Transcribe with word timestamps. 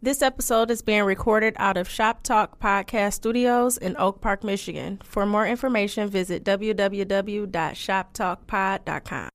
This 0.00 0.22
episode 0.22 0.70
is 0.70 0.80
being 0.80 1.02
recorded 1.02 1.54
out 1.56 1.76
of 1.76 1.88
Shop 1.88 2.22
Talk 2.22 2.60
Podcast 2.60 3.14
Studios 3.14 3.76
in 3.76 3.96
Oak 3.98 4.20
Park, 4.20 4.44
Michigan. 4.44 5.00
For 5.02 5.26
more 5.26 5.44
information, 5.44 6.08
visit 6.08 6.44
www.shoptalkpod.com. 6.44 9.28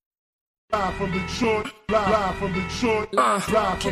Live 0.71 0.95
from 0.95 1.11
Detroit, 1.11 1.67
live 1.89 2.35
from 2.37 2.53
Detroit, 2.53 3.13
live 3.13 3.43
from, 3.43 3.53
live 3.53 3.81
from, 3.81 3.91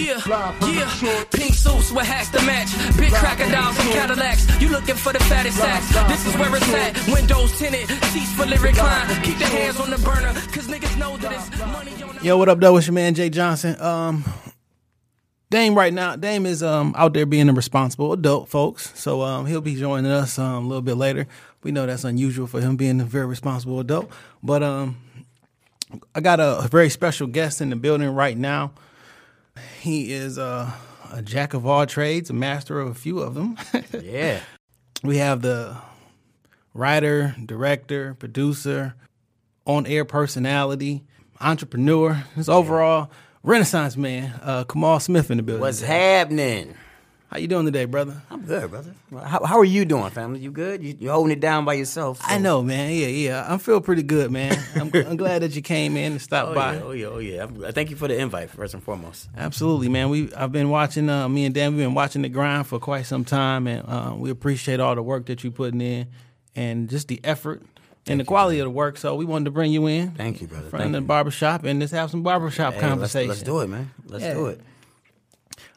Yeah, 0.00 0.14
live 0.26 0.56
from 0.56 0.74
yeah. 0.74 0.90
Detroit. 0.90 1.30
Pink 1.30 1.52
suits 1.54 1.92
with 1.92 2.06
hats 2.06 2.30
to 2.30 2.40
match. 2.46 2.72
Big 2.96 3.12
crocodiles 3.12 3.78
and 3.78 3.88
Cadillacs. 3.90 4.46
You 4.60 4.70
looking 4.70 4.96
for 4.96 5.12
the 5.12 5.20
fattest 5.20 5.58
sacks. 5.58 5.86
This 6.08 6.26
is 6.26 6.34
where 6.40 6.56
it's 6.56 6.66
at. 6.72 6.96
Windows 7.14 7.56
tinted, 7.58 7.86
seats 8.06 8.32
fully 8.32 8.56
reclined. 8.56 9.22
Keep 9.22 9.38
the 9.38 9.44
hands 9.46 9.78
on 9.78 9.90
the 9.90 9.98
burner, 9.98 10.32
cause 10.50 10.66
niggas 10.66 10.96
know 10.98 11.16
that 11.18 11.30
it's 11.30 11.50
money 11.60 11.92
on 12.02 12.16
the 12.16 12.24
Yo, 12.24 12.36
what 12.38 12.48
up, 12.48 12.58
though? 12.58 12.76
It's 12.78 12.86
your 12.88 12.94
man 12.94 13.14
Jay 13.14 13.28
Johnson. 13.30 13.78
Um, 13.80 14.24
Dame 15.50 15.74
right 15.74 15.92
now, 15.92 16.14
Dame 16.14 16.46
is 16.46 16.62
um 16.62 16.94
out 16.96 17.12
there 17.12 17.26
being 17.26 17.48
a 17.48 17.52
responsible 17.52 18.12
adult, 18.12 18.48
folks. 18.48 18.92
So 18.98 19.22
um 19.22 19.46
he'll 19.46 19.60
be 19.60 19.74
joining 19.74 20.10
us 20.10 20.38
um 20.38 20.64
a 20.64 20.68
little 20.68 20.82
bit 20.82 20.96
later. 20.96 21.26
We 21.62 21.72
know 21.72 21.86
that's 21.86 22.04
unusual 22.04 22.46
for 22.46 22.60
him 22.60 22.76
being 22.76 23.00
a 23.00 23.04
very 23.04 23.26
responsible 23.26 23.80
adult, 23.80 24.10
but 24.42 24.62
um 24.62 24.96
I 26.14 26.20
got 26.20 26.38
a, 26.40 26.68
very 26.68 26.88
special 26.88 27.26
guest 27.26 27.60
in 27.60 27.70
the 27.70 27.76
building 27.76 28.10
right 28.10 28.36
now. 28.38 28.72
He 29.80 30.12
is 30.12 30.38
uh, 30.38 30.70
a 31.12 31.20
jack 31.20 31.52
of 31.52 31.66
all 31.66 31.84
trades, 31.84 32.30
a 32.30 32.32
master 32.32 32.78
of 32.78 32.88
a 32.88 32.94
few 32.94 33.18
of 33.18 33.34
them. 33.34 33.58
Yeah. 34.00 34.40
we 35.02 35.16
have 35.18 35.42
the 35.42 35.76
writer, 36.74 37.34
director, 37.44 38.14
producer, 38.14 38.94
on 39.64 39.84
air 39.86 40.04
personality, 40.04 41.02
entrepreneur, 41.40 42.24
his 42.36 42.48
overall 42.48 43.10
renaissance 43.42 43.96
man, 43.96 44.32
uh, 44.42 44.64
Kamal 44.64 45.00
Smith 45.00 45.30
in 45.30 45.38
the 45.38 45.42
building. 45.42 45.60
What's 45.62 45.80
happening? 45.80 46.74
How 47.30 47.38
you 47.38 47.46
doing 47.46 47.64
today, 47.64 47.84
brother? 47.84 48.20
I'm 48.28 48.42
good, 48.42 48.68
brother. 48.70 48.92
How, 49.24 49.44
how 49.44 49.58
are 49.60 49.64
you 49.64 49.84
doing, 49.84 50.10
family? 50.10 50.40
You 50.40 50.50
good? 50.50 50.82
You, 50.82 50.96
you 50.98 51.10
holding 51.12 51.30
it 51.36 51.38
down 51.38 51.64
by 51.64 51.74
yourself? 51.74 52.18
so- 52.18 52.24
I 52.26 52.38
know, 52.38 52.60
man. 52.60 52.90
Yeah, 52.92 53.06
yeah. 53.06 53.46
I'm 53.48 53.60
feel 53.60 53.80
pretty 53.80 54.02
good, 54.02 54.32
man. 54.32 54.58
I'm, 54.74 54.90
I'm 54.94 55.16
glad 55.16 55.42
that 55.42 55.54
you 55.54 55.62
came 55.62 55.96
in 55.96 56.12
and 56.12 56.20
stopped 56.20 56.50
Oh 56.50 56.54
by. 56.54 56.74
yeah, 56.74 56.82
oh 56.82 56.90
yeah, 56.90 57.06
oh 57.06 57.18
yeah. 57.18 57.40
I'm- 57.42 57.72
Thank 57.72 57.90
you 57.90 57.96
for 57.96 58.08
the 58.08 58.18
invite, 58.18 58.50
first 58.50 58.74
and 58.74 58.82
foremost. 58.82 59.28
Absolutely, 59.36 59.88
man. 59.88 60.08
We 60.10 60.34
I've 60.34 60.50
been 60.50 60.70
watching 60.70 61.08
uh, 61.08 61.28
me 61.28 61.44
and 61.44 61.54
Dan. 61.54 61.76
We've 61.76 61.86
been 61.86 61.94
watching 61.94 62.22
the 62.22 62.28
grind 62.28 62.66
for 62.66 62.80
quite 62.80 63.06
some 63.06 63.24
time, 63.24 63.68
and 63.68 63.88
uh, 63.88 64.12
we 64.16 64.30
appreciate 64.30 64.80
all 64.80 64.96
the 64.96 65.02
work 65.02 65.26
that 65.26 65.44
you're 65.44 65.52
putting 65.52 65.80
in, 65.80 66.08
and 66.56 66.90
just 66.90 67.06
the 67.06 67.20
effort 67.22 67.62
and 68.06 68.18
the 68.20 68.24
quality 68.24 68.58
of 68.60 68.64
the 68.64 68.70
work. 68.70 68.96
So 68.96 69.14
we 69.14 69.24
wanted 69.24 69.44
to 69.46 69.50
bring 69.50 69.72
you 69.72 69.86
in. 69.86 70.12
Thank 70.12 70.40
you, 70.40 70.46
brother. 70.46 70.68
Front 70.70 70.82
Thank 70.82 70.88
of 70.88 70.92
the 70.92 70.98
you. 71.00 71.06
barbershop 71.06 71.64
and 71.64 71.80
just 71.80 71.92
have 71.94 72.10
some 72.10 72.22
barbershop 72.22 72.74
Hey, 72.74 72.80
let's, 72.80 72.88
conversation. 72.90 73.28
let's 73.28 73.42
do 73.42 73.60
it, 73.60 73.68
man. 73.68 73.90
Let's 74.06 74.24
Yeah. 74.24 74.34
do 74.34 74.46
it. 74.46 74.60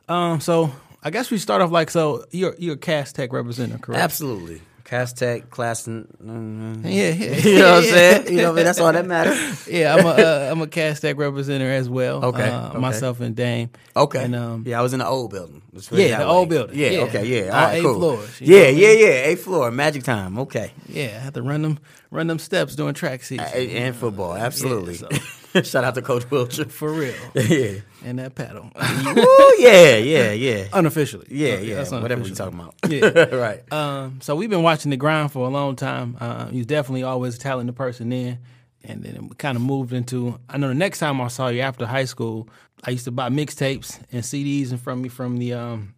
Um, 0.09 0.39
so 0.41 0.71
I 1.03 1.09
guess 1.09 1.29
we 1.31 1.38
start 1.38 1.61
off 1.61 1.71
like 1.71 1.89
so. 1.89 2.25
You're 2.31 2.55
you're 2.57 2.75
a 2.75 2.77
Cass 2.77 3.11
Tech 3.13 3.31
representative, 3.33 3.81
correct? 3.81 4.01
Absolutely. 4.01 4.61
Cass 4.94 5.11
Tech, 5.13 5.49
class, 5.49 5.88
and 5.88 6.05
mm, 6.23 6.83
Yeah, 6.83 7.09
yeah. 7.09 7.36
you 7.47 7.58
know 7.59 7.72
what 7.72 7.77
I'm 7.80 7.89
saying? 7.89 8.27
You 8.27 8.38
know, 8.38 8.44
what 8.44 8.52
I 8.52 8.55
mean? 8.58 8.66
that's 8.66 8.80
all 8.80 8.94
that 8.94 9.05
matters. 9.08 9.67
yeah, 9.72 9.95
I'm 9.95 10.05
a 10.05 10.09
uh, 10.09 10.50
I'm 10.52 10.61
a 10.61 10.67
Cass 10.67 11.00
Tech 11.00 11.17
representative 11.17 11.72
as 11.73 11.89
well. 11.89 12.23
Okay, 12.25 12.47
uh, 12.47 12.69
okay. 12.69 12.77
myself 12.77 13.19
and 13.19 13.35
Dame. 13.35 13.72
Okay. 13.95 14.23
and 14.23 14.35
um, 14.35 14.63
yeah, 14.67 14.77
I 14.80 14.83
was 14.83 14.94
in 14.94 15.00
the 15.00 15.08
old 15.08 15.31
building. 15.31 15.63
Let's 15.73 15.88
put 15.88 15.97
it 15.97 16.09
Yeah, 16.09 16.19
the 16.19 16.25
old 16.27 16.50
building. 16.50 16.77
Yeah, 16.77 16.89
Yeah. 16.89 17.00
okay, 17.05 17.25
yeah. 17.25 17.45
All 17.45 17.66
right, 17.66 17.75
eight 17.77 17.81
cool. 17.81 17.95
floors, 18.00 18.39
Yeah, 18.39 18.67
yeah, 18.67 18.91
yeah. 18.91 19.08
Eighth 19.30 19.44
floor, 19.44 19.72
magic 19.72 20.03
time. 20.03 20.38
Okay. 20.38 20.72
yeah, 20.88 21.05
I 21.16 21.19
had 21.23 21.33
to 21.33 21.41
run 21.41 21.63
them 21.63 21.80
run 22.11 22.28
them 22.28 22.38
steps 22.38 22.75
doing 22.75 22.94
track 22.94 23.23
seats. 23.23 23.44
And, 23.55 23.69
and 23.72 23.95
football, 23.95 24.35
absolutely. 24.35 24.94
so- 24.95 25.09
Shout 25.63 25.83
out 25.83 25.95
to 25.95 26.02
Coach 26.03 26.25
Wilcher. 26.30 26.69
for 26.72 26.91
real. 26.91 27.16
yeah. 27.35 27.80
And 28.04 28.20
that 28.20 28.36
paddle. 28.36 28.64
Woo, 29.16 29.54
yeah, 29.59 29.96
yeah, 29.98 30.32
yeah. 30.32 30.68
Unofficially. 30.73 31.28
Yeah, 31.30 31.54
Uh, 31.56 31.58
yeah, 31.59 31.76
that's 31.76 31.92
whatever 31.92 32.23
we 32.23 32.32
talking 32.32 32.59
about. 32.59 32.76
Yeah. 32.88 33.36
right. 33.36 33.73
Um, 33.73 34.20
so 34.22 34.36
we've 34.36 34.50
been 34.50 34.64
watching 34.64 34.92
the 34.92 34.98
grind 34.98 35.32
for 35.32 35.46
a 35.48 35.50
long 35.50 35.76
time. 35.76 36.18
Uh, 36.20 36.48
he's 36.48 36.66
definitely 36.66 37.04
always 37.04 37.36
a 37.36 37.40
talented 37.40 37.76
person 37.76 38.12
in, 38.12 38.40
and 38.84 39.03
then 39.03 39.30
it 39.31 39.38
kind 39.38 39.56
of 39.56 39.62
moved 39.62 39.94
into. 39.94 40.40
I 40.50 40.58
know 40.58 40.68
the 40.68 40.74
next 40.75 41.00
time 41.00 41.19
I 41.22 41.28
saw 41.28 41.47
you 41.47 41.62
after 41.62 41.86
high 41.86 42.06
school, 42.06 42.50
I 42.84 42.92
used 42.92 43.06
to 43.06 43.12
buy 43.12 43.30
mixtapes 43.30 44.00
and 44.12 44.24
CDs 44.24 44.72
in 44.72 44.78
from 44.78 45.02
me 45.02 45.09
from 45.09 45.38
the. 45.38 45.53
Um, 45.53 45.96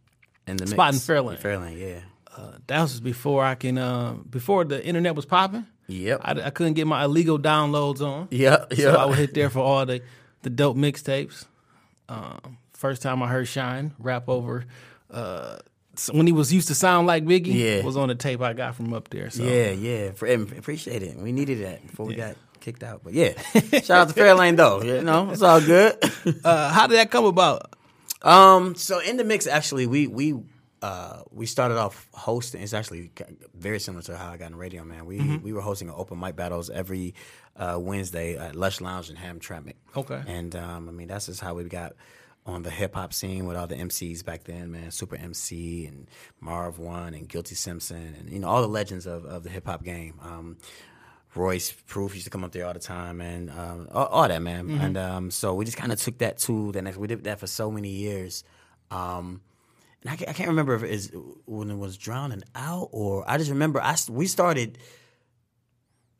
And 0.48 0.60
the 0.60 0.68
Spot 0.68 0.94
in 0.94 1.00
Fairland. 1.00 1.42
Fairlane, 1.42 1.80
yeah. 1.80 2.00
uh, 2.38 2.58
that 2.68 2.82
was 2.82 3.00
before 3.00 3.44
I 3.44 3.56
can. 3.56 3.78
Uh, 3.78 4.14
before 4.30 4.64
the 4.66 4.86
internet 4.86 5.16
was 5.16 5.26
popping. 5.26 5.66
Yep. 5.88 6.22
I, 6.24 6.32
I 6.42 6.50
couldn't 6.50 6.74
get 6.74 6.88
my 6.88 7.04
illegal 7.04 7.38
downloads 7.40 8.02
on. 8.02 8.28
Yep, 8.32 8.74
So 8.74 8.82
yep. 8.82 8.98
I 8.98 9.06
would 9.06 9.18
hit 9.20 9.34
there 9.36 9.50
for 9.52 9.60
all 9.60 9.86
the 9.86 10.02
the 10.42 10.50
dope 10.50 10.78
mixtapes. 10.78 11.46
Um, 12.10 12.58
first 12.74 13.02
time 13.02 13.22
I 13.24 13.28
heard 13.28 13.48
Shine 13.48 13.94
rap 14.00 14.28
over. 14.30 14.66
Uh, 15.12 15.58
when 16.12 16.28
he 16.28 16.34
was 16.34 16.52
used 16.52 16.68
to 16.68 16.76
sound 16.76 17.08
like 17.08 17.24
Biggie, 17.24 17.54
Yeah. 17.54 17.84
was 17.84 17.96
on 17.98 18.10
the 18.10 18.16
tape 18.16 18.42
I 18.42 18.54
got 18.54 18.76
from 18.76 18.94
up 18.94 19.10
there. 19.10 19.30
So 19.30 19.44
Yeah, 19.44 19.72
yeah. 19.72 20.12
Appreciate 20.58 21.04
it. 21.04 21.18
We 21.18 21.32
needed 21.32 21.64
that 21.66 21.88
before 21.88 22.06
we 22.06 22.16
got 22.16 22.36
kicked 22.60 22.84
out. 22.84 23.02
But 23.04 23.14
yeah. 23.14 23.40
Shout 23.82 23.92
out 23.92 24.10
to 24.10 24.14
Fairlane 24.14 24.58
though. 24.58 24.82
You 24.82 25.02
know, 25.02 25.32
it's 25.32 25.42
all 25.42 25.62
good. 25.62 25.96
Uh, 26.44 26.70
how 26.74 26.88
did 26.88 26.98
that 26.98 27.12
come 27.12 27.26
about? 27.26 27.74
Um, 28.24 28.76
so 28.76 29.00
in 29.00 29.18
the 29.18 29.24
mix, 29.24 29.46
actually, 29.48 29.86
we 29.88 30.08
we 30.08 30.34
uh, 30.86 31.22
we 31.32 31.46
started 31.46 31.78
off 31.78 32.08
hosting. 32.14 32.62
It's 32.62 32.74
actually 32.74 33.12
very 33.54 33.80
similar 33.80 34.04
to 34.04 34.18
how 34.18 34.30
I 34.34 34.38
got 34.38 34.50
in 34.52 34.56
radio, 34.66 34.84
man. 34.84 35.06
We 35.06 35.18
Mm-hmm. 35.20 35.44
we 35.46 35.52
were 35.54 35.62
hosting 35.70 35.90
open 35.90 36.20
mic 36.20 36.36
battles 36.36 36.70
every 36.70 37.14
uh, 37.64 37.78
Wednesday 37.90 38.38
at 38.38 38.56
Lush 38.56 38.82
Lounge 38.82 39.10
in 39.10 39.16
Hamtramck. 39.16 39.74
Okay. 39.96 40.22
and 40.28 40.56
um, 40.56 40.82
I 40.90 40.92
mean 40.92 41.08
that's 41.08 41.26
just 41.28 41.42
how 41.42 41.54
we 41.56 41.64
got 41.64 41.94
on 42.46 42.62
the 42.62 42.70
hip 42.70 42.94
hop 42.94 43.12
scene 43.14 43.48
with 43.48 43.58
all 43.58 43.66
the 43.68 43.76
MCs 43.88 44.24
back 44.24 44.44
then, 44.44 44.72
man. 44.72 44.92
Super 44.92 45.16
MC 45.16 45.88
and 45.88 46.08
Marv 46.40 46.78
Won 46.78 47.14
and 47.16 47.28
Guilty 47.28 47.56
Simpson 47.56 48.16
and 48.20 48.30
you 48.30 48.40
know 48.40 48.48
all 48.48 48.62
the 48.62 48.68
legends 48.80 49.06
of, 49.08 49.26
of 49.26 49.42
the 49.44 49.50
hip 49.50 49.66
hop 49.66 49.84
game. 49.84 50.14
Um, 50.22 50.58
Royce 51.34 51.72
Proof 51.88 52.14
used 52.14 52.26
to 52.26 52.30
come 52.30 52.44
up 52.46 52.52
there 52.54 52.66
all 52.66 52.74
the 52.74 52.80
time, 52.80 53.20
and 53.20 53.50
um, 53.50 53.88
all, 53.92 54.06
all 54.06 54.28
that, 54.28 54.42
man. 54.42 54.70
And 54.86 54.96
um, 54.98 55.32
so 55.32 55.54
we 55.54 55.66
just 55.66 55.76
kind 55.78 55.92
of 55.92 56.00
took 56.00 56.18
that 56.20 56.38
to 56.46 56.72
the 56.72 56.82
next. 56.82 56.98
We 56.98 57.08
did 57.08 57.24
that 57.26 57.40
for 57.42 57.48
so 57.48 57.70
many 57.70 57.90
years. 57.90 58.44
Um, 58.90 59.42
I 60.08 60.16
can't, 60.16 60.30
I 60.30 60.34
can't 60.34 60.50
remember 60.50 60.76
if 60.76 60.84
it 60.84 60.92
is 60.92 61.12
when 61.46 61.70
it 61.72 61.78
was 61.78 61.98
drowning 61.98 62.44
out 62.54 62.90
or 62.92 63.24
I 63.30 63.38
just 63.38 63.50
remember 63.50 63.82
I 63.82 63.96
we 64.10 64.28
started 64.28 64.78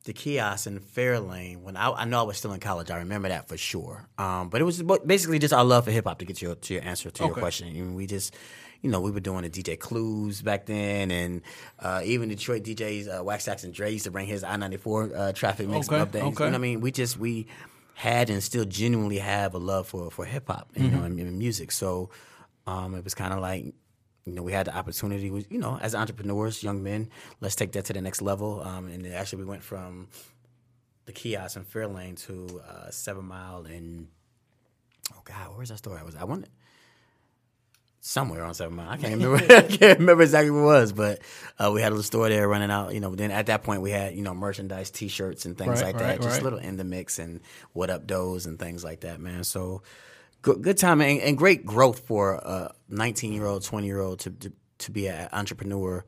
the 0.06 0.14
kiosk 0.14 0.68
in 0.68 0.80
Fairlane 0.80 1.62
when 1.62 1.76
I, 1.76 1.90
I 1.92 2.06
know 2.06 2.20
I 2.20 2.24
was 2.24 2.38
still 2.38 2.54
in 2.54 2.60
college. 2.60 2.92
I 2.92 2.98
remember 3.00 3.28
that 3.30 3.48
for 3.48 3.58
sure. 3.58 4.08
Um, 4.20 4.50
but 4.50 4.62
it 4.62 4.64
was 4.64 4.82
basically 5.06 5.40
just 5.40 5.54
our 5.54 5.64
love 5.66 5.86
for 5.86 5.92
hip 5.92 6.06
hop 6.06 6.20
to 6.20 6.26
get 6.26 6.42
your 6.42 6.56
to 6.56 6.74
your 6.76 6.84
answer 6.84 7.10
to 7.10 7.24
your 7.24 7.32
Okay. 7.32 7.42
question. 7.42 7.68
And 7.76 7.96
we 7.96 8.06
just, 8.06 8.36
you 8.82 8.92
know, 8.92 9.02
we 9.02 9.10
were 9.10 9.20
doing 9.20 9.42
the 9.44 9.50
DJ 9.50 9.80
Clues 9.80 10.44
back 10.44 10.68
then, 10.68 11.10
and 11.10 11.42
uh, 11.80 12.02
even 12.06 12.30
Detroit 12.30 12.64
DJs, 12.64 13.20
uh, 13.20 13.24
Wax 13.24 13.46
Sax 13.46 13.64
and 13.64 13.74
Dre 13.74 13.92
used 13.94 14.06
to 14.06 14.12
bring 14.12 14.28
his 14.28 14.44
I 14.44 14.56
ninety 14.58 14.78
four 14.78 15.10
uh, 15.16 15.32
traffic 15.32 15.68
mix 15.68 15.88
Okay, 15.90 16.00
up 16.00 16.12
there. 16.12 16.22
okay. 16.24 16.46
You 16.46 16.52
know 16.52 16.52
what 16.52 16.56
I 16.56 16.60
mean? 16.60 16.82
We 16.82 16.92
just 16.92 17.18
we 17.18 17.48
had 17.96 18.30
and 18.30 18.44
still 18.44 18.66
genuinely 18.66 19.18
have 19.18 19.56
a 19.56 19.58
love 19.58 19.88
for 19.88 20.12
for 20.12 20.24
hip 20.26 20.48
hop, 20.48 20.70
you 20.76 20.90
know, 20.92 21.02
and, 21.04 21.20
and 21.20 21.40
music. 21.40 21.72
So 21.72 22.12
um, 22.68 22.96
it 22.96 23.04
was 23.04 23.14
kind 23.14 23.34
of 23.34 23.40
like 23.40 23.74
you 24.26 24.34
know, 24.34 24.42
we 24.42 24.52
had 24.52 24.66
the 24.66 24.76
opportunity, 24.76 25.28
you 25.50 25.60
know, 25.60 25.78
as 25.80 25.94
entrepreneurs, 25.94 26.64
young 26.64 26.82
men, 26.82 27.10
let's 27.42 27.56
take 27.56 27.74
that 27.74 27.86
to 27.86 27.94
the 27.94 28.02
next 28.02 28.24
level. 28.24 28.60
Um, 28.62 28.88
and 28.88 29.06
actually, 29.14 29.44
we 29.44 29.46
went 29.46 29.62
from 29.64 30.08
the 31.06 31.12
kiosk 31.12 31.58
in 31.58 31.64
Fairlane 31.64 32.20
to 32.26 32.60
uh, 32.68 32.90
Seven 32.90 33.26
Mile 33.26 33.66
and 33.66 34.08
oh 35.14 35.22
god, 35.24 35.56
where's 35.56 35.70
that 35.70 35.78
store? 35.78 35.98
I 36.00 36.04
was 36.04 36.16
I 36.16 36.24
wanted 36.24 36.50
somewhere 38.02 38.44
on 38.44 38.56
Seven 38.56 38.76
Mile. 38.76 38.90
I 38.90 38.98
can't 38.98 39.22
remember. 39.22 39.38
I 39.54 39.62
can't 39.62 40.00
remember 40.00 40.24
exactly 40.24 40.50
what 40.50 40.60
it 40.60 40.64
was, 40.64 40.92
but 40.92 41.20
uh, 41.60 41.72
we 41.72 41.82
had 41.82 41.90
a 41.90 41.96
little 41.96 42.04
store 42.04 42.28
there 42.30 42.48
running 42.48 42.72
out. 42.72 42.96
You 42.96 43.00
know, 43.02 43.14
then 43.14 43.30
at 43.30 43.46
that 43.46 43.64
point 43.64 43.84
we 43.84 43.92
had 43.92 44.16
you 44.16 44.24
know 44.24 44.34
merchandise, 44.34 44.90
T-shirts, 44.90 45.46
and 45.46 45.56
things 45.56 45.82
Right, 45.82 45.94
like 45.94 45.96
right, 45.96 46.20
that. 46.20 46.22
Just 46.22 46.38
right. 46.38 46.44
little 46.44 46.60
in 46.60 46.78
the 46.78 46.84
mix 46.84 47.20
and 47.20 47.42
what 47.74 47.92
up 47.92 48.08
does 48.08 48.48
and 48.48 48.58
things 48.58 48.84
like 48.84 49.02
that, 49.02 49.20
man. 49.20 49.44
So 49.44 49.84
good, 50.46 50.62
good 50.62 50.78
time 50.78 51.02
and, 51.02 51.20
and 51.20 51.38
great 51.38 51.66
growth 51.66 52.00
for 52.08 52.34
a 52.36 52.72
19 52.90 53.34
year 53.34 53.46
old, 53.46 53.64
20 53.64 53.88
year 53.88 54.00
old 54.00 54.20
to, 54.20 54.30
to 54.30 54.54
to 54.78 54.92
be 54.92 55.08
an 55.08 55.28
entrepreneur. 55.34 56.06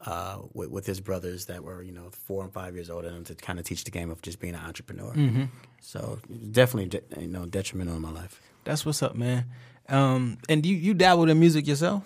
Uh, 0.00 0.40
with, 0.52 0.68
with 0.68 0.84
his 0.84 1.00
brothers 1.00 1.46
that 1.46 1.64
were, 1.64 1.82
you 1.82 1.90
know, 1.90 2.10
four 2.26 2.44
and 2.44 2.52
five 2.52 2.74
years 2.74 2.90
older 2.90 3.08
than 3.08 3.16
him 3.18 3.24
to 3.24 3.34
kind 3.34 3.58
of 3.58 3.64
teach 3.64 3.84
the 3.84 3.90
game 3.90 4.10
of 4.10 4.20
just 4.20 4.38
being 4.38 4.54
an 4.54 4.60
entrepreneur. 4.60 5.10
Mm-hmm. 5.14 5.44
So 5.80 6.18
definitely, 6.50 6.90
de- 6.90 7.22
you 7.22 7.26
know, 7.28 7.46
detrimental 7.46 7.96
in 7.96 8.02
my 8.02 8.10
life. 8.10 8.38
That's 8.64 8.84
what's 8.84 9.02
up, 9.02 9.14
man. 9.14 9.46
Um, 9.88 10.36
and 10.46 10.66
you 10.66 10.76
you 10.76 10.92
dabbled 10.92 11.30
in 11.30 11.40
music 11.40 11.66
yourself? 11.66 12.02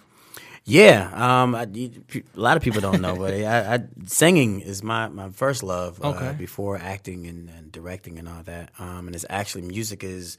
Yeah, 0.64 1.10
um, 1.42 1.56
I, 1.56 1.66
you, 1.72 1.90
a 2.14 2.40
lot 2.40 2.56
of 2.56 2.62
people 2.62 2.80
don't 2.80 3.00
know, 3.00 3.16
but 3.16 3.34
I, 3.34 3.74
I, 3.74 3.80
singing 4.06 4.60
is 4.60 4.80
my, 4.84 5.08
my 5.08 5.30
first 5.30 5.64
love. 5.64 6.00
Uh, 6.00 6.10
Okay. 6.10 6.34
before 6.38 6.76
acting 6.78 7.26
and, 7.26 7.50
and 7.50 7.72
directing 7.72 8.18
and 8.20 8.28
all 8.28 8.42
that, 8.44 8.70
um, 8.78 9.08
and 9.08 9.16
it's 9.16 9.26
actually 9.28 9.62
music 9.62 10.04
is 10.04 10.38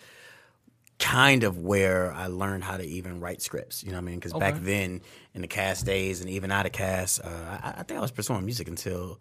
kind 1.00 1.44
of 1.44 1.58
where 1.58 2.14
I 2.14 2.28
learned 2.28 2.64
how 2.64 2.78
to 2.78 2.86
even 2.86 3.22
write 3.22 3.42
scripts. 3.42 3.84
You 3.84 3.92
know 3.92 3.98
what 3.98 4.04
I 4.04 4.06
mean? 4.06 4.16
Because 4.16 4.34
back 4.34 4.56
then, 4.60 5.02
in 5.34 5.42
the 5.42 5.48
Cass 5.48 5.82
days 5.82 6.20
and 6.22 6.30
even 6.30 6.52
out 6.52 6.66
of 6.66 6.74
Cass, 6.74 7.20
uh, 7.20 7.60
I, 7.64 7.80
I 7.80 7.84
think 7.84 7.98
I 7.98 8.02
was 8.02 8.12
pursuing 8.12 8.46
music 8.46 8.68
until 8.68 9.20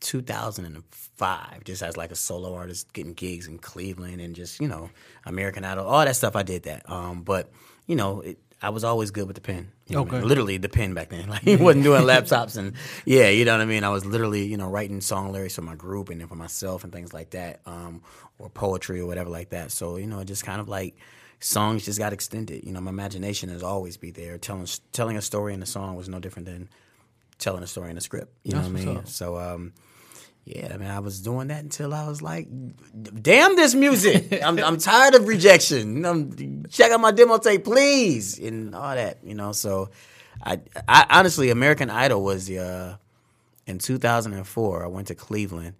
2005, 0.00 1.64
just 1.64 1.82
as 1.82 1.96
like 1.96 2.10
a 2.10 2.16
solo 2.16 2.54
artist, 2.54 2.92
getting 2.94 3.12
gigs 3.12 3.46
in 3.46 3.58
Cleveland 3.58 4.20
and 4.20 4.34
just 4.34 4.60
you 4.60 4.68
know 4.68 4.90
American 5.26 5.64
Idol, 5.64 5.86
all 5.86 6.04
that 6.04 6.16
stuff. 6.16 6.34
I 6.34 6.42
did 6.42 6.62
that, 6.64 6.88
um, 6.90 7.22
but 7.22 7.52
you 7.86 7.96
know, 7.96 8.22
it, 8.22 8.38
I 8.62 8.70
was 8.70 8.84
always 8.84 9.10
good 9.10 9.26
with 9.26 9.36
the 9.36 9.40
pen. 9.40 9.72
You 9.86 9.96
know 9.96 10.02
what 10.02 10.10
I 10.10 10.12
mean? 10.12 10.20
Okay. 10.20 10.28
literally 10.28 10.56
the 10.58 10.68
pen 10.68 10.92
back 10.94 11.08
then. 11.08 11.28
Like 11.30 11.42
he 11.42 11.56
wasn't 11.56 11.84
doing 11.84 12.02
laptops 12.12 12.56
and 12.56 12.74
yeah, 13.04 13.28
you 13.28 13.44
know 13.44 13.52
what 13.52 13.62
I 13.62 13.64
mean. 13.64 13.84
I 13.84 13.88
was 13.90 14.04
literally 14.04 14.44
you 14.44 14.56
know 14.56 14.68
writing 14.68 15.00
song 15.00 15.32
lyrics 15.32 15.54
for 15.54 15.62
my 15.62 15.74
group 15.74 16.10
and 16.10 16.20
then 16.20 16.28
for 16.28 16.36
myself 16.36 16.84
and 16.84 16.92
things 16.92 17.12
like 17.12 17.30
that, 17.30 17.60
um, 17.66 18.02
or 18.38 18.50
poetry 18.50 19.00
or 19.00 19.06
whatever 19.06 19.30
like 19.30 19.50
that. 19.50 19.70
So 19.70 19.96
you 19.96 20.06
know, 20.06 20.22
just 20.24 20.44
kind 20.44 20.60
of 20.60 20.68
like 20.68 20.96
songs 21.40 21.84
just 21.84 21.98
got 21.98 22.12
extended. 22.12 22.64
You 22.64 22.72
know, 22.72 22.80
my 22.80 22.90
imagination 22.90 23.48
has 23.48 23.62
always 23.62 23.96
be 23.96 24.10
there. 24.10 24.38
Telling 24.38 24.66
telling 24.92 25.16
a 25.16 25.22
story 25.22 25.54
in 25.54 25.62
a 25.62 25.66
song 25.66 25.96
was 25.96 26.08
no 26.08 26.18
different 26.20 26.46
than 26.46 26.68
telling 27.38 27.62
a 27.62 27.66
story 27.66 27.90
in 27.90 27.96
a 27.96 28.00
script. 28.00 28.32
You 28.44 28.52
know 28.52 28.60
what 28.60 28.66
I 28.66 28.70
mean? 28.70 28.96
up. 28.98 29.08
So 29.08 29.38
um, 29.38 29.72
yeah, 30.56 30.72
I 30.74 30.76
mean, 30.76 30.90
I 30.90 30.98
was 30.98 31.20
doing 31.20 31.48
that 31.48 31.62
until 31.62 31.94
I 31.94 32.08
was 32.08 32.22
like, 32.22 32.48
"Damn 33.22 33.56
this 33.56 33.74
music! 33.74 34.42
I'm 34.44 34.58
I'm 34.58 34.78
tired 34.78 35.14
of 35.14 35.26
rejection. 35.28 36.04
I'm, 36.04 36.66
check 36.66 36.90
out 36.90 37.00
my 37.00 37.12
demo 37.12 37.38
tape, 37.38 37.64
please, 37.64 38.38
and 38.38 38.74
all 38.74 38.94
that." 38.94 39.18
You 39.22 39.34
know, 39.34 39.52
so 39.52 39.90
I, 40.42 40.60
I 40.88 41.06
honestly, 41.10 41.50
American 41.50 41.90
Idol 41.90 42.24
was 42.24 42.50
uh, 42.50 42.96
in 43.66 43.78
2004. 43.78 44.84
I 44.84 44.88
went 44.88 45.08
to 45.08 45.14
Cleveland, 45.14 45.74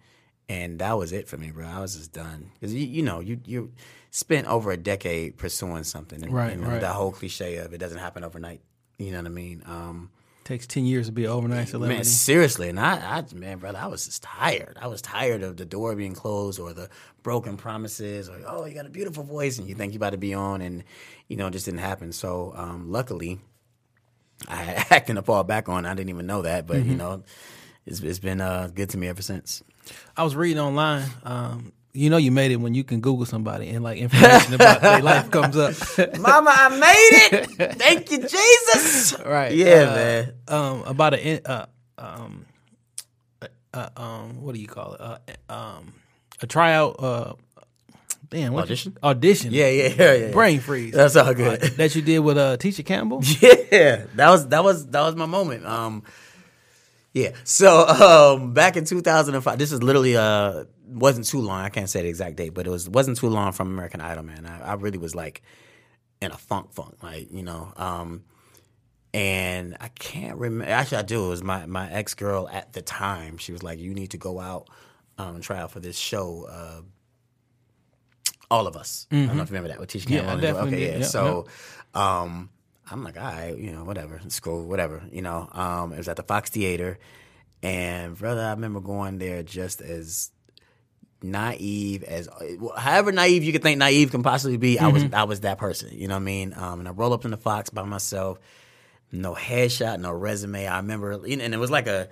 and 0.48 0.78
that 0.78 0.96
was 0.96 1.12
it 1.12 1.26
for 1.28 1.36
me, 1.36 1.50
bro. 1.50 1.66
I 1.66 1.80
was 1.80 1.96
just 1.96 2.12
done 2.12 2.50
because 2.54 2.74
you, 2.74 2.86
you 2.86 3.02
know 3.02 3.20
you 3.20 3.40
you 3.44 3.72
spent 4.10 4.46
over 4.46 4.70
a 4.70 4.76
decade 4.76 5.36
pursuing 5.36 5.84
something, 5.84 6.22
and, 6.22 6.32
Right, 6.32 6.52
and 6.52 6.66
right. 6.66 6.80
that 6.80 6.94
whole 6.94 7.12
cliche 7.12 7.56
of 7.56 7.72
it 7.74 7.78
doesn't 7.78 7.98
happen 7.98 8.24
overnight. 8.24 8.60
You 8.98 9.12
know 9.12 9.18
what 9.18 9.26
I 9.26 9.30
mean? 9.30 9.62
Um, 9.66 10.10
Takes 10.50 10.66
ten 10.66 10.84
years 10.84 11.06
to 11.06 11.12
be 11.12 11.26
an 11.26 11.30
overnight 11.30 11.68
celebrity. 11.68 11.98
Man, 11.98 12.04
seriously, 12.04 12.68
and 12.70 12.80
I, 12.80 13.18
I, 13.18 13.34
man, 13.36 13.58
brother, 13.58 13.78
I 13.78 13.86
was 13.86 14.06
just 14.06 14.24
tired. 14.24 14.76
I 14.82 14.88
was 14.88 15.00
tired 15.00 15.44
of 15.44 15.56
the 15.56 15.64
door 15.64 15.94
being 15.94 16.12
closed 16.12 16.58
or 16.58 16.72
the 16.72 16.88
broken 17.22 17.56
promises, 17.56 18.28
or 18.28 18.36
oh, 18.48 18.64
you 18.64 18.74
got 18.74 18.84
a 18.84 18.90
beautiful 18.90 19.22
voice, 19.22 19.58
and 19.58 19.68
you 19.68 19.76
think 19.76 19.92
you 19.92 19.98
about 19.98 20.10
to 20.10 20.18
be 20.18 20.34
on, 20.34 20.60
and 20.60 20.82
you 21.28 21.36
know, 21.36 21.46
it 21.46 21.52
just 21.52 21.66
didn't 21.66 21.78
happen. 21.78 22.10
So, 22.10 22.52
um, 22.56 22.90
luckily, 22.90 23.38
I 24.48 24.56
had 24.56 24.86
acting 24.90 25.14
to 25.14 25.22
fall 25.22 25.44
back 25.44 25.68
on. 25.68 25.86
I 25.86 25.94
didn't 25.94 26.10
even 26.10 26.26
know 26.26 26.42
that, 26.42 26.66
but 26.66 26.78
Mm-hmm. 26.78 26.90
you 26.90 26.96
know, 26.96 27.22
it's, 27.86 28.00
it's 28.00 28.18
been 28.18 28.40
uh, 28.40 28.70
good 28.74 28.88
to 28.90 28.98
me 28.98 29.06
ever 29.06 29.22
since. 29.22 29.62
I 30.16 30.24
was 30.24 30.34
reading 30.34 30.58
online. 30.58 31.04
Um, 31.22 31.72
you 31.92 32.08
know, 32.10 32.16
you 32.18 32.30
made 32.30 32.50
it 32.52 32.56
when 32.56 32.74
you 32.74 32.84
can 32.84 33.00
Google 33.00 33.26
somebody 33.26 33.68
and 33.68 33.82
like 33.82 33.98
information 33.98 34.54
about 34.54 34.80
their 34.80 35.02
life 35.10 35.30
comes 35.30 35.56
up. 35.56 35.74
Mama, 36.18 36.52
I 36.54 36.68
made 36.78 37.38
it. 37.40 37.72
Thank 37.78 38.10
you, 38.12 38.18
Jesus. 38.18 39.16
right? 39.26 39.52
Yeah, 39.52 39.66
uh, 39.90 39.94
man. 39.94 40.32
Um, 40.48 40.82
about 40.84 41.14
a 41.14 41.26
in- 41.26 41.46
uh, 41.46 41.66
um, 41.98 42.46
uh, 43.42 43.46
uh, 43.74 43.88
um, 43.96 44.42
what 44.42 44.54
do 44.54 44.60
you 44.60 44.68
call 44.68 44.94
it? 44.94 45.00
Uh, 45.00 45.18
um, 45.52 45.92
a 46.40 46.46
tryout. 46.46 46.96
Uh, 47.02 47.32
damn, 48.30 48.52
what 48.52 48.60
you- 48.60 48.72
Audition? 48.72 48.96
audition. 49.02 49.52
Yeah, 49.52 49.68
yeah, 49.70 49.88
yeah, 49.96 50.12
yeah. 50.14 50.30
Brain 50.32 50.60
freeze. 50.60 50.94
That's 50.94 51.16
all 51.16 51.34
good. 51.34 51.60
that 51.60 51.94
you 51.96 52.02
did 52.02 52.20
with 52.20 52.38
uh, 52.38 52.56
Tisha 52.56 52.84
Campbell. 52.84 53.22
Yeah, 53.72 54.06
that 54.16 54.30
was 54.30 54.48
that 54.48 54.64
was 54.64 54.86
that 54.88 55.00
was 55.00 55.14
my 55.14 55.26
moment. 55.26 55.64
Um, 55.64 56.02
yeah. 57.12 57.30
So 57.44 57.86
um, 57.86 58.52
back 58.52 58.76
in 58.76 58.84
2005, 58.84 59.58
this 59.58 59.70
is 59.70 59.80
literally 59.80 60.16
uh 60.16 60.64
wasn't 60.90 61.26
too 61.26 61.40
long. 61.40 61.60
I 61.60 61.68
can't 61.68 61.88
say 61.88 62.02
the 62.02 62.08
exact 62.08 62.36
date, 62.36 62.54
but 62.54 62.66
it 62.66 62.70
was 62.70 62.88
wasn't 62.88 63.16
too 63.16 63.28
long 63.28 63.52
from 63.52 63.68
American 63.68 64.00
Idol. 64.00 64.24
Man, 64.24 64.46
I, 64.46 64.70
I 64.70 64.74
really 64.74 64.98
was 64.98 65.14
like 65.14 65.42
in 66.20 66.30
a 66.30 66.36
funk, 66.36 66.72
funk, 66.72 66.96
like 67.02 67.32
you 67.32 67.42
know. 67.42 67.72
Um, 67.76 68.24
and 69.12 69.76
I 69.80 69.88
can't 69.88 70.38
remember. 70.38 70.72
Actually, 70.72 70.98
I 70.98 71.02
do. 71.02 71.26
It 71.26 71.30
was 71.30 71.42
my 71.42 71.66
my 71.66 71.90
ex 71.90 72.14
girl 72.14 72.48
at 72.48 72.72
the 72.72 72.82
time. 72.82 73.38
She 73.38 73.52
was 73.52 73.62
like, 73.62 73.78
"You 73.78 73.94
need 73.94 74.10
to 74.10 74.18
go 74.18 74.38
out 74.38 74.68
um, 75.18 75.36
and 75.36 75.44
try 75.44 75.58
out 75.58 75.70
for 75.70 75.80
this 75.80 75.96
show." 75.96 76.46
Uh, 76.50 76.82
all 78.50 78.66
of 78.66 78.76
us. 78.76 79.06
I 79.12 79.14
don't 79.14 79.36
know 79.36 79.42
if 79.42 79.50
you 79.50 79.54
remember 79.54 79.68
that 79.68 79.78
with 79.78 79.90
Mm-hmm. 79.90 80.12
Yeah, 80.12 80.20
Campbell. 80.20 80.38
I 80.38 80.40
definitely 80.40 80.74
okay, 80.74 80.92
yeah. 80.92 80.98
Yeah, 80.98 81.04
so, 81.04 81.46
um, 81.94 82.50
I'm 82.90 83.04
like, 83.04 83.16
all 83.16 83.22
right, 83.22 83.56
you 83.56 83.72
know, 83.72 83.84
whatever, 83.84 84.20
school, 84.28 84.66
whatever, 84.66 85.02
you 85.12 85.22
know. 85.22 85.48
Um, 85.52 85.92
it 85.92 85.98
was 85.98 86.08
at 86.08 86.16
the 86.16 86.24
Fox 86.24 86.50
Theater, 86.50 86.98
and 87.62 88.18
brother, 88.18 88.42
I 88.42 88.50
remember 88.50 88.80
going 88.80 89.18
there 89.18 89.42
just 89.42 89.80
as 89.80 90.32
naive 91.22 92.02
as 92.04 92.28
however 92.76 93.12
naive 93.12 93.44
you 93.44 93.52
could 93.52 93.62
think 93.62 93.78
naive 93.78 94.10
can 94.10 94.22
possibly 94.22 94.56
be. 94.56 94.78
I 94.78 94.88
was 94.88 95.04
I 95.12 95.24
was 95.24 95.40
that 95.40 95.58
person, 95.58 95.90
you 95.92 96.08
know 96.08 96.14
what 96.14 96.22
I 96.22 96.24
mean. 96.24 96.54
Um, 96.56 96.80
and 96.80 96.88
I 96.88 96.92
roll 96.92 97.12
up 97.12 97.24
in 97.24 97.30
the 97.30 97.36
Fox 97.36 97.70
by 97.70 97.82
myself, 97.82 98.38
no 99.12 99.34
headshot, 99.34 100.00
no 100.00 100.12
resume. 100.12 100.66
I 100.66 100.76
remember, 100.78 101.12
and 101.12 101.24
it 101.54 101.58
was 101.58 101.70
like 101.70 101.86
a. 101.86 102.08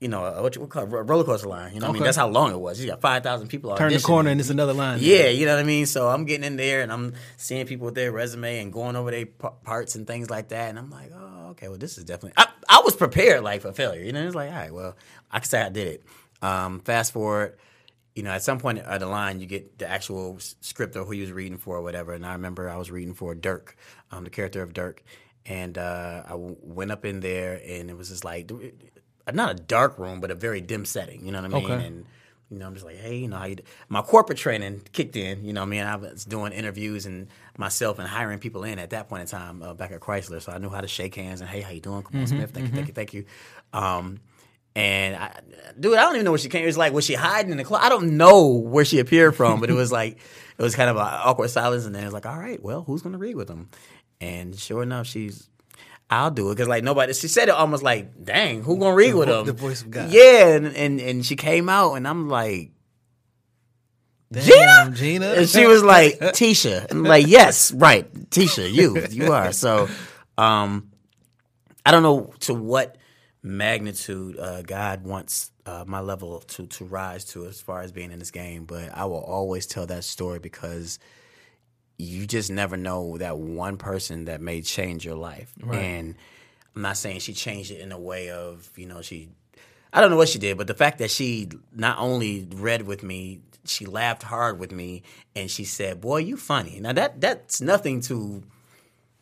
You 0.00 0.08
know, 0.08 0.22
a- 0.24 0.42
what 0.42 0.54
you 0.54 0.60
what 0.60 0.70
call 0.70 0.82
it, 0.82 0.92
a 0.92 1.02
roller 1.02 1.24
coaster 1.24 1.48
line. 1.48 1.72
You 1.72 1.80
know, 1.80 1.86
what 1.86 1.90
I 1.90 1.94
mean, 1.94 2.02
that's 2.02 2.16
how 2.16 2.28
long 2.28 2.52
it 2.52 2.60
was. 2.60 2.78
You 2.78 2.88
got 2.88 3.00
five 3.00 3.22
thousand 3.22 3.48
people. 3.48 3.74
Turn 3.74 3.90
the 3.90 4.00
corner 4.00 4.28
and 4.28 4.38
it's 4.38 4.50
another 4.50 4.74
line. 4.74 4.98
Yeah, 5.00 5.28
you 5.28 5.46
know 5.46 5.54
what 5.54 5.60
I 5.60 5.66
mean. 5.66 5.86
So 5.86 6.08
I'm 6.08 6.26
getting 6.26 6.44
in 6.44 6.56
there 6.56 6.82
and 6.82 6.92
I'm 6.92 7.14
seeing 7.38 7.64
people 7.64 7.86
with 7.86 7.94
their 7.94 8.12
resume 8.12 8.58
and 8.58 8.70
going 8.70 8.96
over 8.96 9.10
their 9.10 9.24
parts 9.24 9.94
and 9.94 10.06
things 10.06 10.28
like 10.28 10.48
that. 10.48 10.68
And 10.68 10.78
I'm 10.78 10.90
like, 10.90 11.10
oh, 11.14 11.50
okay, 11.52 11.68
well, 11.68 11.78
this 11.78 11.96
is 11.96 12.04
definitely. 12.04 12.34
I, 12.36 12.48
I 12.68 12.82
was 12.84 12.94
prepared 12.96 13.44
like 13.44 13.62
for 13.62 13.72
failure. 13.72 14.02
You 14.02 14.12
know, 14.12 14.26
it's 14.26 14.34
like, 14.34 14.50
all 14.50 14.56
right, 14.56 14.74
well, 14.74 14.96
I 15.30 15.38
can 15.38 15.48
say 15.48 15.62
I 15.62 15.70
did 15.70 15.86
it. 15.86 16.04
Um, 16.42 16.80
fast 16.80 17.12
forward, 17.12 17.56
you 18.14 18.22
know, 18.22 18.30
at 18.30 18.42
some 18.42 18.58
point 18.58 18.78
of 18.78 19.00
the 19.00 19.06
line, 19.06 19.40
you 19.40 19.46
get 19.46 19.78
the 19.78 19.88
actual 19.88 20.38
script 20.60 20.96
of 20.96 21.06
who 21.06 21.12
you 21.14 21.22
was 21.22 21.32
reading 21.32 21.58
for 21.58 21.76
or 21.76 21.82
whatever. 21.82 22.12
And 22.12 22.24
I 22.24 22.32
remember 22.32 22.68
I 22.68 22.76
was 22.76 22.90
reading 22.90 23.14
for 23.14 23.34
Dirk, 23.34 23.76
um, 24.10 24.24
the 24.24 24.30
character 24.30 24.62
of 24.62 24.72
Dirk, 24.72 25.02
and 25.46 25.76
uh, 25.76 26.22
I 26.24 26.30
w- 26.30 26.56
went 26.62 26.90
up 26.90 27.04
in 27.04 27.20
there 27.20 27.60
and 27.66 27.90
it 27.90 27.96
was 27.96 28.08
just 28.08 28.24
like. 28.24 28.50
Not 29.32 29.52
a 29.52 29.54
dark 29.54 29.98
room, 29.98 30.20
but 30.20 30.30
a 30.30 30.34
very 30.34 30.60
dim 30.60 30.84
setting. 30.84 31.24
You 31.24 31.32
know 31.32 31.40
what 31.40 31.54
I 31.54 31.60
mean? 31.60 31.70
Okay. 31.70 31.86
And 31.86 32.04
you 32.50 32.58
know, 32.58 32.66
I'm 32.66 32.74
just 32.74 32.84
like, 32.84 32.98
hey, 32.98 33.16
you 33.16 33.28
know 33.28 33.38
how 33.38 33.46
you? 33.46 33.56
Do? 33.56 33.62
My 33.88 34.02
corporate 34.02 34.36
training 34.36 34.82
kicked 34.92 35.16
in. 35.16 35.44
You 35.44 35.54
know, 35.54 35.62
what 35.62 35.68
I 35.68 35.70
mean, 35.70 35.82
I 35.82 35.96
was 35.96 36.26
doing 36.26 36.52
interviews 36.52 37.06
and 37.06 37.28
myself 37.56 37.98
and 37.98 38.06
hiring 38.06 38.38
people 38.38 38.64
in 38.64 38.78
at 38.78 38.90
that 38.90 39.08
point 39.08 39.22
in 39.22 39.26
time 39.28 39.62
uh, 39.62 39.72
back 39.72 39.92
at 39.92 40.00
Chrysler, 40.00 40.42
so 40.42 40.52
I 40.52 40.58
knew 40.58 40.68
how 40.68 40.82
to 40.82 40.88
shake 40.88 41.14
hands 41.14 41.40
and 41.40 41.48
hey, 41.48 41.62
how 41.62 41.70
you 41.70 41.80
doing? 41.80 42.02
Kamal, 42.02 42.26
Smith, 42.26 42.50
thank 42.50 42.66
you, 42.66 42.72
thank 42.74 42.88
you, 42.88 42.94
thank 42.94 43.14
you. 43.14 43.24
Um, 43.72 44.20
and 44.76 45.16
I, 45.16 45.40
dude, 45.78 45.96
I 45.96 46.02
don't 46.02 46.14
even 46.14 46.24
know 46.24 46.32
where 46.32 46.38
she 46.38 46.48
came. 46.48 46.62
It 46.62 46.66
was 46.66 46.78
like, 46.78 46.92
was 46.92 47.04
she 47.04 47.14
hiding 47.14 47.50
in 47.52 47.56
the 47.58 47.64
closet? 47.64 47.84
I 47.84 47.88
don't 47.88 48.16
know 48.16 48.48
where 48.48 48.84
she 48.84 48.98
appeared 48.98 49.36
from, 49.36 49.60
but 49.60 49.70
it 49.70 49.74
was 49.74 49.92
like, 49.92 50.18
it 50.58 50.62
was 50.62 50.74
kind 50.74 50.90
of 50.90 50.96
an 50.96 51.02
awkward 51.02 51.50
silence, 51.50 51.84
and 51.86 51.94
then 51.94 52.02
it 52.02 52.06
was 52.06 52.14
like, 52.14 52.26
all 52.26 52.38
right, 52.38 52.62
well, 52.62 52.82
who's 52.82 53.02
gonna 53.02 53.18
read 53.18 53.36
with 53.36 53.48
them? 53.48 53.70
And 54.20 54.58
sure 54.58 54.82
enough, 54.82 55.06
she's. 55.06 55.48
I'll 56.10 56.30
do 56.30 56.50
it 56.50 56.54
because 56.54 56.68
like 56.68 56.84
nobody. 56.84 57.14
She 57.14 57.28
said 57.28 57.48
it 57.48 57.52
almost 57.52 57.82
like, 57.82 58.22
"Dang, 58.22 58.62
who 58.62 58.78
gonna 58.78 58.94
read 58.94 59.14
with 59.14 59.26
them?" 59.26 59.46
the 59.46 59.54
voice 59.54 59.80
of 59.80 59.90
God. 59.90 60.10
Yeah, 60.10 60.48
and, 60.48 60.66
and 60.66 61.00
and 61.00 61.26
she 61.26 61.34
came 61.34 61.70
out, 61.70 61.94
and 61.94 62.06
I'm 62.06 62.28
like, 62.28 62.72
Damn, 64.30 64.94
Gina. 64.94 65.26
and 65.32 65.48
she 65.48 65.66
was 65.66 65.82
like, 65.82 66.18
Tisha. 66.18 66.82
And 66.90 67.00
I'm 67.00 67.04
like, 67.04 67.26
yes, 67.26 67.72
right. 67.72 68.12
Tisha, 68.30 68.70
you. 68.70 69.06
You 69.10 69.32
are. 69.32 69.52
So 69.52 69.88
um 70.36 70.90
I 71.86 71.90
don't 71.90 72.02
know 72.02 72.32
to 72.40 72.54
what 72.54 72.96
magnitude 73.44 74.38
uh, 74.38 74.62
God 74.62 75.04
wants 75.04 75.52
uh, 75.66 75.84
my 75.86 76.00
level 76.00 76.40
to 76.40 76.66
to 76.66 76.84
rise 76.84 77.24
to 77.26 77.46
as 77.46 77.60
far 77.60 77.82
as 77.82 77.92
being 77.92 78.10
in 78.10 78.18
this 78.18 78.30
game, 78.30 78.64
but 78.64 78.90
I 78.92 79.04
will 79.04 79.22
always 79.22 79.66
tell 79.66 79.86
that 79.86 80.02
story 80.02 80.38
because 80.38 80.98
you 81.98 82.26
just 82.26 82.50
never 82.50 82.76
know 82.76 83.18
that 83.18 83.38
one 83.38 83.76
person 83.76 84.24
that 84.24 84.40
may 84.40 84.62
change 84.62 85.04
your 85.04 85.14
life. 85.14 85.52
And 85.78 86.16
I'm 86.74 86.82
not 86.82 86.96
saying 86.96 87.20
she 87.20 87.34
changed 87.34 87.70
it 87.70 87.80
in 87.80 87.92
a 87.92 87.98
way 87.98 88.30
of, 88.30 88.68
you 88.76 88.86
know, 88.86 89.02
she 89.02 89.28
I 89.92 90.00
don't 90.00 90.10
know 90.10 90.16
what 90.16 90.28
she 90.28 90.40
did, 90.40 90.58
but 90.58 90.66
the 90.66 90.74
fact 90.74 90.98
that 90.98 91.10
she 91.10 91.48
not 91.72 91.98
only 91.98 92.48
read 92.50 92.82
with 92.82 93.04
me, 93.04 93.42
she 93.64 93.86
laughed 93.86 94.24
hard 94.24 94.58
with 94.58 94.72
me, 94.72 95.02
and 95.36 95.50
she 95.50 95.64
said, 95.64 96.00
"Boy, 96.00 96.18
you 96.18 96.36
funny." 96.36 96.80
Now 96.80 96.92
that 96.94 97.20
that's 97.20 97.60
nothing 97.60 98.00
to, 98.02 98.42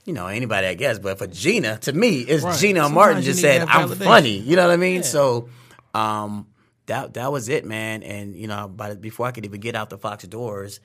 you 0.05 0.13
know, 0.13 0.27
anybody 0.27 0.67
I 0.67 0.75
guess, 0.75 0.99
but 0.99 1.19
for 1.19 1.27
Gina, 1.27 1.79
to 1.79 1.93
me, 1.93 2.21
it's 2.21 2.43
Right. 2.45 2.59
Gina 2.59 2.81
Sometimes 2.81 2.95
Martin 2.95 3.23
just 3.23 3.41
said, 3.41 3.63
"I'm 3.69 3.89
validation. 3.89 4.05
funny." 4.05 4.39
You 4.39 4.57
know 4.57 4.67
what 4.67 4.73
I 4.73 4.77
mean? 4.77 5.03
So, 5.03 5.49
um, 5.95 6.47
that 6.87 7.15
that 7.15 7.31
was 7.33 7.49
it, 7.49 7.65
man. 7.65 8.03
And 8.03 8.35
you 8.37 8.47
know, 8.49 8.69
by 8.69 8.91
the, 8.91 8.97
before 8.97 9.27
I 9.27 9.31
could 9.33 9.45
even 9.45 9.61
get 9.61 9.75
out 9.75 9.91
the 9.91 9.99
Fox 9.99 10.25
doors. 10.25 10.81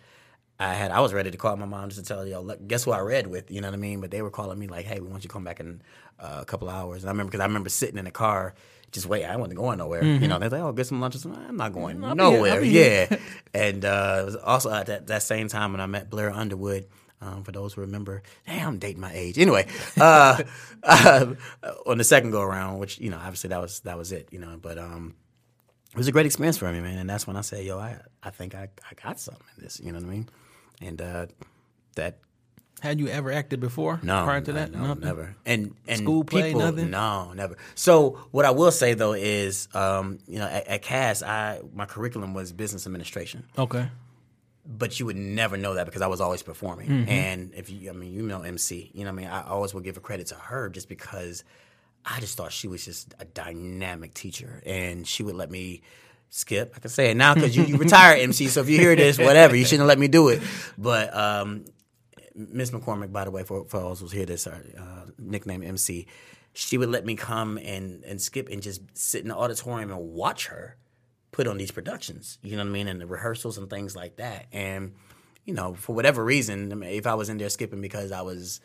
I 0.59 0.73
had 0.73 0.89
I 0.89 1.01
was 1.01 1.13
ready 1.13 1.29
to 1.29 1.37
call 1.37 1.55
my 1.55 1.67
mom 1.67 1.89
just 1.89 2.01
to 2.01 2.05
tell 2.07 2.21
her, 2.21 2.25
yo, 2.27 2.41
look, 2.41 2.67
guess 2.67 2.83
who 2.83 2.91
I 2.91 2.99
read 3.01 3.27
with? 3.27 3.51
You 3.51 3.61
know 3.61 3.67
what 3.67 3.75
I 3.75 3.77
mean? 3.77 4.01
But 4.01 4.09
they 4.09 4.23
were 4.23 4.31
calling 4.31 4.57
me 4.57 4.65
like, 4.65 4.85
hey, 4.87 4.99
we 4.99 5.07
want 5.07 5.23
you 5.23 5.27
to 5.29 5.33
come 5.33 5.43
back 5.43 5.59
in 5.59 5.83
uh, 6.19 6.39
a 6.41 6.45
couple 6.45 6.67
hours. 6.67 7.03
And 7.03 7.09
I 7.09 7.11
remember 7.11 7.29
because 7.29 7.41
I 7.41 7.45
remember 7.45 7.69
sitting 7.69 7.99
in 7.99 8.05
the 8.05 8.11
car, 8.11 8.55
just 8.91 9.05
wait. 9.05 9.23
I 9.23 9.35
wasn't 9.35 9.57
going 9.57 9.77
nowhere. 9.77 10.03
You 10.03 10.27
know, 10.27 10.39
they're 10.39 10.49
like, 10.49 10.61
oh, 10.61 10.71
get 10.71 10.87
some 10.87 10.99
lunch. 10.99 11.15
I'm 11.25 11.57
not 11.57 11.73
going 11.73 11.97
Mm-hmm. 11.97 12.05
I'll 12.05 12.15
nowhere. 12.15 12.53
I'll 12.53 12.61
be 12.61 12.69
here. 12.71 13.07
yeah. 13.11 13.17
and 13.53 13.85
uh, 13.85 14.17
it 14.21 14.25
was 14.25 14.35
also 14.37 14.71
at 14.73 14.87
that, 14.87 15.05
that 15.07 15.21
same 15.21 15.47
time 15.47 15.73
when 15.73 15.79
I 15.81 15.85
met 15.85 16.09
Blair 16.09 16.31
Underwood. 16.31 16.87
Um, 17.19 17.43
for 17.43 17.51
those 17.51 17.73
who 17.73 17.81
remember, 17.81 18.21
damn, 18.45 18.67
I'm 18.67 18.77
dating 18.77 19.01
my 19.01 19.11
age. 19.13 19.39
Anyway, 19.39 19.65
uh, 19.97 20.43
uh, 20.83 21.33
on 21.87 21.97
the 21.97 22.03
second 22.03 22.29
go 22.31 22.41
around, 22.41 22.77
which 22.77 22.99
you 22.99 23.09
know, 23.09 23.17
obviously 23.17 23.47
that 23.49 23.59
was 23.61 23.79
that 23.81 23.97
was 23.97 24.11
it. 24.11 24.29
You 24.31 24.37
know, 24.39 24.57
but 24.61 24.77
um, 24.77 25.15
it 25.91 25.97
was 25.97 26.07
a 26.07 26.11
great 26.11 26.25
experience 26.27 26.57
for 26.57 26.71
me, 26.71 26.79
man. 26.79 26.97
And 26.99 27.09
that's 27.09 27.25
when 27.25 27.35
I 27.35 27.41
said, 27.41 27.65
yo, 27.65 27.79
I 27.79 27.99
I 28.21 28.29
think 28.29 28.53
I, 28.53 28.69
I 28.89 28.93
got 29.03 29.19
something 29.19 29.43
in 29.57 29.63
this. 29.63 29.79
You 29.79 29.91
know 29.91 29.99
what 29.99 30.05
I 30.07 30.09
mean? 30.11 30.29
And 30.79 31.01
uh, 31.01 31.25
that 31.95 32.19
Had 32.81 32.99
you 32.99 33.07
ever 33.07 33.31
acted 33.31 33.59
before? 33.61 33.99
no, 34.03 34.23
Prior 34.23 34.41
to 34.41 34.53
no, 34.53 34.59
that? 34.59 34.71
no, 34.71 34.79
Nothing? 34.85 35.03
never. 35.03 35.35
And 35.43 35.73
and 35.87 35.97
School 35.97 36.23
play, 36.23 36.49
people, 36.49 36.61
nothing? 36.61 36.91
no, 36.91 37.33
never. 37.33 37.57
So 37.73 38.19
what 38.29 38.45
I 38.45 38.51
will 38.51 38.69
say 38.71 38.93
though 38.93 39.13
is, 39.13 39.67
um, 39.73 40.19
you 40.27 40.37
know, 40.37 40.45
at, 40.45 40.67
at 40.67 40.81
Cass, 40.83 41.23
I 41.23 41.61
my 41.73 41.87
curriculum 41.87 42.35
was 42.35 42.53
business 42.53 42.85
administration. 42.85 43.47
Okay. 43.57 43.89
But 44.67 44.99
you 44.99 45.05
would 45.05 45.15
never 45.15 45.55
know 45.55 45.75
that 45.75 45.85
because 45.85 46.01
I 46.01 46.07
was 46.07 46.19
always 46.19 46.43
performing. 46.43 46.89
Mm-hmm. 46.89 47.09
And 47.09 47.53
if 47.55 47.69
you, 47.69 47.89
I 47.89 47.93
mean, 47.93 48.11
you 48.11 48.23
know 48.23 48.41
MC, 48.41 48.91
you 48.93 49.05
know, 49.05 49.11
what 49.11 49.21
I 49.21 49.23
mean, 49.23 49.27
I 49.27 49.43
always 49.43 49.73
would 49.73 49.83
give 49.83 49.95
a 49.95 50.01
credit 50.01 50.27
to 50.27 50.35
her 50.35 50.69
just 50.69 50.89
because 50.89 51.43
I 52.05 52.19
just 52.19 52.35
thought 52.35 52.51
she 52.51 52.67
was 52.67 52.83
just 52.83 53.13
a 53.19 53.25
dynamic 53.25 54.13
teacher, 54.13 54.61
and 54.65 55.07
she 55.07 55.23
would 55.23 55.35
let 55.35 55.49
me 55.49 55.81
skip. 56.29 56.73
I 56.75 56.79
can 56.79 56.89
say 56.89 57.11
it 57.11 57.17
now 57.17 57.33
because 57.33 57.55
you, 57.55 57.63
you 57.63 57.77
retired 57.77 58.19
MC. 58.19 58.47
So 58.47 58.61
if 58.61 58.69
you 58.69 58.77
hear 58.77 58.95
this, 58.95 59.17
whatever, 59.17 59.55
you 59.55 59.65
shouldn't 59.65 59.87
let 59.87 59.99
me 59.99 60.09
do 60.09 60.29
it. 60.29 60.41
But 60.77 61.15
um, 61.15 61.65
Miss 62.35 62.71
McCormick, 62.71 63.11
by 63.11 63.23
the 63.23 63.31
way, 63.31 63.43
for, 63.43 63.65
for 63.65 63.79
those 63.79 64.01
who's 64.01 64.11
here, 64.11 64.25
this 64.25 64.47
uh, 64.47 64.59
nickname 65.17 65.63
MC, 65.63 66.07
she 66.53 66.77
would 66.77 66.89
let 66.89 67.05
me 67.05 67.15
come 67.15 67.57
and, 67.57 68.03
and 68.03 68.21
skip 68.21 68.49
and 68.49 68.61
just 68.61 68.81
sit 68.97 69.21
in 69.21 69.29
the 69.29 69.35
auditorium 69.35 69.91
and 69.91 70.13
watch 70.13 70.47
her 70.47 70.75
put 71.31 71.47
on 71.47 71.57
these 71.57 71.71
productions. 71.71 72.37
You 72.41 72.51
know 72.57 72.63
what 72.63 72.69
I 72.69 72.71
mean? 72.71 72.87
And 72.87 73.01
the 73.01 73.07
rehearsals 73.07 73.57
and 73.57 73.69
things 73.69 73.95
like 73.95 74.17
that. 74.17 74.45
And, 74.51 74.93
you 75.45 75.53
know, 75.53 75.73
for 75.75 75.93
whatever 75.95 76.23
reason, 76.23 76.71
I 76.71 76.75
mean, 76.75 76.89
if 76.91 77.05
I 77.07 77.13
was 77.15 77.29
in 77.29 77.37
there 77.37 77.49
skipping 77.49 77.81
because 77.81 78.11
I 78.11 78.21
was 78.21 78.59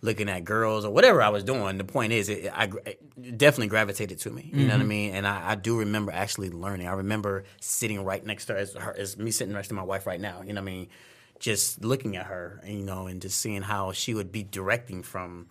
looking 0.00 0.28
at 0.28 0.44
girls 0.44 0.84
or 0.84 0.90
whatever 0.92 1.22
I 1.22 1.30
was 1.30 1.44
doing, 1.44 1.78
the 1.78 1.84
point 1.84 2.12
is, 2.12 2.28
it, 2.28 2.50
I 2.54 2.68
it 2.84 3.38
definitely 3.38 3.68
gravitated 3.68 4.18
to 4.20 4.30
me. 4.30 4.50
You 4.52 4.66
know 4.66 4.74
what 4.74 4.82
I 4.82 4.84
mean? 4.84 5.14
And 5.14 5.26
I, 5.26 5.52
I 5.52 5.54
do 5.54 5.78
remember 5.78 6.12
actually 6.12 6.50
learning. 6.50 6.86
I 6.88 6.92
remember 6.92 7.44
sitting 7.60 8.04
right 8.04 8.24
next 8.24 8.46
to 8.46 8.52
her 8.52 8.58
as, 8.58 8.74
her, 8.74 8.94
as 8.96 9.16
me 9.16 9.30
sitting 9.30 9.54
next 9.54 9.68
to 9.68 9.74
my 9.74 9.82
wife 9.82 10.06
right 10.06 10.20
now. 10.20 10.42
You 10.42 10.52
know 10.52 10.60
what 10.60 10.70
I 10.70 10.72
mean? 10.74 10.88
Just 11.40 11.82
looking 11.84 12.16
at 12.16 12.26
her, 12.26 12.60
you 12.66 12.82
know, 12.84 13.06
and 13.06 13.20
just 13.22 13.40
seeing 13.40 13.62
how 13.62 13.92
she 13.92 14.14
would 14.14 14.30
be 14.30 14.42
directing 14.42 15.02
from 15.02 15.48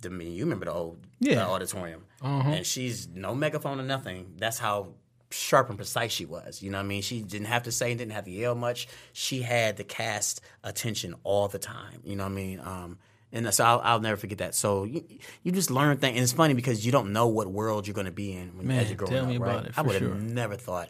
the 0.00 0.10
Mean 0.10 0.32
you 0.32 0.44
remember 0.44 0.66
the 0.66 0.72
old 0.72 0.98
Yeah. 1.20 1.46
uh, 1.46 1.50
auditorium, 1.50 2.04
and 2.20 2.66
she's 2.66 3.08
no 3.08 3.34
megaphone 3.34 3.80
or 3.80 3.84
nothing. 3.84 4.34
That's 4.36 4.58
how 4.58 4.88
sharp 5.34 5.68
and 5.68 5.78
precise 5.78 6.12
she 6.12 6.24
was. 6.24 6.62
You 6.62 6.70
know 6.70 6.78
what 6.78 6.84
I 6.84 6.88
mean? 6.88 7.02
She 7.02 7.22
didn't 7.22 7.48
have 7.48 7.64
to 7.64 7.72
say, 7.72 7.94
didn't 7.94 8.12
have 8.12 8.24
to 8.24 8.30
yell 8.30 8.54
much. 8.54 8.88
She 9.12 9.42
had 9.42 9.76
the 9.76 9.84
cast 9.84 10.40
attention 10.62 11.14
all 11.24 11.48
the 11.48 11.58
time. 11.58 12.00
You 12.04 12.16
know 12.16 12.24
what 12.24 12.32
I 12.32 12.34
mean? 12.34 12.60
Um, 12.60 12.98
and 13.32 13.52
so 13.52 13.64
I'll, 13.64 13.80
I'll 13.82 14.00
never 14.00 14.16
forget 14.16 14.38
that. 14.38 14.54
So 14.54 14.84
you, 14.84 15.04
you 15.42 15.50
just 15.50 15.70
learn 15.70 15.96
things, 15.98 16.16
and 16.16 16.22
it's 16.22 16.32
funny 16.32 16.54
because 16.54 16.86
you 16.86 16.92
don't 16.92 17.12
know 17.12 17.26
what 17.26 17.48
world 17.48 17.86
you're 17.86 17.94
going 17.94 18.06
to 18.06 18.12
be 18.12 18.32
in 18.32 18.56
when, 18.56 18.66
Man, 18.68 18.80
as 18.80 18.88
you're 18.88 18.96
growing 18.96 19.12
tell 19.12 19.24
up. 19.24 19.28
me 19.28 19.38
right? 19.38 19.50
about 19.50 19.66
it, 19.66 19.72
I 19.76 19.82
would 19.82 19.94
have 19.94 20.02
sure. 20.02 20.14
never 20.14 20.54
thought 20.56 20.88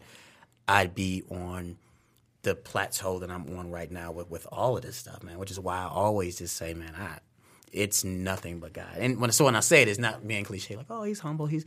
I'd 0.69 0.95
be 0.95 1.23
on 1.31 1.79
the 2.43 2.55
plateau 2.55 3.21
that 3.21 3.31
I'm 3.31 3.59
on 3.59 3.71
right 3.71 3.91
now 3.91 4.13
with, 4.13 4.31
with 4.31 4.47
all 4.53 4.77
of 4.77 4.83
this 4.83 4.97
stuff, 4.97 5.23
man. 5.23 5.39
Which 5.39 5.51
is 5.51 5.59
why 5.59 5.79
I 5.79 5.89
always 5.89 6.37
just 6.37 6.57
say, 6.57 6.75
man, 6.75 6.93
I 6.95 7.19
it's 7.73 8.05
nothing 8.05 8.61
but 8.61 8.73
God. 8.73 8.97
And 8.99 9.21
when 9.21 9.33
so 9.33 9.47
when 9.47 9.57
I 9.57 9.61
say 9.61 9.83
it, 9.83 9.89
it's 9.89 9.99
not 9.99 10.27
being 10.27 10.45
cliche, 10.45 10.77
like, 10.77 10.87
oh, 10.91 11.03
he's 11.03 11.21
humble, 11.21 11.47
he's 11.47 11.65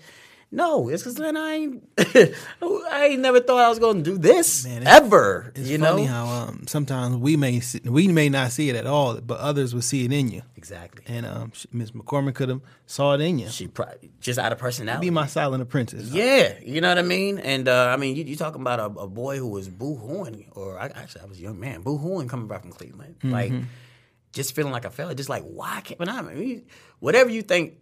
no, 0.50 0.88
it's 0.89 1.04
because 1.04 1.16
then 1.16 1.36
I 1.36 1.54
ain't, 1.56 1.84
I 1.98 3.08
ain't 3.12 3.20
never 3.22 3.39
thought 3.42 3.60
I 3.60 3.70
was 3.70 3.80
going 3.80 3.98
to 3.98 4.04
do 4.12 4.18
this 4.18 4.66
Man, 4.66 4.82
it's- 4.84 5.01
ever. 5.01 5.51
It's 5.56 5.68
you 5.70 5.77
funny 5.77 6.04
know, 6.04 6.08
how 6.08 6.25
um, 6.25 6.66
sometimes 6.68 7.18
we 7.18 7.36
may 7.36 7.60
see, 7.60 7.82
we 7.84 8.08
may 8.08 8.30
not 8.30 8.51
see 8.51 8.70
it 8.70 8.75
at 8.75 8.88
all, 8.88 9.20
but 9.20 9.39
others 9.39 9.74
will 9.75 9.82
see 9.82 10.06
it 10.06 10.12
in 10.13 10.30
you. 10.30 10.42
exactly. 10.56 11.04
And 11.08 11.25
um, 11.25 11.51
Miss 11.72 11.92
McCormick 11.92 12.36
could 12.36 12.50
have 12.50 12.62
saw 12.86 13.13
it 13.13 13.22
in 13.22 13.39
you. 13.39 13.50
She 13.50 13.68
probably 13.68 14.10
just 14.22 14.39
out 14.39 14.51
of 14.54 14.58
personality. 14.58 15.08
Be 15.08 15.12
my 15.12 15.27
silent 15.27 15.62
apprentice. 15.63 16.10
Yeah, 16.10 16.54
you 16.63 16.80
know 16.82 16.89
what 16.89 16.98
I 16.98 17.01
mean. 17.04 17.39
And 17.39 17.68
uh, 17.68 17.88
I 17.94 17.98
mean, 17.98 18.16
you, 18.16 18.24
you 18.24 18.36
talking 18.38 18.62
about 18.62 18.80
a, 18.80 18.86
a 19.01 19.08
boy 19.08 19.38
who 19.38 19.48
was 19.50 19.68
boo-hooing, 19.68 20.46
or 20.56 20.80
I, 20.80 20.86
actually, 20.88 21.22
I 21.22 21.25
was 21.25 21.39
a 21.39 21.42
young 21.42 21.60
man 21.60 21.82
boo-hooing 21.82 22.30
coming 22.30 22.48
back 22.48 22.62
from 22.62 22.72
Cleveland, 22.72 23.16
like 23.24 23.51
just 24.32 24.56
feeling 24.56 24.72
like 24.72 24.86
a 24.86 24.92
failure. 24.92 25.13
Just 25.16 25.30
like 25.30 25.44
why 25.44 25.82
can't? 25.84 25.98
But 25.98 26.08
I 26.10 26.22
mean, 26.22 26.66
whatever 27.00 27.30
you 27.30 27.42
think 27.42 27.74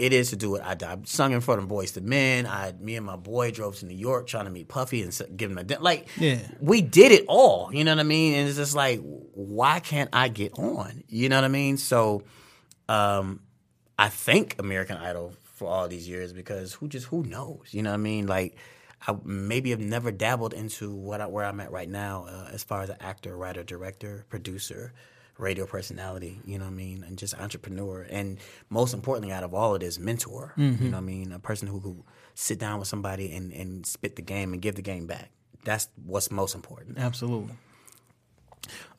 it 0.00 0.14
is 0.14 0.30
to 0.30 0.36
do 0.36 0.56
it, 0.56 0.62
I, 0.64 0.72
I 0.72 0.96
sung 1.04 1.32
in 1.32 1.42
front 1.42 1.62
of 1.62 1.68
Boyz 1.68 1.94
II 1.94 2.04
Men. 2.04 2.46
I, 2.46 2.72
me 2.80 2.96
and 2.96 3.04
my 3.04 3.16
boy 3.16 3.50
drove 3.50 3.76
to 3.80 3.86
New 3.86 3.96
York 3.96 4.26
trying 4.26 4.46
to 4.46 4.50
meet 4.50 4.66
Puffy 4.66 5.02
and 5.02 5.20
give 5.36 5.50
him 5.50 5.58
a 5.58 5.78
like. 5.78 6.08
Yeah. 6.16 6.38
we 6.58 6.80
did 6.80 7.12
it 7.12 7.26
all. 7.28 7.72
You 7.72 7.84
know 7.84 7.92
what 7.92 8.00
I 8.00 8.04
mean? 8.04 8.34
And 8.34 8.48
it's 8.48 8.56
just 8.56 8.74
like, 8.74 9.00
why 9.02 9.80
can't 9.80 10.08
I 10.12 10.28
get 10.28 10.54
on? 10.58 11.04
You 11.08 11.28
know 11.28 11.36
what 11.36 11.44
I 11.44 11.48
mean? 11.48 11.76
So, 11.76 12.22
um, 12.88 13.40
I 13.98 14.08
thank 14.08 14.58
American 14.58 14.96
Idol 14.96 15.34
for 15.42 15.68
all 15.68 15.86
these 15.86 16.08
years 16.08 16.32
because 16.32 16.72
who 16.72 16.88
just 16.88 17.06
who 17.06 17.22
knows? 17.22 17.68
You 17.72 17.82
know 17.82 17.90
what 17.90 17.94
I 17.96 17.98
mean? 17.98 18.26
Like, 18.26 18.56
I 19.06 19.14
maybe 19.22 19.68
have 19.70 19.80
never 19.80 20.10
dabbled 20.10 20.54
into 20.54 20.94
what 20.94 21.20
I, 21.20 21.26
where 21.26 21.44
I'm 21.44 21.60
at 21.60 21.70
right 21.70 21.88
now 21.88 22.24
uh, 22.26 22.48
as 22.50 22.64
far 22.64 22.80
as 22.80 22.88
an 22.88 22.96
actor, 23.00 23.36
writer, 23.36 23.62
director, 23.62 24.24
producer, 24.30 24.94
radio 25.40 25.66
personality. 25.66 26.40
You 26.44 26.58
know 26.58 26.64
what 26.66 26.72
I 26.72 26.74
mean? 26.74 27.04
And 27.04 27.18
just 27.18 27.34
entrepreneur, 27.38 28.06
and 28.10 28.38
most 28.68 28.94
importantly, 28.94 29.32
out 29.32 29.42
of 29.42 29.54
all 29.54 29.74
of 29.74 29.80
this, 29.80 29.98
mentor. 29.98 30.52
You 30.56 30.70
know 30.70 30.90
what 30.92 30.96
I 30.98 31.00
mean? 31.00 31.32
A 31.32 31.38
person 31.38 31.68
who 31.68 31.80
could 31.80 32.02
sit 32.34 32.58
down 32.58 32.78
with 32.78 32.88
somebody 32.88 33.32
and 33.32 33.52
and 33.52 33.84
spit 33.86 34.16
the 34.16 34.22
game 34.22 34.52
and 34.52 34.62
give 34.62 34.76
the 34.76 34.82
game 34.82 35.06
back. 35.06 35.30
That's 35.64 35.88
what's 36.04 36.30
most 36.30 36.54
important. 36.54 36.98
Absolutely. 36.98 37.54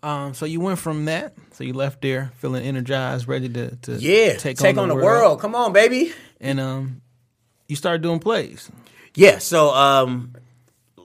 Um, 0.04 0.34
so 0.34 0.46
you 0.46 0.60
went 0.60 0.80
from 0.80 1.06
that. 1.06 1.36
So 1.54 1.64
you 1.64 1.74
left 1.74 2.02
there 2.02 2.32
feeling 2.38 2.64
energized, 2.64 3.28
ready 3.28 3.50
to, 3.50 3.76
to 3.76 3.94
Yeah, 3.94 4.34
take, 4.38 4.58
take 4.58 4.78
on, 4.78 4.90
the 4.90 4.96
world. 4.96 5.40
Come 5.40 5.56
on, 5.56 5.74
baby. 5.74 6.14
And 6.40 6.60
um, 6.60 7.02
you 7.68 7.76
started 7.76 8.02
doing 8.02 8.20
plays. 8.20 8.70
Yeah. 9.16 9.38
So, 9.38 9.74
um, 9.74 10.36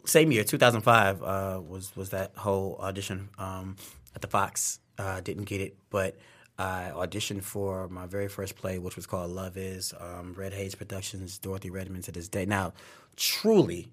same 0.06 0.32
year, 0.32 0.44
2005, 0.44 1.22
uh, 1.22 1.60
was 1.66 1.94
was 1.96 2.10
that 2.10 2.32
whole 2.36 2.78
audition 2.80 3.28
um, 3.38 3.76
at 4.14 4.20
the 4.22 4.28
Fox. 4.28 4.78
Uh, 4.98 5.20
didn't 5.20 5.44
get 5.44 5.60
it, 5.60 5.76
but 5.90 6.16
I 6.58 6.90
auditioned 6.94 7.42
for 7.42 7.88
my 7.88 8.06
very 8.06 8.28
first 8.28 8.56
play, 8.56 8.78
which 8.78 8.96
was 8.96 9.06
called 9.06 9.30
Love 9.30 9.56
Is. 9.56 9.92
Um, 9.98 10.34
Red 10.34 10.54
Hayes 10.54 10.74
Productions, 10.74 11.38
Dorothy 11.38 11.70
Redmond 11.70 12.04
to 12.04 12.12
this 12.12 12.28
day. 12.28 12.46
Now, 12.46 12.72
truly, 13.16 13.88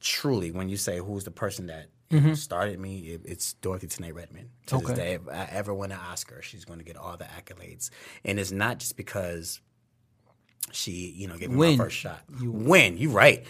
truly, 0.00 0.50
when 0.50 0.68
you 0.68 0.76
say 0.76 0.98
who's 0.98 1.24
the 1.24 1.30
person 1.30 1.66
that 1.66 1.86
know, 2.10 2.34
started 2.34 2.80
me, 2.80 2.98
it, 3.00 3.20
it's 3.24 3.52
Dorothy 3.54 3.86
Tanae 3.86 4.12
Redmond. 4.14 4.50
To 4.66 4.76
Okay. 4.76 4.86
this 4.86 4.96
day, 4.96 5.14
if 5.14 5.28
I 5.28 5.48
ever 5.52 5.72
win 5.72 5.92
an 5.92 5.98
Oscar, 5.98 6.42
she's 6.42 6.64
going 6.64 6.80
to 6.80 6.84
get 6.84 6.96
all 6.96 7.16
the 7.16 7.24
accolades, 7.24 7.90
and 8.24 8.40
it's 8.40 8.52
not 8.52 8.78
just 8.78 8.96
because 8.96 9.60
she, 10.72 11.14
you 11.16 11.28
know, 11.28 11.36
gave 11.36 11.50
me 11.50 11.56
When 11.56 11.78
my 11.78 11.84
first 11.84 11.96
shot. 11.96 12.22
You... 12.40 12.50
Win, 12.50 12.96
you 12.98 13.10
right. 13.10 13.44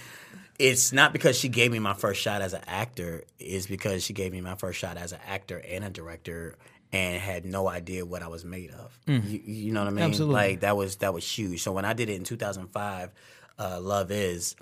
It's 0.58 0.92
not 0.92 1.12
because 1.12 1.36
she 1.36 1.48
gave 1.48 1.72
me 1.72 1.78
my 1.78 1.94
first 1.94 2.20
shot 2.20 2.40
as 2.42 2.52
an 2.52 2.62
actor. 2.66 3.24
It's 3.38 3.66
because 3.66 4.04
she 4.04 4.12
gave 4.12 4.32
me 4.32 4.40
my 4.40 4.54
first 4.54 4.78
shot 4.78 4.96
as 4.96 5.12
an 5.12 5.18
actor 5.26 5.60
and 5.68 5.84
a 5.84 5.90
director, 5.90 6.56
and 6.92 7.20
had 7.20 7.44
no 7.44 7.68
idea 7.68 8.04
what 8.06 8.22
I 8.22 8.28
was 8.28 8.44
made 8.44 8.70
of. 8.70 8.96
You, 9.06 9.40
you 9.44 9.72
know 9.72 9.80
what 9.80 9.88
I 9.88 9.90
mean? 9.90 10.04
Mm. 10.04 10.08
Absolutely. 10.08 10.34
Like 10.34 10.60
that 10.60 10.76
was 10.76 10.96
that 10.96 11.12
was 11.12 11.28
huge. 11.28 11.62
So 11.62 11.72
when 11.72 11.84
I 11.84 11.92
did 11.92 12.08
it 12.08 12.14
in 12.14 12.24
2005, 12.24 13.12
uh, 13.58 13.80
Love 13.80 14.12
Is, 14.12 14.54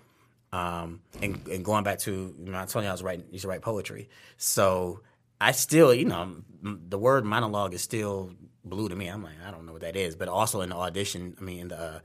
um, 0.53 1.01
and, 1.21 1.47
and 1.49 1.65
going 1.65 1.85
back 1.85 1.99
to 2.01 2.35
you 2.39 2.51
know, 2.51 2.59
I 2.59 2.65
told 2.65 2.85
you 2.85 2.89
I 2.89 2.93
was 2.93 3.03
writing, 3.03 3.27
used 3.31 3.43
to 3.43 3.49
write 3.49 3.63
poetry. 3.63 4.09
So 4.39 5.01
I 5.41 5.53
still, 5.53 5.93
you 5.93 6.07
know, 6.07 6.37
the 6.63 6.99
word 6.99 7.25
monologue 7.25 7.75
is 7.75 7.83
still 7.83 8.33
blue 8.65 8.89
to 8.89 8.97
me. 8.97 9.09
I'm 9.09 9.23
like, 9.23 9.35
I 9.47 9.51
don't 9.51 9.67
know 9.67 9.73
what 9.73 9.83
that 9.83 9.97
is. 9.97 10.15
But 10.15 10.29
also 10.29 10.61
in 10.61 10.71
the 10.71 10.77
audition, 10.77 11.37
I 11.39 11.43
mean, 11.43 11.59
in 11.61 11.69
the 11.69 11.81
uh, 11.81 11.99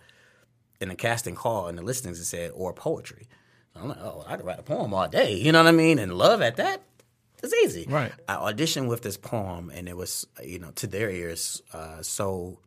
in 0.81 0.89
the 0.89 0.95
casting 0.95 1.35
call 1.35 1.67
and 1.67 1.77
the 1.77 1.83
listings, 1.83 2.19
it 2.19 2.25
said 2.25 2.51
or 2.53 2.73
poetry. 2.73 3.27
I'm 3.81 3.89
like, 3.89 3.97
oh, 3.99 4.23
I 4.27 4.35
could 4.37 4.45
write 4.45 4.59
a 4.59 4.63
poem 4.63 4.93
all 4.93 5.07
day. 5.07 5.33
You 5.35 5.51
know 5.51 5.59
what 5.63 5.67
I 5.69 5.71
mean? 5.71 5.99
And 5.99 6.13
love 6.13 6.41
at 6.41 6.57
that. 6.57 6.81
It's 7.43 7.53
easy. 7.53 7.85
Right. 7.87 8.11
I 8.27 8.35
auditioned 8.35 8.87
with 8.89 9.03
this 9.03 9.15
poem, 9.17 9.71
and 9.73 9.87
it 9.87 9.95
was, 9.95 10.25
you 10.43 10.57
know, 10.59 10.71
to 10.71 10.87
their 10.87 11.09
ears, 11.09 11.61
uh, 11.73 12.01
so 12.01 12.59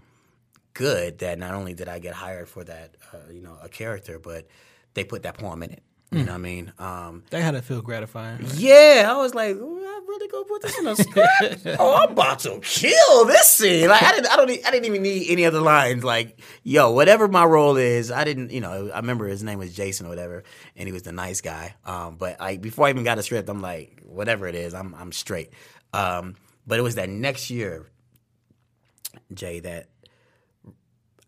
good 0.75 1.19
that 1.19 1.39
not 1.39 1.55
only 1.55 1.75
did 1.75 1.89
I 1.89 1.99
get 1.99 2.15
hired 2.15 2.49
for 2.49 2.63
that, 2.65 2.95
uh, 3.13 3.33
you 3.33 3.43
know, 3.43 3.57
a 3.63 3.69
character, 3.69 4.19
but 4.21 4.47
they 4.95 5.03
put 5.05 5.25
that 5.25 5.37
poem 5.39 5.63
in 5.65 5.71
it. 5.73 5.83
You 6.13 6.21
know 6.25 6.33
what 6.33 6.35
I 6.35 6.39
mean? 6.39 6.73
Um, 6.79 7.23
That 7.31 7.43
had 7.43 7.53
to 7.53 7.63
feel 7.63 7.83
gratifying. 7.83 8.39
right? 8.43 8.55
yeah, 8.55 9.07
I 9.09 9.17
was 9.19 9.33
like, 9.33 9.55
"Ooh, 9.57 9.80
I 10.01 10.07
really 10.07 10.29
go 10.29 10.45
put 10.45 10.63
this 10.63 10.79
in 10.79 10.87
a 10.87 10.97
script. 10.97 11.79
oh, 11.79 11.95
I'm 12.03 12.13
about 12.13 12.39
to 12.41 12.61
kill 12.63 13.25
this 13.27 13.51
scene. 13.51 13.89
Like 13.89 14.03
I 14.03 14.13
didn't, 14.13 14.31
I 14.31 14.37
don't, 14.37 14.51
I 14.51 14.71
didn't 14.71 14.87
even 14.87 15.03
need 15.03 15.31
any 15.31 15.45
other 15.45 15.61
lines. 15.61 16.05
Like, 16.05 16.41
yo, 16.63 16.91
whatever 16.91 17.29
my 17.29 17.45
role 17.45 17.77
is, 17.77 18.11
I 18.11 18.25
didn't, 18.25 18.51
you 18.51 18.61
know, 18.61 18.91
I 18.93 18.97
remember 18.97 19.27
his 19.27 19.43
name 19.43 19.59
was 19.59 19.75
Jason 19.75 20.07
or 20.07 20.09
whatever, 20.09 20.45
and 20.77 20.89
he 20.89 20.93
was 20.93 21.03
the 21.03 21.13
nice 21.13 21.41
guy. 21.41 21.75
Um, 21.85 22.17
but 22.17 22.41
like 22.41 22.61
before 22.61 22.87
I 22.87 22.91
even 22.91 23.05
got 23.05 23.19
a 23.19 23.23
script, 23.23 23.49
I'm 23.49 23.61
like, 23.61 24.01
whatever 24.05 24.47
it 24.47 24.55
is, 24.55 24.75
I'm, 24.75 24.95
I'm 24.95 25.13
straight. 25.13 25.51
Um, 25.93 26.37
but 26.67 26.79
it 26.79 26.83
was 26.83 26.95
that 26.95 27.09
next 27.09 27.51
year, 27.51 27.91
Jay, 29.35 29.61
that 29.61 29.89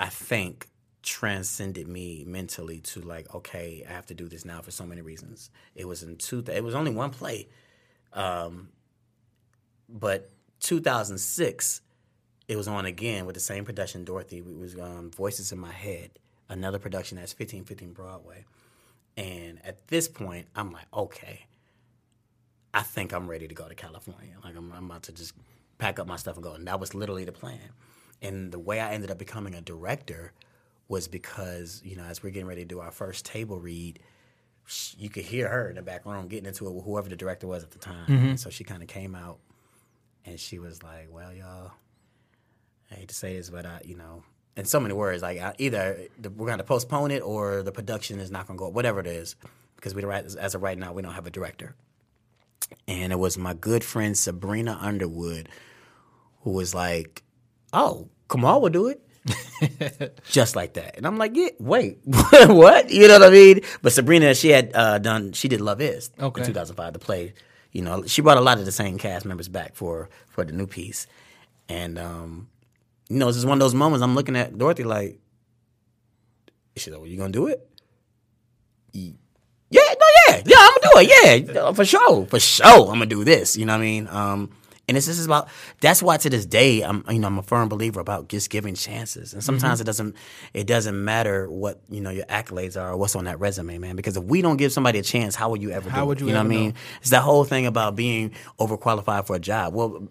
I 0.01 0.09
think 0.09 0.69
transcended 1.03 1.89
me 1.89 2.25
mentally 2.27 2.81
to 2.81 3.01
like, 3.01 3.35
okay, 3.35 3.85
I 3.89 3.93
have 3.93 4.07
to 4.07 4.15
do 4.15 4.29
this 4.29 4.45
now 4.45 4.63
for 4.63 4.71
so 4.71 4.87
many 4.87 5.03
reasons. 5.03 5.51
It 5.75 5.87
was 5.87 6.03
in 6.03 6.17
two. 6.17 6.45
It 6.49 6.65
was 6.65 6.75
only 6.75 6.93
one 6.93 7.11
play, 7.11 7.49
um, 8.15 8.69
but 9.89 10.31
2006, 10.61 11.81
it 12.49 12.57
was 12.57 12.69
on 12.69 12.87
again 12.87 13.27
with 13.27 13.35
the 13.35 13.41
same 13.41 13.65
production. 13.65 14.05
Dorothy 14.05 14.39
it 14.39 14.59
was 14.59 14.75
um, 14.77 15.11
Voices 15.11 15.53
in 15.53 15.59
My 15.59 15.73
Head, 15.73 16.11
another 16.49 16.79
production 16.79 17.17
that's 17.17 17.33
1515 17.33 17.93
Broadway, 17.93 18.45
and 19.17 19.59
at 19.65 19.89
this 19.89 20.09
point, 20.09 20.47
I'm 20.55 20.73
like, 20.73 20.87
okay, 20.93 21.47
I 22.75 22.83
think 22.83 23.13
I'm 23.13 23.29
ready 23.29 23.49
to 23.49 23.55
go 23.55 23.69
to 23.69 23.75
California. 23.75 24.35
Like 24.43 24.57
I'm, 24.57 24.73
I'm 24.73 24.87
about 24.87 25.05
to 25.05 25.13
just 25.13 25.35
pack 25.79 25.99
up 25.99 26.07
my 26.07 26.17
stuff 26.17 26.37
and 26.37 26.45
go. 26.45 26.53
And 26.55 26.67
that 26.67 26.81
was 26.81 26.95
literally 26.95 27.25
the 27.25 27.33
plan. 27.33 27.61
And 28.23 28.53
the 28.53 28.59
way 28.59 28.81
I 28.81 28.93
ended 28.93 29.11
up 29.11 29.19
becoming 29.19 29.55
a 29.55 29.61
director 29.61 30.33
was 30.89 31.09
because 31.09 31.81
you 31.85 31.97
know 31.97 32.05
as 32.05 32.23
we're 32.23 32.31
getting 32.31 32.47
ready 32.47 32.63
to 32.63 32.69
do 32.69 32.81
our 32.81 32.91
first 32.91 33.25
table 33.25 33.59
read, 33.59 33.99
you 34.99 35.11
could 35.11 35.25
hear 35.25 35.49
her 35.49 35.69
in 35.69 35.77
the 35.77 35.83
back 35.83 36.07
room 36.07 36.29
getting 36.29 36.47
into 36.47 36.67
it 36.67 36.73
with 36.73 36.85
whoever 36.85 37.09
the 37.09 37.17
director 37.17 37.47
was 37.47 37.63
at 37.63 37.71
the 37.71 37.79
time. 37.79 38.07
Mm-hmm. 38.07 38.37
So 38.37 38.51
she 38.51 38.65
kind 38.65 38.83
of 38.83 38.89
came 38.89 39.15
out 39.15 39.39
and 40.25 40.39
she 40.39 40.59
was 40.59 40.83
like, 40.83 41.09
"Well, 41.11 41.33
y'all, 41.33 41.73
I 42.91 42.95
hate 42.95 43.09
to 43.09 43.15
say 43.15 43.37
this, 43.37 43.51
but 43.51 43.67
I, 43.67 43.81
you 43.85 43.97
know, 43.97 44.23
in 44.57 44.65
so 44.65 44.81
many 44.81 44.95
words, 44.95 45.23
like 45.23 45.41
I, 45.41 45.55
either 45.59 46.07
the, 46.19 46.31
we're 46.31 46.47
going 46.47 46.59
to 46.59 46.65
postpone 46.65 47.11
it 47.11 47.21
or 47.21 47.63
the 47.63 47.73
production 47.73 48.21
is 48.21 48.31
not 48.31 48.47
going 48.47 48.59
to 48.59 48.63
go, 48.63 48.69
whatever 48.69 49.01
it 49.01 49.07
is, 49.07 49.37
because 49.77 49.95
we 49.95 50.03
don't, 50.03 50.13
as 50.13 50.55
of 50.55 50.63
right 50.63 50.79
now, 50.79 50.93
we 50.93 51.03
don't 51.03 51.15
have 51.15 51.27
a 51.27 51.31
director." 51.31 51.75
And 52.89 53.13
it 53.13 53.19
was 53.19 53.37
my 53.37 53.53
good 53.53 53.85
friend 53.85 54.17
Sabrina 54.17 54.79
Underwood 54.81 55.49
who 56.43 56.51
was 56.51 56.75
like, 56.75 57.23
"Oh, 57.73 58.09
Kamal 58.31 58.61
will 58.61 58.71
do 58.71 58.87
it." 58.89 59.07
Just 60.31 60.57
like 60.57 60.75
that, 60.75 60.97
and 60.97 61.07
I'm 61.07 61.17
like, 61.17 61.37
"Yeah, 61.37 61.51
wait, 61.61 61.99
what?" 62.05 62.91
You 62.91 63.07
know 63.07 63.21
what 63.21 63.29
I 63.29 63.31
mean? 63.31 63.61
But 63.81 63.93
Sabrina, 63.93 64.35
she 64.35 64.49
had 64.49 64.73
uh, 64.75 64.99
done, 64.99 65.33
she 65.33 65.47
did 65.49 65.61
Love 65.61 65.81
Is 65.81 66.11
Okay. 66.19 66.41
in 66.41 66.47
2005, 66.47 66.93
the 66.93 66.99
play. 66.99 67.35
You 67.71 67.83
know, 67.83 68.05
she 68.07 68.21
brought 68.21 68.37
a 68.37 68.41
lot 68.41 68.59
of 68.59 68.65
the 68.65 68.73
same 68.73 68.99
cast 68.99 69.25
members 69.25 69.49
back 69.49 69.75
for 69.77 70.11
for 70.29 70.45
the 70.45 70.53
new 70.53 70.67
piece, 70.67 71.07
and 71.69 71.99
um, 71.99 72.49
you 73.09 73.17
know, 73.19 73.29
it's 73.29 73.37
just 73.37 73.47
one 73.47 73.57
of 73.59 73.61
those 73.61 73.75
moments. 73.75 74.03
I'm 74.03 74.15
looking 74.17 74.35
at 74.37 74.59
Dorothy 74.59 74.83
like, 74.83 75.21
"Is 76.75 76.83
she 76.83 76.91
like, 76.91 76.99
well, 77.01 77.09
you 77.09 77.17
gonna 77.17 77.33
do 77.33 77.47
it?" 77.47 77.65
Yeah, 78.93 79.81
no, 79.81 80.07
yeah, 80.29 80.43
yeah, 80.45 80.57
I'm 80.59 80.73
gonna 80.83 81.07
do 81.07 81.13
it. 81.13 81.55
Yeah, 81.55 81.73
for 81.73 81.85
sure, 81.85 82.27
for 82.27 82.39
sure, 82.39 82.67
I'm 82.67 82.99
gonna 82.99 83.07
do 83.07 83.25
this. 83.25 83.57
You 83.57 83.65
know 83.67 83.73
what 83.73 83.79
I 83.81 83.85
mean? 83.85 84.09
Um, 84.09 84.51
and 84.89 84.97
it's 84.97 85.07
just 85.07 85.25
about 85.25 85.49
that's 85.81 86.03
why 86.03 86.17
to 86.17 86.29
this 86.29 86.45
day 86.45 86.83
I'm 86.83 87.05
you 87.09 87.19
know 87.19 87.29
I'm 87.29 87.39
a 87.39 87.43
firm 87.43 87.69
believer 87.69 88.01
about 88.01 88.29
just 88.29 88.51
giving 88.51 88.75
chances. 88.75 89.33
And 89.33 89.43
sometimes 89.43 89.75
Mm-hmm. 89.79 89.83
it 89.83 89.85
doesn't 89.85 90.17
it 90.55 90.67
doesn't 90.67 91.05
matter 91.05 91.49
what 91.51 91.81
you 91.89 92.01
know 92.01 92.11
your 92.11 92.25
accolades 92.27 92.81
are 92.81 92.91
or 92.93 92.97
what's 92.97 93.15
on 93.17 93.25
that 93.25 93.39
resume, 93.41 93.79
man. 93.79 93.97
Because 93.97 94.17
if 94.17 94.25
we 94.25 94.43
don't 94.43 94.57
give 94.57 94.73
somebody 94.73 94.99
a 94.99 95.03
chance, 95.03 95.35
how 95.35 95.51
would 95.51 95.63
you 95.63 95.71
ever? 95.71 95.89
How 95.89 96.03
do 96.03 96.07
would 96.09 96.19
it? 96.21 96.25
you 96.27 96.33
know 96.33 96.39
what 96.41 96.47
I 96.47 96.49
mean? 96.49 96.71
know? 96.71 96.77
It's 97.01 97.11
that 97.11 97.23
whole 97.23 97.45
thing 97.45 97.67
about 97.67 97.95
being 97.97 98.33
overqualified 98.59 99.27
for 99.27 99.37
a 99.37 99.41
job. 99.41 99.73
Well, 99.75 100.09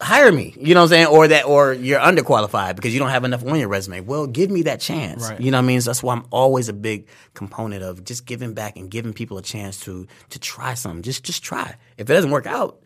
hire 0.00 0.32
me. 0.32 0.54
You 0.58 0.74
know 0.74 0.80
what 0.80 0.84
I'm 0.84 0.88
saying? 0.88 1.06
Or 1.08 1.28
that, 1.28 1.44
or 1.44 1.72
you're 1.74 2.00
underqualified 2.00 2.76
because 2.76 2.94
you 2.94 2.98
don't 2.98 3.10
have 3.10 3.24
enough 3.24 3.44
on 3.44 3.58
your 3.58 3.68
resume. 3.68 4.00
Well, 4.00 4.26
give 4.26 4.50
me 4.50 4.62
that 4.62 4.80
chance. 4.80 5.28
Right. 5.28 5.40
You 5.40 5.50
know 5.50 5.58
what 5.58 5.64
I 5.64 5.66
mean? 5.66 5.80
So 5.82 5.90
that's 5.90 6.02
why 6.02 6.14
I'm 6.14 6.24
always 6.30 6.68
a 6.68 6.72
big 6.72 7.06
component 7.34 7.82
of 7.82 8.04
just 8.04 8.24
giving 8.24 8.54
back 8.54 8.76
and 8.76 8.90
giving 8.90 9.12
people 9.12 9.36
a 9.38 9.42
chance 9.42 9.80
to 9.80 10.06
to 10.30 10.38
try 10.38 10.74
something. 10.74 11.02
Just 11.02 11.24
just 11.24 11.42
try. 11.44 11.76
If 11.98 12.08
it 12.08 12.14
doesn't 12.14 12.30
work 12.30 12.46
out, 12.46 12.80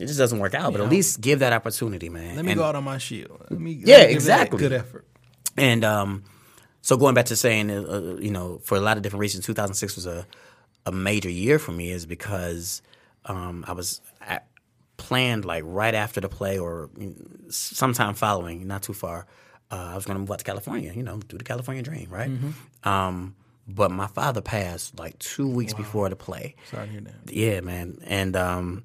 it 0.00 0.06
just 0.06 0.18
doesn't 0.18 0.38
work 0.38 0.54
out. 0.54 0.72
But 0.72 0.80
at 0.80 0.88
least 0.88 1.20
give 1.20 1.38
that 1.40 1.52
opportunity, 1.52 2.08
man. 2.08 2.36
Let 2.36 2.44
me 2.44 2.52
And- 2.52 2.58
go 2.58 2.64
out 2.64 2.74
on 2.74 2.84
my 2.84 2.98
shield. 2.98 3.46
Let 3.50 3.60
me, 3.60 3.76
let 3.76 3.86
Yeah, 3.86 3.96
me 3.96 4.00
give 4.00 4.08
that 4.08 4.12
exactly. 4.12 4.58
Good 4.58 4.72
effort. 4.72 5.06
and 5.56 5.84
um, 5.84 6.24
so 6.82 6.96
going 6.96 7.14
back 7.14 7.26
to 7.26 7.36
saying, 7.36 7.70
uh, 7.70 8.16
you 8.20 8.30
know, 8.30 8.58
for 8.64 8.76
a 8.76 8.80
lot 8.80 8.96
of 8.96 9.02
different 9.02 9.20
reasons, 9.20 9.44
2006 9.46 9.96
was 9.96 10.06
a, 10.06 10.26
a 10.86 10.92
major 10.92 11.28
year 11.30 11.58
for 11.58 11.72
me 11.72 11.90
is 11.90 12.06
because 12.06 12.80
um, 13.26 13.64
I 13.68 13.72
was 13.72 14.00
planned 14.96 15.44
like 15.44 15.62
right 15.66 15.94
after 15.94 16.20
the 16.20 16.28
play 16.28 16.58
or 16.58 16.90
sometime 17.48 18.14
following, 18.14 18.66
not 18.66 18.82
too 18.82 18.92
far. 18.94 19.26
Uh, 19.70 19.90
I 19.92 19.94
was 19.94 20.04
going 20.04 20.16
to 20.16 20.20
move 20.20 20.30
out 20.30 20.38
to 20.38 20.44
California, 20.44 20.92
you 20.94 21.02
know, 21.02 21.18
do 21.18 21.38
the 21.38 21.44
California 21.44 21.82
dream, 21.82 22.08
right? 22.10 22.30
Um, 22.84 23.34
but 23.68 23.90
my 23.92 24.08
father 24.08 24.40
passed 24.40 24.98
like 24.98 25.18
two 25.20 25.48
weeks 25.48 25.74
before 25.74 26.08
the 26.08 26.16
play. 26.16 26.56
Sorry 26.70 26.86
to 26.86 26.92
hear 26.92 27.00
that. 27.02 27.32
Yeah, 27.32 27.60
man. 27.60 27.98
And 28.04 28.34
um 28.36 28.82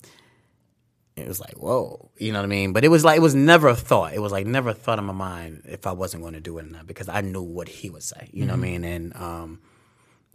it 1.16 1.28
was 1.28 1.40
like, 1.40 1.54
whoa. 1.58 2.10
You 2.18 2.32
know 2.34 2.40
what 2.40 2.46
I 2.46 2.48
mean? 2.48 2.74
But 2.74 2.84
it 2.84 2.90
was 2.90 3.06
like 3.06 3.18
it 3.18 3.22
was 3.22 3.36
never 3.36 3.68
a 3.70 3.76
thought. 3.76 4.14
It 4.14 4.20
was 4.20 4.32
like 4.32 4.46
never 4.46 4.70
a 4.70 4.74
thought 4.74 5.00
in 5.00 5.06
my 5.06 5.14
mind 5.14 5.64
if 5.66 5.88
I 5.88 5.94
wasn't 5.94 6.24
going 6.24 6.34
to 6.34 6.42
do 6.42 6.58
it 6.58 6.66
or 6.66 6.70
not 6.70 6.88
because 6.88 7.10
I 7.10 7.22
knew 7.22 7.42
what 7.42 7.68
he 7.68 7.90
would 7.90 8.04
say. 8.04 8.30
You 8.32 8.46
know 8.46 8.54
what 8.54 8.60
I 8.60 8.62
mean? 8.62 8.84
And 8.84 9.16
um 9.16 9.60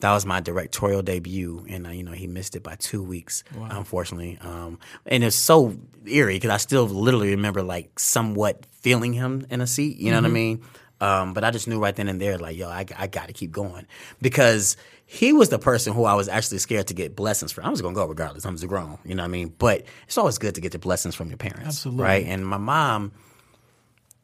that 0.01 0.13
was 0.13 0.25
my 0.25 0.41
directorial 0.41 1.03
debut, 1.03 1.67
and 1.69 1.87
uh, 1.87 1.91
you 1.91 2.03
know 2.03 2.13
he 2.13 2.27
missed 2.27 2.57
it 2.57 2.63
by 2.63 2.75
two 2.77 3.03
weeks, 3.03 3.45
unfortunately. 3.55 4.39
Um, 4.41 4.79
and 5.07 5.23
it's 5.23 5.37
so 5.37 5.77
eerie 6.07 6.37
because 6.37 6.51
I 6.51 6.57
still 6.57 6.87
literally 6.87 7.31
remember 7.31 7.63
like 7.63 7.99
somewhat 7.99 8.65
feeling 8.81 9.13
him 9.13 9.47
in 9.51 9.61
a 9.61 9.67
seat. 9.67 9.99
You 9.99 10.11
know 10.11 10.17
what 10.19 10.25
I 10.25 10.29
mean? 10.29 10.63
Um, 11.03 11.33
but 11.33 11.45
I 11.45 11.51
just 11.51 11.67
knew 11.67 11.79
right 11.81 11.95
then 11.95 12.09
and 12.09 12.21
there, 12.21 12.37
like, 12.37 12.57
yo, 12.57 12.69
I, 12.69 12.85
I 12.97 13.07
got 13.07 13.29
to 13.29 13.33
keep 13.33 13.53
going 13.53 13.87
because 14.21 14.77
he 15.13 15.33
was 15.33 15.49
the 15.49 15.59
person 15.59 15.93
who 15.93 16.05
I 16.05 16.15
was 16.15 16.29
actually 16.29 16.59
scared 16.59 16.87
to 16.87 16.95
get 16.95 17.17
blessings 17.17 17.51
from. 17.51 17.65
I 17.65 17.69
was 17.71 17.83
gonna 17.83 17.97
go 17.97 18.07
regardless. 18.07 18.45
I'm 18.45 18.55
just 18.55 18.69
grown, 18.69 18.97
you 19.05 19.17
know 19.17 19.25
what 19.25 19.29
I 19.29 19.31
mean? 19.33 19.53
But 19.59 19.83
it's 20.07 20.17
always 20.17 20.39
good 20.39 20.55
to 20.55 20.61
get 20.61 20.71
the 20.71 20.79
blessings 20.79 21.17
from 21.17 21.31
your 21.31 21.37
parents, 21.37 21.67
Absolutely. 21.67 22.05
right? 22.05 22.27
And 22.27 22.47
my 22.47 22.59
mom, 22.59 23.11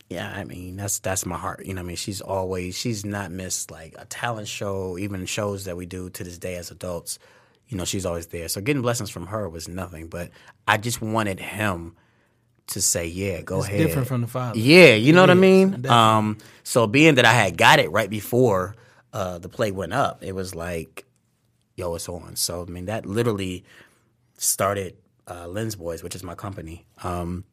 yeah, 0.09 0.33
I 0.33 0.45
mean 0.45 0.77
that's 0.77 1.01
that's 1.01 1.27
my 1.27 1.37
heart. 1.37 1.67
You 1.67 1.75
know, 1.75 1.81
what 1.81 1.87
I 1.87 1.89
mean 1.89 1.97
she's 1.97 2.21
always 2.21 2.79
she's 2.79 3.05
not 3.05 3.33
missed 3.33 3.73
like 3.73 3.97
a 3.99 4.05
talent 4.05 4.47
show, 4.47 4.97
even 4.97 5.27
shows 5.27 5.65
that 5.65 5.77
we 5.77 5.87
do 5.87 6.09
to 6.11 6.23
this 6.23 6.39
day 6.39 6.55
as 6.55 6.71
adults. 6.71 7.19
You 7.67 7.77
know, 7.77 7.85
she's 7.85 8.07
always 8.07 8.29
there. 8.29 8.47
So 8.47 8.61
getting 8.61 8.81
blessings 8.83 9.11
from 9.11 9.27
her 9.27 9.49
was 9.49 9.67
nothing. 9.67 10.07
But 10.07 10.31
I 10.69 10.77
just 10.77 11.03
wanted 11.03 11.41
him 11.41 11.97
to 12.69 12.81
say, 12.81 13.09
"Yeah, 13.09 13.41
go 13.43 13.59
It's 13.59 13.67
ahead." 13.67 13.79
different 13.79 14.07
from 14.07 14.21
the 14.21 14.29
father. 14.29 14.57
Yeah, 14.57 14.95
you 14.95 15.13
know 15.13 15.21
what 15.23 15.31
I 15.31 15.35
mean. 15.35 15.85
Um, 15.87 16.39
so 16.63 16.87
being 16.87 17.17
that 17.17 17.25
I 17.25 17.33
had 17.33 17.57
got 17.57 17.81
it 17.81 17.91
right 17.91 18.09
before 18.09 18.77
uh, 19.17 19.39
the 19.39 19.49
play 19.49 19.71
went 19.71 19.95
up, 19.95 20.23
it 20.23 20.35
was 20.35 20.55
like, 20.55 21.07
"Yo, 21.75 21.95
it's 21.95 22.07
on." 22.07 22.37
So 22.37 22.67
I 22.69 22.71
mean, 22.71 22.85
that 22.85 23.07
literally 23.07 23.65
started 24.37 24.95
uh, 25.27 25.47
Lynn's 25.47 25.75
Boys, 25.75 26.03
which 26.03 26.15
is 26.15 26.23
my 26.23 26.35
company. 26.35 26.85
Um, 27.03 27.45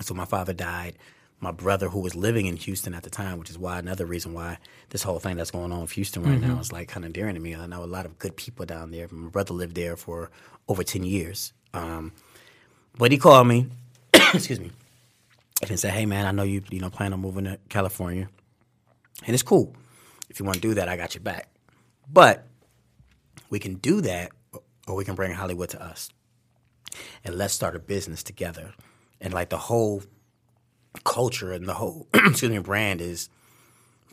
so 0.00 0.14
my 0.14 0.24
father 0.24 0.54
died. 0.54 0.96
My 1.40 1.52
brother, 1.52 1.90
who 1.90 2.00
was 2.00 2.14
living 2.14 2.46
in 2.46 2.56
Houston 2.56 2.94
at 2.94 3.02
the 3.02 3.10
time, 3.10 3.38
which 3.38 3.50
is 3.50 3.58
why 3.58 3.78
another 3.78 4.06
reason 4.06 4.32
why 4.32 4.56
this 4.88 5.02
whole 5.02 5.18
thing 5.18 5.36
that's 5.36 5.50
going 5.50 5.72
on 5.72 5.82
in 5.82 5.86
Houston 5.88 6.22
right 6.22 6.40
now 6.40 6.58
is 6.58 6.72
like 6.72 6.88
kind 6.88 7.04
of 7.04 7.12
dear 7.12 7.30
to 7.30 7.38
me. 7.38 7.54
I 7.54 7.66
know 7.66 7.84
a 7.84 7.94
lot 7.96 8.06
of 8.06 8.18
good 8.18 8.34
people 8.34 8.64
down 8.64 8.90
there. 8.90 9.08
My 9.10 9.28
brother 9.28 9.52
lived 9.52 9.74
there 9.74 9.94
for 9.94 10.30
over 10.68 10.82
ten 10.82 11.04
years. 11.04 11.52
Um, 11.74 12.12
but 12.96 13.12
he 13.12 13.18
called 13.18 13.46
me, 13.46 13.66
excuse 14.14 14.58
me, 14.58 14.70
and 15.68 15.78
said, 15.78 15.92
"Hey 15.92 16.06
man, 16.06 16.24
I 16.24 16.32
know 16.32 16.44
you 16.44 16.62
you 16.70 16.80
know 16.80 16.88
plan 16.88 17.12
on 17.12 17.20
moving 17.20 17.44
to 17.44 17.58
California, 17.68 18.30
and 19.26 19.34
it's 19.34 19.42
cool. 19.42 19.76
If 20.28 20.40
you 20.40 20.46
want 20.46 20.56
to 20.56 20.60
do 20.60 20.74
that, 20.74 20.88
I 20.88 20.96
got 20.96 21.14
your 21.14 21.22
back. 21.22 21.48
But 22.10 22.46
we 23.50 23.58
can 23.58 23.74
do 23.74 24.00
that, 24.02 24.30
or 24.86 24.94
we 24.94 25.04
can 25.04 25.14
bring 25.14 25.32
Hollywood 25.32 25.70
to 25.70 25.82
us, 25.82 26.10
and 27.24 27.34
let's 27.34 27.54
start 27.54 27.76
a 27.76 27.78
business 27.78 28.22
together. 28.22 28.72
And 29.20 29.34
like 29.34 29.48
the 29.50 29.58
whole 29.58 30.02
culture 31.04 31.52
and 31.52 31.66
the 31.66 31.74
whole 31.74 32.08
excuse 32.14 32.50
me 32.50 32.58
brand 32.58 33.00
is 33.00 33.28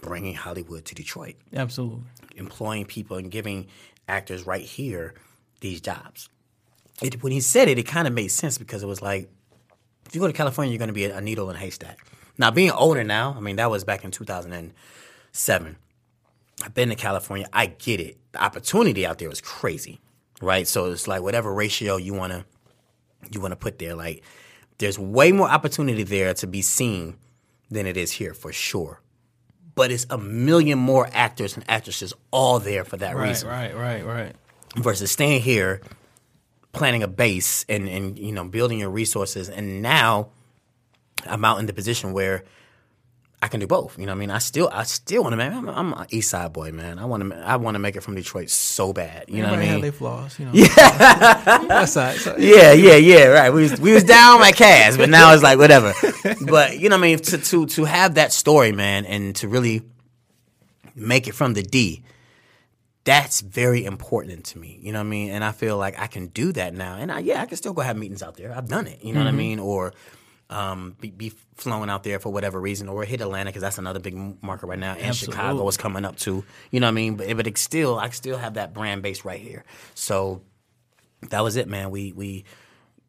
bringing 0.02 0.36
Hollywood 0.36 0.86
to 0.86 0.96
Detroit, 0.96 1.36
Absolutely. 1.54 2.04
employing 2.36 2.86
people 2.86 3.18
and 3.18 3.32
giving 3.32 3.68
actors 4.08 4.46
right 4.46 4.62
here 4.62 5.16
these 5.62 5.82
jobs. 5.82 6.30
It, 7.02 7.24
when 7.24 7.32
he 7.32 7.42
said 7.42 7.68
it, 7.68 7.80
it 7.80 7.84
kind 7.84 8.08
of 8.08 8.14
made 8.14 8.30
sense 8.30 8.58
because 8.58 8.84
it 8.84 8.88
was 8.88 9.02
like, 9.02 9.30
if 10.06 10.14
you 10.14 10.22
go 10.22 10.28
to 10.28 10.34
California, 10.34 10.72
you're 10.72 10.80
going 10.80 10.90
to 10.90 10.94
be 10.94 11.06
a, 11.06 11.18
a 11.18 11.22
needle 11.22 11.50
in 11.50 11.56
a 11.56 11.60
haystack. 11.60 12.00
Now, 12.38 12.52
being 12.52 12.72
older 12.72 13.04
now, 13.04 13.34
I 13.36 13.40
mean, 13.40 13.56
that 13.56 13.72
was 13.72 13.84
back 13.84 14.04
in 14.04 14.12
2007. 14.12 15.76
I've 16.64 16.74
been 16.74 16.90
to 16.90 16.96
California. 16.96 17.48
I 17.52 17.68
get 17.68 18.00
it. 18.00 18.18
The 18.32 18.44
opportunity 18.44 19.06
out 19.06 19.18
there 19.20 19.30
is 19.30 19.42
crazy, 19.42 20.00
right? 20.42 20.68
So 20.68 20.92
it's 20.92 21.08
like 21.08 21.22
whatever 21.22 21.54
ratio 21.54 21.98
you 21.98 22.14
want 22.14 22.34
to 22.34 22.46
you 23.32 23.42
want 23.42 23.52
to 23.52 23.56
put 23.58 23.80
there. 23.80 23.96
Like, 23.96 24.24
there's 24.78 25.00
way 25.00 25.32
more 25.32 25.50
opportunity 25.50 26.04
there 26.04 26.34
to 26.36 26.48
be 26.48 26.62
seen 26.62 27.18
than 27.72 27.86
it 27.88 27.98
is 27.98 28.12
here 28.12 28.34
for 28.34 28.52
sure. 28.54 29.02
But 29.74 29.92
it's 29.92 30.06
a 30.10 30.18
million 30.18 30.78
more 30.80 31.10
actors 31.12 31.56
and 31.56 31.66
actresses 31.68 32.14
all 32.32 32.60
there 32.60 32.86
for 32.86 32.98
that 32.98 33.16
Right, 33.16 33.30
reason 33.30 33.50
right, 33.50 33.76
right, 33.76 34.06
right. 34.06 34.36
versus 34.78 35.12
staying 35.12 35.42
here, 35.42 35.82
planning 36.72 37.04
a 37.04 37.08
base 37.08 37.66
and 37.68 37.90
and 37.90 38.18
you 38.18 38.32
know 38.32 38.46
building 38.46 38.80
your 38.80 38.90
resources. 38.90 39.50
And 39.50 39.82
now 39.82 40.30
I'm 41.26 41.44
out 41.44 41.60
in 41.60 41.66
the 41.66 41.74
position 41.74 42.14
where 42.14 42.44
I 43.42 43.48
can 43.48 43.60
do 43.60 43.68
both. 43.68 44.00
You 44.00 44.06
know, 44.06 44.14
what 44.14 44.18
I 44.18 44.20
mean, 44.20 44.32
I 44.32 44.40
still 44.40 44.70
I 44.72 44.84
still 44.84 45.24
want 45.24 45.34
to 45.34 45.38
make. 45.38 45.52
I'm, 45.52 45.70
I'm 45.70 45.94
an 45.94 46.08
East 46.10 46.32
Side 46.32 46.54
boy, 46.54 46.72
man. 46.72 46.98
I 46.98 47.06
want 47.06 47.30
to 47.30 47.38
I 47.38 47.58
want 47.58 47.76
to 47.76 47.80
make 47.80 47.96
it 47.96 48.02
from 48.02 48.16
Detroit 48.16 48.50
so 48.50 48.94
bad. 48.94 49.26
You 49.28 49.44
know 49.44 49.50
what 49.50 49.60
I 49.60 49.66
Everybody 49.66 49.72
mean? 49.74 49.82
their 49.82 49.92
flaws, 49.92 50.40
you 50.40 50.46
know. 50.46 50.52
Yeah. 50.56 51.66
West 51.68 51.94
side. 51.94 52.18
So, 52.18 52.36
yeah, 52.38 52.72
yeah, 52.72 52.96
yeah, 52.96 53.26
right. 53.26 53.54
We 53.54 53.64
was 53.64 53.80
we 53.80 53.94
was 53.94 54.04
down 54.04 54.40
like 54.40 54.56
Cass, 54.56 54.98
but 54.98 55.10
now 55.10 55.34
it's 55.34 55.44
like 55.44 55.58
whatever. 55.58 55.94
But 56.42 56.80
you 56.80 56.90
know 56.90 56.98
what 56.98 57.04
I 57.04 57.08
mean? 57.08 57.20
To 57.20 57.38
to 57.38 57.66
to 57.68 57.86
have 57.86 58.16
that 58.16 58.32
story, 58.34 58.72
man, 58.72 59.06
and 59.06 59.36
to 59.38 59.48
really 59.48 59.84
make 60.96 61.28
it 61.28 61.36
from 61.36 61.54
the 61.54 61.62
D, 61.62 62.04
that's 63.04 63.42
very 63.42 63.86
important 63.86 64.46
to 64.46 64.58
me. 64.58 64.80
You 64.82 64.92
know 64.92 65.00
what 65.00 65.06
I 65.06 65.10
mean? 65.10 65.32
And 65.32 65.44
I 65.44 65.52
feel 65.52 65.78
like 65.78 66.00
I 66.00 66.08
can 66.08 66.28
do 66.28 66.52
that 66.54 66.74
now. 66.74 66.96
And 66.96 67.12
I, 67.12 67.20
yeah, 67.20 67.42
I 67.42 67.46
can 67.46 67.58
still 67.58 67.74
go 67.74 67.82
have 67.82 67.98
meetings 67.98 68.24
out 68.24 68.38
there. 68.38 68.56
I've 68.56 68.68
done 68.68 68.88
it. 68.88 69.04
You 69.04 69.14
know 69.14 69.20
what 69.20 69.28
I 69.28 69.30
mm-hmm. 69.30 69.38
mean? 69.38 69.60
Or 69.60 69.94
um, 70.50 70.96
be, 71.00 71.10
be 71.10 71.34
flowing 71.56 71.90
out 71.90 72.04
there 72.04 72.20
for 72.20 72.32
whatever 72.32 72.60
reason, 72.60 72.88
or 72.88 73.04
hit 73.04 73.22
Atlanta 73.22 73.50
because 73.50 73.62
that's 73.62 73.78
another 73.78 74.00
big 74.00 74.16
market 74.44 74.68
right 74.68 74.80
now, 74.80 74.94
and 74.94 75.16
Chicago 75.16 75.68
is 75.68 75.78
coming 75.78 76.06
up 76.06 76.18
too. 76.18 76.44
You 76.72 76.80
know 76.80 76.88
what 76.88 76.92
I 76.92 76.96
mean? 76.96 77.16
But 77.16 77.36
but 77.36 77.48
it's 77.48 77.62
still, 77.62 77.98
I 77.98 78.10
still 78.10 78.38
have 78.38 78.56
that 78.56 78.74
brand 78.74 79.02
base 79.02 79.26
right 79.26 79.40
here. 79.40 79.64
So 79.96 80.42
that 81.30 81.44
was 81.44 81.56
it, 81.56 81.68
man. 81.68 81.90
We 81.90 82.12
we 82.14 82.46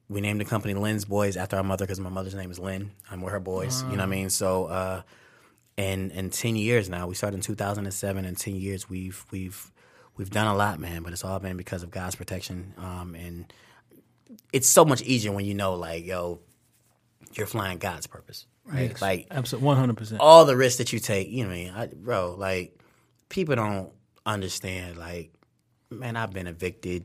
we 0.09 0.21
named 0.21 0.41
the 0.41 0.45
company 0.45 0.75
Lynn's 0.75 1.05
Boys 1.05 1.37
after 1.37 1.57
our 1.57 1.63
mother 1.63 1.85
because 1.85 2.01
my 2.01 2.11
mother's 2.11 2.35
name 2.35 2.51
is 2.51 2.59
Lynn. 2.59 2.93
I'm 3.11 3.21
with 3.21 3.33
her 3.33 3.41
boys. 3.41 3.83
You 3.83 3.91
know 3.91 3.97
what 3.97 4.03
I 4.03 4.07
mean? 4.07 4.31
So 4.31 4.67
uh, 4.67 5.03
and 5.77 6.13
in 6.13 6.31
ten 6.31 6.57
years 6.57 6.89
now, 6.89 7.07
we 7.07 7.15
started 7.15 7.37
in 7.37 7.43
2007. 7.43 8.25
and 8.25 8.39
ten 8.39 8.57
years, 8.57 8.89
we've 8.89 9.25
we've 9.31 9.71
we've 10.17 10.31
done 10.31 10.47
a 10.47 10.55
lot, 10.55 10.81
man. 10.81 11.03
But 11.03 11.13
it's 11.13 11.25
all 11.25 11.39
been 11.39 11.57
because 11.57 11.83
of 11.83 11.91
God's 11.91 12.15
protection. 12.15 12.75
Um, 12.79 13.15
and 13.15 13.53
it's 14.53 14.69
so 14.69 14.85
much 14.85 15.03
easier 15.03 15.33
when 15.33 15.45
you 15.45 15.55
know, 15.55 15.75
like, 15.75 16.07
yo, 16.07 16.41
you're 17.39 17.47
flying 17.47 17.79
God's 17.79 18.07
purpose, 18.07 18.47
right? 18.65 19.01
Like 19.01 19.27
Absolutely, 19.31 19.67
one 19.67 19.77
hundred 19.77 19.97
percent. 19.97 20.21
all 20.21 20.45
the 20.45 20.57
risks 20.57 20.79
that 20.79 20.93
you 20.93 20.99
take, 20.99 21.29
you 21.29 21.45
know 21.45 21.51
what 21.51 21.55
I 21.55 21.59
mean? 21.59 21.73
I, 21.75 21.87
bro, 21.95 22.35
like 22.39 22.79
people 23.29 23.57
don't 23.57 23.93
understand 24.25 24.97
like 24.97 25.33
man, 25.91 26.17
I've 26.17 26.33
been 26.33 26.47
evicted, 26.49 27.05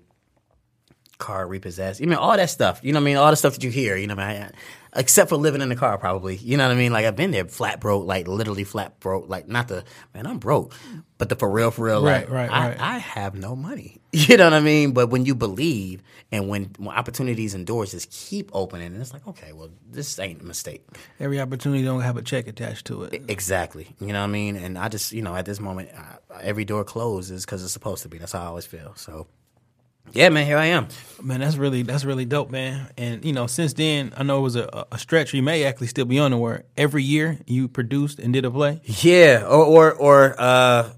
car 1.17 1.45
repossessed. 1.47 1.99
You 1.99 2.07
mean 2.07 2.17
all 2.17 2.35
that 2.35 2.49
stuff. 2.49 2.79
You 2.83 2.93
know 2.93 2.99
what 2.99 3.03
I 3.03 3.05
mean? 3.05 3.17
All 3.17 3.29
the 3.29 3.35
stuff 3.35 3.53
that 3.53 3.63
you 3.63 3.69
hear, 3.69 3.95
you 3.95 4.07
know 4.07 4.15
what 4.15 4.23
I 4.23 4.39
mean? 4.39 4.51
Except 4.95 5.29
for 5.29 5.37
living 5.37 5.61
in 5.61 5.69
the 5.69 5.75
car 5.75 5.97
probably. 5.97 6.35
You 6.35 6.57
know 6.57 6.67
what 6.67 6.73
I 6.75 6.77
mean? 6.77 6.91
Like 6.91 7.05
I've 7.05 7.15
been 7.15 7.31
there 7.31 7.45
flat 7.45 7.79
broke, 7.79 8.05
like 8.05 8.27
literally 8.27 8.63
flat 8.63 8.99
broke, 8.99 9.29
like 9.29 9.47
not 9.47 9.67
the 9.67 9.83
man, 10.13 10.25
I'm 10.27 10.39
broke. 10.39 10.73
But 11.17 11.29
the 11.29 11.35
for 11.35 11.49
real, 11.49 11.69
for 11.71 11.85
real, 11.85 12.03
Right, 12.03 12.27
like 12.27 12.29
right, 12.29 12.51
I, 12.51 12.67
right. 12.69 12.81
I 12.81 12.97
have 12.97 13.35
no 13.35 13.55
money. 13.55 14.00
You 14.29 14.35
know 14.35 14.43
what 14.43 14.53
I 14.53 14.59
mean? 14.59 14.91
But 14.91 15.09
when 15.09 15.25
you 15.25 15.35
believe 15.35 16.03
and 16.33 16.49
when, 16.49 16.71
when 16.77 16.95
opportunities 16.95 17.53
and 17.53 17.65
doors 17.65 17.91
just 17.91 18.11
keep 18.11 18.49
opening, 18.53 18.87
and 18.87 19.01
it's 19.01 19.13
like, 19.13 19.25
okay, 19.25 19.53
well, 19.53 19.69
this 19.89 20.19
ain't 20.19 20.41
a 20.41 20.43
mistake. 20.43 20.85
Every 21.17 21.39
opportunity 21.39 21.83
don't 21.83 22.01
have 22.01 22.17
a 22.17 22.21
check 22.21 22.47
attached 22.47 22.87
to 22.87 23.03
it. 23.03 23.23
Exactly. 23.29 23.87
You 24.01 24.07
know 24.07 24.19
what 24.19 24.25
I 24.25 24.27
mean? 24.27 24.57
And 24.57 24.77
I 24.77 24.89
just, 24.89 25.13
you 25.13 25.21
know, 25.21 25.33
at 25.33 25.45
this 25.45 25.61
moment, 25.61 25.91
I, 25.95 26.41
every 26.41 26.65
door 26.65 26.83
closes 26.83 27.45
because 27.45 27.63
it's 27.63 27.71
supposed 27.71 28.03
to 28.03 28.09
be. 28.09 28.17
That's 28.17 28.33
how 28.33 28.41
I 28.41 28.45
always 28.47 28.65
feel. 28.65 28.93
So, 28.95 29.27
yeah, 30.11 30.27
man, 30.27 30.45
here 30.45 30.57
I 30.57 30.65
am. 30.65 30.87
Man, 31.21 31.39
that's 31.39 31.55
really 31.55 31.83
that's 31.83 32.03
really 32.03 32.25
dope, 32.25 32.49
man. 32.51 32.91
And 32.97 33.23
you 33.23 33.31
know, 33.31 33.47
since 33.47 33.73
then, 33.73 34.11
I 34.17 34.23
know 34.23 34.39
it 34.39 34.41
was 34.41 34.55
a, 34.57 34.85
a 34.91 34.97
stretch. 34.97 35.33
You 35.33 35.41
may 35.41 35.63
actually 35.63 35.87
still 35.87 36.05
be 36.05 36.19
on 36.19 36.31
the 36.31 36.37
where 36.37 36.65
every 36.75 37.03
year 37.03 37.39
you 37.47 37.69
produced 37.69 38.19
and 38.19 38.33
did 38.33 38.43
a 38.43 38.51
play. 38.51 38.81
Yeah, 38.83 39.45
or 39.45 39.63
or, 39.63 39.93
or 39.93 40.35
uh, 40.37 40.89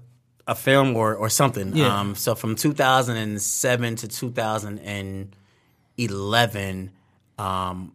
a 0.46 0.54
film 0.54 0.96
or 0.96 1.14
or 1.14 1.28
something. 1.28 1.76
Yeah. 1.76 1.98
Um, 1.98 2.14
so 2.14 2.34
from 2.34 2.56
2007 2.56 3.96
to 3.96 4.08
2011, 4.08 6.90
um, 7.38 7.92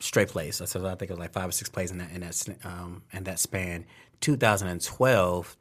straight 0.00 0.28
plays. 0.28 0.62
So 0.64 0.86
I 0.86 0.94
think 0.94 1.10
it 1.10 1.10
was 1.10 1.18
like 1.18 1.32
five 1.32 1.48
or 1.48 1.52
six 1.52 1.70
plays 1.70 1.90
in 1.90 1.98
that 1.98 2.10
in 2.12 2.20
that 2.20 2.48
um, 2.64 3.02
in 3.12 3.24
that 3.24 3.38
span. 3.38 3.84
2012, 4.20 5.56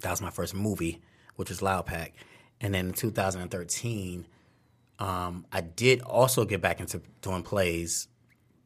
that 0.00 0.10
was 0.10 0.22
my 0.22 0.30
first 0.30 0.54
movie, 0.54 1.02
which 1.36 1.50
was 1.50 1.60
Loud 1.60 1.84
Pack, 1.86 2.14
and 2.60 2.72
then 2.74 2.86
in 2.88 2.94
2013, 2.94 4.26
um, 4.98 5.44
I 5.52 5.60
did 5.60 6.00
also 6.00 6.46
get 6.46 6.62
back 6.62 6.80
into 6.80 7.02
doing 7.20 7.42
plays. 7.42 8.08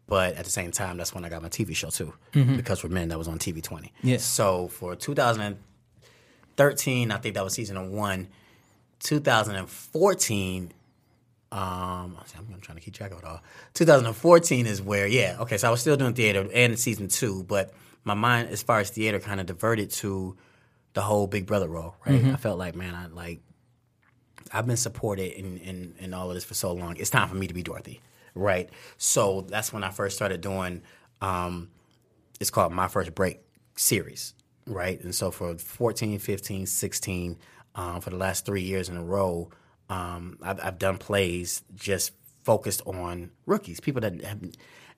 But 0.08 0.36
at 0.36 0.44
the 0.44 0.52
same 0.52 0.70
time, 0.70 0.98
that's 0.98 1.12
when 1.12 1.24
I 1.24 1.28
got 1.28 1.42
my 1.42 1.48
TV 1.48 1.74
show 1.74 1.90
too, 1.90 2.14
because 2.32 2.84
we're 2.84 2.90
men. 2.90 3.08
That 3.08 3.18
was 3.18 3.26
on 3.26 3.40
TV 3.40 3.60
twenty. 3.60 3.92
Yes. 4.02 4.24
So 4.24 4.68
for 4.68 4.94
2013, 4.94 5.58
I 6.58 7.18
think 7.18 7.34
that 7.34 7.44
was 7.44 7.54
season 7.54 7.92
one. 7.92 8.28
2014, 9.00 10.72
um, 11.52 11.58
I'm 11.58 12.16
I'm 12.54 12.60
trying 12.60 12.78
to 12.78 12.82
keep 12.82 12.94
track 12.94 13.12
of 13.12 13.18
it 13.18 13.24
all. 13.24 13.40
2014 13.74 14.66
is 14.66 14.80
where, 14.82 15.06
yeah, 15.06 15.36
okay. 15.40 15.58
So 15.58 15.68
I 15.68 15.70
was 15.70 15.80
still 15.80 15.96
doing 15.96 16.14
theater 16.14 16.48
and 16.52 16.78
season 16.78 17.08
two, 17.08 17.44
but 17.44 17.72
my 18.04 18.14
mind, 18.14 18.48
as 18.48 18.62
far 18.62 18.80
as 18.80 18.90
theater, 18.90 19.20
kind 19.20 19.40
of 19.40 19.46
diverted 19.46 19.90
to 19.90 20.36
the 20.94 21.02
whole 21.02 21.26
Big 21.26 21.46
Brother 21.46 21.68
role. 21.68 21.94
Right? 22.06 22.24
I 22.24 22.36
felt 22.36 22.58
like, 22.58 22.74
man, 22.74 22.94
I 22.94 23.06
like 23.06 23.40
I've 24.52 24.66
been 24.66 24.76
supported 24.76 25.32
in, 25.32 25.58
in, 25.58 25.94
in 25.98 26.14
all 26.14 26.28
of 26.28 26.34
this 26.34 26.44
for 26.44 26.54
so 26.54 26.72
long. 26.72 26.96
It's 26.96 27.10
time 27.10 27.28
for 27.28 27.34
me 27.34 27.46
to 27.46 27.54
be 27.54 27.62
Dorothy, 27.62 28.00
right? 28.34 28.70
So 28.96 29.42
that's 29.42 29.72
when 29.72 29.84
I 29.84 29.90
first 29.90 30.16
started 30.16 30.40
doing. 30.40 30.82
Um, 31.20 31.70
it's 32.40 32.50
called 32.50 32.72
My 32.72 32.88
First 32.88 33.14
Break 33.14 33.40
series, 33.76 34.34
right? 34.66 35.00
And 35.02 35.14
so 35.14 35.30
for 35.30 35.56
14, 35.56 36.18
15, 36.18 36.66
16, 36.66 37.38
um, 37.74 38.00
for 38.00 38.10
the 38.10 38.16
last 38.16 38.46
three 38.46 38.62
years 38.62 38.88
in 38.88 38.96
a 38.96 39.04
row, 39.04 39.50
um, 39.88 40.38
I've, 40.42 40.60
I've 40.62 40.78
done 40.78 40.98
plays 40.98 41.62
just 41.74 42.12
focused 42.44 42.82
on 42.86 43.30
rookies, 43.44 43.80
people 43.80 44.00
that 44.02 44.22
have, 44.22 44.40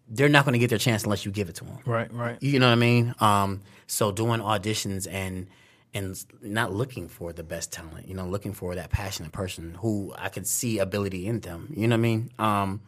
they're 0.09 0.29
not 0.29 0.45
going 0.45 0.53
to 0.55 0.59
get 0.59 0.71
their 0.71 0.79
chance 0.79 1.05
unless 1.05 1.25
you 1.25 1.33
give 1.33 1.49
it 1.49 1.57
to 1.57 1.65
them. 1.65 1.79
Right, 1.85 2.13
right. 2.13 2.43
You 2.43 2.59
know 2.59 2.67
what 2.67 2.73
I 2.73 2.77
mean? 2.77 3.15
Um, 3.21 3.63
so 3.87 4.13
doing 4.13 4.41
auditions 4.41 5.07
and 5.11 5.49
and 5.95 6.23
not 6.43 6.71
looking 6.71 7.09
for 7.09 7.33
the 7.33 7.43
best 7.43 7.73
talent, 7.73 8.07
you 8.07 8.15
know, 8.15 8.27
looking 8.27 8.53
for 8.53 8.75
that 8.75 8.91
passionate 8.91 9.33
person 9.33 9.75
who 9.81 10.13
I 10.19 10.29
could 10.29 10.47
see 10.47 10.79
ability 10.79 11.27
in 11.27 11.41
them. 11.41 11.73
You 11.75 11.89
know 11.89 11.95
what 11.95 12.01
I 12.01 12.03
mean? 12.03 12.31
Um, 12.39 12.83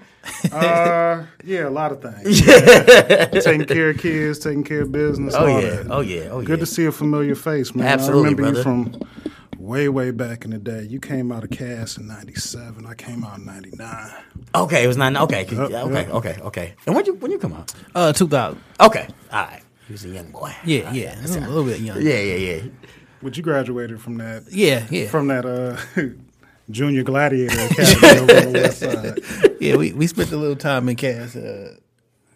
Uh, 0.50 1.24
yeah, 1.44 1.68
a 1.68 1.70
lot 1.70 1.92
of 1.92 2.00
things. 2.00 2.40
Yeah. 2.46 3.26
taking 3.40 3.66
care 3.66 3.90
of 3.90 3.98
kids, 3.98 4.38
taking 4.38 4.64
care 4.64 4.82
of 4.82 4.92
business. 4.92 5.34
Oh 5.34 5.40
all 5.40 5.60
yeah, 5.60 5.70
that. 5.70 5.86
oh 5.90 6.00
yeah, 6.00 6.28
oh 6.30 6.40
yeah. 6.40 6.46
Good 6.46 6.60
to 6.60 6.66
see 6.66 6.86
a 6.86 6.92
familiar 6.92 7.34
face, 7.34 7.74
man. 7.74 7.86
Absolutely, 7.86 8.28
I 8.28 8.30
remember 8.30 8.42
brother. 8.42 8.56
you 8.56 8.62
from 8.62 9.27
way, 9.68 9.88
way 9.88 10.10
back 10.10 10.44
in 10.44 10.50
the 10.50 10.58
day. 10.58 10.82
You 10.82 10.98
came 10.98 11.30
out 11.30 11.44
of 11.44 11.50
Cass 11.50 11.98
in 11.98 12.08
'97. 12.08 12.86
I 12.86 12.94
came 12.94 13.22
out 13.22 13.38
in 13.38 13.44
'99. 13.44 14.10
Okay, 14.54 14.82
it 14.82 14.86
was 14.86 14.96
not 14.96 15.14
okay. 15.16 15.42
Yep, 15.44 15.52
okay, 15.52 15.92
yep. 15.92 16.10
okay, 16.10 16.36
okay. 16.40 16.74
And 16.86 16.96
when 16.96 17.04
you 17.04 17.14
when 17.14 17.30
you 17.30 17.38
come 17.38 17.52
out? 17.52 17.72
Uh, 17.94 18.12
two 18.12 18.26
thousand. 18.26 18.62
Okay, 18.80 19.06
all 19.30 19.44
right. 19.44 19.62
He 19.86 19.92
was 19.92 20.04
a 20.04 20.08
young 20.08 20.30
boy. 20.30 20.52
Yeah, 20.64 20.92
yeah, 20.92 21.18
a 21.24 21.26
little 21.48 21.64
bit 21.64 21.80
young. 21.80 22.00
yeah, 22.00 22.20
yeah, 22.20 22.34
yeah. 22.34 22.62
But 23.22 23.36
you 23.36 23.42
graduated 23.42 24.00
from 24.00 24.18
that, 24.18 24.44
yeah, 24.50 24.86
yeah. 24.90 25.08
from 25.08 25.28
that 25.28 25.44
uh, 25.44 25.76
Junior 26.70 27.02
Gladiator 27.02 27.58
Academy 27.66 28.20
over 28.20 28.46
on 28.46 28.52
the 28.52 28.60
West 28.60 28.78
Side. 29.40 29.56
yeah, 29.60 29.76
we, 29.76 29.92
we 29.92 30.06
spent 30.06 30.30
a 30.32 30.36
little 30.36 30.56
time 30.56 30.88
in 30.88 30.96
Cass. 30.96 31.36
Uh, 31.36 31.76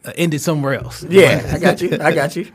uh, 0.04 0.12
ended 0.16 0.40
somewhere 0.40 0.74
else. 0.74 1.04
Yeah, 1.04 1.52
I 1.54 1.58
got 1.58 1.80
you. 1.80 1.96
I 2.00 2.12
got 2.12 2.36
you. 2.36 2.50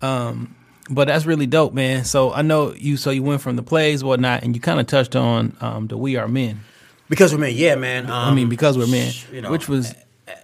But 0.90 1.06
that's 1.06 1.24
really 1.24 1.46
dope, 1.46 1.72
man. 1.72 2.04
So 2.04 2.32
I 2.32 2.42
know 2.42 2.74
you. 2.74 2.96
So 2.96 3.10
you 3.10 3.22
went 3.22 3.40
from 3.40 3.56
the 3.56 3.62
plays, 3.62 4.02
whatnot, 4.02 4.42
and 4.42 4.54
you 4.54 4.60
kind 4.60 4.80
of 4.80 4.86
touched 4.86 5.14
on 5.14 5.56
um, 5.60 5.86
the 5.86 5.96
"We 5.96 6.16
Are 6.16 6.28
Men." 6.28 6.60
Because 7.08 7.32
we're 7.32 7.40
men, 7.40 7.54
yeah, 7.54 7.74
man. 7.74 8.06
Um, 8.06 8.12
I 8.12 8.34
mean, 8.34 8.48
because 8.48 8.78
we're 8.78 8.86
men, 8.86 9.12
you 9.32 9.40
know, 9.40 9.50
which 9.50 9.68
was 9.68 9.94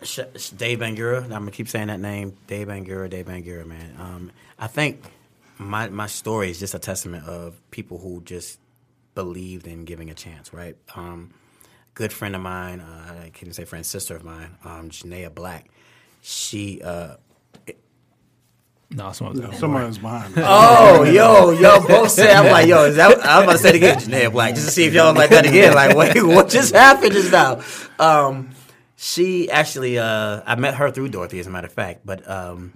Sh- 0.02 0.20
Sh- 0.37 0.50
Dave 0.50 0.80
Bangura. 0.80 1.22
I'm 1.22 1.30
gonna 1.30 1.52
keep 1.52 1.68
saying 1.68 1.87
that 1.88 2.00
name, 2.00 2.37
Dave 2.48 2.66
Bangura, 2.66 3.09
Dave 3.09 3.26
Bangura, 3.26 3.64
man. 3.64 3.94
Um, 3.98 4.32
I 4.59 4.66
think 4.66 5.02
my 5.59 5.88
my 5.88 6.06
story 6.06 6.50
is 6.50 6.59
just 6.59 6.74
a 6.74 6.78
testament 6.80 7.26
of 7.26 7.54
people 7.70 7.98
who 7.98 8.20
just 8.22 8.59
believed 9.14 9.66
in 9.66 9.85
giving 9.85 10.11
a 10.11 10.14
chance, 10.14 10.52
right? 10.52 10.76
Um, 10.94 11.32
good 11.94 12.12
friend 12.12 12.35
of 12.35 12.42
mine, 12.42 12.80
uh, 12.80 13.22
I 13.24 13.30
can't 13.30 13.54
say 13.54 13.64
friend, 13.64 13.85
sister 13.87 14.14
of 14.16 14.24
mine, 14.24 14.56
um, 14.64 14.90
Janaea 14.90 15.35
Black. 15.35 15.70
She, 16.22 16.82
uh, 16.82 17.16
no, 18.90 19.12
someone 19.12 19.49
was 19.49 19.59
Someone's 19.59 19.99
behind 19.99 20.37
me. 20.37 20.42
oh, 20.46 21.03
yo, 21.03 21.51
yo, 21.51 21.87
both 21.87 22.11
said, 22.11 22.37
I'm 22.37 22.51
like, 22.53 22.68
yo, 22.68 22.85
is 22.85 22.96
that, 22.96 23.18
I'm 23.25 23.42
about 23.42 23.53
to 23.53 23.59
say 23.59 23.70
it 23.70 23.75
again, 23.77 23.99
Janaea 23.99 24.31
Black, 24.31 24.55
just 24.55 24.66
to 24.68 24.72
see 24.72 24.85
if 24.85 24.94
y'all 24.94 25.14
like 25.14 25.31
that 25.31 25.44
again. 25.44 25.75
Like, 25.75 25.96
wait, 25.96 26.22
what 26.22 26.49
just 26.49 26.75
happened 26.75 27.12
just 27.12 27.33
now? 27.33 27.62
Um, 27.99 28.51
she 28.96 29.51
actually, 29.51 29.99
uh, 29.99 30.42
I 30.46 30.55
met 30.55 30.75
her 30.75 30.90
through 30.90 31.09
Dorothy, 31.09 31.40
as 31.40 31.46
a 31.46 31.51
matter 31.51 31.66
of 31.66 31.72
fact, 31.72 32.03
but 32.05 32.29
um, 32.31 32.75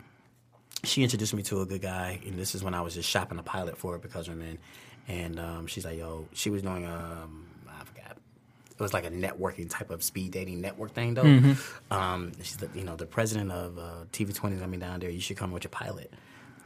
she 0.83 1.03
introduced 1.05 1.33
me 1.33 1.43
to 1.45 1.61
a 1.61 1.67
good 1.67 1.83
guy, 1.83 2.21
and 2.27 2.37
this 2.37 2.55
is 2.55 2.65
when 2.65 2.75
I 2.75 2.81
was 2.81 2.95
just 2.95 3.09
shopping 3.09 3.39
a 3.39 3.43
pilot 3.43 3.79
for 3.79 3.95
it 3.95 4.03
because 4.03 4.29
I'm 4.29 4.43
in. 4.43 4.59
And 5.07 5.39
um, 5.39 5.67
she's 5.67 5.85
like, 5.85 5.99
yo, 5.99 6.27
she 6.33 6.51
was 6.51 6.63
doing, 6.63 6.87
um, 6.87 7.47
it 8.81 8.83
was 8.83 8.95
like 8.95 9.05
a 9.05 9.11
networking 9.11 9.69
type 9.69 9.91
of 9.91 10.03
speed 10.03 10.33
dating 10.33 10.61
network 10.61 10.93
thing 10.95 11.15
though. 11.15 11.23
Um, 11.91 12.33
she's 12.43 12.57
the, 12.57 12.69
you 12.75 12.85
know 12.85 12.97
the 12.97 13.07
president 13.07 13.53
of 13.53 13.79
uh, 13.79 14.05
TV 14.13 14.35
Twenty 14.35 14.57
let 14.57 14.69
me 14.69 14.79
down 14.79 15.01
there. 15.01 15.11
You 15.11 15.21
should 15.21 15.37
come 15.37 15.53
with 15.53 15.65
your 15.65 15.71
pilot. 15.71 16.13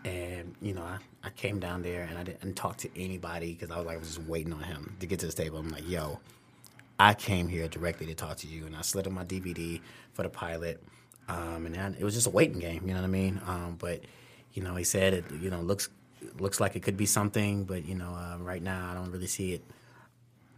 And 0.05 0.55
you 0.61 0.75
know, 0.75 0.83
I, 0.83 0.99
I 1.23 1.31
came 1.31 1.59
down 1.59 1.83
there 1.83 2.03
and 2.03 2.19
I 2.19 2.23
didn't 2.25 2.55
talk 2.55 2.77
to 2.79 2.91
anybody 2.95 3.55
because 3.55 3.71
I 3.71 3.79
was 3.79 3.87
like 3.87 3.97
I 3.97 3.99
was 3.99 4.09
just 4.09 4.29
waiting 4.29 4.53
on 4.53 4.63
him 4.63 4.97
to 5.01 5.07
get 5.07 5.19
to 5.21 5.27
the 5.27 5.33
table. 5.33 5.59
I'm 5.59 5.71
like, 5.71 5.89
yo, 5.89 6.21
I 6.99 7.15
came 7.15 7.49
here 7.49 7.67
directly 7.69 8.07
to 8.07 8.15
talk 8.15 8.37
to 8.39 8.47
you, 8.47 8.67
and 8.67 8.77
I 8.77 8.83
slid 8.83 9.07
on 9.07 9.15
my 9.15 9.25
DVD 9.25 9.81
for 10.13 10.23
the 10.23 10.29
pilot, 10.29 10.83
um, 11.29 11.67
and 11.67 11.97
it 11.99 12.05
was 12.05 12.15
just 12.15 12.27
a 12.27 12.31
waiting 12.31 12.59
game. 12.59 12.83
You 12.87 12.95
know 12.95 13.01
what 13.01 13.07
I 13.07 13.11
mean? 13.11 13.41
Um, 13.47 13.77
but 13.79 14.03
you 14.53 14.63
know, 14.63 14.77
he 14.77 14.85
said 14.85 15.15
it. 15.15 15.25
You 15.41 15.51
know, 15.51 15.61
looks 15.61 15.89
looks 16.39 16.61
like 16.61 16.77
it 16.77 16.83
could 16.83 16.97
be 16.97 17.07
something, 17.07 17.65
but 17.65 17.85
you 17.87 17.95
know, 17.95 18.11
uh, 18.11 18.37
right 18.39 18.63
now 18.63 18.91
I 18.91 18.95
don't 18.95 19.11
really 19.11 19.27
see 19.27 19.55
it. 19.55 19.63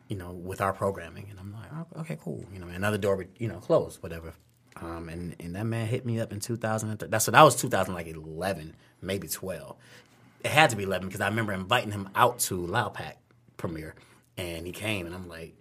You 0.08 0.16
know, 0.16 0.30
with 0.30 0.60
our 0.60 0.72
programming, 0.72 1.26
and 1.30 1.38
I'm 1.40 1.52
like, 1.52 1.68
oh, 1.74 2.00
okay, 2.00 2.16
cool. 2.22 2.44
You 2.52 2.60
know, 2.60 2.68
another 2.68 2.98
door, 2.98 3.16
would, 3.16 3.28
you 3.38 3.48
know, 3.48 3.58
closed, 3.58 4.02
whatever. 4.02 4.34
Um, 4.80 5.08
and 5.08 5.34
and 5.40 5.56
that 5.56 5.64
man 5.64 5.86
hit 5.86 6.04
me 6.06 6.20
up 6.20 6.32
in 6.32 6.40
2003. 6.40 7.08
That's 7.08 7.24
so 7.24 7.30
that 7.32 7.42
was 7.42 7.56
2011, 7.56 8.76
maybe 9.00 9.26
12. 9.26 9.76
It 10.44 10.50
had 10.50 10.70
to 10.70 10.76
be 10.76 10.84
11 10.84 11.08
because 11.08 11.20
I 11.20 11.28
remember 11.28 11.52
inviting 11.52 11.90
him 11.90 12.08
out 12.14 12.38
to 12.40 12.66
Loud 12.66 12.94
Pack 12.94 13.18
premiere, 13.56 13.94
and 14.36 14.66
he 14.66 14.72
came, 14.72 15.06
and 15.06 15.14
I'm 15.14 15.28
like, 15.28 15.54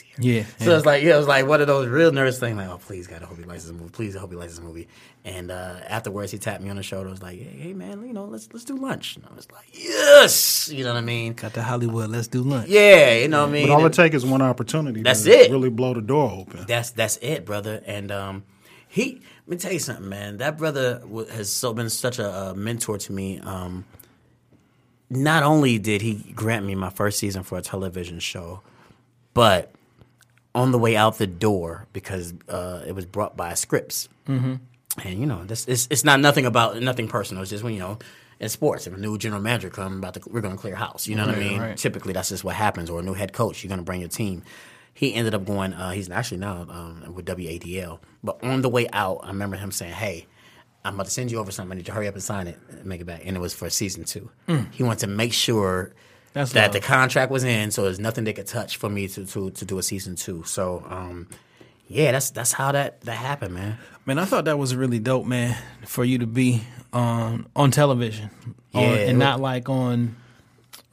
here. 0.00 0.14
Yeah, 0.18 0.44
So 0.64 0.70
yeah. 0.70 0.76
it's 0.76 0.86
like, 0.86 1.02
yeah, 1.02 1.14
it 1.14 1.18
was 1.18 1.26
like 1.28 1.46
one 1.46 1.60
of 1.60 1.66
those 1.66 1.88
real 1.88 2.12
nervous 2.12 2.38
things. 2.38 2.56
Like, 2.56 2.68
oh, 2.68 2.78
please, 2.78 3.06
God, 3.06 3.22
I 3.22 3.26
hope 3.26 3.38
he 3.38 3.44
likes 3.44 3.64
this 3.64 3.72
movie. 3.72 3.90
Please, 3.90 4.16
I 4.16 4.20
hope 4.20 4.30
he 4.30 4.36
likes 4.36 4.52
this 4.56 4.64
movie. 4.64 4.88
And 5.24 5.50
uh, 5.50 5.80
afterwards, 5.88 6.32
he 6.32 6.38
tapped 6.38 6.62
me 6.62 6.70
on 6.70 6.76
the 6.76 6.82
shoulder. 6.82 7.08
I 7.08 7.12
was 7.12 7.22
like, 7.22 7.38
hey, 7.38 7.56
hey, 7.58 7.72
man, 7.72 8.06
you 8.06 8.12
know, 8.12 8.24
let's 8.26 8.48
let's 8.52 8.64
do 8.64 8.76
lunch. 8.76 9.16
And 9.16 9.24
I 9.30 9.34
was 9.34 9.50
like, 9.50 9.66
yes, 9.72 10.68
you 10.72 10.84
know 10.84 10.92
what 10.94 10.98
I 10.98 11.02
mean? 11.02 11.32
Got 11.32 11.54
to 11.54 11.62
Hollywood. 11.62 12.10
Let's 12.10 12.28
do 12.28 12.42
lunch. 12.42 12.68
Yeah, 12.68 13.14
you 13.14 13.28
know 13.28 13.40
what 13.42 13.48
I 13.48 13.52
mean. 13.52 13.66
But 13.68 13.74
all 13.74 13.86
it 13.86 13.92
takes 13.92 14.14
is 14.16 14.24
one 14.26 14.42
opportunity. 14.42 15.02
That's 15.02 15.22
to 15.24 15.30
it. 15.30 15.50
Really 15.50 15.70
blow 15.70 15.94
the 15.94 16.00
door 16.00 16.30
open. 16.30 16.64
that's 16.66 16.90
that's 16.90 17.16
it, 17.18 17.44
brother. 17.44 17.82
And 17.86 18.10
um, 18.12 18.44
he, 18.88 19.20
let 19.46 19.48
me 19.48 19.56
tell 19.56 19.72
you 19.72 19.78
something, 19.80 20.08
man. 20.08 20.36
That 20.38 20.58
brother 20.58 21.02
wa- 21.04 21.24
has 21.26 21.50
so 21.50 21.72
been 21.72 21.90
such 21.90 22.18
a, 22.18 22.28
a 22.50 22.54
mentor 22.54 22.98
to 22.98 23.12
me. 23.12 23.40
Um, 23.40 23.84
not 25.10 25.42
only 25.42 25.78
did 25.78 26.02
he 26.02 26.14
grant 26.34 26.64
me 26.66 26.74
my 26.74 26.90
first 26.90 27.18
season 27.18 27.42
for 27.42 27.58
a 27.58 27.62
television 27.62 28.18
show, 28.18 28.62
but 29.34 29.72
on 30.56 30.72
the 30.72 30.78
way 30.78 30.96
out 30.96 31.18
the 31.18 31.26
door 31.26 31.86
because 31.92 32.34
uh, 32.48 32.82
it 32.86 32.92
was 32.92 33.06
brought 33.06 33.36
by 33.36 33.54
Scripps. 33.54 34.08
Mm-hmm. 34.26 34.54
And 35.04 35.20
you 35.20 35.26
know, 35.26 35.44
this 35.44 35.68
it's, 35.68 35.86
it's 35.90 36.02
not 36.02 36.18
nothing 36.18 36.46
about 36.46 36.80
nothing 36.80 37.06
personal. 37.06 37.42
It's 37.42 37.50
just 37.50 37.62
when 37.62 37.74
you 37.74 37.80
know. 37.80 37.98
In 38.38 38.50
sports, 38.50 38.86
if 38.86 38.92
a 38.92 38.98
new 38.98 39.16
general 39.16 39.40
manager 39.40 39.70
comes, 39.70 39.96
about 39.96 40.12
to, 40.12 40.20
we're 40.28 40.42
going 40.42 40.56
to 40.56 40.60
clear 40.60 40.74
house. 40.74 41.06
You 41.06 41.16
know 41.16 41.24
what 41.24 41.36
I 41.36 41.38
mean? 41.38 41.58
right. 41.58 41.74
Typically, 41.74 42.12
that's 42.12 42.28
just 42.28 42.44
what 42.44 42.54
happens. 42.54 42.90
Or 42.90 43.00
a 43.00 43.02
new 43.02 43.14
head 43.14 43.32
coach, 43.32 43.64
you're 43.64 43.70
going 43.70 43.78
to 43.78 43.84
bring 43.84 44.00
your 44.00 44.10
team. 44.10 44.42
He 44.92 45.14
ended 45.14 45.34
up 45.34 45.46
going. 45.46 45.72
Uh, 45.72 45.92
he's 45.92 46.10
actually 46.10 46.36
now 46.36 46.66
um, 46.68 47.14
with 47.14 47.24
WADL. 47.24 47.98
But 48.22 48.44
on 48.44 48.60
the 48.60 48.68
way 48.68 48.88
out, 48.92 49.20
I 49.22 49.28
remember 49.28 49.56
him 49.56 49.70
saying, 49.70 49.94
"Hey, 49.94 50.26
I'm 50.84 50.96
about 50.96 51.06
to 51.06 51.12
send 51.12 51.30
you 51.30 51.38
over 51.38 51.50
something. 51.50 51.72
I 51.72 51.74
need 51.76 51.80
you 51.80 51.84
to 51.86 51.92
hurry 51.92 52.08
up 52.08 52.14
and 52.14 52.22
sign 52.22 52.46
it, 52.46 52.58
and 52.68 52.84
make 52.84 53.00
it 53.00 53.06
back." 53.06 53.22
And 53.24 53.38
it 53.38 53.40
was 53.40 53.54
for 53.54 53.70
season 53.70 54.04
two. 54.04 54.30
He 54.70 54.82
wanted 54.82 54.98
to 55.00 55.06
make 55.06 55.32
sure 55.32 55.92
Mm. 55.92 55.92
That's 56.36 56.52
that 56.52 56.64
love. 56.64 56.72
the 56.74 56.80
contract 56.80 57.32
was 57.32 57.44
in, 57.44 57.70
so 57.70 57.82
there's 57.84 57.98
nothing 57.98 58.24
they 58.24 58.34
could 58.34 58.46
touch 58.46 58.76
for 58.76 58.90
me 58.90 59.08
to 59.08 59.24
to, 59.24 59.50
to 59.50 59.64
do 59.64 59.78
a 59.78 59.82
season 59.82 60.16
two. 60.16 60.44
So, 60.44 60.84
um, 60.88 61.28
yeah, 61.88 62.12
that's 62.12 62.28
that's 62.30 62.52
how 62.52 62.72
that 62.72 63.00
that 63.02 63.16
happened, 63.16 63.54
man. 63.54 63.78
Man, 64.04 64.18
I 64.18 64.26
thought 64.26 64.44
that 64.44 64.58
was 64.58 64.76
really 64.76 64.98
dope, 64.98 65.24
man, 65.24 65.56
for 65.86 66.04
you 66.04 66.18
to 66.18 66.26
be 66.26 66.62
on 66.92 67.46
on 67.56 67.70
television, 67.70 68.28
on, 68.74 68.82
Yeah. 68.82 68.88
and 69.08 69.18
not 69.18 69.40
like 69.40 69.70
on 69.70 70.14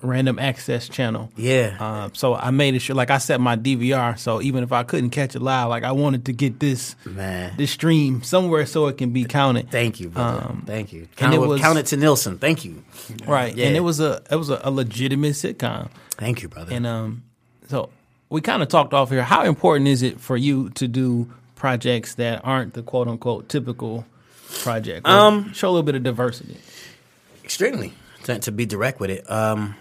random 0.03 0.37
access 0.37 0.87
channel. 0.89 1.31
Yeah. 1.35 1.75
Um, 1.79 2.13
so 2.13 2.35
I 2.35 2.51
made 2.51 2.75
it 2.75 2.79
sure, 2.79 2.95
like 2.95 3.09
I 3.09 3.17
set 3.17 3.39
my 3.41 3.55
DVR, 3.55 4.19
so 4.19 4.41
even 4.41 4.63
if 4.63 4.71
I 4.71 4.83
couldn't 4.83 5.09
catch 5.11 5.35
it 5.35 5.41
live, 5.41 5.69
like 5.69 5.83
I 5.83 5.93
wanted 5.93 6.25
to 6.25 6.33
get 6.33 6.59
this 6.59 6.95
Man. 7.05 7.53
this 7.57 7.71
stream 7.71 8.21
somewhere 8.21 8.65
so 8.65 8.87
it 8.87 8.97
can 8.97 9.11
be 9.11 9.23
counted. 9.25 9.71
Thank 9.71 9.99
you, 9.99 10.09
brother. 10.09 10.45
Um, 10.49 10.63
Thank 10.67 10.93
you. 10.93 11.07
Count 11.15 11.33
it 11.33 11.37
it, 11.37 11.47
was- 11.47 11.61
count 11.61 11.79
it 11.79 11.85
to 11.87 11.97
Nielsen. 11.97 12.37
Thank 12.37 12.65
you. 12.65 12.83
right, 13.25 13.55
Yeah. 13.55 13.67
and 13.67 13.75
it 13.75 13.79
was 13.81 13.99
a 13.99 14.21
it 14.29 14.35
was 14.35 14.49
a, 14.49 14.59
a 14.63 14.69
legitimate 14.71 15.33
sitcom, 15.33 15.89
Thank 16.11 16.41
you, 16.43 16.49
brother. 16.49 16.73
and 16.75 16.85
um, 16.85 17.23
so 17.69 17.89
we 18.29 18.41
kind 18.41 18.61
of 18.61 18.67
talked 18.69 18.93
off 18.93 19.09
here. 19.09 19.23
How 19.23 19.43
important 19.45 19.87
is 19.87 20.01
it 20.03 20.19
for 20.19 20.35
you 20.35 20.69
to 20.71 20.87
do 20.87 21.31
projects 21.55 22.15
that 22.15 22.41
aren't 22.43 22.73
the 22.73 22.83
quote 22.83 23.07
unquote 23.07 23.47
typical 23.47 24.05
project? 24.63 25.07
Um, 25.07 25.53
show 25.53 25.69
a 25.69 25.71
little 25.71 25.83
bit 25.83 25.95
of 25.95 26.03
diversity. 26.03 26.57
Extremely. 27.43 27.93
To, 28.23 28.39
to 28.39 28.51
be 28.51 28.65
direct 28.65 28.99
with 29.01 29.09
it, 29.09 29.29
um, 29.29 29.75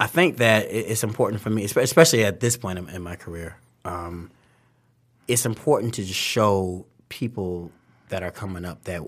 I 0.00 0.06
think 0.06 0.38
that 0.38 0.66
it's 0.70 1.04
important 1.04 1.40
for 1.40 1.50
me, 1.50 1.64
especially 1.64 2.24
at 2.24 2.40
this 2.40 2.56
point 2.56 2.78
in, 2.78 3.02
my 3.02 3.16
career. 3.16 3.56
Um, 3.84 4.30
it's 5.28 5.46
important 5.46 5.94
to 5.94 6.04
just 6.04 6.18
show 6.18 6.86
people 7.08 7.70
that 8.08 8.22
are 8.22 8.30
coming 8.30 8.64
up 8.64 8.84
that, 8.84 9.02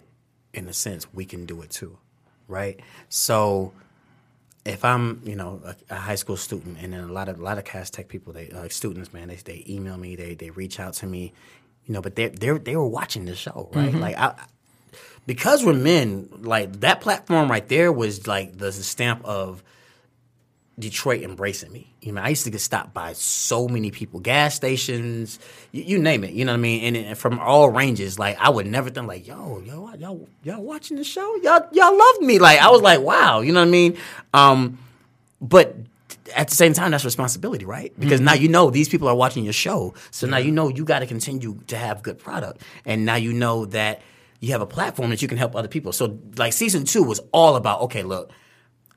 in 0.55 0.69
a 0.69 0.73
sense, 0.73 1.13
we 1.13 1.25
can 1.25 1.45
do 1.45 1.61
it 1.63 1.71
too, 1.71 1.99
right? 2.47 2.81
So, 3.09 3.73
if 4.65 4.85
I'm, 4.85 5.21
you 5.25 5.37
know, 5.37 5.61
a, 5.65 5.77
a 5.91 5.97
high 5.97 6.15
school 6.15 6.37
student, 6.37 6.79
and 6.81 6.93
then 6.93 7.05
a 7.05 7.13
lot 7.13 7.29
of 7.29 7.41
a 7.41 7.43
lot 7.43 7.59
of 7.59 7.65
Cass 7.65 7.91
Tech 7.91 8.09
people, 8.09 8.33
they 8.33 8.49
like 8.51 8.73
students, 8.73 9.13
man, 9.13 9.29
they 9.29 9.37
they 9.37 9.65
email 9.69 9.97
me, 9.97 10.17
they 10.17 10.35
they 10.35 10.51
reach 10.51 10.79
out 10.81 10.95
to 10.95 11.07
me, 11.07 11.33
you 11.85 11.95
know, 11.95 12.01
but 12.01 12.17
they 12.17 12.29
they 12.29 12.51
they 12.59 12.77
were 12.77 12.89
watching 12.89 13.25
the 13.27 13.35
show, 13.35 13.69
right? 13.73 13.93
Like 13.93 14.17
I, 14.17 14.35
because 15.27 15.65
we're 15.65 15.75
men, 15.75 16.29
like 16.41 16.81
that 16.81 17.01
platform 17.01 17.51
right 17.51 17.69
there 17.69 17.93
was 17.93 18.27
like 18.27 18.57
the 18.57 18.73
stamp 18.73 19.25
of 19.25 19.63
Detroit 20.79 21.23
embracing 21.23 21.73
me. 21.73 21.95
You 22.03 22.13
know, 22.13 22.21
I 22.21 22.29
used 22.29 22.45
to 22.45 22.51
get 22.51 22.61
stopped 22.61 22.93
by 22.93 23.15
so 23.15 23.67
many 23.67 23.91
people, 23.91 24.21
gas 24.21 24.55
stations, 24.55 25.39
you, 25.73 25.83
you 25.83 25.99
name 25.99 26.23
it. 26.23 26.33
You 26.33 26.45
know 26.45 26.53
what 26.53 26.59
I 26.59 26.61
mean? 26.61 26.95
And, 26.95 27.07
and 27.07 27.19
from 27.19 27.39
all 27.39 27.71
ranges, 27.71 28.19
like 28.19 28.39
I 28.39 28.51
would 28.51 28.67
never 28.67 28.91
think 28.91 29.07
like, 29.07 29.27
yo, 29.27 29.63
yo, 29.65 29.91
y'all, 29.95 30.29
y'all 30.43 30.63
watching 30.63 30.99
the 30.99 31.05
show? 31.05 31.35
Y'all, 31.37 31.67
y'all 31.73 31.97
loved 31.97 32.21
me. 32.21 32.39
Like 32.39 32.61
I 32.61 32.71
was 32.71 32.83
like, 32.83 33.01
wow. 33.01 33.41
You 33.41 33.53
know 33.53 33.61
what 33.61 33.69
I 33.69 33.71
mean? 33.71 33.97
Um, 34.35 34.79
but 35.41 35.77
at 36.35 36.49
the 36.49 36.55
same 36.55 36.73
time, 36.73 36.91
that's 36.91 37.05
responsibility, 37.05 37.65
right? 37.65 37.99
Because 37.99 38.21
now 38.21 38.35
you 38.35 38.49
know 38.49 38.71
these 38.71 38.89
people 38.89 39.09
are 39.09 39.15
watching 39.15 39.45
your 39.45 39.53
show, 39.53 39.95
so 40.11 40.27
now 40.27 40.39
you 40.39 40.51
know 40.51 40.69
you 40.69 40.85
got 40.85 41.01
to 41.01 41.07
continue 41.07 41.61
to 41.69 41.77
have 41.77 42.03
good 42.03 42.19
product, 42.19 42.63
and 42.85 43.05
now 43.07 43.15
you 43.15 43.33
know 43.33 43.67
that 43.67 44.03
you 44.41 44.53
have 44.53 44.61
a 44.61 44.67
platform 44.67 45.11
that 45.11 45.23
you 45.23 45.29
can 45.29 45.39
help 45.39 45.55
other 45.55 45.69
people. 45.69 45.93
So, 45.93 46.19
like 46.37 46.53
season 46.53 46.85
two 46.85 47.03
was 47.03 47.21
all 47.33 47.57
about 47.57 47.83
okay, 47.83 48.03
look, 48.03 48.33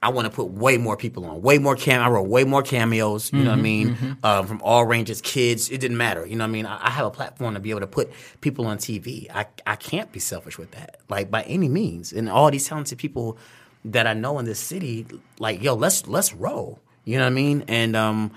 I 0.01 0.09
want 0.09 0.25
to 0.27 0.31
put 0.31 0.51
way 0.51 0.77
more 0.77 0.95
people 0.95 1.25
on, 1.25 1.41
way 1.41 1.57
more 1.57 1.75
cam. 1.75 2.01
I 2.01 2.09
wrote 2.09 2.27
way 2.27 2.45
more 2.45 2.63
cameos. 2.63 3.33
You 3.33 3.43
know 3.43 3.49
what 3.49 3.59
I 3.59 3.62
mean? 3.62 4.17
Um, 4.23 4.47
from 4.47 4.62
all 4.63 4.85
ranges, 4.85 5.19
kids. 5.21 5.69
It 5.69 5.79
didn't 5.79 5.97
matter. 5.97 6.25
You 6.25 6.38
know 6.38 6.45
what 6.45 6.49
I 6.49 6.51
mean? 6.51 6.65
I, 6.65 6.88
I 6.88 6.89
have 6.89 7.05
a 7.05 7.12
platform 7.12 7.53
to 7.55 7.59
be 7.59 7.69
able 7.69 7.81
to 7.81 7.88
put 7.88 8.09
people 8.39 8.65
on 8.65 8.77
TV. 8.77 9.29
I 9.29 9.47
I 9.67 9.75
can't 9.75 10.12
be 10.12 10.19
selfish 10.19 10.57
with 10.57 10.71
that, 10.71 11.01
like 11.09 11.29
by 11.29 11.43
any 11.43 11.67
means. 11.67 12.13
And 12.13 12.29
all 12.29 12.49
these 12.49 12.67
talented 12.67 12.97
people 12.97 13.38
that 13.85 14.07
I 14.07 14.13
know 14.13 14.39
in 14.39 14.45
this 14.45 14.59
city, 14.59 15.05
like 15.38 15.62
yo, 15.62 15.73
let's 15.75 16.07
let's 16.07 16.33
roll. 16.33 16.79
You 17.03 17.17
know 17.17 17.23
what 17.23 17.31
I 17.31 17.35
mean? 17.35 17.65
And 17.67 17.95
um, 17.95 18.31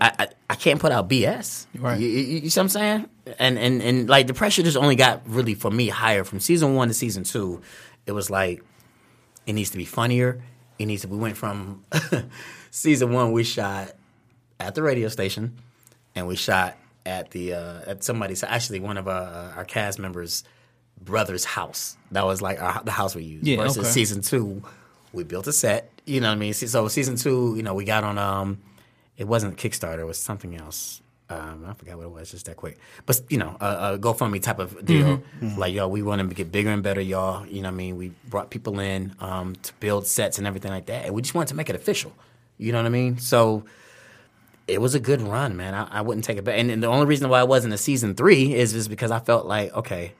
I, 0.00 0.12
I 0.18 0.28
I 0.50 0.54
can't 0.54 0.80
put 0.80 0.92
out 0.92 1.08
BS. 1.08 1.66
Right. 1.76 1.98
You, 1.98 2.08
you, 2.08 2.40
you 2.40 2.50
see 2.50 2.60
what 2.60 2.64
I'm 2.64 2.68
saying? 2.68 3.08
And 3.38 3.58
and 3.58 3.82
and 3.82 4.08
like 4.08 4.28
the 4.28 4.34
pressure 4.34 4.62
just 4.62 4.76
only 4.76 4.96
got 4.96 5.22
really 5.26 5.54
for 5.54 5.70
me 5.70 5.88
higher 5.88 6.22
from 6.22 6.38
season 6.38 6.74
one 6.74 6.88
to 6.88 6.94
season 6.94 7.24
two. 7.24 7.62
It 8.06 8.12
was 8.12 8.30
like 8.30 8.62
it 9.46 9.52
needs 9.52 9.70
to 9.70 9.76
be 9.76 9.84
funnier. 9.84 10.42
It 10.78 10.86
needs 10.86 11.02
to. 11.02 11.08
We 11.08 11.18
went 11.18 11.36
from 11.36 11.84
season 12.70 13.12
one. 13.12 13.32
We 13.32 13.44
shot 13.44 13.92
at 14.58 14.74
the 14.74 14.82
radio 14.82 15.08
station, 15.08 15.58
and 16.14 16.26
we 16.26 16.36
shot 16.36 16.76
at 17.04 17.30
the 17.30 17.54
uh, 17.54 17.80
at 17.86 18.04
somebody's 18.04 18.42
actually 18.42 18.80
one 18.80 18.96
of 18.96 19.08
our, 19.08 19.52
our 19.56 19.64
cast 19.64 19.98
members' 19.98 20.44
brother's 21.00 21.44
house. 21.44 21.96
That 22.10 22.24
was 22.24 22.40
like 22.40 22.62
our, 22.62 22.82
the 22.84 22.92
house 22.92 23.14
we 23.14 23.24
used. 23.24 23.46
Yeah, 23.46 23.56
Versus 23.58 23.78
okay. 23.78 23.88
season 23.88 24.22
two, 24.22 24.62
we 25.12 25.24
built 25.24 25.46
a 25.46 25.52
set. 25.52 25.90
You 26.06 26.20
know 26.20 26.28
what 26.28 26.36
I 26.36 26.38
mean? 26.38 26.54
So 26.54 26.88
season 26.88 27.16
two, 27.16 27.54
you 27.56 27.62
know, 27.62 27.74
we 27.74 27.84
got 27.84 28.04
on. 28.04 28.18
Um, 28.18 28.58
it 29.16 29.28
wasn't 29.28 29.56
Kickstarter. 29.56 30.00
It 30.00 30.06
was 30.06 30.18
something 30.18 30.56
else. 30.56 31.01
Um, 31.40 31.66
I 31.66 31.74
forgot 31.74 31.96
what 31.96 32.04
it 32.04 32.10
was. 32.10 32.30
Just 32.30 32.46
that 32.46 32.56
quick. 32.56 32.78
But 33.06 33.20
you 33.28 33.38
know, 33.38 33.56
a, 33.60 33.94
a 33.94 33.98
GoFundMe 33.98 34.42
type 34.42 34.58
of 34.58 34.84
deal. 34.84 35.22
Like 35.56 35.74
yo, 35.74 35.88
we 35.88 36.02
want 36.02 36.28
to 36.28 36.34
get 36.34 36.52
bigger 36.52 36.70
and 36.70 36.82
better, 36.82 37.00
y'all. 37.00 37.46
You 37.46 37.62
know 37.62 37.68
what 37.68 37.74
I 37.74 37.76
mean? 37.76 37.96
We 37.96 38.12
brought 38.28 38.50
people 38.50 38.80
in 38.80 39.14
um, 39.20 39.56
to 39.56 39.72
build 39.80 40.06
sets 40.06 40.38
and 40.38 40.46
everything 40.46 40.70
like 40.70 40.86
that, 40.86 41.06
and 41.06 41.14
we 41.14 41.22
just 41.22 41.34
wanted 41.34 41.48
to 41.48 41.54
make 41.54 41.68
it 41.68 41.76
official. 41.76 42.12
You 42.58 42.72
know 42.72 42.78
what 42.78 42.86
I 42.86 42.90
mean? 42.90 43.18
So 43.18 43.64
it 44.68 44.80
was 44.80 44.94
a 44.94 45.00
good 45.00 45.20
run, 45.20 45.56
man. 45.56 45.74
I, 45.74 45.88
I 45.90 46.00
wouldn't 46.02 46.24
take 46.24 46.38
it 46.38 46.44
back. 46.44 46.58
And, 46.58 46.70
and 46.70 46.82
the 46.82 46.86
only 46.86 47.06
reason 47.06 47.28
why 47.28 47.40
I 47.40 47.44
wasn't 47.44 47.74
a 47.74 47.78
season 47.78 48.14
three 48.14 48.54
is 48.54 48.72
just 48.72 48.88
because 48.88 49.10
I 49.10 49.18
felt 49.18 49.46
like, 49.46 49.74
okay, 49.74 50.12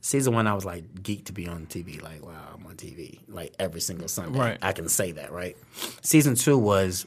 season 0.00 0.34
one, 0.34 0.46
I 0.46 0.54
was 0.54 0.64
like 0.64 0.84
geeked 1.02 1.26
to 1.26 1.32
be 1.32 1.48
on 1.48 1.66
TV. 1.66 2.00
Like, 2.02 2.24
wow, 2.24 2.54
I'm 2.54 2.66
on 2.66 2.76
TV 2.76 3.18
like 3.28 3.54
every 3.58 3.80
single 3.80 4.08
Sunday. 4.08 4.38
Right. 4.38 4.58
I 4.62 4.72
can 4.72 4.88
say 4.88 5.12
that, 5.12 5.32
right? 5.32 5.56
Season 6.02 6.34
two 6.34 6.56
was 6.56 7.06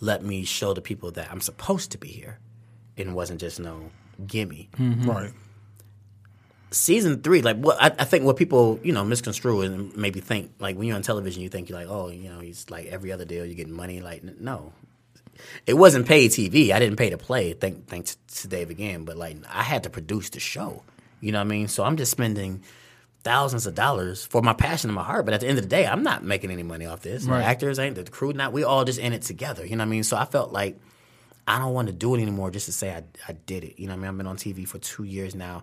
let 0.00 0.22
me 0.22 0.44
show 0.44 0.74
the 0.74 0.80
people 0.82 1.10
that 1.12 1.30
I'm 1.30 1.40
supposed 1.40 1.90
to 1.92 1.98
be 1.98 2.08
here. 2.08 2.38
and 2.96 3.14
wasn't 3.14 3.40
just 3.40 3.60
no 3.60 3.90
gimme. 4.26 4.68
Mm-hmm. 4.76 5.08
Right. 5.10 5.32
season 6.70 7.22
three, 7.22 7.42
like 7.42 7.56
what 7.56 7.80
I, 7.80 7.86
I 7.98 8.04
think 8.04 8.24
what 8.24 8.36
people 8.36 8.78
you 8.82 8.92
know 8.92 9.04
misconstrue 9.04 9.62
and 9.62 9.96
maybe 9.96 10.20
think 10.20 10.52
like 10.58 10.76
when 10.76 10.86
you're 10.86 10.96
on 10.96 11.02
television, 11.02 11.42
you 11.42 11.48
think 11.48 11.68
you're 11.68 11.78
like, 11.78 11.88
oh, 11.88 12.08
you 12.10 12.28
know, 12.28 12.40
he's 12.40 12.68
like 12.70 12.86
every 12.86 13.12
other 13.12 13.24
deal, 13.24 13.44
you're 13.46 13.54
getting 13.54 13.72
money. 13.74 14.00
Like 14.00 14.22
n- 14.24 14.36
no, 14.40 14.72
it 15.66 15.74
wasn't 15.74 16.06
paid 16.06 16.30
TV. 16.30 16.70
I 16.72 16.78
didn't 16.78 16.96
pay 16.96 17.10
to 17.10 17.18
play. 17.18 17.52
Thank 17.54 17.86
thanks 17.88 18.16
to 18.40 18.48
Dave 18.48 18.70
again, 18.70 19.04
but 19.04 19.16
like 19.16 19.36
I 19.48 19.62
had 19.62 19.82
to 19.84 19.90
produce 19.90 20.30
the 20.30 20.40
show. 20.40 20.82
You 21.20 21.32
know 21.32 21.38
what 21.38 21.46
I 21.46 21.48
mean? 21.48 21.68
So 21.68 21.82
I'm 21.84 21.96
just 21.96 22.10
spending 22.12 22.62
thousands 23.24 23.66
of 23.66 23.74
dollars 23.74 24.24
for 24.24 24.42
my 24.42 24.52
passion 24.52 24.90
and 24.90 24.94
my 24.94 25.02
heart. 25.02 25.24
But 25.24 25.34
at 25.34 25.40
the 25.40 25.48
end 25.48 25.58
of 25.58 25.64
the 25.64 25.68
day, 25.68 25.86
I'm 25.86 26.02
not 26.02 26.22
making 26.24 26.50
any 26.50 26.62
money 26.62 26.86
off 26.86 27.00
this. 27.02 27.24
Right. 27.24 27.38
The 27.38 27.44
actors 27.44 27.78
ain't 27.78 27.96
the 27.96 28.04
crew 28.04 28.32
not. 28.32 28.52
We 28.52 28.64
all 28.64 28.84
just 28.84 28.98
in 28.98 29.12
it 29.12 29.22
together. 29.22 29.64
You 29.64 29.76
know 29.76 29.82
what 29.82 29.88
I 29.88 29.90
mean? 29.90 30.04
So 30.04 30.16
I 30.16 30.24
felt 30.24 30.52
like 30.52 30.78
I 31.46 31.58
don't 31.58 31.72
want 31.72 31.88
to 31.88 31.94
do 31.94 32.14
it 32.14 32.22
anymore 32.22 32.50
just 32.50 32.66
to 32.66 32.72
say 32.72 32.90
I, 32.90 33.02
I 33.26 33.32
did 33.32 33.64
it. 33.64 33.78
You 33.78 33.86
know 33.86 33.94
what 33.94 33.98
I 33.98 34.02
mean? 34.02 34.10
I've 34.10 34.16
been 34.18 34.26
on 34.26 34.36
TV 34.36 34.68
for 34.68 34.78
two 34.78 35.04
years 35.04 35.34
now. 35.34 35.62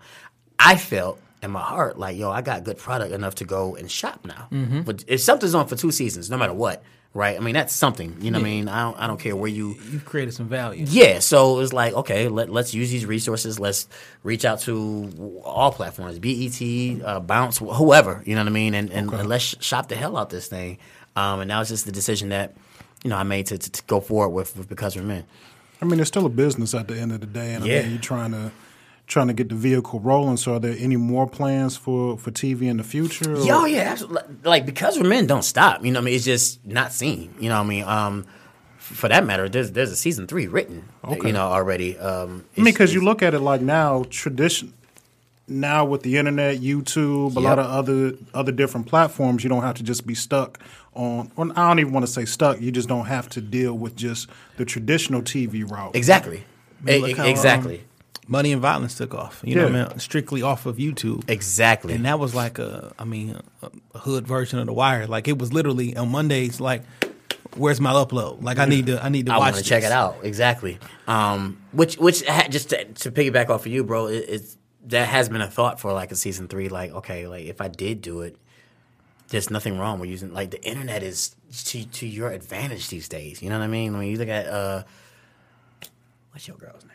I 0.60 0.78
felt 0.78 1.20
in 1.44 1.52
my 1.52 1.62
heart 1.62 1.98
like, 1.98 2.18
yo, 2.18 2.32
I 2.32 2.42
got 2.42 2.64
good 2.64 2.78
product 2.78 3.14
enough 3.14 3.36
to 3.36 3.46
go 3.46 3.76
and 3.76 3.90
shop 3.90 4.26
now. 4.26 4.48
Mm-hmm. 4.52 4.82
But 4.82 5.04
if 5.08 5.22
something's 5.22 5.54
on 5.54 5.68
for 5.68 5.76
two 5.76 5.92
seasons, 5.92 6.30
no 6.30 6.38
matter 6.38 6.54
what, 6.54 6.84
right? 7.16 7.36
I 7.38 7.40
mean, 7.40 7.56
that's 7.56 7.74
something. 7.74 8.16
You 8.20 8.30
know 8.30 8.38
what 8.40 8.46
I 8.46 8.50
mean? 8.50 8.68
I 8.68 8.82
don't, 8.84 9.00
I 9.00 9.08
don't 9.08 9.20
care 9.20 9.36
where 9.36 9.50
you. 9.50 9.76
You've 9.90 10.06
created 10.06 10.34
some 10.34 10.48
value. 10.48 10.86
Yeah, 10.88 11.18
so 11.20 11.60
it's 11.62 11.74
like 11.74 11.94
okay, 11.94 12.28
let, 12.28 12.50
let's 12.50 12.76
use 12.76 12.92
these 12.92 13.06
resources. 13.08 13.60
Let's 13.60 13.88
reach 14.22 14.46
out 14.46 14.60
to 14.62 15.42
all 15.44 15.72
platforms, 15.72 16.20
BET, 16.20 17.02
uh, 17.04 17.22
Bounce, 17.22 17.58
whoever. 17.58 18.22
You 18.26 18.36
know 18.36 18.42
what 18.42 18.50
I 18.50 18.52
mean? 18.52 18.76
And, 18.76 18.92
and, 18.92 19.12
and 19.12 19.28
let's 19.28 19.56
shop 19.64 19.88
the 19.88 19.96
hell 19.96 20.18
out 20.18 20.30
this 20.30 20.48
thing. 20.48 20.78
Um, 21.16 21.40
and 21.40 21.50
that 21.50 21.58
was 21.58 21.70
just 21.70 21.86
the 21.86 21.92
decision 21.94 22.30
that 22.30 22.56
you 23.04 23.10
know 23.10 23.16
I 23.16 23.24
made 23.24 23.48
to, 23.48 23.58
to, 23.58 23.72
to 23.72 23.84
go 23.88 24.02
forward 24.02 24.30
with, 24.30 24.56
with 24.58 24.70
because 24.70 24.96
we're 24.96 25.04
men. 25.04 25.26
I 25.82 25.86
mean, 25.86 26.00
it's 26.00 26.08
still 26.10 26.26
a 26.26 26.30
business 26.30 26.74
at 26.74 26.88
the 26.88 27.00
end 27.00 27.12
of 27.12 27.22
the 27.22 27.28
day, 27.28 27.54
and 27.54 27.66
Yeah. 27.66 27.80
I 27.80 27.82
mean, 27.84 27.92
you're 27.92 28.02
trying 28.02 28.32
to 28.32 28.52
trying 29.08 29.28
to 29.28 29.34
get 29.34 29.50
the 29.50 29.56
vehicle 29.56 30.00
rolling. 30.00 30.38
So, 30.38 30.54
are 30.56 30.60
there 30.60 30.76
any 30.80 30.96
more 30.98 31.28
plans 31.28 31.78
for 31.78 32.18
for 32.18 32.32
TV 32.32 32.64
in 32.64 32.78
the 32.78 32.84
future? 32.84 33.36
or- 33.36 33.46
Yo, 33.46 33.66
yeah, 33.66 33.92
absolutely. 33.92 34.36
Like 34.44 34.66
because 34.66 34.98
we're 34.98 35.08
men, 35.08 35.28
don't 35.28 35.44
stop. 35.44 35.84
You 35.86 35.92
know, 35.92 36.00
what 36.00 36.04
I 36.04 36.06
mean, 36.06 36.16
it's 36.16 36.26
just 36.26 36.66
not 36.66 36.92
seen. 36.94 37.34
You 37.40 37.50
know, 37.50 37.56
what 37.58 37.66
I 37.66 37.70
mean, 37.70 37.84
um, 37.84 38.26
for 38.78 39.08
that 39.10 39.26
matter, 39.26 39.48
there's 39.50 39.72
there's 39.72 39.92
a 39.92 39.96
season 39.96 40.28
three 40.28 40.48
written. 40.48 40.86
Okay. 41.04 41.28
You 41.28 41.34
know, 41.34 41.48
already. 41.48 41.98
Um, 41.98 42.46
I 42.58 42.62
mean, 42.62 42.74
because 42.74 42.94
you 42.94 43.02
look 43.02 43.22
at 43.24 43.34
it 43.34 43.40
like 43.40 43.62
now, 43.62 44.04
tradition. 44.10 44.74
Now 45.48 45.86
with 45.86 46.02
the 46.02 46.18
internet, 46.18 46.58
YouTube, 46.58 47.36
a 47.36 47.40
lot 47.40 47.60
of 47.60 47.68
other 47.68 48.14
other 48.34 48.52
different 48.52 48.88
platforms, 48.88 49.44
you 49.44 49.50
don't 49.50 49.62
have 49.62 49.76
to 49.76 49.84
just 49.84 50.08
be 50.08 50.16
stuck 50.16 50.60
on. 50.96 51.32
Well, 51.36 51.52
I 51.56 51.68
don't 51.68 51.78
even 51.78 51.94
want 51.94 52.04
to 52.04 52.12
say 52.12 52.26
stuck. 52.26 52.60
You 52.60 52.72
just 52.72 52.90
don't 52.90 53.06
have 53.06 53.30
to 53.30 53.42
deal 53.42 53.76
with 53.78 53.96
just 53.96 54.28
the 54.58 54.66
traditional 54.66 55.22
TV 55.22 55.64
route. 55.70 55.96
exactly, 55.96 56.44
mean, 56.82 56.96
E- 56.96 57.00
look 57.02 57.10
e- 57.12 57.14
how, 57.14 57.24
um, 57.26 57.30
exactly, 57.30 57.84
Money 58.28 58.52
and 58.52 58.62
Violence 58.62 58.96
took 58.96 59.14
off. 59.14 59.42
You 59.44 59.56
know, 59.56 59.64
what 59.64 59.76
I 59.76 59.88
mean, 59.90 60.00
strictly 60.00 60.42
off 60.42 60.66
of 60.66 60.78
YouTube. 60.78 61.30
exactly. 61.30 61.94
And 61.94 62.06
that 62.06 62.20
was 62.20 62.34
like 62.34 62.58
a, 62.60 62.94
I 62.98 63.04
mean, 63.06 63.40
a, 63.62 63.72
a 63.94 64.00
hood 64.00 64.28
version 64.28 64.60
of 64.60 64.66
The 64.66 64.74
Wire. 64.74 65.08
Like 65.08 65.28
it 65.28 65.38
was 65.38 65.54
literally 65.54 65.96
on 65.96 66.10
Mondays. 66.10 66.60
Like, 66.60 66.84
where's 67.56 67.80
my 67.80 67.92
upload? 67.92 68.42
Like 68.44 68.58
I 68.58 68.66
need 68.66 68.88
to, 68.88 69.04
I 69.04 69.10
need 69.10 69.28
to 69.28 69.34
I 69.34 69.38
watch. 69.38 69.54
want 69.54 69.64
to 69.64 69.70
check 69.70 69.84
it 69.84 69.92
out. 69.92 70.18
Exactly. 70.24 70.80
Um, 71.08 71.62
which 71.72 71.98
which 71.98 72.24
just 72.50 72.70
to, 72.72 72.86
to 72.86 73.12
piggyback 73.12 73.50
off 73.50 73.66
of 73.66 73.72
you, 73.72 73.84
bro. 73.84 74.08
It, 74.08 74.26
it's 74.28 74.58
that 74.88 75.08
has 75.08 75.30
been 75.30 75.42
a 75.42 75.50
thought 75.50 75.80
for 75.80 75.94
like 75.94 76.12
a 76.12 76.16
season 76.16 76.48
three. 76.48 76.70
Like, 76.70 76.92
okay, 76.92 77.28
like 77.28 77.46
if 77.46 77.62
I 77.62 77.68
did 77.68 78.02
do 78.02 78.22
it, 78.22 78.38
there's 79.30 79.50
nothing 79.50 79.78
wrong 79.78 80.00
with 80.00 80.10
using 80.10 80.34
like 80.34 80.52
the 80.52 80.64
internet 80.64 81.04
is 81.04 81.36
to 81.66 81.86
to 81.86 82.08
your 82.08 82.32
advantage 82.32 82.90
these 82.90 83.08
days. 83.08 83.42
You 83.42 83.50
know 83.50 83.60
what 83.60 83.66
I 83.66 83.68
mean? 83.68 83.98
When 83.98 84.08
you 84.08 84.18
look 84.18 84.30
at 84.30 84.48
uh, 84.48 84.84
what's 86.32 86.48
your 86.48 86.58
girl's 86.58 86.84
name? 86.84 86.92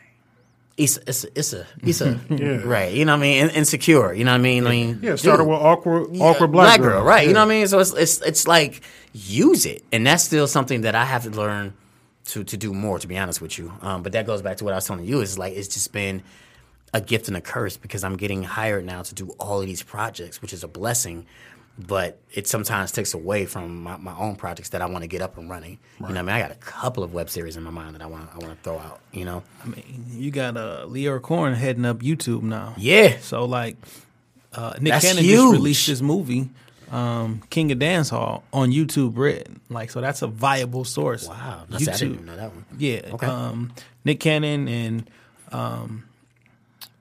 Issa, 0.77 1.01
Issa, 1.07 1.27
Issa, 1.35 1.67
Issa. 1.85 2.19
Yeah. 2.29 2.61
Right. 2.63 2.93
You 2.93 3.05
know 3.05 3.11
what 3.13 3.19
I 3.19 3.21
mean? 3.21 3.43
In- 3.45 3.49
insecure. 3.55 4.13
You 4.13 4.23
know 4.23 4.31
what 4.31 4.35
I 4.39 4.41
mean? 4.41 4.65
I 4.65 4.69
mean, 4.69 4.99
Yeah, 5.03 5.15
started 5.15 5.43
dude. 5.43 5.51
with 5.51 5.59
awkward, 5.61 6.15
Yeah, 6.15 6.23
awkward 6.23 6.51
black, 6.51 6.79
girl, 6.81 7.03
right? 7.03 7.27
You 7.27 7.33
know 7.33 7.41
what 7.45 7.51
I 7.51 7.55
mean? 7.59 7.67
So 7.67 7.79
it's 7.79 7.93
it's 7.93 8.21
it's 8.21 8.47
like 8.47 8.81
use 9.13 9.65
it, 9.65 9.83
and 9.91 10.07
that's 10.07 10.23
still 10.23 10.47
something 10.47 10.81
that 10.81 10.95
I 10.95 11.05
have 11.05 11.23
to 11.23 11.29
learn 11.29 11.73
to 12.25 12.43
to 12.43 12.57
do 12.57 12.73
more. 12.73 12.97
To 12.99 13.07
be 13.07 13.17
honest 13.17 13.41
with 13.41 13.57
you, 13.59 13.71
um, 13.81 14.01
but 14.01 14.13
that 14.13 14.25
goes 14.25 14.41
back 14.41 14.57
to 14.57 14.63
what 14.63 14.73
I 14.73 14.77
was 14.77 14.87
telling 14.87 15.05
you. 15.05 15.21
Is 15.21 15.37
like 15.37 15.53
it's 15.53 15.67
just 15.67 15.91
been 15.91 16.23
a 16.93 17.01
gift 17.01 17.27
and 17.27 17.37
a 17.37 17.41
curse 17.41 17.77
because 17.77 18.03
I'm 18.03 18.17
getting 18.17 18.43
hired 18.43 18.83
now 18.85 19.01
to 19.01 19.15
do 19.15 19.29
all 19.39 19.61
of 19.61 19.65
these 19.67 19.83
projects, 19.83 20.41
which 20.41 20.51
is 20.53 20.63
a 20.63 20.67
blessing. 20.67 21.25
But 21.79 22.19
it 22.31 22.47
sometimes 22.47 22.91
takes 22.91 23.13
away 23.13 23.45
from 23.45 23.81
my, 23.83 23.97
my 23.97 24.15
own 24.17 24.35
projects 24.35 24.69
that 24.69 24.81
I 24.81 24.85
want 24.85 25.03
to 25.03 25.07
get 25.07 25.21
up 25.21 25.37
and 25.37 25.49
running. 25.49 25.79
You 25.99 26.09
know, 26.09 26.19
I 26.19 26.23
mean, 26.23 26.29
I 26.29 26.39
got 26.39 26.51
a 26.51 26.55
couple 26.55 27.01
of 27.03 27.13
web 27.13 27.29
series 27.29 27.55
in 27.57 27.63
my 27.63 27.71
mind 27.71 27.95
that 27.95 28.01
I 28.01 28.05
want 28.05 28.29
I 28.33 28.37
want 28.37 28.51
to 28.55 28.63
throw 28.63 28.77
out. 28.77 28.99
You 29.11 29.25
know, 29.25 29.41
I 29.63 29.67
mean, 29.67 30.05
you 30.11 30.29
got 30.31 30.57
uh, 30.57 30.85
Lyor 30.87 31.21
Cohen 31.21 31.53
heading 31.53 31.85
up 31.85 31.99
YouTube 31.99 32.43
now. 32.43 32.75
yeah, 32.77 33.17
So 33.21 33.45
like, 33.45 33.77
uh, 34.53 34.73
Nick 34.79 34.91
That's 34.93 35.05
Cannon 35.05 35.23
huge. 35.23 35.37
just 35.39 35.51
released 35.53 35.87
his 35.87 36.03
movie, 36.03 36.49
um, 36.91 37.41
King 37.49 37.71
of 37.71 37.79
Dance 37.79 38.09
Hall, 38.09 38.43
on 38.53 38.69
YouTube 38.71 39.17
Red. 39.17 39.47
Like, 39.69 39.89
so 39.91 40.01
that's 40.01 40.21
a 40.21 40.27
viable 40.27 40.83
source. 40.83 41.27
wow, 41.27 41.63
that's, 41.69 41.87
I 41.87 41.93
didn't 41.93 42.25
know 42.25 42.35
that 42.35 42.53
one. 42.53 42.65
Yeah. 42.77 43.01
Okay. 43.13 43.25
Um, 43.27 43.73
Nick 44.03 44.19
Cannon 44.19 44.67
and 44.67 45.09
um, 45.51 46.03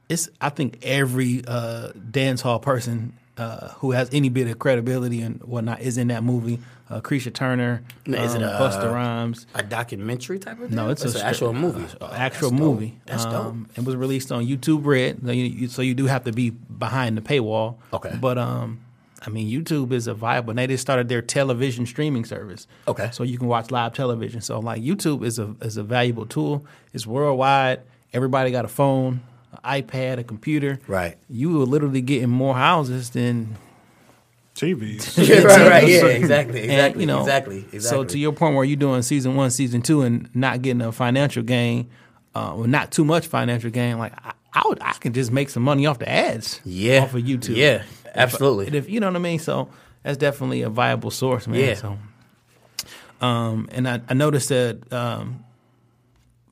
it's 0.08 0.28
I 0.40 0.48
think 0.48 0.78
every 0.82 1.42
uh, 1.46 1.88
dance 2.10 2.40
hall 2.40 2.60
person 2.60 3.14
uh, 3.40 3.68
who 3.78 3.92
has 3.92 4.08
any 4.12 4.28
bit 4.28 4.46
of 4.48 4.58
credibility 4.58 5.20
and 5.22 5.40
whatnot 5.42 5.80
is 5.80 5.96
in 5.98 6.08
that 6.08 6.22
movie. 6.22 6.58
Uh, 6.88 7.00
Turner, 7.00 7.82
Is 8.04 8.34
it 8.34 8.42
um, 8.42 8.48
a- 8.48 8.58
Busta 8.58 8.92
Rhymes. 8.92 9.46
A 9.54 9.62
documentary 9.62 10.40
type 10.40 10.58
of 10.60 10.66
thing? 10.68 10.74
No, 10.76 10.90
it's, 10.90 11.04
an 11.04 11.20
a 11.20 11.24
actual 11.24 11.52
movie. 11.52 11.84
uh, 11.84 12.08
Oh, 12.10 12.12
actual 12.12 12.50
that's 12.50 12.60
dope. 12.60 12.68
movie. 12.74 12.98
That's 13.06 13.24
dope. 13.24 13.34
Um, 13.34 13.68
It 13.76 13.84
was 13.84 13.94
released 13.94 14.32
on 14.32 14.44
YouTube 14.44 14.84
Red, 14.84 15.20
so 15.24 15.30
you, 15.30 15.44
you- 15.44 15.68
so 15.68 15.82
you 15.82 15.94
do 15.94 16.06
have 16.06 16.24
to 16.24 16.32
be 16.32 16.50
behind 16.50 17.16
the 17.16 17.20
paywall. 17.22 17.76
Okay. 17.92 18.18
but 18.20 18.38
um, 18.38 18.80
I 19.24 19.30
mean, 19.30 19.48
YouTube 19.48 19.92
is 19.92 20.08
a 20.08 20.14
viable. 20.14 20.52
They 20.54 20.66
just 20.66 20.80
started 20.82 21.08
their 21.08 21.22
television 21.22 21.86
streaming 21.86 22.24
service. 22.24 22.66
Okay. 22.88 23.10
so 23.12 23.22
you 23.22 23.38
can 23.38 23.46
watch 23.46 23.70
live 23.70 23.92
television. 23.94 24.40
So 24.40 24.58
like 24.58 24.82
YouTube 24.82 25.24
is 25.24 25.38
a 25.38 25.54
is 25.60 25.76
a 25.76 25.84
valuable 25.84 26.26
tool. 26.26 26.64
It's 26.92 27.06
worldwide. 27.06 27.82
Everybody 28.12 28.50
got 28.50 28.64
a 28.64 28.68
phone, 28.68 29.20
an 29.52 29.82
iPad, 29.82 30.18
a 30.18 30.24
computer. 30.24 30.80
Right. 30.86 31.16
You 31.28 31.62
are 31.62 31.66
literally 31.66 32.00
getting 32.00 32.30
more 32.30 32.54
houses 32.54 33.10
than 33.10 33.56
TVs. 34.54 35.28
Yeah, 35.28 35.38
right, 35.44 35.68
right, 35.68 35.88
yeah, 35.88 36.06
exactly, 36.06 36.62
and, 36.62 36.70
exactly, 36.70 37.02
you 37.02 37.06
know, 37.06 37.20
exactly, 37.20 37.58
exactly. 37.72 37.80
So 37.80 38.04
to 38.04 38.18
your 38.18 38.32
point, 38.32 38.54
where 38.54 38.64
you're 38.64 38.76
doing 38.76 39.02
season 39.02 39.36
one, 39.36 39.50
season 39.50 39.82
two, 39.82 40.02
and 40.02 40.28
not 40.34 40.62
getting 40.62 40.82
a 40.82 40.92
financial 40.92 41.42
gain, 41.42 41.88
uh, 42.34 42.54
well, 42.56 42.66
not 42.66 42.90
too 42.90 43.04
much 43.04 43.26
financial 43.26 43.70
gain, 43.70 43.98
like 43.98 44.12
I, 44.24 44.32
I 44.52 44.62
would, 44.66 44.80
I 44.82 44.92
can 44.92 45.12
just 45.12 45.32
make 45.32 45.50
some 45.50 45.62
money 45.62 45.86
off 45.86 45.98
the 45.98 46.08
ads, 46.08 46.60
yeah, 46.64 47.02
off 47.02 47.14
of 47.14 47.22
YouTube, 47.22 47.56
yeah, 47.56 47.82
And 48.06 48.16
absolutely. 48.16 48.76
if 48.76 48.88
you 48.88 49.00
know 49.00 49.08
what 49.08 49.16
I 49.16 49.20
mean, 49.20 49.38
so 49.38 49.68
that's 50.02 50.18
definitely 50.18 50.62
a 50.62 50.70
viable 50.70 51.10
source, 51.10 51.46
man. 51.46 51.60
Yeah. 51.60 51.74
So, 51.74 51.98
um, 53.20 53.68
and 53.72 53.88
I, 53.88 54.00
I 54.08 54.14
noticed 54.14 54.48
that 54.48 54.92
um, 54.92 55.44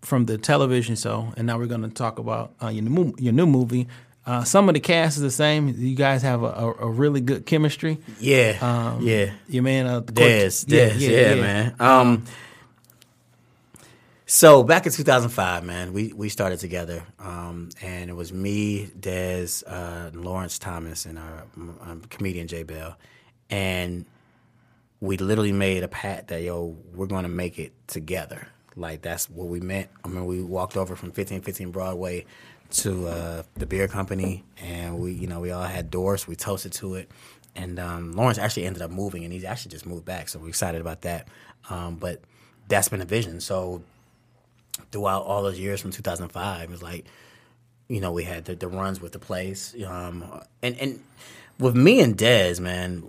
from 0.03 0.27
the 0.27 0.39
television 0.39 0.97
show, 0.97 1.33
and 1.37 1.47
now 1.47 1.59
we're 1.59 1.67
going 1.67 1.83
to 1.83 1.89
talk 1.89 2.19
about 2.19 2.53
uh, 2.63 2.69
your 2.69 2.83
new 2.85 3.15
your 3.19 3.33
new 3.33 3.47
movie. 3.47 3.89
Uh, 4.27 4.45
some 4.45 4.69
of 4.69 4.75
the 4.75 4.81
cast 4.81 5.17
is 5.17 5.23
the 5.23 5.31
same. 5.31 5.69
You 5.79 5.95
guys 5.97 6.21
have 6.23 6.43
a, 6.43 6.47
a, 6.47 6.73
a 6.81 6.91
really 6.91 7.21
good 7.23 7.47
chemistry. 7.47 7.97
yeah, 8.21 8.59
Um, 8.61 9.01
yeah. 9.03 9.31
Your 9.49 9.63
man, 9.63 9.87
uh, 9.87 10.03
Dez, 10.03 10.67
Dez, 10.67 11.01
yeah, 11.01 11.35
man. 11.37 11.75
Um, 11.81 12.25
so 14.27 14.63
back 14.63 14.85
in 14.85 14.93
2005, 14.93 15.65
man, 15.65 15.95
we, 15.95 16.13
we 16.13 16.29
started 16.29 16.59
together, 16.59 17.03
um, 17.19 17.71
and 17.81 18.11
it 18.11 18.13
was 18.13 18.31
me, 18.31 18.91
Dez, 19.01 19.65
uh, 19.67 20.11
Lawrence 20.13 20.59
Thomas, 20.59 21.07
and 21.07 21.19
our 21.19 21.45
um, 21.57 22.03
comedian 22.11 22.47
Jay 22.49 22.63
Bell, 22.65 22.99
and 23.49 24.05
we 25.01 25.17
literally 25.17 25.53
made 25.53 25.83
a 25.83 25.89
pact 25.89 26.29
that 26.29 26.43
yo, 26.43 26.77
we're 26.95 27.07
gonna 27.07 27.29
make 27.29 27.59
it 27.59 27.73
together. 27.87 28.49
Like 28.79 29.03
that's 29.03 29.29
what 29.29 29.49
we 29.49 29.61
meant. 29.61 29.89
I 30.05 30.09
mean, 30.09 30.27
we 30.27 30.43
walked 30.43 30.77
over 30.77 30.97
from 30.97 31.09
1515 31.09 31.71
Broadway 31.71 32.25
to 32.71 33.09
uh, 33.09 33.43
the 33.55 33.67
beer 33.67 33.89
company, 33.89 34.45
and 34.61 34.99
we, 34.99 35.13
you 35.13 35.27
know, 35.27 35.41
we 35.41 35.51
all 35.51 35.63
had 35.63 35.91
doors. 35.91 36.27
We 36.27 36.37
toasted 36.37 36.73
to 36.75 36.95
it, 36.95 37.11
and 37.57 37.79
um, 37.79 38.13
Lawrence 38.13 38.39
actually 38.39 38.67
ended 38.67 38.83
up 38.83 38.91
moving, 38.91 39.25
and 39.25 39.33
he's 39.33 39.45
actually 39.45 39.71
just 39.71 39.87
moved 39.87 40.05
back. 40.05 40.29
So 40.29 40.39
we're 40.39 40.49
excited 40.49 40.81
about 40.81 41.03
that. 41.03 41.29
Um, 41.71 41.97
but 41.97 42.23
that's 42.69 42.89
been 42.89 43.01
a 43.01 43.07
vision. 43.07 43.41
So 43.41 43.83
throughout 44.93 45.25
all 45.25 45.43
those 45.43 45.59
years 45.59 45.81
from 45.81 45.91
2005, 45.91 46.71
it's 46.71 46.83
like, 46.83 47.07
you 47.89 48.01
know, 48.01 48.13
we 48.13 48.25
had 48.25 48.45
the, 48.45 48.55
the 48.55 48.69
runs 48.69 49.01
with 49.01 49.13
the 49.13 49.19
plays, 49.19 49.75
um, 49.87 50.43
and 50.63 50.79
and 50.79 51.03
with 51.59 51.75
me 51.75 52.01
and 52.01 52.17
Dez, 52.17 52.61
man, 52.61 53.03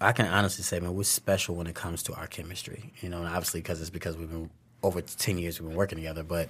I 0.00 0.12
can 0.12 0.26
honestly 0.26 0.62
say, 0.62 0.80
man, 0.80 0.94
we're 0.94 1.04
special 1.04 1.54
when 1.54 1.66
it 1.66 1.74
comes 1.74 2.02
to 2.04 2.14
our 2.14 2.26
chemistry. 2.26 2.92
You 3.00 3.08
know, 3.08 3.18
and 3.18 3.28
obviously 3.28 3.60
because 3.60 3.80
it's 3.80 3.90
because 3.90 4.16
we've 4.16 4.28
been 4.28 4.50
over 4.82 5.00
ten 5.00 5.38
years 5.38 5.60
we've 5.60 5.68
been 5.68 5.76
working 5.76 5.96
together, 5.96 6.22
but 6.22 6.48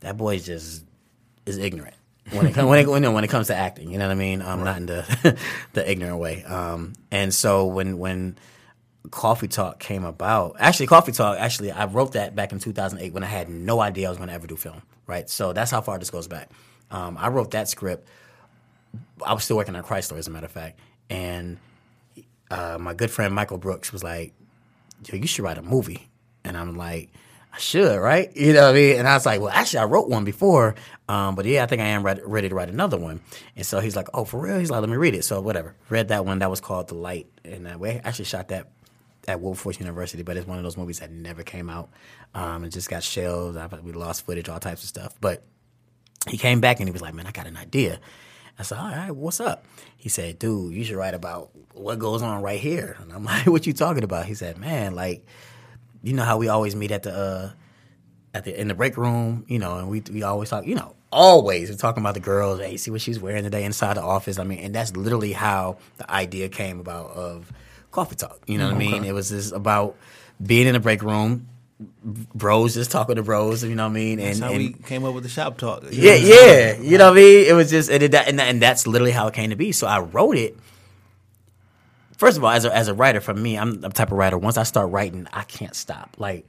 that 0.00 0.16
boy's 0.16 0.46
just 0.46 0.84
is 1.46 1.58
ignorant 1.58 1.94
when 2.32 2.46
it 2.46 2.54
comes 2.54 2.68
when 2.68 2.78
it, 2.80 2.88
when, 2.88 3.12
when 3.12 3.24
it 3.24 3.30
comes 3.30 3.48
to 3.48 3.56
acting. 3.56 3.90
You 3.90 3.98
know 3.98 4.06
what 4.06 4.12
I 4.12 4.16
mean? 4.16 4.42
Um, 4.42 4.64
Not 4.64 4.76
in 4.76 4.86
the 4.86 5.38
the 5.72 5.90
ignorant 5.90 6.18
way. 6.18 6.44
Um, 6.44 6.94
and 7.10 7.32
so 7.32 7.66
when 7.66 7.98
when 7.98 8.36
Coffee 9.10 9.48
Talk 9.48 9.78
came 9.78 10.04
about, 10.04 10.56
actually 10.58 10.86
Coffee 10.86 11.12
Talk, 11.12 11.38
actually 11.38 11.70
I 11.70 11.86
wrote 11.86 12.12
that 12.12 12.34
back 12.34 12.52
in 12.52 12.58
2008 12.58 13.12
when 13.12 13.22
I 13.22 13.26
had 13.26 13.48
no 13.48 13.80
idea 13.80 14.06
I 14.06 14.10
was 14.10 14.18
going 14.18 14.28
to 14.28 14.34
ever 14.34 14.46
do 14.46 14.56
film. 14.56 14.82
Right, 15.06 15.28
so 15.28 15.52
that's 15.52 15.70
how 15.70 15.82
far 15.82 15.98
this 15.98 16.10
goes 16.10 16.28
back. 16.28 16.50
Um, 16.90 17.18
I 17.18 17.28
wrote 17.28 17.50
that 17.50 17.68
script 17.68 18.08
I 19.24 19.32
was 19.34 19.44
still 19.44 19.56
working 19.56 19.76
at 19.76 19.84
Chrysler, 19.84 20.18
as 20.18 20.26
a 20.26 20.30
matter 20.30 20.46
of 20.46 20.52
fact, 20.52 20.78
and 21.10 21.58
uh, 22.50 22.78
my 22.80 22.94
good 22.94 23.10
friend 23.10 23.34
Michael 23.34 23.58
Brooks 23.58 23.92
was 23.92 24.02
like, 24.02 24.32
"Yo, 25.06 25.16
you 25.16 25.26
should 25.26 25.44
write 25.44 25.58
a 25.58 25.62
movie," 25.62 26.08
and 26.44 26.56
I'm 26.56 26.76
like. 26.76 27.10
I 27.54 27.58
should, 27.58 27.98
right? 28.00 28.36
You 28.36 28.52
know 28.52 28.62
what 28.62 28.70
I 28.70 28.72
mean? 28.72 28.96
And 28.98 29.06
I 29.06 29.14
was 29.14 29.24
like, 29.24 29.40
well, 29.40 29.50
actually, 29.50 29.78
I 29.78 29.84
wrote 29.84 30.08
one 30.08 30.24
before, 30.24 30.74
um, 31.08 31.36
but 31.36 31.44
yeah, 31.46 31.62
I 31.62 31.66
think 31.66 31.80
I 31.80 31.86
am 31.86 32.02
ready, 32.02 32.48
to 32.48 32.54
write 32.54 32.68
another 32.68 32.98
one. 32.98 33.20
And 33.54 33.64
so 33.64 33.78
he's 33.78 33.94
like, 33.94 34.08
oh, 34.12 34.24
for 34.24 34.40
real? 34.40 34.58
He's 34.58 34.72
like, 34.72 34.80
let 34.80 34.90
me 34.90 34.96
read 34.96 35.14
it. 35.14 35.24
So 35.24 35.40
whatever. 35.40 35.76
Read 35.88 36.08
that 36.08 36.26
one. 36.26 36.40
That 36.40 36.50
was 36.50 36.60
called 36.60 36.88
The 36.88 36.96
Light. 36.96 37.28
And 37.44 37.68
uh, 37.68 37.76
we 37.78 37.90
actually 37.90 38.24
shot 38.24 38.48
that 38.48 38.70
at 39.28 39.40
Wilberforce 39.40 39.78
University, 39.78 40.24
but 40.24 40.36
it's 40.36 40.48
one 40.48 40.58
of 40.58 40.64
those 40.64 40.76
movies 40.76 40.98
that 40.98 41.12
never 41.12 41.44
came 41.44 41.70
out. 41.70 41.90
Um, 42.34 42.64
it 42.64 42.70
just 42.70 42.90
got 42.90 43.04
shelved. 43.04 43.56
I- 43.56 43.68
We 43.82 43.92
lost 43.92 44.26
footage, 44.26 44.48
all 44.48 44.58
types 44.58 44.82
of 44.82 44.88
stuff. 44.88 45.14
But 45.20 45.44
he 46.28 46.36
came 46.36 46.60
back 46.60 46.80
and 46.80 46.88
he 46.88 46.92
was 46.92 47.02
like, 47.02 47.14
"Man, 47.14 47.26
I 47.28 47.30
got 47.30 47.46
an 47.46 47.56
idea." 47.56 48.00
I 48.58 48.64
said, 48.64 48.78
"All 48.78 48.88
right, 48.88 49.10
what's 49.14 49.38
up?" 49.40 49.64
He 49.96 50.08
said, 50.08 50.40
"Dude, 50.40 50.74
you 50.74 50.82
should 50.84 50.96
write 50.96 51.14
about 51.14 51.50
what 51.72 51.98
goes 52.00 52.20
on 52.22 52.42
right 52.42 52.58
here." 52.58 52.96
And 53.00 53.12
I'm 53.12 53.24
like, 53.32 53.46
"What 53.46 53.66
you 53.66 53.72
talking 53.74 54.02
about?" 54.02 54.26
He 54.26 54.34
said, 54.34 54.58
"Man, 54.58 54.94
like, 54.96 55.24
you 56.04 56.12
know 56.12 56.24
how 56.24 56.36
we 56.36 56.48
always 56.48 56.76
meet 56.76 56.90
at 56.90 57.02
the 57.02 57.12
uh, 57.12 57.50
at 58.34 58.44
the 58.44 58.60
in 58.60 58.68
the 58.68 58.74
break 58.74 58.96
room, 58.96 59.44
you 59.48 59.58
know, 59.58 59.78
and 59.78 59.88
we 59.88 60.02
we 60.12 60.22
always 60.22 60.50
talk, 60.50 60.66
you 60.66 60.74
know." 60.74 60.94
Always, 61.16 61.70
we're 61.70 61.76
talking 61.76 62.02
about 62.02 62.14
the 62.14 62.20
girls. 62.20 62.58
Hey, 62.58 62.76
see 62.76 62.90
what 62.90 63.00
she's 63.00 63.20
wearing 63.20 63.44
today 63.44 63.62
inside 63.62 63.96
the 63.96 64.02
office. 64.02 64.36
I 64.40 64.42
mean, 64.42 64.58
and 64.58 64.74
that's 64.74 64.96
literally 64.96 65.32
how 65.32 65.76
the 65.96 66.10
idea 66.10 66.48
came 66.48 66.80
about 66.80 67.12
of 67.12 67.52
coffee 67.92 68.16
talk. 68.16 68.40
You 68.48 68.58
know 68.58 68.66
what 68.66 68.74
I 68.74 68.78
mean? 68.78 69.04
It 69.04 69.14
was 69.14 69.28
just 69.28 69.52
about 69.52 69.96
being 70.44 70.66
in 70.66 70.72
the 70.72 70.80
break 70.80 71.02
room, 71.02 71.46
bros 72.34 72.74
just 72.74 72.90
talking 72.90 73.16
to 73.16 73.22
bros. 73.22 73.62
You 73.62 73.74
know 73.74 73.84
what 73.84 73.90
I 73.90 73.94
mean? 73.94 74.18
And, 74.18 74.28
That's 74.28 74.38
how 74.40 74.48
and 74.50 74.58
we 74.58 74.72
came 74.72 75.04
up 75.04 75.14
with 75.14 75.22
the 75.22 75.30
shop 75.30 75.56
talk. 75.56 75.84
Yeah, 75.90 76.14
yeah. 76.14 76.78
You 76.78 76.98
know 76.98 77.10
what 77.10 77.18
I 77.18 77.22
mean? 77.22 77.46
It 77.46 77.54
was 77.54 77.70
just, 77.70 77.90
and, 77.90 78.02
it, 78.02 78.14
and, 78.14 78.40
and 78.40 78.60
that's 78.60 78.86
literally 78.86 79.12
how 79.12 79.26
it 79.28 79.34
came 79.34 79.50
to 79.50 79.56
be. 79.56 79.72
So 79.72 79.86
I 79.86 80.00
wrote 80.00 80.36
it. 80.36 80.58
First 82.24 82.38
of 82.38 82.44
all, 82.44 82.52
as 82.52 82.64
a, 82.64 82.74
as 82.74 82.88
a 82.88 82.94
writer, 82.94 83.20
for 83.20 83.34
me, 83.34 83.58
I'm 83.58 83.82
the 83.82 83.90
type 83.90 84.10
of 84.10 84.16
writer. 84.16 84.38
Once 84.38 84.56
I 84.56 84.62
start 84.62 84.90
writing, 84.90 85.28
I 85.30 85.42
can't 85.42 85.74
stop. 85.74 86.16
Like, 86.16 86.48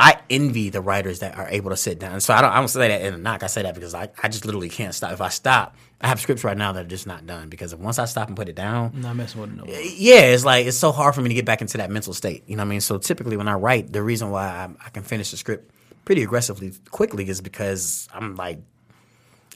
I 0.00 0.18
envy 0.30 0.70
the 0.70 0.80
writers 0.80 1.18
that 1.18 1.36
are 1.36 1.46
able 1.50 1.68
to 1.68 1.76
sit 1.76 1.98
down. 1.98 2.22
So 2.22 2.32
I 2.32 2.40
don't, 2.40 2.50
I 2.50 2.56
don't 2.56 2.68
say 2.68 2.88
that 2.88 3.02
in 3.02 3.12
a 3.12 3.18
knock. 3.18 3.42
I 3.42 3.48
say 3.48 3.60
that 3.60 3.74
because 3.74 3.94
I, 3.94 4.08
I 4.22 4.28
just 4.28 4.46
literally 4.46 4.70
can't 4.70 4.94
stop. 4.94 5.12
If 5.12 5.20
I 5.20 5.28
stop, 5.28 5.76
I 6.00 6.08
have 6.08 6.18
scripts 6.18 6.44
right 6.44 6.56
now 6.56 6.72
that 6.72 6.86
are 6.86 6.88
just 6.88 7.06
not 7.06 7.26
done 7.26 7.50
because 7.50 7.74
once 7.74 7.98
I 7.98 8.06
stop 8.06 8.28
and 8.28 8.38
put 8.38 8.48
it 8.48 8.54
down, 8.54 8.92
I'm 8.94 9.02
not 9.02 9.16
messing 9.16 9.38
with 9.38 9.50
it 9.50 9.56
no 9.56 9.64
eh, 9.64 9.92
yeah, 9.98 10.20
it's 10.20 10.46
like 10.46 10.64
it's 10.64 10.78
so 10.78 10.92
hard 10.92 11.14
for 11.14 11.20
me 11.20 11.28
to 11.28 11.34
get 11.34 11.44
back 11.44 11.60
into 11.60 11.76
that 11.76 11.90
mental 11.90 12.14
state. 12.14 12.44
You 12.46 12.56
know 12.56 12.62
what 12.62 12.68
I 12.68 12.70
mean? 12.70 12.80
So 12.80 12.96
typically, 12.96 13.36
when 13.36 13.48
I 13.48 13.54
write, 13.54 13.92
the 13.92 14.02
reason 14.02 14.30
why 14.30 14.46
I, 14.46 14.70
I 14.82 14.88
can 14.88 15.02
finish 15.02 15.30
the 15.30 15.36
script 15.36 15.70
pretty 16.06 16.22
aggressively 16.22 16.72
quickly 16.90 17.28
is 17.28 17.42
because 17.42 18.08
I'm 18.14 18.34
like 18.36 18.60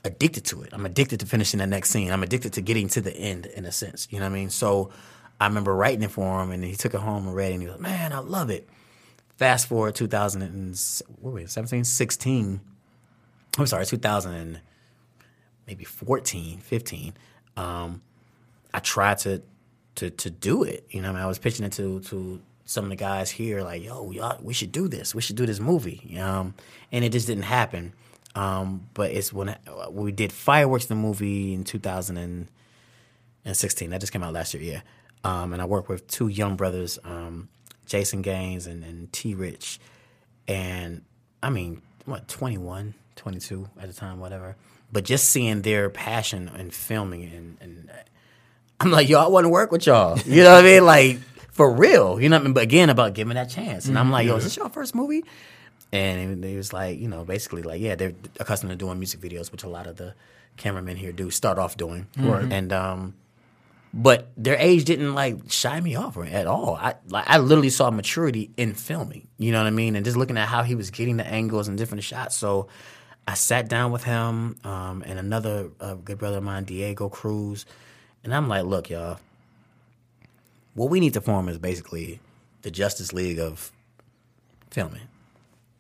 addicted 0.05 0.45
to 0.47 0.65
it. 0.65 0.75
I'm 0.75 0.85
addicted 0.85 1.21
to 1.21 1.27
finishing 1.27 1.61
the 1.61 1.67
next 1.67 1.89
scene. 1.89 2.13
I'm 2.13 2.23
addicted 2.23 2.53
to 2.55 2.61
getting 2.61 2.89
to 2.89 3.01
the 3.01 3.17
end 3.17 3.47
in 3.47 3.65
a 3.65 3.73
sense. 3.73 4.07
You 4.11 4.19
know 4.19 4.27
what 4.27 4.33
I 4.33 4.35
mean? 4.35 4.51
So 4.51 4.91
I 5.41 5.47
remember 5.47 5.75
writing 5.75 6.03
it 6.03 6.11
for 6.11 6.43
him, 6.43 6.51
and 6.51 6.63
he 6.63 6.75
took 6.75 6.95
it 6.95 7.01
home 7.01 7.27
and 7.27 7.35
read 7.35 7.51
it, 7.51 7.55
and 7.55 7.63
he 7.63 7.69
was 7.69 7.77
like, 7.77 7.83
"Man, 7.83 8.13
I 8.13 8.19
love 8.19 8.51
it." 8.51 8.69
Fast 9.37 9.69
forward 9.69 9.95
2000 9.95 10.43
and 10.43 10.79
what 11.21 11.33
was 11.33 11.45
it, 11.45 11.51
17, 11.51 11.85
16. 11.85 12.61
I'm 13.59 13.67
sorry, 13.67 13.87
2000 13.87 14.35
and 14.35 14.61
maybe 15.67 15.85
14, 15.85 16.59
15. 16.59 17.15
Um, 17.57 18.03
I 18.75 18.81
tried 18.81 19.19
to 19.19 19.43
to 19.97 20.11
to 20.11 20.31
do 20.31 20.63
it. 20.63 20.87
You 20.91 21.03
know, 21.03 21.09
I, 21.09 21.13
mean? 21.13 21.23
I 21.23 21.27
was 21.27 21.39
pitching 21.39 21.65
it 21.65 21.73
to 21.73 22.01
to 22.01 22.41
some 22.67 22.85
of 22.85 22.91
the 22.91 22.97
guys 22.97 23.31
here, 23.31 23.63
like, 23.63 23.83
"Yo, 23.83 24.03
we 24.43 24.53
should 24.53 24.73
do 24.73 24.89
this. 24.89 25.15
We 25.15 25.23
should 25.23 25.37
do 25.37 25.47
this 25.47 25.59
movie." 25.59 26.19
Um, 26.19 26.55
and 26.93 27.05
it 27.05 27.13
just 27.13 27.27
didn't 27.27 27.45
happen. 27.45 27.95
Um, 28.35 28.89
but 28.95 29.11
it's 29.11 29.33
when, 29.33 29.51
I, 29.51 29.57
when 29.89 30.05
we 30.05 30.13
did 30.13 30.33
fireworks, 30.33 30.87
the 30.87 30.95
movie 30.95 31.53
in 31.53 31.65
2016. 31.65 33.91
That 33.91 34.01
just 34.01 34.13
came 34.13 34.23
out 34.23 34.33
last 34.33 34.55
year, 34.55 34.63
yeah. 34.63 34.81
Um, 35.25 35.53
and 35.53 35.61
I 35.61 35.67
work 35.67 35.89
with 35.89 36.07
two 36.07 36.29
young 36.29 36.57
brothers, 36.57 36.99
um, 37.05 37.49
Jason 37.87 38.23
Gaines 38.23 38.67
and, 38.67 38.83
and 38.83 39.13
T. 39.13 39.35
Rich, 39.35 39.79
and 40.49 41.03
I 41.43 41.51
mean, 41.51 41.83
what 42.05 42.29
21, 42.29 42.95
22 43.17 43.69
at 43.81 43.89
the 43.89 43.95
time, 43.95 44.19
whatever. 44.21 44.57
But 44.93 45.05
just 45.05 45.29
seeing 45.29 45.63
their 45.63 45.89
passion 45.89 46.51
in 46.59 46.71
filming 46.71 47.25
and, 47.25 47.57
and 47.61 47.91
I'm 48.81 48.91
like, 48.91 49.09
yo, 49.09 49.21
I 49.21 49.29
want 49.29 49.45
to 49.45 49.49
work 49.49 49.71
with 49.71 49.87
y'all. 49.87 50.19
You 50.27 50.43
know 50.43 50.55
what 50.55 50.65
I 50.65 50.69
mean? 50.69 50.85
Like 50.85 51.19
for 51.53 51.71
real. 51.73 52.21
You 52.21 52.29
know 52.29 52.37
what 52.37 52.43
I 52.43 52.45
mean? 52.45 52.55
But 52.55 52.63
again, 52.63 52.91
about 52.91 53.15
giving 53.15 53.35
that 53.35 53.51
chance. 53.51 53.87
And 53.87 53.99
I'm 53.99 54.11
like, 54.11 54.27
yo, 54.27 54.37
is 54.37 54.45
this 54.45 54.57
your 54.57 54.69
first 54.71 54.95
movie? 54.95 55.25
And 55.93 56.43
they 56.43 56.57
was 56.57 56.73
like, 56.73 56.99
you 56.99 57.09
know, 57.09 57.25
basically 57.25 57.63
like, 57.63 57.81
yeah, 57.81 57.95
they're 57.95 58.15
accustomed 58.39 58.71
to 58.71 58.77
doing 58.77 58.99
music 58.99 59.21
videos, 59.21 59.53
which 59.53 59.65
a 59.65 59.69
lot 59.69 59.87
of 59.87 59.97
the 59.97 60.15
cameramen 60.57 60.97
here 60.97 61.13
do 61.13 61.31
start 61.31 61.59
off 61.59 61.77
doing. 61.77 62.07
Right. 62.17 62.51
And 62.51 62.73
um, 62.73 63.15
but 63.93 64.31
their 64.37 64.57
age 64.57 64.85
didn't 64.85 65.15
like 65.15 65.51
shy 65.51 65.81
me 65.81 65.97
off 65.97 66.17
at 66.17 66.47
all. 66.47 66.77
I 66.77 66.95
like 67.09 67.25
I 67.29 67.39
literally 67.39 67.71
saw 67.71 67.91
maturity 67.91 68.51
in 68.57 68.75
filming. 68.75 69.27
You 69.39 69.53
know 69.53 69.59
what 69.59 69.67
I 69.67 69.71
mean? 69.71 69.97
And 69.97 70.05
just 70.05 70.17
looking 70.17 70.39
at 70.39 70.49
how 70.49 70.63
he 70.63 70.75
was 70.75 70.91
getting 70.91 71.17
the 71.17 71.27
angles 71.27 71.67
and 71.67 71.77
different 71.77 72.05
shots. 72.05 72.37
So 72.37 72.69
I 73.27 73.35
sat 73.35 73.69
down 73.69 73.91
with 73.93 74.05
him 74.05 74.57
um, 74.65 75.03
and 75.07 75.19
another 75.19 75.71
uh, 75.81 75.95
good 75.95 76.19
brother 76.19 76.39
of 76.39 76.45
mine, 76.45 76.65
Diego 76.65 77.09
Cruz, 77.09 77.67
and 78.23 78.35
I'm 78.35 78.49
like, 78.49 78.65
look, 78.65 78.91
y'all, 78.91 79.19
what 80.75 80.91
we 80.91 81.01
need 81.01 81.15
to 81.15 81.21
form 81.21 81.49
is 81.49 81.59
basically 81.59 82.21
the 82.63 82.71
Justice 82.71 83.13
League 83.13 83.39
of 83.39 83.73
filming. 84.71 85.09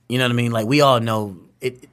You 0.09 0.19
know 0.19 0.25
what 0.25 0.33
I 0.33 0.35
mean? 0.35 0.53
Like 0.53 0.67
we 0.67 0.81
all 0.81 1.01
know 1.01 1.37
it. 1.61 1.89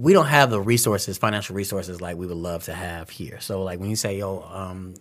We 0.00 0.12
don't 0.12 0.26
have 0.26 0.50
the 0.50 0.60
resources, 0.60 1.18
financial 1.18 1.56
resources, 1.56 2.00
like 2.00 2.16
we 2.16 2.26
would 2.26 2.36
love 2.36 2.64
to 2.64 2.74
have 2.74 3.10
here. 3.10 3.40
So, 3.40 3.62
like 3.62 3.78
when 3.80 3.90
you 3.90 3.96
say, 3.96 4.18
"Yo, 4.18 4.42
um, 4.52 4.94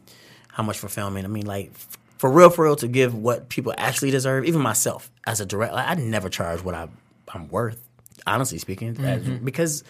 how 0.49 0.63
much 0.63 0.77
for 0.79 0.87
filming?" 0.89 1.25
I 1.25 1.27
mean, 1.27 1.45
like 1.45 1.71
f- 1.73 1.97
for 2.17 2.31
real, 2.31 2.49
for 2.49 2.65
real, 2.65 2.75
to 2.77 2.87
give 2.87 3.13
what 3.13 3.49
people 3.49 3.73
actually 3.77 4.11
deserve. 4.11 4.45
Even 4.45 4.61
myself, 4.61 5.11
as 5.27 5.41
a 5.41 5.45
director, 5.45 5.75
like, 5.75 5.87
I 5.87 5.95
never 6.01 6.29
charge 6.29 6.63
what 6.63 6.75
I, 6.75 6.87
I'm 7.33 7.49
worth. 7.49 7.81
Honestly 8.27 8.57
speaking, 8.57 8.95
as- 9.03 9.23
because 9.27 9.83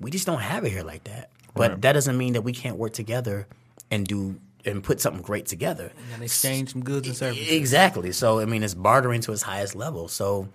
we 0.00 0.10
just 0.10 0.26
don't 0.26 0.40
have 0.40 0.64
it 0.64 0.70
here 0.70 0.82
like 0.82 1.04
that. 1.04 1.30
But 1.54 1.82
that 1.82 1.92
doesn't 1.92 2.16
mean 2.16 2.34
that 2.34 2.42
we 2.42 2.52
can't 2.52 2.76
work 2.76 2.92
together 2.92 3.46
and 3.90 4.06
do 4.06 4.38
and 4.64 4.82
put 4.82 5.00
something 5.00 5.22
great 5.22 5.46
together. 5.46 5.90
And 6.14 6.22
exchange 6.22 6.72
some 6.72 6.82
goods 6.84 7.06
and 7.08 7.16
services. 7.16 7.50
Exactly. 7.50 8.12
So 8.12 8.40
I 8.40 8.44
mean, 8.44 8.62
it's 8.62 8.74
bartering 8.74 9.20
to 9.22 9.32
its 9.32 9.42
highest 9.42 9.74
level. 9.74 10.08
So, 10.08 10.48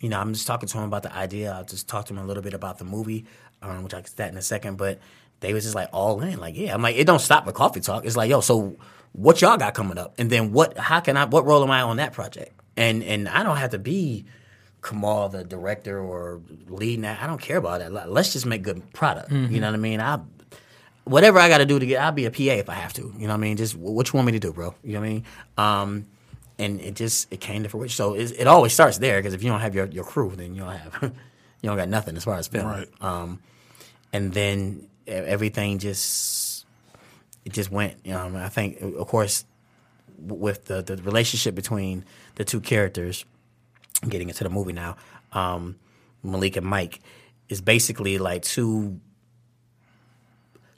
you 0.00 0.08
know, 0.10 0.20
I'm 0.20 0.32
just 0.34 0.46
talking 0.46 0.68
to 0.68 0.78
him 0.78 0.84
about 0.84 1.02
the 1.02 1.14
idea. 1.14 1.52
I'll 1.52 1.64
just 1.64 1.88
talk 1.88 2.04
to 2.06 2.12
him 2.12 2.18
a 2.18 2.26
little 2.26 2.42
bit 2.42 2.52
about 2.54 2.78
the 2.78 2.84
movie, 2.84 3.24
um, 3.64 3.82
which 3.82 3.94
I 3.94 4.02
can 4.02 4.12
that 4.16 4.30
in 4.30 4.36
a 4.36 4.42
second. 4.42 4.76
But 4.76 4.98
they 5.40 5.54
was 5.54 5.64
just 5.64 5.74
like 5.74 5.88
all 5.92 6.20
in. 6.20 6.38
Like, 6.38 6.56
yeah, 6.56 6.74
I'm 6.74 6.82
like, 6.82 6.96
it 6.96 7.06
don't 7.06 7.20
stop 7.20 7.46
with 7.46 7.54
coffee 7.54 7.80
talk. 7.80 8.04
It's 8.04 8.16
like, 8.16 8.30
yo, 8.30 8.40
so 8.40 8.76
what 9.12 9.40
y'all 9.40 9.56
got 9.56 9.74
coming 9.74 9.98
up? 9.98 10.14
And 10.18 10.30
then 10.30 10.52
what? 10.52 10.76
How 10.76 11.00
can 11.00 11.16
I? 11.16 11.24
What 11.24 11.46
role 11.46 11.62
am 11.62 11.70
I 11.70 11.82
on 11.82 11.96
that 11.96 12.12
project? 12.12 12.52
And 12.76 13.02
and 13.02 13.28
I 13.28 13.42
don't 13.42 13.56
have 13.56 13.70
to 13.70 13.78
be 13.78 14.24
Kamal, 14.82 15.28
the 15.30 15.44
director, 15.44 15.98
or 15.98 16.40
leading 16.68 17.02
that. 17.02 17.22
I 17.22 17.26
don't 17.26 17.40
care 17.40 17.56
about 17.56 17.80
that. 17.80 18.10
Let's 18.10 18.32
just 18.32 18.46
make 18.46 18.62
good 18.62 18.92
product. 18.92 19.30
You 19.30 19.60
know 19.60 19.68
what 19.68 19.74
I 19.74 19.78
mean? 19.78 20.00
I 20.00 20.20
whatever 21.04 21.38
I 21.38 21.48
got 21.48 21.58
to 21.58 21.66
do 21.66 21.78
to 21.78 21.86
get, 21.86 22.00
I'll 22.00 22.12
be 22.12 22.24
a 22.24 22.30
PA 22.30 22.42
if 22.42 22.68
I 22.68 22.74
have 22.74 22.92
to. 22.94 23.02
You 23.02 23.26
know 23.26 23.28
what 23.28 23.34
I 23.34 23.36
mean? 23.38 23.56
Just 23.56 23.76
what 23.76 24.12
you 24.12 24.16
want 24.16 24.26
me 24.26 24.32
to 24.32 24.38
do, 24.38 24.52
bro? 24.52 24.74
You 24.82 24.94
know 24.94 25.00
what 25.00 25.06
I 25.06 25.08
mean? 25.08 25.24
Um, 25.56 26.06
and 26.58 26.80
it 26.80 26.94
just 26.94 27.32
it 27.32 27.40
came 27.40 27.62
to 27.62 27.68
fruition. 27.68 27.94
So 27.94 28.14
it, 28.14 28.32
it 28.38 28.46
always 28.46 28.72
starts 28.72 28.98
there 28.98 29.18
because 29.18 29.34
if 29.34 29.42
you 29.42 29.50
don't 29.50 29.60
have 29.60 29.74
your, 29.74 29.86
your 29.86 30.04
crew, 30.04 30.32
then 30.34 30.54
you 30.54 30.62
don't 30.62 30.76
have 30.76 31.02
you 31.60 31.68
don't 31.68 31.76
got 31.76 31.88
nothing 31.88 32.16
as 32.16 32.24
far 32.24 32.36
as 32.36 32.48
film. 32.48 32.66
Right. 32.66 32.88
Um, 33.00 33.40
and 34.14 34.32
then 34.32 34.86
everything 35.06 35.78
just 35.78 36.64
it 37.44 37.52
just 37.52 37.70
went. 37.70 37.96
You 38.04 38.12
know, 38.12 38.32
I 38.36 38.48
think 38.48 38.80
of 38.80 39.06
course 39.08 39.44
with 40.18 40.64
the 40.66 40.82
the 40.82 40.96
relationship 40.98 41.54
between 41.54 42.04
the 42.36 42.44
two 42.44 42.60
characters, 42.60 43.26
getting 44.08 44.28
into 44.28 44.44
the 44.44 44.50
movie 44.50 44.72
now, 44.72 44.96
um, 45.32 45.76
Malik 46.22 46.56
and 46.56 46.64
Mike 46.64 47.00
is 47.48 47.60
basically 47.60 48.16
like 48.16 48.42
two 48.42 49.00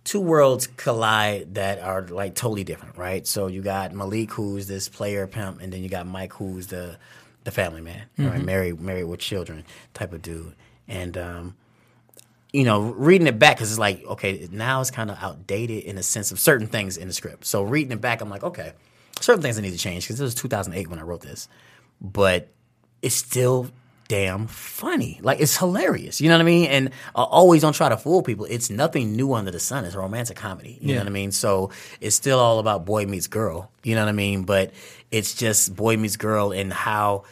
two 0.03 0.21
worlds 0.21 0.69
collide 0.77 1.57
that 1.57 1.79
are 1.81 2.03
like 2.09 2.35
totally 2.35 2.65
different, 2.65 2.97
right? 2.97 3.27
So 3.27 3.49
you 3.49 3.61
got 3.61 3.93
Malik, 3.93 4.31
who's 4.33 4.67
this 4.67 4.89
player 4.89 5.27
pimp, 5.27 5.61
and 5.61 5.73
then 5.73 5.83
you 5.83 5.91
got 5.91 6.07
Mike, 6.07 6.33
who's 6.33 6.69
the 6.69 6.97
the 7.45 7.51
family 7.51 7.83
man, 7.83 8.07
right? 8.19 8.43
Married, 8.43 8.81
married 8.81 9.05
with 9.05 9.21
children 9.21 9.63
type 9.95 10.13
of 10.15 10.23
dude, 10.23 10.55
and 10.89 11.17
um, 11.19 11.57
you 12.57 12.65
know, 12.65 12.81
reading 12.81 13.27
it 13.27 13.39
back 13.39 13.59
because 13.59 13.71
it's 13.71 13.79
like, 13.79 14.03
okay, 14.07 14.49
now 14.51 14.81
it's 14.81 14.91
kind 14.91 15.11
of 15.11 15.19
outdated 15.21 15.85
in 15.85 15.99
a 15.99 16.03
sense 16.03 16.33
of 16.33 16.41
certain 16.41 16.67
things 16.67 16.97
in 16.97 17.07
the 17.07 17.13
script. 17.13 17.45
So 17.45 17.63
reading 17.63 17.93
it 17.93 18.01
back, 18.01 18.23
I'm 18.23 18.31
like, 18.31 18.43
okay, 18.43 18.73
certain 19.21 19.43
things 19.43 19.59
I 19.59 19.61
need 19.61 19.73
to 19.73 19.79
change 19.79 20.05
because 20.05 20.17
this 20.17 20.25
was 20.25 20.35
2008 20.37 20.89
when 20.89 20.99
I 20.99 21.03
wrote 21.03 21.21
this, 21.21 21.51
but 22.01 22.49
it's 23.03 23.15
still 23.15 23.71
damn 24.09 24.47
funny. 24.47 25.21
Like 25.23 25.39
it's 25.39 25.59
hilarious. 25.59 26.19
You 26.19 26.31
know 26.31 26.37
what 26.37 26.41
I 26.41 26.45
mean? 26.45 26.71
And 26.71 26.91
I 27.15 27.25
always 27.25 27.61
don't 27.61 27.75
try 27.75 27.91
to 27.91 27.97
fool 27.99 28.23
people. 28.23 28.47
It's 28.47 28.71
nothing 28.71 29.17
new 29.17 29.35
under 29.35 29.51
the 29.51 29.61
sun. 29.61 29.85
It's 29.85 29.95
a 29.95 29.99
romantic 29.99 30.39
comedy. 30.39 30.79
You 30.81 30.95
know 30.95 31.01
what 31.01 31.09
I 31.09 31.11
mean? 31.11 31.33
So 31.33 31.73
it's 32.01 32.17
still 32.17 32.39
all 32.39 32.59
about 32.59 32.87
boy 32.87 33.05
meets 33.05 33.27
girl. 33.27 33.71
You 33.83 33.97
know 33.97 34.01
what 34.01 34.09
I 34.09 34.13
mean? 34.13 34.45
But 34.45 34.73
it's 35.11 35.35
just 35.35 35.77
boy 35.77 35.99
meets 35.99 36.17
girl 36.17 36.53
and 36.53 36.73
how 36.73 37.25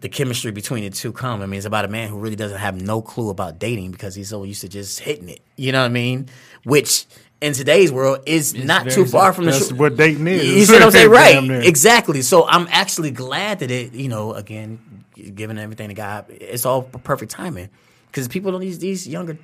the 0.00 0.08
chemistry 0.08 0.50
between 0.50 0.84
the 0.84 0.90
two 0.90 1.12
come. 1.12 1.42
I 1.42 1.46
mean, 1.46 1.58
it's 1.58 1.66
about 1.66 1.84
a 1.84 1.88
man 1.88 2.08
who 2.08 2.18
really 2.18 2.36
doesn't 2.36 2.58
have 2.58 2.80
no 2.80 3.00
clue 3.00 3.30
about 3.30 3.58
dating 3.58 3.92
because 3.92 4.14
he's 4.14 4.28
so 4.28 4.42
used 4.44 4.60
to 4.60 4.68
just 4.68 5.00
hitting 5.00 5.28
it. 5.28 5.40
You 5.56 5.72
know 5.72 5.80
what 5.80 5.86
I 5.86 5.90
mean? 5.90 6.28
Which 6.64 7.06
in 7.40 7.52
today's 7.52 7.92
world 7.92 8.20
is 8.26 8.54
not 8.54 8.90
too 8.90 9.04
far 9.06 9.32
from 9.32 9.44
the 9.46 9.52
That's 9.52 9.68
truth. 9.68 9.80
what 9.80 9.96
dating 9.96 10.26
is. 10.26 10.44
You 10.44 10.64
see 10.64 10.72
what 10.74 10.82
I'm 10.82 10.90
saying? 10.90 11.10
Right. 11.16 11.66
Exactly. 11.66 12.22
So 12.22 12.46
I'm 12.46 12.66
actually 12.70 13.10
glad 13.10 13.60
that 13.60 13.70
it, 13.70 13.92
you 13.92 14.08
know, 14.08 14.34
again, 14.34 15.04
given 15.34 15.58
everything 15.58 15.88
to 15.88 15.94
God, 15.94 16.26
it's 16.28 16.66
all 16.66 16.82
perfect 16.82 17.32
timing. 17.32 17.70
Because 18.06 18.28
people 18.28 18.52
don't, 18.52 18.60
these, 18.60 18.78
these 18.78 19.06
younger, 19.06 19.38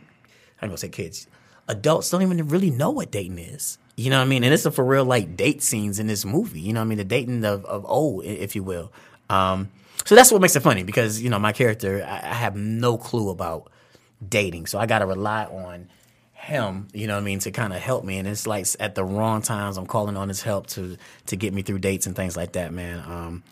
I'm 0.61 0.70
to 0.70 0.76
say 0.76 0.88
kids, 0.88 1.26
adults 1.68 2.11
don't 2.11 2.22
even 2.22 2.48
really 2.48 2.70
know 2.70 2.90
what 2.90 3.11
dating 3.11 3.38
is. 3.38 3.78
You 3.96 4.11
know 4.11 4.18
what 4.18 4.24
I 4.24 4.28
mean? 4.28 4.44
And 4.44 4.55
it's 4.55 4.64
a 4.64 4.70
for 4.70 4.84
real 4.84 5.05
like 5.05 5.36
date 5.36 5.62
scenes 5.62 5.98
in 5.98 6.07
this 6.07 6.24
movie. 6.24 6.61
You 6.61 6.72
know 6.72 6.80
what 6.80 6.86
I 6.86 6.88
mean? 6.88 6.98
The 6.98 7.05
dating 7.05 7.44
of, 7.44 7.64
of 7.66 7.84
old, 7.86 8.24
if 8.24 8.57
you 8.57 8.62
will. 8.62 8.90
Um, 9.28 9.70
so 10.05 10.14
that's 10.14 10.30
what 10.32 10.40
makes 10.40 10.57
it 10.57 10.61
funny 10.61 10.82
because, 10.82 11.20
you 11.22 11.30
know, 11.30 11.38
my 11.38 11.53
character, 11.53 12.05
I, 12.07 12.16
I 12.30 12.34
have 12.34 12.57
no 12.57 12.96
clue 12.98 13.30
about 13.30 13.70
dating. 14.26 14.66
So 14.66 14.78
I 14.78 14.86
got 14.86 15.00
to 15.00 15.07
rely 15.07 15.44
on 15.44 15.88
him, 16.32 16.88
you 16.92 17.07
know 17.07 17.14
what 17.14 17.20
I 17.20 17.24
mean, 17.24 17.38
to 17.40 17.50
kind 17.53 17.72
of 17.72 17.80
help 17.80 18.05
me. 18.05 18.18
And 18.18 18.26
it's 18.26 18.46
like 18.46 18.66
at 18.80 18.94
the 18.94 19.05
wrong 19.05 19.42
times, 19.42 19.76
I'm 19.76 19.86
calling 19.86 20.16
on 20.16 20.28
his 20.28 20.42
help 20.42 20.66
to 20.68 20.96
to 21.26 21.36
get 21.36 21.53
me 21.55 21.62
through 21.62 21.78
dates 21.78 22.07
and 22.07 22.16
things 22.16 22.36
like 22.36 22.53
that, 22.53 22.72
man. 22.72 22.98
Um, 22.98 23.42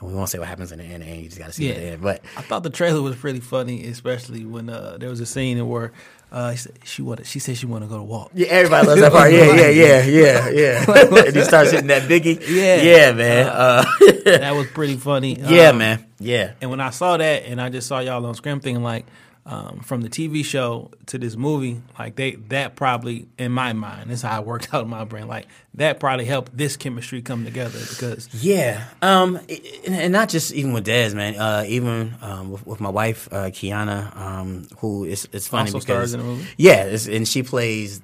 and 0.00 0.08
we 0.08 0.14
won't 0.14 0.28
say 0.28 0.38
what 0.38 0.48
happens 0.48 0.70
in 0.72 0.78
the 0.78 0.84
end, 0.84 1.02
and 1.04 1.16
you 1.22 1.24
just 1.24 1.38
got 1.38 1.46
to 1.46 1.52
see 1.52 1.66
Yeah. 1.68 1.74
at 1.74 1.76
the 1.78 1.86
end. 1.86 2.02
But 2.02 2.24
I 2.36 2.42
thought 2.42 2.62
the 2.62 2.70
trailer 2.70 3.00
was 3.02 3.16
pretty 3.16 3.40
funny, 3.40 3.84
especially 3.86 4.44
when 4.44 4.68
uh, 4.68 4.96
there 4.98 5.08
was 5.08 5.20
a 5.20 5.26
scene 5.26 5.66
where 5.68 5.92
uh, 6.32 6.54
said- 6.54 6.78
she 6.84 7.02
wanted. 7.02 7.26
She 7.26 7.38
said 7.38 7.56
she 7.56 7.66
wanted 7.66 7.86
to 7.86 7.90
go 7.90 7.96
to 7.98 8.02
walk. 8.02 8.30
yeah, 8.34 8.48
everybody 8.48 8.86
loves 8.88 9.00
that 9.00 9.12
part. 9.12 9.32
Yeah, 9.32 9.52
yeah, 9.52 9.68
yeah, 9.68 10.04
yeah, 10.04 10.48
yeah. 10.88 11.24
and 11.26 11.36
he 11.36 11.42
starts 11.42 11.70
hitting 11.70 11.86
that 11.88 12.02
biggie. 12.08 12.40
Yeah. 12.48 12.82
yeah, 12.82 13.12
man. 13.12 13.46
Uh, 13.46 13.84
that 14.24 14.54
was 14.54 14.66
pretty 14.68 14.96
funny. 14.96 15.38
yeah, 15.40 15.68
Um, 15.70 15.78
man. 15.78 16.04
Yeah. 16.18 16.52
And 16.60 16.70
when 16.70 16.80
I 16.80 16.90
saw 16.90 17.16
that, 17.16 17.44
and 17.46 17.60
I 17.60 17.68
just 17.70 17.86
saw 17.86 17.98
y'all 18.00 18.24
on 18.26 18.34
screen, 18.34 18.60
thinking 18.60 18.82
like, 18.82 19.06
um, 19.46 19.80
from 19.80 20.00
the 20.00 20.08
TV 20.08 20.42
show 20.44 20.90
to 21.06 21.18
this 21.18 21.36
movie, 21.36 21.82
like 21.98 22.16
they 22.16 22.36
that 22.48 22.76
probably 22.76 23.26
in 23.38 23.52
my 23.52 23.72
mind, 23.74 24.08
this 24.08 24.20
is 24.20 24.22
how 24.22 24.40
it 24.40 24.46
worked 24.46 24.72
out 24.74 24.84
in 24.84 24.90
my 24.90 25.04
brain. 25.04 25.28
Like 25.28 25.46
that 25.74 26.00
probably 26.00 26.24
helped 26.24 26.56
this 26.56 26.76
chemistry 26.76 27.20
come 27.20 27.44
together 27.44 27.78
because 27.78 28.28
Yeah, 28.32 28.86
um, 29.02 29.38
and 29.86 30.12
not 30.12 30.30
just 30.30 30.52
even 30.54 30.72
with 30.72 30.86
Dez, 30.86 31.14
man. 31.14 31.36
Uh, 31.36 31.64
even 31.66 32.14
um, 32.22 32.52
with, 32.52 32.66
with 32.66 32.80
my 32.80 32.88
wife, 32.88 33.28
uh, 33.32 33.50
Kiana, 33.50 34.16
um, 34.16 34.66
who 34.78 35.04
is 35.04 35.28
it's 35.32 35.46
funny 35.46 35.68
Also 35.68 35.78
because 35.78 35.84
stars 35.84 36.14
in 36.14 36.20
the 36.20 36.26
movie? 36.26 36.46
yeah, 36.56 36.84
it's, 36.84 37.06
and 37.06 37.28
she 37.28 37.42
plays 37.42 38.00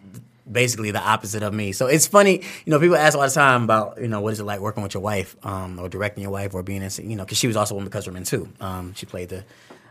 basically 0.51 0.91
the 0.91 1.01
opposite 1.01 1.43
of 1.43 1.55
me. 1.55 1.73
So 1.73 1.87
it's 1.87 2.07
funny, 2.07 2.43
you 2.67 2.71
know. 2.71 2.79
People 2.81 2.97
ask 2.97 3.17
all 3.17 3.25
the 3.25 3.31
time 3.31 3.65
about 3.65 3.99
you 4.01 4.09
know 4.09 4.21
what 4.21 4.33
is 4.35 4.41
it 4.41 4.45
like 4.45 4.61
working 4.61 4.83
with 4.83 4.93
your 4.93 5.03
wife, 5.03 5.37
um, 5.43 5.79
or 5.79 5.89
directing 5.89 6.23
your 6.23 6.33
wife, 6.33 6.55
or 6.55 6.63
being 6.63 6.83
in 6.83 6.91
you 7.09 7.17
know 7.17 7.25
because 7.25 7.39
she 7.39 7.47
was 7.47 7.57
also 7.57 7.75
one 7.77 7.85
because 7.85 8.07
women 8.07 8.25
too. 8.25 8.49
Um, 8.61 8.93
she 8.95 9.07
played 9.07 9.31
the. 9.31 9.45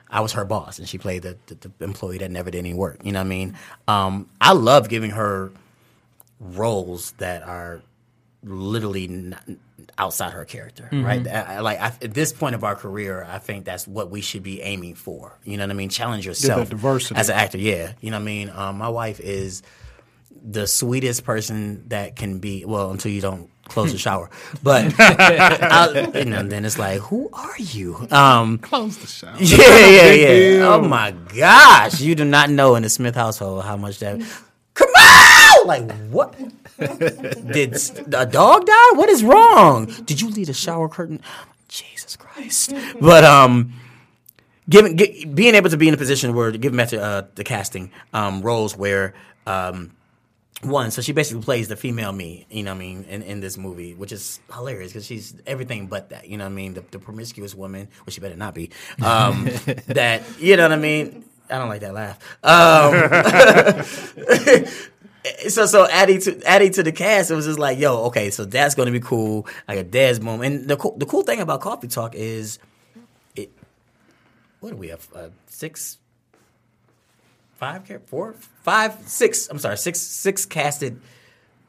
I 0.10 0.22
was 0.22 0.34
her 0.34 0.45
boss, 0.45 0.80
and 0.80 0.89
she 0.89 0.97
played 0.97 1.22
the, 1.22 1.38
the, 1.47 1.55
the 1.78 1.84
employee 1.86 2.18
that 2.20 2.32
never 2.32 2.49
did 2.51 2.57
any 2.60 2.74
work. 2.74 2.99
You 3.03 3.12
know 3.12 3.20
what 3.20 3.26
I 3.26 3.30
mean? 3.30 3.55
Um, 3.88 4.30
I 4.41 4.53
love 4.53 4.89
giving 4.89 5.12
her 5.12 5.51
roles 6.39 7.12
that 7.14 7.43
are 7.43 7.82
literally 8.43 9.07
not 9.07 9.43
outside 9.97 10.32
her 10.32 10.45
character, 10.45 10.84
Mm-hmm. 10.91 11.05
right? 11.05 11.28
I, 11.28 11.55
I- 11.55 11.60
like 11.60 11.80
I, 11.80 11.88
at 12.01 12.14
this 12.14 12.32
point 12.34 12.55
of 12.55 12.64
our 12.64 12.76
career, 12.76 13.26
I 13.30 13.38
think 13.39 13.66
that's 13.66 13.88
what 13.88 14.10
we 14.10 14.22
should 14.22 14.43
be 14.43 14.62
aiming 14.62 14.95
for. 14.95 15.38
You 15.43 15.57
know 15.57 15.64
what 15.66 15.72
I 15.72 15.74
mean? 15.76 15.89
Challenge 15.89 16.26
yourself 16.26 16.70
diversity. 16.70 17.20
as 17.20 17.30
an 17.30 17.36
actor. 17.36 17.57
Yeah, 17.57 17.93
you 18.01 18.12
know 18.12 18.18
what 18.18 18.22
I 18.22 18.26
mean. 18.26 18.49
Um, 18.49 18.78
my 18.78 18.89
wife 18.89 19.20
is 19.20 19.62
the 20.41 20.68
sweetest 20.68 21.24
person 21.26 21.88
that 21.89 22.16
can 22.16 22.39
be. 22.39 22.64
Well, 22.66 22.91
until 22.91 23.12
you 23.12 23.20
don't 23.22 23.49
close 23.70 23.91
the 23.91 23.97
shower, 24.07 24.30
but 24.61 24.93
I, 24.99 26.11
you 26.20 26.26
know, 26.26 26.43
then 26.43 26.65
it's 26.65 26.78
like, 26.78 26.99
who 26.99 27.30
are 27.32 27.57
you? 27.57 28.07
Um, 28.11 28.57
Close 28.57 28.97
the 28.97 29.07
shower. 29.07 29.36
yeah, 29.39 29.88
yeah, 29.88 30.11
yeah. 30.11 30.67
Oh 30.67 30.82
my 30.82 31.11
gosh, 31.11 32.01
you 32.01 32.15
do 32.15 32.26
not 32.26 32.49
know 32.49 32.76
in 32.76 32.84
the 32.84 32.89
Smith 32.89 33.15
household 33.15 33.63
how 33.63 33.78
much 33.78 33.99
that. 33.99 34.22
Come 34.74 34.89
on! 34.89 35.67
Like 35.67 35.91
what? 36.09 36.36
Did 37.51 37.76
a 38.13 38.26
dog 38.26 38.65
die? 38.65 38.91
What 38.93 39.09
is 39.09 39.24
wrong? 39.24 39.86
Did 40.05 40.22
you 40.22 40.30
leave 40.30 40.49
a 40.49 40.53
shower 40.53 40.88
curtain? 40.88 41.22
Jesus 41.67 42.15
Christ! 42.15 42.74
But 43.01 43.24
um, 43.24 43.74
giving 44.70 44.95
get, 44.95 45.36
being 45.36 45.55
able 45.55 45.70
to 45.70 45.78
be 45.78 45.88
in 45.88 45.93
a 45.93 45.97
position 45.97 46.34
where 46.34 46.51
giving 46.51 46.78
back 46.78 46.89
to 46.89 47.01
uh, 47.01 47.24
the 47.36 47.43
casting 47.43 47.91
um, 48.13 48.41
roles 48.41 48.78
where 48.78 49.13
um, 49.45 49.91
one, 50.62 50.91
so 50.91 51.01
she 51.01 51.14
basically 51.14 51.41
plays 51.41 51.70
the 51.70 51.76
female 51.76 52.12
me, 52.12 52.45
you 52.49 52.64
know 52.64 52.72
what 52.72 52.76
I 52.76 52.80
mean, 52.80 53.05
in, 53.05 53.22
in 53.24 53.39
this 53.39 53.57
movie, 53.57 53.93
which 53.93 54.12
is 54.12 54.39
hilarious 54.53 54.91
because 54.91 55.05
she's 55.05 55.34
everything 55.47 55.88
but 55.88 56.10
that, 56.10 56.28
you 56.28 56.38
know 56.38 56.43
what 56.43 56.51
I 56.51 56.55
mean, 56.55 56.74
the, 56.74 56.82
the 56.91 56.99
promiscuous 56.99 57.55
woman, 57.55 57.88
which 58.05 58.16
she 58.16 58.22
better 58.22 58.36
not 58.36 58.53
be, 58.53 58.70
um, 59.01 59.45
that, 59.88 60.24
you 60.38 60.57
know 60.57 60.64
what 60.64 60.74
I 60.74 60.78
mean, 60.78 61.24
I 61.49 61.57
don't 61.57 61.70
like 61.70 61.82
that 61.82 61.93
laugh. 61.93 62.20
Um, 62.43 62.93
so 65.49 65.66
so 65.66 65.88
adding 65.89 66.20
to 66.22 66.41
adding 66.43 66.72
to 66.74 66.84
the 66.84 66.91
cast, 66.91 67.32
it 67.32 67.36
was 67.36 67.45
just 67.45 67.60
like, 67.60 67.80
yo, 67.80 68.05
okay, 68.05 68.30
so 68.30 68.45
that's 68.45 68.76
gonna 68.76 68.91
be 68.91 68.99
cool, 68.99 69.47
like 69.68 69.80
a 69.80 69.84
Dez 69.84 70.22
moment. 70.22 70.53
And 70.53 70.70
the 70.70 70.78
cool, 70.78 70.97
the 70.97 71.05
cool 71.05 71.24
thing 71.24 71.39
about 71.39 71.62
Coffee 71.62 71.88
Talk 71.88 72.16
is, 72.16 72.60
it, 73.36 73.51
what 74.60 74.72
do 74.72 74.76
we 74.76 74.89
have, 74.89 75.07
uh, 75.16 75.30
six 75.47 75.97
five, 77.60 77.86
four, 78.07 78.34
five, 78.64 78.95
six. 79.05 79.49
I'm 79.49 79.60
sorry, 79.60 79.78
six, 79.78 79.99
six 79.99 80.45
casted 80.45 81.01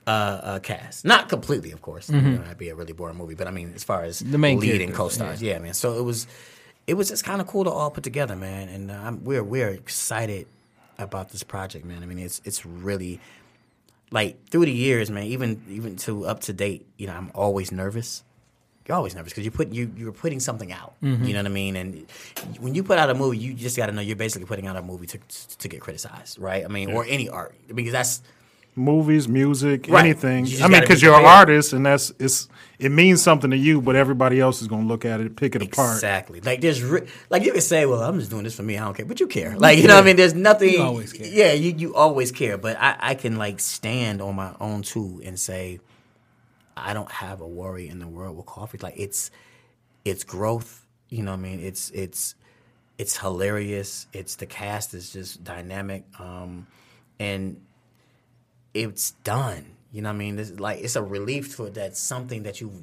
uh, 0.07 0.11
uh, 0.11 0.59
cast. 0.61 1.05
Not 1.05 1.28
completely, 1.28 1.72
of 1.72 1.82
course. 1.82 2.09
You 2.09 2.20
know, 2.20 2.38
that'd 2.38 2.57
be 2.59 2.68
a 2.68 2.74
really 2.74 2.93
boring 2.93 3.16
movie. 3.16 3.34
But 3.34 3.49
I 3.49 3.51
mean, 3.51 3.72
as 3.74 3.84
far 3.84 4.05
as 4.05 4.20
The 4.20 4.38
main 4.38 4.61
lead 4.61 4.80
and 4.80 4.95
co-stars, 4.95 5.43
yeah. 5.43 5.59
man. 5.59 5.74
So 5.74 5.99
it 5.99 6.03
was, 6.03 6.26
it 6.86 6.95
was 6.95 7.09
just 7.09 7.24
kind 7.24 7.41
of 7.41 7.47
cool 7.49 7.64
to 7.64 7.70
all 7.70 7.91
put 7.91 8.05
together, 8.05 8.36
man. 8.36 8.68
And 8.68 8.91
uh, 8.91 9.12
we're 9.20 9.43
we're 9.45 9.68
excited 9.70 10.47
about 10.97 11.30
this 11.30 11.43
project, 11.43 11.84
man. 11.84 12.03
I 12.03 12.07
mean, 12.07 12.18
it's 12.18 12.41
it's 12.45 12.64
really 12.64 13.20
like 14.11 14.49
through 14.49 14.66
the 14.66 14.72
years, 14.72 15.11
man. 15.11 15.24
Even 15.24 15.62
even 15.68 15.97
to 15.97 16.24
up 16.24 16.41
to 16.43 16.53
date, 16.53 16.86
you 16.99 17.09
know, 17.09 17.14
I'm 17.14 17.30
always 17.34 17.72
nervous. 17.72 18.22
You're 18.91 18.97
always 18.97 19.14
nervous 19.14 19.32
because 19.32 19.45
you 19.45 19.53
put 19.53 19.68
you 19.70 19.88
you're 19.97 20.11
putting 20.11 20.41
something 20.41 20.72
out. 20.72 20.95
Mm-hmm. 21.01 21.24
You 21.24 21.32
know 21.34 21.38
what 21.38 21.47
I 21.47 21.51
mean? 21.51 21.76
And 21.76 22.07
when 22.59 22.74
you 22.74 22.82
put 22.82 22.99
out 22.99 23.09
a 23.09 23.14
movie, 23.14 23.38
you 23.38 23.55
just 23.55 23.76
got 23.76 23.86
to 23.86 23.93
know 23.93 24.01
you're 24.01 24.16
basically 24.16 24.47
putting 24.47 24.66
out 24.66 24.74
a 24.74 24.82
movie 24.82 25.07
to 25.07 25.18
to 25.59 25.68
get 25.68 25.80
criticized, 25.80 26.41
right? 26.41 26.64
I 26.64 26.66
mean, 26.66 26.91
or 26.91 27.05
any 27.09 27.28
art 27.28 27.55
because 27.72 27.93
that's 27.93 28.20
Movies, 28.74 29.28
music, 29.28 29.86
Right. 29.88 30.05
anything. 30.05 30.47
I 30.61 30.66
mean, 30.66 30.80
because 30.80 31.01
be 31.01 31.07
you're 31.07 31.18
an 31.18 31.24
artist, 31.24 31.72
and 31.72 31.86
that's 31.86 32.12
it's 32.18 32.49
it 32.80 32.91
means 32.91 33.22
something 33.22 33.51
to 33.53 33.57
you, 33.57 33.80
but 33.80 33.95
everybody 33.95 34.41
else 34.41 34.61
is 34.61 34.66
going 34.66 34.82
to 34.82 34.88
look 34.88 35.05
at 35.05 35.20
it, 35.20 35.36
pick 35.36 35.55
it 35.55 35.62
apart. 35.62 35.95
Exactly. 35.95 36.41
Like 36.41 36.61
there's 36.61 36.82
re- 36.82 37.07
like 37.30 37.45
you 37.45 37.53
can 37.53 37.61
say, 37.61 37.86
well, 37.86 38.03
I'm 38.03 38.18
just 38.18 38.30
doing 38.30 38.43
this 38.43 38.57
for 38.57 38.62
me. 38.64 38.76
I 38.76 38.84
don't 38.84 38.97
care, 38.97 39.07
but 39.07 39.20
you 39.20 39.28
care. 39.28 39.57
Like 39.57 39.78
you 39.78 39.86
know 39.86 39.95
what 39.95 40.03
I 40.03 40.07
mean? 40.07 40.16
There's 40.16 40.34
nothing. 40.34 40.70
You 40.70 40.82
always 40.82 41.12
care. 41.12 41.28
Yeah, 41.28 41.53
you 41.53 41.74
you 41.76 41.95
always 41.95 42.32
care. 42.32 42.59
But 42.59 42.76
I 42.80 42.97
I 42.99 43.14
can 43.14 43.36
like 43.36 43.61
stand 43.61 44.20
on 44.20 44.34
my 44.34 44.53
own 44.61 44.82
too 44.82 45.20
and 45.24 45.38
say, 45.38 45.78
I 46.83 46.95
don't 46.95 47.11
have 47.11 47.41
a 47.41 47.47
worry 47.47 47.89
in 47.89 47.99
the 47.99 48.09
world 48.09 48.37
with 48.37 48.47
coffee. 48.47 48.78
Like 48.78 48.95
it's 48.97 49.31
it's 50.05 50.24
growth. 50.24 50.87
You 51.09 51.22
know 51.22 51.33
what 51.33 51.39
I 51.39 51.43
mean? 51.43 51.61
It's 51.61 51.91
it's 51.91 52.35
it's 52.99 53.16
hilarious. 53.16 54.07
It's 54.12 54.37
the 54.37 54.47
cast 54.47 54.95
is 54.95 55.12
just 55.12 55.43
dynamic. 55.43 56.05
Um, 56.18 56.66
and 57.18 57.61
it's 58.74 59.12
done. 59.24 59.64
You 59.93 60.03
know 60.03 60.11
what 60.11 60.14
I 60.14 60.18
mean? 60.18 60.37
This 60.37 60.59
like 60.59 60.81
it's 60.81 60.97
a 60.97 61.03
relief 61.03 61.57
to 61.57 61.66
it 61.66 61.74
that 61.74 61.97
something 61.97 62.45
that 62.45 62.61
you've 62.61 62.83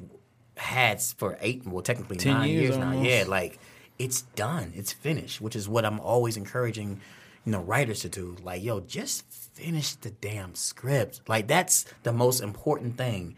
had 0.57 1.01
for 1.01 1.37
eight, 1.41 1.65
well, 1.65 1.81
technically 1.81 2.17
10 2.17 2.33
nine 2.33 2.49
years 2.49 2.61
years, 2.61 2.77
now. 2.77 3.01
Yeah, 3.01 3.25
like 3.27 3.59
it's 3.99 4.21
done. 4.21 4.73
It's 4.75 4.91
finished, 4.91 5.41
which 5.41 5.55
is 5.55 5.69
what 5.69 5.85
I'm 5.85 5.99
always 5.99 6.37
encouraging, 6.37 6.99
you 7.45 7.51
know, 7.51 7.61
writers 7.61 8.01
to 8.01 8.09
do. 8.09 8.35
Like, 8.43 8.63
yo, 8.63 8.79
just 8.81 9.23
finish 9.31 9.95
the 9.95 10.11
damn 10.11 10.55
script. 10.55 11.21
Like 11.27 11.47
that's 11.47 11.85
the 12.03 12.13
most 12.13 12.41
important 12.41 12.97
thing. 12.97 13.35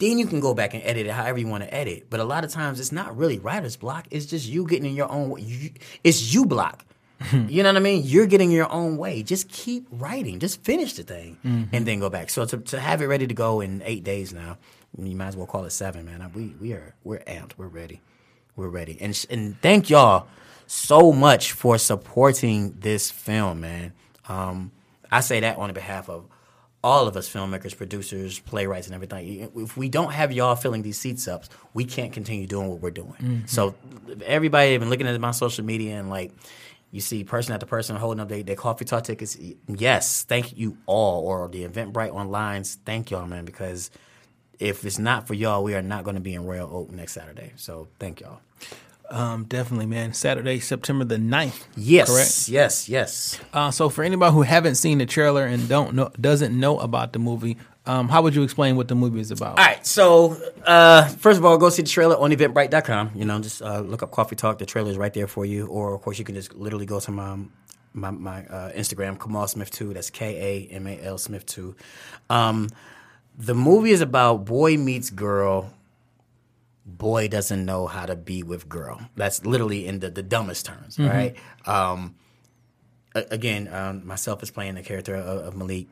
Then 0.00 0.18
you 0.18 0.26
can 0.26 0.40
go 0.40 0.54
back 0.54 0.74
and 0.74 0.82
edit 0.82 1.06
it 1.06 1.12
however 1.12 1.38
you 1.38 1.46
want 1.46 1.62
to 1.62 1.72
edit. 1.72 2.06
But 2.10 2.20
a 2.20 2.24
lot 2.24 2.42
of 2.42 2.50
times 2.50 2.80
it's 2.80 2.90
not 2.90 3.16
really 3.16 3.38
writer's 3.38 3.76
block. 3.76 4.06
It's 4.10 4.26
just 4.26 4.48
you 4.48 4.66
getting 4.66 4.86
in 4.86 4.96
your 4.96 5.10
own 5.10 5.30
way. 5.30 5.42
You, 5.42 5.70
it's 6.02 6.34
you 6.34 6.46
block. 6.46 6.84
you 7.32 7.62
know 7.62 7.68
what 7.68 7.76
I 7.76 7.80
mean? 7.80 8.02
You're 8.04 8.26
getting 8.26 8.50
your 8.50 8.70
own 8.72 8.96
way. 8.96 9.22
Just 9.22 9.50
keep 9.50 9.86
writing. 9.90 10.38
Just 10.38 10.64
finish 10.64 10.94
the 10.94 11.02
thing 11.02 11.36
and 11.70 11.86
then 11.86 12.00
go 12.00 12.08
back. 12.08 12.30
So 12.30 12.46
to, 12.46 12.56
to 12.56 12.80
have 12.80 13.02
it 13.02 13.06
ready 13.06 13.26
to 13.26 13.34
go 13.34 13.60
in 13.60 13.82
eight 13.84 14.04
days 14.04 14.32
now, 14.32 14.56
you 14.98 15.14
might 15.14 15.28
as 15.28 15.36
well 15.36 15.46
call 15.46 15.64
it 15.66 15.70
seven, 15.70 16.06
man. 16.06 16.30
We 16.34 16.54
we 16.60 16.72
are 16.72 16.94
we're 17.04 17.18
amped. 17.20 17.52
We're 17.58 17.68
ready. 17.68 18.00
We're 18.56 18.68
ready. 18.68 18.96
And 19.00 19.26
and 19.28 19.60
thank 19.60 19.90
y'all 19.90 20.28
so 20.66 21.12
much 21.12 21.52
for 21.52 21.76
supporting 21.76 22.76
this 22.80 23.10
film, 23.10 23.60
man. 23.60 23.92
Um, 24.26 24.72
I 25.10 25.20
say 25.20 25.40
that 25.40 25.58
on 25.58 25.72
behalf 25.74 26.08
of 26.08 26.26
all 26.82 27.06
of 27.06 27.16
us 27.16 27.28
filmmakers, 27.28 27.76
producers, 27.76 28.38
playwrights, 28.38 28.86
and 28.86 28.94
everything. 28.94 29.50
If 29.54 29.76
we 29.76 29.88
don't 29.88 30.12
have 30.12 30.32
y'all 30.32 30.56
filling 30.56 30.82
these 30.82 30.98
seats 30.98 31.28
up, 31.28 31.44
we 31.74 31.84
can't 31.84 32.12
continue 32.12 32.46
doing 32.46 32.68
what 32.68 32.80
we're 32.80 32.90
doing. 32.90 33.12
Mm-hmm. 33.12 33.46
So 33.46 33.74
everybody 34.24 34.76
been 34.78 34.90
looking 34.90 35.06
at 35.06 35.20
my 35.20 35.32
social 35.32 35.64
media 35.64 35.98
and 35.98 36.08
like 36.08 36.32
you 36.90 37.00
see 37.00 37.22
person 37.22 37.52
after 37.52 37.66
person 37.66 37.96
holding 37.96 38.20
up 38.20 38.28
their, 38.28 38.42
their 38.42 38.56
coffee 38.56 38.84
talk 38.84 39.04
tickets. 39.04 39.36
Yes, 39.68 40.24
thank 40.24 40.56
you 40.56 40.78
all. 40.86 41.24
Or 41.24 41.48
the 41.48 41.66
Eventbrite 41.66 42.12
online, 42.12 42.64
thank 42.64 43.10
y'all, 43.10 43.26
man, 43.26 43.44
because 43.44 43.90
if 44.58 44.84
it's 44.84 44.98
not 44.98 45.26
for 45.26 45.34
y'all, 45.34 45.62
we 45.62 45.74
are 45.74 45.82
not 45.82 46.04
going 46.04 46.16
to 46.16 46.20
be 46.20 46.34
in 46.34 46.44
Royal 46.44 46.74
Oak 46.74 46.90
next 46.90 47.12
Saturday. 47.12 47.52
So 47.56 47.88
thank 47.98 48.20
y'all. 48.20 48.40
Um, 49.10 49.44
definitely, 49.44 49.86
man. 49.86 50.12
Saturday, 50.12 50.60
September 50.60 51.04
the 51.04 51.16
9th. 51.16 51.64
Yes, 51.76 52.08
Correct. 52.08 52.48
yes, 52.48 52.88
yes. 52.88 53.40
Uh, 53.52 53.70
so 53.72 53.88
for 53.88 54.04
anybody 54.04 54.32
who 54.32 54.42
haven't 54.42 54.76
seen 54.76 54.98
the 54.98 55.06
trailer 55.06 55.44
and 55.44 55.68
don't 55.68 55.94
know 55.94 56.10
doesn't 56.20 56.58
know 56.58 56.78
about 56.78 57.12
the 57.12 57.18
movie, 57.18 57.56
um, 57.86 58.08
how 58.08 58.22
would 58.22 58.34
you 58.36 58.42
explain 58.44 58.76
what 58.76 58.86
the 58.86 58.94
movie 58.94 59.18
is 59.20 59.30
about? 59.32 59.58
All 59.58 59.64
right, 59.64 59.84
so 59.84 60.36
uh, 60.64 61.08
first 61.08 61.38
of 61.38 61.44
all, 61.44 61.58
go 61.58 61.70
see 61.70 61.82
the 61.82 61.88
trailer 61.88 62.16
on 62.16 62.30
Eventbrite.com. 62.30 63.10
You 63.16 63.24
know, 63.24 63.40
just 63.40 63.62
uh, 63.62 63.80
look 63.80 64.02
up 64.04 64.12
Coffee 64.12 64.36
Talk. 64.36 64.58
The 64.58 64.66
trailer 64.66 64.90
is 64.90 64.96
right 64.98 65.12
there 65.12 65.26
for 65.26 65.44
you. 65.44 65.66
Or 65.66 65.94
of 65.94 66.02
course, 66.02 66.18
you 66.18 66.24
can 66.24 66.36
just 66.36 66.54
literally 66.54 66.86
go 66.86 67.00
to 67.00 67.10
my 67.10 67.36
my, 67.92 68.10
my 68.12 68.46
uh, 68.46 68.70
Instagram, 68.72 69.20
Kamal 69.20 69.48
Smith 69.48 69.70
Two. 69.72 69.92
That's 69.92 70.10
K 70.10 70.68
A 70.70 70.72
M 70.74 70.86
A 70.86 71.00
L 71.02 71.18
Smith 71.18 71.46
Two. 71.46 71.74
Um, 72.28 72.68
the 73.36 73.54
movie 73.54 73.90
is 73.90 74.02
about 74.02 74.44
boy 74.44 74.76
meets 74.76 75.10
girl. 75.10 75.72
Boy 76.86 77.28
doesn't 77.28 77.64
know 77.64 77.86
how 77.86 78.06
to 78.06 78.16
be 78.16 78.42
with 78.42 78.68
girl. 78.68 79.00
That's 79.14 79.44
literally 79.44 79.86
in 79.86 80.00
the, 80.00 80.10
the 80.10 80.22
dumbest 80.22 80.66
terms, 80.66 80.98
right? 80.98 81.36
Um, 81.66 82.14
again, 83.14 83.68
um, 83.72 84.06
myself 84.06 84.42
is 84.42 84.50
playing 84.50 84.74
the 84.74 84.82
character 84.82 85.14
of, 85.14 85.46
of 85.46 85.56
Malik. 85.56 85.86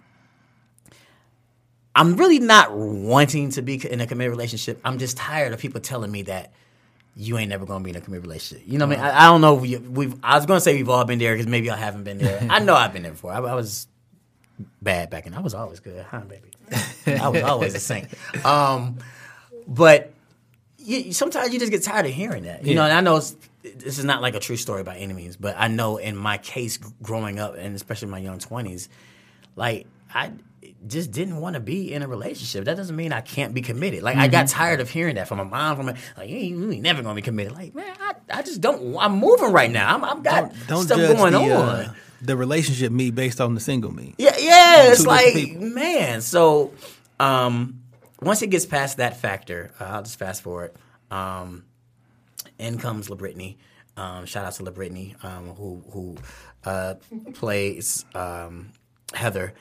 I'm 1.95 2.17
really 2.17 2.39
not 2.39 2.77
wanting 2.77 3.51
to 3.51 3.63
be 3.63 3.75
in 3.87 4.01
a 4.01 4.07
committed 4.07 4.31
relationship. 4.31 4.81
I'm 4.85 4.99
just 4.99 5.17
tired 5.17 5.53
of 5.53 5.59
people 5.59 5.81
telling 5.81 6.11
me 6.11 6.23
that 6.23 6.53
you 7.17 7.37
ain't 7.37 7.51
never 7.51 7.67
gonna 7.67 7.83
be 7.83 7.91
in 7.91 7.97
a 7.97 8.01
committed 8.01 8.25
relationship. 8.25 8.65
You 8.67 8.79
know 8.79 8.87
what 8.87 8.99
I 8.99 9.03
mean? 9.03 9.11
I, 9.11 9.25
I 9.25 9.27
don't 9.27 9.41
know. 9.41 9.57
If 9.57 9.63
we, 9.63 9.77
we've. 9.77 10.15
I 10.23 10.37
was 10.37 10.47
gonna 10.47 10.61
say 10.61 10.77
we've 10.77 10.89
all 10.89 11.05
been 11.05 11.19
there 11.19 11.35
because 11.35 11.49
maybe 11.49 11.71
I 11.71 11.77
haven't 11.77 12.05
been 12.05 12.19
there. 12.19 12.47
I 12.51 12.61
know 12.61 12.75
I've 12.75 12.93
been 12.93 13.03
there 13.03 13.13
before. 13.13 13.33
I, 13.33 13.39
I 13.39 13.55
was 13.55 13.89
bad 14.81 15.11
back 15.11 15.27
and 15.27 15.35
I 15.35 15.41
was 15.41 15.55
always 15.55 15.81
good, 15.81 16.05
huh, 16.09 16.21
baby? 16.21 16.51
I 17.21 17.29
was 17.29 17.43
always 17.43 17.75
a 17.75 17.81
saint. 17.81 18.09
Um, 18.45 18.99
but 19.67 20.13
you, 20.89 21.13
sometimes 21.13 21.53
you 21.53 21.61
just 21.61 21.71
get 21.71 21.83
tired 21.83 22.07
of 22.07 22.13
hearing 22.13 22.45
that. 22.45 22.65
You 22.65 22.75
know, 22.75 22.83
and 22.83 22.93
I 22.93 23.01
know 23.01 23.17
it's, 23.17 23.37
this 23.63 23.99
is 23.99 24.05
not 24.05 24.23
like 24.23 24.35
a 24.35 24.41
true 24.41 24.57
story 24.57 24.83
by 24.83 24.97
any 24.97 25.13
means, 25.13 25.37
but 25.37 25.55
I 25.59 25.69
know 25.69 25.99
in 25.99 26.17
my 26.17 26.39
case, 26.39 26.79
growing 27.03 27.39
up, 27.39 27.57
and 27.57 27.77
especially 27.77 28.07
in 28.07 28.11
my 28.11 28.19
young 28.19 28.39
twenties, 28.39 28.89
like 29.55 29.87
I 30.15 30.33
just 30.87 31.11
didn't 31.11 31.37
want 31.41 31.55
to 31.55 31.61
be 31.61 31.93
in 31.93 32.03
a 32.03 32.09
relationship. 32.09 32.65
That 32.65 32.77
doesn't 32.77 32.97
mean 32.97 33.13
I 33.13 33.21
can't 33.21 33.53
be 33.53 33.61
committed. 33.61 34.03
Like 34.03 34.17
I 34.17 34.29
got 34.29 34.49
tired 34.49 34.81
of 34.81 34.89
hearing 34.89 35.17
that 35.17 35.29
from 35.29 35.39
my 35.39 35.45
mom. 35.45 35.77
From 35.77 35.87
my, 35.87 35.97
like 36.17 36.31
you 36.31 36.37
ain't, 36.37 36.59
you 36.59 36.71
ain't 36.73 36.83
never 36.83 37.03
gonna 37.03 37.15
be 37.15 37.23
committed. 37.23 37.53
Like 37.53 37.75
man, 37.75 37.95
I, 38.01 38.15
I 38.31 38.43
just 38.43 38.61
don't. 38.61 38.97
I'm 38.99 39.19
moving 39.19 39.53
right 39.53 39.71
now. 39.71 39.95
I'm, 39.95 40.05
I've 40.05 40.23
got 40.23 40.53
Don't 40.67 40.85
stuff 40.85 40.99
going 40.99 41.33
the, 41.33 41.39
on. 41.39 41.69
uh, 41.69 41.95
the 42.23 42.37
relationship 42.37 42.93
me 42.93 43.11
based 43.11 43.41
on 43.41 43.55
the 43.55 43.61
single 43.61 43.93
me. 43.93 44.15
Yeah, 44.17 44.37
yeah. 44.39 44.91
It's 44.91 45.07
like, 45.07 45.55
man. 45.55 46.21
So, 46.23 46.73
um, 47.21 47.78
once 48.21 48.43
it 48.43 48.49
gets 48.49 48.67
past 48.67 48.99
that 48.99 49.17
factor, 49.17 49.73
uh, 49.81 49.85
I'll 49.85 50.03
just 50.03 50.19
fast 50.19 50.43
forward. 50.43 50.73
Um, 51.11 51.65
in 52.59 52.79
comes 52.79 53.09
LaBrittany. 53.09 53.57
Um, 53.97 54.27
shout 54.27 54.45
out 54.45 54.53
to 54.55 54.63
LaBrittany, 54.63 55.23
um, 55.25 55.55
who 55.55 55.83
who 55.91 56.17
uh, 56.65 56.95
plays 57.35 58.05
um, 58.15 58.73
Heather, 59.13 59.55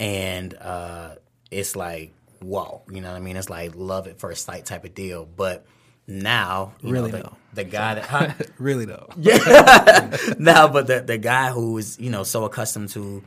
and 0.00 0.54
uh, 0.54 1.16
it's 1.50 1.76
like 1.76 2.12
whoa, 2.44 2.82
you 2.90 3.00
know 3.00 3.10
what 3.10 3.16
I 3.16 3.20
mean? 3.20 3.36
It's 3.36 3.50
like 3.50 3.74
love 3.74 4.06
at 4.06 4.18
first 4.18 4.44
sight 4.44 4.66
type 4.66 4.84
of 4.84 4.94
deal. 4.94 5.24
But 5.24 5.66
now, 6.06 6.74
Really 6.82 7.10
know, 7.10 7.16
the, 7.16 7.22
though. 7.24 7.36
the 7.54 7.64
guy 7.64 7.94
that 7.94 8.04
huh? 8.04 8.32
Really 8.58 8.84
though. 8.84 9.08
no, 10.38 10.68
but 10.68 10.86
the 10.86 11.02
the 11.06 11.18
guy 11.18 11.50
who 11.50 11.78
is 11.78 11.98
you 11.98 12.10
know 12.10 12.22
so 12.22 12.44
accustomed 12.44 12.90
to 12.90 13.22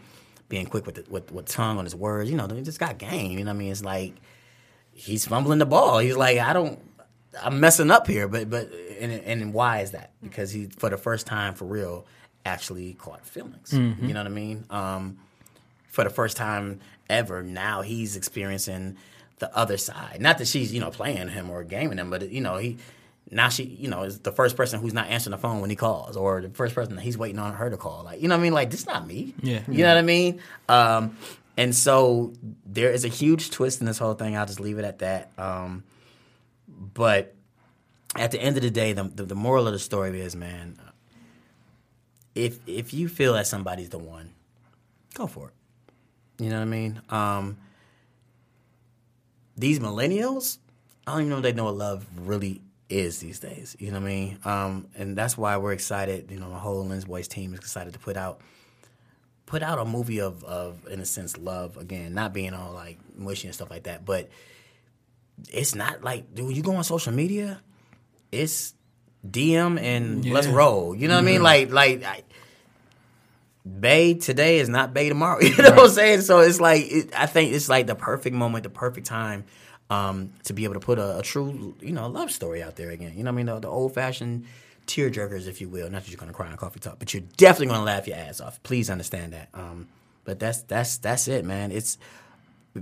being 0.50 0.66
quick 0.66 0.86
with 0.86 0.96
the, 0.96 1.06
with 1.10 1.32
with 1.32 1.48
tongue 1.48 1.78
on 1.78 1.84
his 1.84 1.96
words, 1.96 2.30
you 2.30 2.38
know, 2.38 2.48
he 2.48 2.62
just 2.62 2.80
got 2.80 2.98
game. 2.98 3.38
You 3.38 3.44
know 3.44 3.52
what 3.52 3.56
I 3.56 3.60
mean? 3.60 3.72
It's 3.72 3.84
like 3.84 4.14
he's 4.98 5.26
fumbling 5.28 5.60
the 5.60 5.66
ball. 5.66 6.00
He's 6.00 6.18
like, 6.18 6.40
I 6.40 6.54
don't, 6.54 6.80
I'm 7.42 7.60
messing 7.60 7.92
up 7.92 8.08
here. 8.08 8.28
But 8.28 8.50
but 8.50 8.72
and 9.00 9.12
and 9.12 9.54
why 9.54 9.82
is 9.82 9.92
that? 9.92 10.12
Because 10.22 10.52
he 10.52 10.66
for 10.66 10.90
the 10.90 10.98
first 10.98 11.28
time 11.28 11.54
for 11.54 11.66
real 11.66 12.06
actually 12.46 12.94
caught 12.94 13.26
feelings. 13.26 13.72
You 13.74 14.14
know 14.14 14.20
what 14.22 14.28
I 14.28 14.30
mean? 14.30 14.66
Um, 14.70 15.18
for 15.90 16.04
the 16.04 16.10
first 16.10 16.36
time 16.38 16.80
ever, 17.10 17.44
now 17.44 17.82
he's 17.82 18.16
experiencing 18.16 18.98
the 19.40 19.56
other 19.56 19.78
side. 19.78 20.20
Not 20.20 20.40
that 20.40 20.48
she's 20.48 20.74
you 20.74 20.80
know 20.80 20.90
playing 20.90 21.30
him 21.30 21.50
or 21.50 21.64
gaming 21.64 22.00
him, 22.00 22.10
but 22.10 22.30
you 22.32 22.42
know 22.42 22.58
he. 22.58 22.78
Now 23.30 23.50
she, 23.50 23.64
you 23.64 23.90
know, 23.90 24.04
is 24.04 24.20
the 24.20 24.32
first 24.32 24.56
person 24.56 24.80
who's 24.80 24.94
not 24.94 25.10
answering 25.10 25.32
the 25.32 25.38
phone 25.38 25.60
when 25.60 25.70
he 25.70 25.76
calls, 25.76 26.16
or 26.16 26.42
the 26.42 26.50
first 26.50 26.74
person 26.74 26.96
that 26.96 27.02
he's 27.02 27.18
waiting 27.18 27.40
on 27.40 27.54
her 27.56 27.70
to 27.70 27.76
call. 27.76 28.04
Like, 28.06 28.22
you 28.22 28.30
know 28.30 28.36
what 28.36 28.40
I 28.40 28.44
mean? 28.44 28.54
Like, 28.54 28.72
this 28.72 28.86
not 28.86 29.06
me. 29.06 29.34
Yeah. 29.44 29.60
You 29.68 29.84
know 29.84 29.90
what 29.90 29.98
I 29.98 30.02
mean? 30.02 30.40
Um, 30.70 31.18
and 31.58 31.76
so 31.76 32.34
there 32.66 32.92
is 32.92 33.04
a 33.04 33.08
huge 33.08 33.50
twist 33.50 33.82
in 33.82 33.88
this 33.88 33.98
whole 33.98 34.14
thing. 34.14 34.38
I'll 34.38 34.46
just 34.46 34.60
leave 34.60 34.78
it 34.78 34.86
at 34.86 35.00
that. 35.00 35.32
Um, 35.38 35.84
but 36.68 37.36
at 38.16 38.32
the 38.32 38.40
end 38.40 38.58
of 38.58 38.64
the 38.64 38.70
day, 38.70 38.94
the, 38.94 39.04
the, 39.04 39.24
the 39.24 39.36
moral 39.36 39.66
of 39.66 39.74
the 39.74 39.80
story 39.80 40.22
is, 40.22 40.36
man, 40.36 40.80
if 42.36 42.60
if 42.68 42.94
you 42.94 43.10
feel 43.10 43.34
that 43.34 43.48
somebody's 43.48 43.90
the 43.90 43.98
one, 43.98 44.34
go 45.16 45.26
for 45.26 45.48
it. 45.50 46.44
You 46.44 46.52
know 46.52 46.58
what 46.58 46.62
I 46.62 46.66
mean? 46.66 47.02
Um, 47.10 47.58
these 49.58 49.80
millennials, 49.80 50.60
I 51.08 51.14
don't 51.14 51.22
even 51.22 51.30
know 51.32 51.38
if 51.38 51.44
they 51.44 51.54
know 51.54 51.66
what 51.66 51.76
love 51.76 52.06
really 52.16 52.62
is 52.90 53.20
these 53.20 53.40
days. 53.40 53.76
You 53.80 53.88
know 53.88 54.00
what 54.00 54.06
I 54.06 54.10
mean? 54.10 54.40
Um, 54.46 54.88
and 54.96 55.18
that's 55.18 55.36
why 55.36 55.58
we're 55.58 55.74
excited. 55.74 56.30
You 56.30 56.40
know, 56.40 56.50
the 56.50 56.58
whole 56.58 56.86
Lynn's 56.86 57.06
Boys 57.06 57.28
team 57.28 57.54
is 57.54 57.60
excited 57.60 57.94
to 57.94 58.00
put 58.00 58.16
out 58.16 58.42
put 59.48 59.64
out 59.64 59.80
a 59.80 59.86
movie 59.86 60.22
of 60.22 60.44
of 60.44 60.88
in 60.88 61.00
a 61.00 61.06
sense 61.06 61.36
love 61.38 61.78
again, 61.78 62.14
not 62.14 62.34
being 62.34 62.54
all 62.54 62.74
like 62.74 63.00
mushy 63.16 63.48
and 63.48 63.56
stuff 63.56 63.72
like 63.72 63.84
that, 63.84 64.06
but 64.06 64.30
it's 65.50 65.74
not 65.74 66.04
like 66.04 66.36
dude, 66.36 66.56
you 66.56 66.62
go 66.62 66.76
on 66.76 66.84
social 66.84 67.14
media, 67.14 67.60
it's 68.32 68.76
DM 69.28 69.80
and 69.82 70.24
let's 70.30 70.48
roll. 70.48 70.94
You 70.96 71.08
know 71.08 71.16
what 71.16 71.24
I 71.24 71.26
mean? 71.26 71.42
Like 71.42 71.72
like 71.72 72.04
I, 72.04 72.24
Bay 73.68 74.14
today 74.14 74.60
is 74.60 74.70
not 74.70 74.94
Bay 74.94 75.10
tomorrow. 75.10 75.40
You 75.42 75.56
know 75.58 75.72
what 75.72 75.80
I'm 75.80 75.90
saying? 75.90 76.22
So 76.22 76.40
it's 76.40 76.62
like 76.62 76.84
it, 76.92 77.10
I 77.18 77.26
think 77.26 77.54
it's 77.54 77.70
like 77.70 77.88
the 77.88 77.96
perfect 77.96 78.36
moment, 78.36 78.64
the 78.64 78.70
perfect 78.70 79.08
time 79.08 79.46
um, 79.90 80.32
to 80.44 80.54
be 80.54 80.66
able 80.66 80.76
to 80.76 80.80
put 80.80 81.00
a, 81.00 81.20
a 81.20 81.22
true, 81.22 81.76
you 81.82 81.94
know, 81.94 82.08
love 82.08 82.32
story 82.32 82.62
out 82.62 82.76
there 82.76 82.92
again. 82.92 83.14
You 83.16 83.24
know 83.24 83.32
what 83.32 83.36
I 83.36 83.44
mean? 83.44 83.46
The, 83.48 83.60
the 83.60 83.68
old 83.70 83.94
fashioned 83.94 84.46
tear 84.88 85.10
jerkers, 85.12 85.48
if 85.48 85.62
you 85.62 85.70
will. 85.70 85.90
Not 85.90 86.04
that 86.04 86.10
you're 86.10 86.18
gonna 86.18 86.34
cry 86.34 86.50
on 86.50 86.58
coffee 86.58 86.80
talk, 86.80 86.98
but 87.00 87.14
you're 87.14 87.24
definitely 87.38 87.68
gonna 87.68 87.84
laugh 87.84 88.08
your 88.08 88.18
ass 88.18 88.42
off. 88.42 88.62
Please 88.64 88.90
understand 88.90 89.34
that. 89.34 89.50
Um, 89.54 89.88
but 90.24 90.40
that's 90.40 90.64
that's 90.64 90.98
that's 90.98 91.28
it, 91.28 91.46
man. 91.46 91.72
It's 91.72 91.98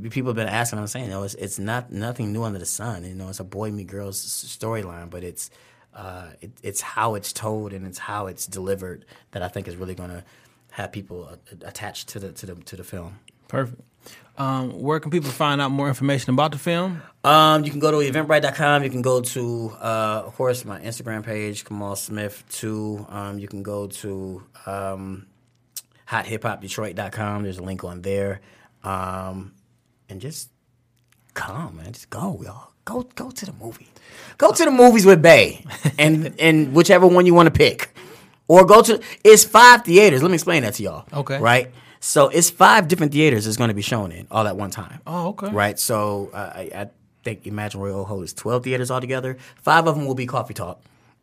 people 0.09 0.29
have 0.29 0.35
been 0.35 0.47
asking. 0.47 0.79
I'm 0.79 0.87
saying, 0.87 1.05
you 1.05 1.11
know, 1.11 1.23
it's 1.23 1.35
it's 1.35 1.59
not 1.59 1.91
nothing 1.91 2.31
new 2.31 2.43
under 2.43 2.59
the 2.59 2.65
sun. 2.65 3.03
You 3.03 3.15
know, 3.15 3.29
it's 3.29 3.39
a 3.39 3.43
boy 3.43 3.71
meet 3.71 3.87
girls 3.87 4.19
storyline, 4.21 5.09
but 5.09 5.23
it's 5.23 5.49
uh, 5.93 6.29
it, 6.41 6.51
it's 6.63 6.81
how 6.81 7.15
it's 7.15 7.31
told 7.33 7.73
and 7.73 7.85
it's 7.85 7.97
how 7.97 8.27
it's 8.27 8.45
delivered 8.47 9.05
that 9.31 9.41
I 9.41 9.47
think 9.47 9.67
is 9.67 9.75
really 9.75 9.95
gonna 9.95 10.23
have 10.71 10.91
people 10.91 11.29
uh, 11.31 11.55
attached 11.65 12.09
to 12.09 12.19
the 12.19 12.31
to 12.33 12.45
the 12.45 12.55
to 12.55 12.75
the 12.75 12.83
film. 12.83 13.19
Perfect. 13.47 13.81
Um, 14.37 14.81
where 14.81 14.99
can 14.99 15.11
people 15.11 15.31
find 15.31 15.61
out 15.61 15.71
more 15.71 15.87
information 15.87 16.33
about 16.33 16.51
the 16.51 16.57
film? 16.57 17.01
Um, 17.23 17.63
you 17.63 17.71
can 17.71 17.79
go 17.79 17.91
to 17.91 17.97
eventbrite.com. 17.97 18.83
You 18.83 18.89
can 18.89 19.01
go 19.01 19.21
to, 19.21 19.71
uh, 19.79 20.23
of 20.25 20.35
course, 20.35 20.65
my 20.65 20.79
Instagram 20.81 21.23
page, 21.23 21.63
Kamal 21.63 21.95
Smith. 21.95 22.43
Too. 22.49 23.05
Um, 23.09 23.39
you 23.39 23.47
can 23.47 23.63
go 23.63 23.87
to 23.87 24.43
um, 24.65 25.25
hothiphopdetroit.com. 26.09 27.43
There's 27.43 27.57
a 27.57 27.63
link 27.63 27.83
on 27.83 28.01
there, 28.01 28.41
um, 28.83 29.53
and 30.09 30.19
just 30.19 30.49
come, 31.33 31.77
man. 31.77 31.93
Just 31.93 32.09
go, 32.09 32.41
y'all. 32.43 32.71
Go, 32.83 33.03
go 33.15 33.31
to 33.31 33.45
the 33.45 33.53
movie. 33.53 33.87
Go 34.37 34.51
to 34.51 34.65
the 34.65 34.69
movies 34.69 35.05
with 35.05 35.21
Bay, 35.21 35.65
and 35.97 36.39
and 36.39 36.73
whichever 36.73 37.07
one 37.07 37.25
you 37.25 37.33
want 37.33 37.47
to 37.47 37.51
pick, 37.51 37.95
or 38.47 38.65
go 38.65 38.81
to. 38.83 39.01
It's 39.23 39.43
five 39.43 39.83
theaters. 39.85 40.21
Let 40.21 40.29
me 40.29 40.35
explain 40.35 40.63
that 40.63 40.75
to 40.75 40.83
y'all. 40.83 41.07
Okay. 41.11 41.39
Right. 41.39 41.71
So 42.05 42.27
it's 42.27 42.51
five 42.51 42.87
different 42.87 43.13
theaters 43.13 43.47
it's 43.47 43.57
going 43.57 43.69
to 43.69 43.73
be 43.73 43.81
shown 43.81 44.11
in 44.11 44.27
all 44.29 44.47
at 44.47 44.55
one 44.55 44.69
time. 44.69 45.01
Oh, 45.07 45.29
okay. 45.29 45.49
Right. 45.49 45.79
So 45.79 46.29
uh, 46.35 46.51
I, 46.53 46.69
I 46.75 46.89
think 47.23 47.45
Emagine 47.45 47.79
Royal 47.79 48.01
Oak 48.01 48.07
holds 48.07 48.31
12 48.33 48.63
theaters 48.63 48.91
altogether. 48.91 49.37
Five 49.63 49.87
of 49.87 49.95
them 49.95 50.05
will 50.05 50.13
be 50.13 50.27
Coffee 50.27 50.53
Talk, 50.53 50.79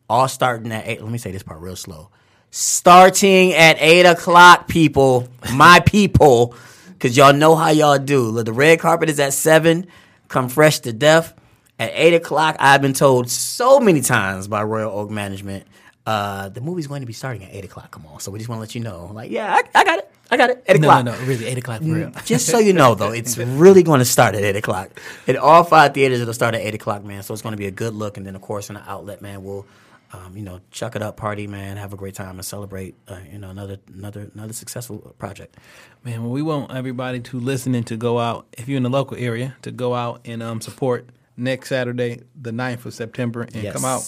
all 0.09 0.27
starting 0.27 0.73
at 0.73 0.85
8. 0.85 1.01
Let 1.01 1.09
me 1.09 1.17
say 1.17 1.31
this 1.31 1.41
part 1.41 1.61
real 1.61 1.77
slow. 1.77 2.09
Starting 2.51 3.53
at 3.53 3.77
8 3.79 4.07
o'clock, 4.07 4.67
people, 4.67 5.29
my 5.53 5.79
people, 5.79 6.53
because 6.89 7.15
y'all 7.15 7.33
know 7.33 7.55
how 7.55 7.69
y'all 7.69 7.97
do. 7.97 8.23
Look, 8.23 8.45
The 8.45 8.51
red 8.51 8.81
carpet 8.81 9.09
is 9.09 9.21
at 9.21 9.31
7. 9.31 9.87
Come 10.27 10.49
fresh 10.49 10.79
to 10.81 10.91
death. 10.91 11.33
At 11.79 11.91
8 11.93 12.15
o'clock, 12.15 12.57
I've 12.59 12.81
been 12.81 12.91
told 12.93 13.29
so 13.29 13.79
many 13.79 14.01
times 14.01 14.49
by 14.49 14.63
Royal 14.63 14.91
Oak 14.91 15.09
Management, 15.09 15.65
uh, 16.05 16.49
the 16.49 16.59
movie's 16.59 16.87
going 16.87 16.99
to 16.99 17.07
be 17.07 17.13
starting 17.13 17.45
at 17.45 17.55
8 17.55 17.63
o'clock. 17.63 17.91
Come 17.91 18.05
on. 18.05 18.19
So 18.19 18.31
we 18.31 18.37
just 18.39 18.49
want 18.49 18.57
to 18.57 18.61
let 18.61 18.75
you 18.75 18.81
know. 18.81 19.09
Like, 19.13 19.31
yeah, 19.31 19.53
I, 19.55 19.79
I 19.79 19.85
got 19.85 19.99
it. 19.99 20.09
I 20.33 20.37
got 20.37 20.49
it. 20.49 20.63
8 20.67 20.79
No, 20.81 20.87
o'clock. 20.89 21.05
no, 21.05 21.11
no. 21.11 21.25
Really, 21.25 21.45
eight 21.45 21.57
o'clock 21.57 21.81
for 21.81 21.87
real. 21.87 22.11
Just 22.25 22.47
so 22.47 22.59
you 22.59 22.73
know, 22.73 22.95
though, 22.95 23.11
it's 23.11 23.37
really 23.63 23.83
going 23.83 23.99
to 23.99 24.05
start 24.05 24.35
at 24.35 24.43
eight 24.43 24.55
o'clock. 24.55 24.89
In 25.27 25.37
all 25.37 25.63
five 25.63 25.93
theaters, 25.93 26.21
it'll 26.21 26.33
start 26.33 26.55
at 26.55 26.61
eight 26.61 26.73
o'clock, 26.73 27.03
man. 27.03 27.23
So 27.23 27.33
it's 27.33 27.43
going 27.43 27.53
to 27.53 27.57
be 27.57 27.67
a 27.67 27.71
good 27.71 27.93
look, 27.93 28.17
and 28.17 28.25
then 28.25 28.35
of 28.35 28.41
course 28.41 28.69
in 28.69 28.75
the 28.75 28.89
outlet, 28.89 29.21
man, 29.21 29.43
we'll, 29.43 29.65
um, 30.11 30.35
you 30.35 30.43
know, 30.43 30.59
chuck 30.71 30.95
it 30.95 31.01
up, 31.01 31.17
party, 31.17 31.47
man, 31.47 31.77
have 31.77 31.93
a 31.93 31.95
great 31.95 32.15
time, 32.15 32.35
and 32.37 32.45
celebrate, 32.45 32.95
uh, 33.07 33.19
you 33.31 33.37
know, 33.37 33.49
another 33.49 33.77
another 33.93 34.29
another 34.33 34.53
successful 34.53 34.97
project. 35.19 35.55
Man, 36.03 36.23
well, 36.23 36.31
we 36.31 36.41
want 36.41 36.71
everybody 36.71 37.19
to 37.19 37.39
listen 37.39 37.75
and 37.75 37.85
to 37.87 37.95
go 37.97 38.19
out, 38.19 38.47
if 38.57 38.67
you're 38.67 38.77
in 38.77 38.83
the 38.83 38.89
local 38.89 39.17
area, 39.17 39.55
to 39.61 39.71
go 39.71 39.93
out 39.93 40.21
and 40.25 40.41
um, 40.43 40.61
support 40.61 41.07
next 41.37 41.69
Saturday, 41.69 42.21
the 42.39 42.51
9th 42.51 42.85
of 42.85 42.93
September, 42.93 43.47
and 43.53 43.73
come 43.73 43.85
out 43.85 44.03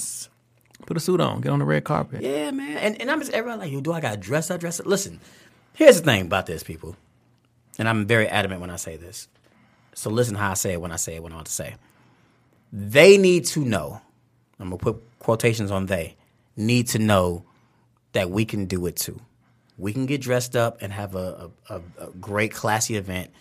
Put 0.86 0.98
a 0.98 1.00
suit 1.00 1.20
on. 1.20 1.42
Get 1.42 1.52
on 1.52 1.60
the 1.60 1.66
red 1.66 1.84
carpet. 1.84 2.22
Yeah, 2.22 2.52
man. 2.52 2.78
And 2.78 3.02
and 3.02 3.10
I'm 3.10 3.20
just 3.20 3.32
everybody 3.32 3.72
like, 3.76 3.84
do 3.84 3.92
I 3.92 4.02
got 4.02 4.12
to 4.12 4.18
dress 4.18 4.52
up? 4.52 4.60
Dress 4.60 4.80
up? 4.80 4.86
Listen, 4.86 5.20
here's 5.76 6.02
the 6.02 6.06
thing 6.06 6.22
about 6.24 6.46
this, 6.46 6.64
people, 6.64 6.96
and 7.78 7.88
I'm 7.88 8.06
very 8.06 8.28
adamant 8.28 8.62
when 8.62 8.70
I 8.70 8.78
say 8.78 8.98
this. 8.98 9.28
So 9.94 10.10
listen 10.10 10.36
how 10.36 10.52
I 10.52 10.56
say 10.56 10.74
it 10.74 10.82
when 10.82 10.92
I 10.92 10.98
say 10.98 11.16
it 11.16 11.24
when 11.24 11.32
I 11.32 11.36
want 11.36 11.48
to 11.48 11.54
say. 11.54 11.76
They 12.74 13.18
need 13.18 13.46
to 13.48 13.64
know. 13.64 14.02
I'm 14.60 14.70
gonna 14.70 14.78
put 14.78 15.02
quotations 15.20 15.72
on 15.72 15.86
they 15.86 16.16
need 16.58 16.88
to 16.88 17.00
know 17.00 17.44
that 18.14 18.30
we 18.30 18.46
can 18.46 18.66
do 18.66 18.86
it 18.86 18.96
too. 18.96 19.20
We 19.78 19.92
can 19.92 20.06
get 20.06 20.22
dressed 20.22 20.56
up 20.56 20.82
and 20.82 20.92
have 20.94 21.16
a, 21.16 21.52
a, 21.70 21.76
a, 21.76 21.82
a 22.00 22.10
great 22.22 22.54
classy 22.54 22.96
event 22.96 23.32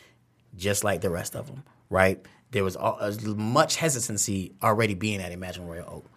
just 0.56 0.82
like 0.82 1.00
the 1.00 1.10
rest 1.10 1.36
of 1.36 1.46
them, 1.46 1.62
right? 1.90 2.24
There 2.50 2.64
was 2.64 2.76
all, 2.76 2.98
as 3.00 3.24
much 3.24 3.76
hesitancy 3.76 4.52
already 4.62 4.94
being 4.94 5.20
at 5.20 5.32
Emagine 5.32 5.66
Royal 5.66 5.88
Oak 5.88 6.10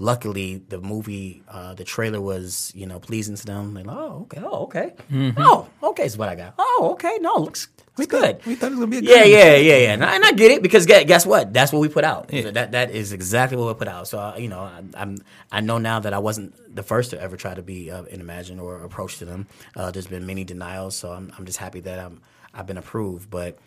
luckily 0.00 0.62
the 0.68 0.80
movie 0.80 1.42
uh, 1.48 1.74
the 1.74 1.84
trailer 1.84 2.20
was 2.20 2.72
you 2.74 2.86
know 2.86 2.98
pleasing 2.98 3.36
to 3.36 3.44
them. 3.46 3.74
They're 3.74 3.84
like 3.84 3.96
oh 3.96 4.22
okay 4.22 4.40
oh 4.42 4.62
okay. 4.64 4.92
Oh 5.36 5.68
okay 5.82 6.04
is 6.04 6.16
what 6.16 6.28
i 6.28 6.34
got. 6.34 6.54
Oh 6.58 6.90
okay 6.92 7.18
no 7.20 7.36
looks, 7.36 7.68
looks 7.96 8.10
good. 8.10 8.40
We 8.46 8.54
thought 8.54 8.68
it 8.72 8.76
was 8.76 8.80
gonna 8.80 8.86
be 8.90 8.98
a 8.98 9.00
yeah 9.02 9.24
good 9.24 9.30
yeah 9.30 9.56
yeah 9.56 9.76
yeah. 9.76 9.92
And 9.92 10.04
I, 10.04 10.14
and 10.16 10.24
I 10.24 10.32
get 10.32 10.50
it 10.50 10.62
because 10.62 10.86
guess, 10.86 11.04
guess 11.04 11.26
what? 11.26 11.52
That's 11.52 11.72
what 11.72 11.80
we 11.80 11.88
put 11.88 12.04
out. 12.04 12.28
That 12.28 12.72
that 12.72 12.90
is 12.90 13.12
exactly 13.12 13.56
what 13.56 13.68
we 13.68 13.74
put 13.74 13.88
out. 13.88 14.08
So 14.08 14.18
uh, 14.18 14.36
you 14.36 14.48
know 14.48 14.60
I, 14.60 14.82
i'm 14.94 15.18
i 15.52 15.60
know 15.60 15.78
now 15.78 16.00
that 16.00 16.12
i 16.12 16.18
wasn't 16.18 16.74
the 16.74 16.82
first 16.82 17.10
to 17.10 17.20
ever 17.20 17.36
try 17.36 17.54
to 17.54 17.62
be 17.62 17.90
uh, 17.90 18.04
in 18.04 18.20
Emagine 18.20 18.60
or 18.60 18.82
approach 18.82 19.18
to 19.18 19.24
them. 19.24 19.46
Uh, 19.76 19.90
there's 19.90 20.06
been 20.06 20.26
many 20.26 20.44
denials 20.44 20.96
so 20.96 21.12
i'm, 21.12 21.32
I'm 21.36 21.44
just 21.46 21.58
happy 21.58 21.80
that 21.80 21.98
i'm 21.98 22.20
i've 22.54 22.66
been 22.66 22.78
approved. 22.78 23.30
But 23.30 23.58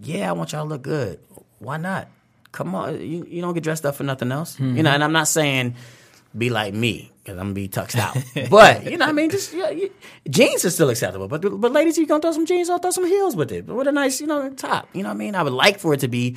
yeah 0.00 0.28
i 0.28 0.32
want 0.32 0.52
y'all 0.52 0.64
to 0.64 0.68
look 0.68 0.82
good. 0.82 1.20
Why 1.58 1.76
not 1.76 2.08
come 2.54 2.74
on 2.74 3.00
you, 3.00 3.26
you 3.28 3.42
don't 3.42 3.52
get 3.52 3.62
dressed 3.62 3.84
up 3.84 3.94
for 3.96 4.04
nothing 4.04 4.30
else 4.30 4.58
you 4.60 4.82
know 4.82 4.90
and 4.90 5.02
i'm 5.02 5.12
not 5.12 5.26
saying 5.28 5.74
be 6.38 6.50
like 6.50 6.72
me 6.72 7.10
because 7.22 7.36
i'm 7.36 7.46
gonna 7.46 7.54
be 7.54 7.68
tucked 7.68 7.96
out 7.96 8.16
but 8.50 8.84
you 8.84 8.96
know 8.96 9.06
what 9.06 9.10
i 9.10 9.12
mean 9.12 9.28
just 9.28 9.52
yeah, 9.52 9.70
you, 9.70 9.90
jeans 10.30 10.64
are 10.64 10.70
still 10.70 10.88
acceptable 10.88 11.26
but 11.26 11.40
but 11.60 11.72
ladies 11.72 11.98
you 11.98 12.06
gonna 12.06 12.22
throw 12.22 12.32
some 12.32 12.46
jeans 12.46 12.70
or 12.70 12.78
throw 12.78 12.90
some 12.90 13.06
heels 13.06 13.34
with 13.34 13.50
it 13.50 13.66
with 13.66 13.88
a 13.88 13.92
nice 13.92 14.20
you 14.20 14.26
know 14.26 14.48
top 14.50 14.88
you 14.92 15.02
know 15.02 15.08
what 15.08 15.14
i 15.14 15.18
mean 15.18 15.34
i 15.34 15.42
would 15.42 15.52
like 15.52 15.78
for 15.78 15.92
it 15.94 16.00
to 16.00 16.08
be 16.08 16.36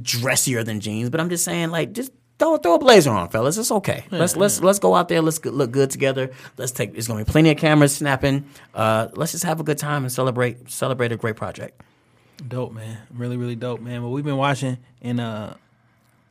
dressier 0.00 0.62
than 0.62 0.78
jeans 0.78 1.10
but 1.10 1.20
i'm 1.20 1.30
just 1.30 1.44
saying 1.44 1.70
like 1.70 1.92
just 1.92 2.12
Throw, 2.40 2.56
throw 2.56 2.76
a 2.76 2.78
blazer 2.78 3.10
on, 3.10 3.28
fellas. 3.28 3.58
It's 3.58 3.70
okay. 3.70 4.04
let's 4.10 4.34
let's 4.34 4.62
let's 4.62 4.78
go 4.78 4.94
out 4.94 5.08
there. 5.08 5.20
Let's 5.20 5.44
look 5.44 5.72
good 5.72 5.90
together. 5.90 6.30
Let's 6.56 6.72
take. 6.72 6.92
There's 6.92 7.06
gonna 7.06 7.22
be 7.22 7.30
plenty 7.30 7.50
of 7.50 7.58
cameras 7.58 7.94
snapping. 7.94 8.46
Uh, 8.74 9.08
let's 9.12 9.32
just 9.32 9.44
have 9.44 9.60
a 9.60 9.62
good 9.62 9.76
time 9.76 10.04
and 10.04 10.10
celebrate 10.10 10.70
celebrate 10.70 11.12
a 11.12 11.18
great 11.18 11.36
project. 11.36 11.82
Dope, 12.46 12.72
man. 12.72 12.98
Really, 13.14 13.36
really 13.36 13.54
dope, 13.56 13.80
man. 13.80 14.02
Well, 14.02 14.12
we've 14.12 14.24
been 14.24 14.36
watching, 14.36 14.78
and 15.02 15.20
uh, 15.20 15.54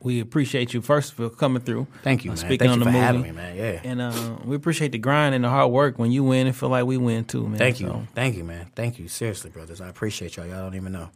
we 0.01 0.19
appreciate 0.21 0.73
you 0.73 0.81
first 0.81 1.13
for 1.13 1.29
coming 1.29 1.61
through. 1.61 1.87
Thank 2.03 2.25
you, 2.25 2.31
uh, 2.31 2.35
man. 2.35 2.37
Speaking 2.37 2.57
Thank 2.59 2.71
on 2.71 2.79
you 2.79 2.85
the 2.85 2.85
for 2.85 2.91
movie, 2.91 3.05
having 3.05 3.21
me, 3.21 3.31
man. 3.31 3.55
Yeah. 3.55 3.81
And 3.83 4.01
uh, 4.01 4.37
we 4.43 4.55
appreciate 4.55 4.91
the 4.91 4.97
grind 4.97 5.35
and 5.35 5.43
the 5.43 5.49
hard 5.49 5.71
work. 5.71 5.99
When 5.99 6.11
you 6.11 6.23
win, 6.23 6.47
it 6.47 6.55
feel 6.55 6.69
like 6.69 6.85
we 6.85 6.97
win 6.97 7.25
too, 7.25 7.47
man. 7.47 7.57
Thank 7.59 7.79
you, 7.79 7.87
So, 7.87 8.07
thank 8.15 8.35
you, 8.37 8.43
man. 8.43 8.67
Thank 8.75 8.97
you, 8.97 9.07
seriously, 9.07 9.49
brothers. 9.51 9.81
I 9.81 9.87
appreciate 9.89 10.35
y'all. 10.35 10.45
Y'all 10.47 10.63
don't 10.63 10.75
even 10.75 10.91
know. 10.93 11.09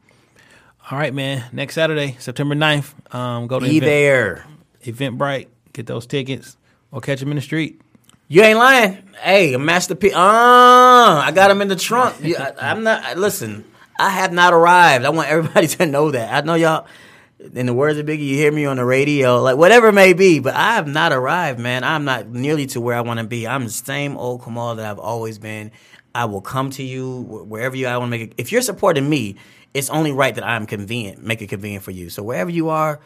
all 0.91 0.97
right, 0.99 1.13
man. 1.13 1.43
Next 1.51 1.75
Saturday, 1.75 2.15
September 2.19 2.55
9th, 2.55 3.15
um, 3.15 3.47
go 3.47 3.59
to 3.59 3.65
Be 3.65 3.77
event, 3.77 3.89
there. 3.89 4.45
Eventbrite, 4.83 5.47
get 5.71 5.87
those 5.87 6.05
tickets, 6.05 6.57
or 6.91 6.99
catch 7.01 7.19
them 7.19 7.29
in 7.29 7.35
the 7.35 7.41
street. 7.41 7.79
You 8.27 8.41
ain't 8.41 8.57
lying. 8.59 8.97
Hey, 9.21 9.53
a 9.53 9.59
masterpiece. 9.59 10.13
Uh, 10.13 10.17
I 10.19 11.31
got 11.33 11.51
him 11.51 11.61
in 11.61 11.67
the 11.67 11.75
trunk. 11.75 12.15
I, 12.23 12.53
I'm 12.59 12.83
not. 12.83 13.17
Listen, 13.17 13.63
I 13.99 14.09
have 14.09 14.33
not 14.33 14.53
arrived. 14.53 15.05
I 15.05 15.09
want 15.09 15.29
everybody 15.29 15.67
to 15.79 15.85
know 15.85 16.11
that. 16.11 16.33
I 16.33 16.45
know 16.45 16.55
y'all. 16.55 16.87
In 17.53 17.65
the 17.65 17.73
words 17.73 17.99
of 17.99 18.05
Biggie, 18.05 18.25
you 18.25 18.35
hear 18.37 18.53
me 18.53 18.63
on 18.65 18.77
the 18.77 18.85
radio, 18.85 19.41
like 19.41 19.57
whatever 19.57 19.89
it 19.89 19.93
may 19.93 20.13
be, 20.13 20.39
but 20.39 20.55
I 20.55 20.75
have 20.75 20.87
not 20.87 21.11
arrived, 21.11 21.59
man. 21.59 21.83
I'm 21.83 22.05
not 22.05 22.29
nearly 22.29 22.67
to 22.67 22.79
where 22.79 22.95
I 22.95 23.01
want 23.01 23.19
to 23.19 23.25
be. 23.25 23.45
I'm 23.45 23.65
the 23.65 23.69
same 23.69 24.15
old 24.15 24.45
Kamal 24.45 24.75
that 24.75 24.85
I've 24.85 24.99
always 24.99 25.39
been. 25.39 25.71
I 26.15 26.23
will 26.23 26.39
come 26.39 26.69
to 26.71 26.83
you 26.83 27.23
wherever 27.23 27.75
you. 27.75 27.87
I 27.87 27.97
want 27.97 28.13
to 28.13 28.17
make 28.17 28.29
it. 28.29 28.33
If 28.37 28.53
you're 28.53 28.61
supporting 28.61 29.09
me, 29.09 29.35
it's 29.73 29.89
only 29.89 30.13
right 30.13 30.33
that 30.35 30.45
I'm 30.45 30.65
convenient, 30.65 31.21
make 31.21 31.41
it 31.41 31.47
convenient 31.47 31.83
for 31.83 31.91
you. 31.91 32.09
So 32.09 32.23
wherever 32.23 32.49
you 32.49 32.69
are, 32.69 33.01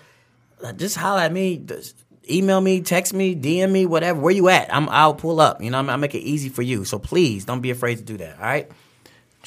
uh, 0.63 0.73
just 0.73 0.97
holler 0.97 1.21
at 1.21 1.31
me. 1.31 1.57
Just 1.57 1.95
email 2.29 2.59
me, 2.61 2.81
text 2.81 3.13
me, 3.13 3.35
DM 3.35 3.71
me, 3.71 3.85
whatever. 3.85 4.19
Where 4.19 4.33
you 4.33 4.49
at? 4.49 4.73
I'm. 4.73 4.89
I'll 4.89 5.13
pull 5.13 5.39
up. 5.39 5.61
You 5.61 5.71
know, 5.71 5.79
I'm, 5.79 5.89
I'll 5.89 5.97
make 5.97 6.15
it 6.15 6.19
easy 6.19 6.49
for 6.49 6.61
you. 6.61 6.85
So 6.85 6.99
please 6.99 7.45
don't 7.45 7.61
be 7.61 7.71
afraid 7.71 7.97
to 7.97 8.03
do 8.03 8.17
that. 8.17 8.37
All 8.37 8.45
right. 8.45 8.69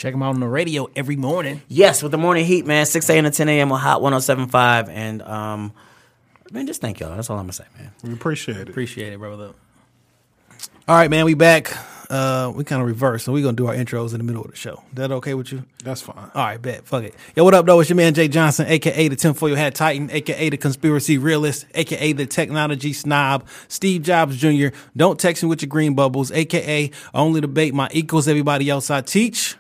Check 0.01 0.15
them 0.15 0.23
out 0.23 0.33
on 0.33 0.41
the 0.41 0.49
radio 0.49 0.89
every 0.97 1.17
morning. 1.17 1.61
Yes, 1.69 2.03
with 2.03 2.11
the 2.11 2.17
morning 2.17 2.47
heat, 2.47 2.65
man. 2.65 2.87
Six 2.87 3.11
a.m. 3.11 3.25
to 3.25 3.31
ten 3.31 3.51
a.m. 3.51 3.71
on 3.71 3.79
Hot 3.79 4.01
107.5. 4.01 4.89
and 4.89 5.21
um, 5.21 5.75
man, 6.51 6.67
just 6.67 6.81
thank 6.81 7.01
y'all. 7.01 7.15
That's 7.15 7.29
all 7.29 7.37
I'm 7.37 7.43
gonna 7.43 7.53
say, 7.53 7.67
man. 7.79 7.93
We 8.03 8.15
appreciate 8.15 8.57
it. 8.57 8.71
Appreciate 8.71 9.13
it, 9.13 9.19
brother. 9.19 9.53
All 10.89 10.97
right, 10.97 11.11
man. 11.11 11.27
We 11.27 11.35
back. 11.35 11.77
Uh, 12.09 12.51
we 12.57 12.65
kind 12.65 12.81
of 12.81 12.89
reverse, 12.89 13.25
so 13.25 13.33
we're 13.33 13.43
gonna 13.43 13.55
do 13.55 13.67
our 13.67 13.75
intros 13.75 14.13
in 14.13 14.19
the 14.19 14.25
middle 14.25 14.43
of 14.43 14.51
the 14.51 14.57
show. 14.57 14.83
Is 14.89 14.95
that 14.95 15.13
okay 15.13 15.35
with 15.35 15.53
you? 15.53 15.65
That's 15.85 16.01
fine. 16.01 16.31
All 16.35 16.47
right, 16.47 16.61
bet. 16.61 16.87
Fuck 16.87 17.05
it. 17.05 17.15
Yo, 17.37 17.45
what 17.45 17.53
up, 17.53 17.67
though? 17.67 17.79
It's 17.81 17.91
your 17.91 17.97
man 17.97 18.15
Jay 18.15 18.27
Johnson, 18.27 18.69
aka 18.69 19.07
the 19.07 19.17
tinfoil 19.17 19.55
hat 19.55 19.75
titan, 19.75 20.11
aka 20.11 20.49
the 20.49 20.57
conspiracy 20.57 21.19
realist, 21.19 21.67
aka 21.75 22.15
the 22.15 22.25
technology 22.25 22.95
snob, 22.95 23.47
Steve 23.69 24.01
Jobs 24.01 24.39
Jr. 24.39 24.69
Don't 24.97 25.21
text 25.21 25.43
me 25.43 25.51
with 25.51 25.61
your 25.61 25.69
green 25.69 25.95
bubbles, 25.95 26.33
aka 26.33 26.91
I 27.13 27.19
only 27.19 27.43
debate 27.43 27.75
my 27.75 27.91
equals 27.93 28.29
everybody 28.29 28.71
else 28.71 28.91
I 28.91 29.03
teach. 29.03 29.59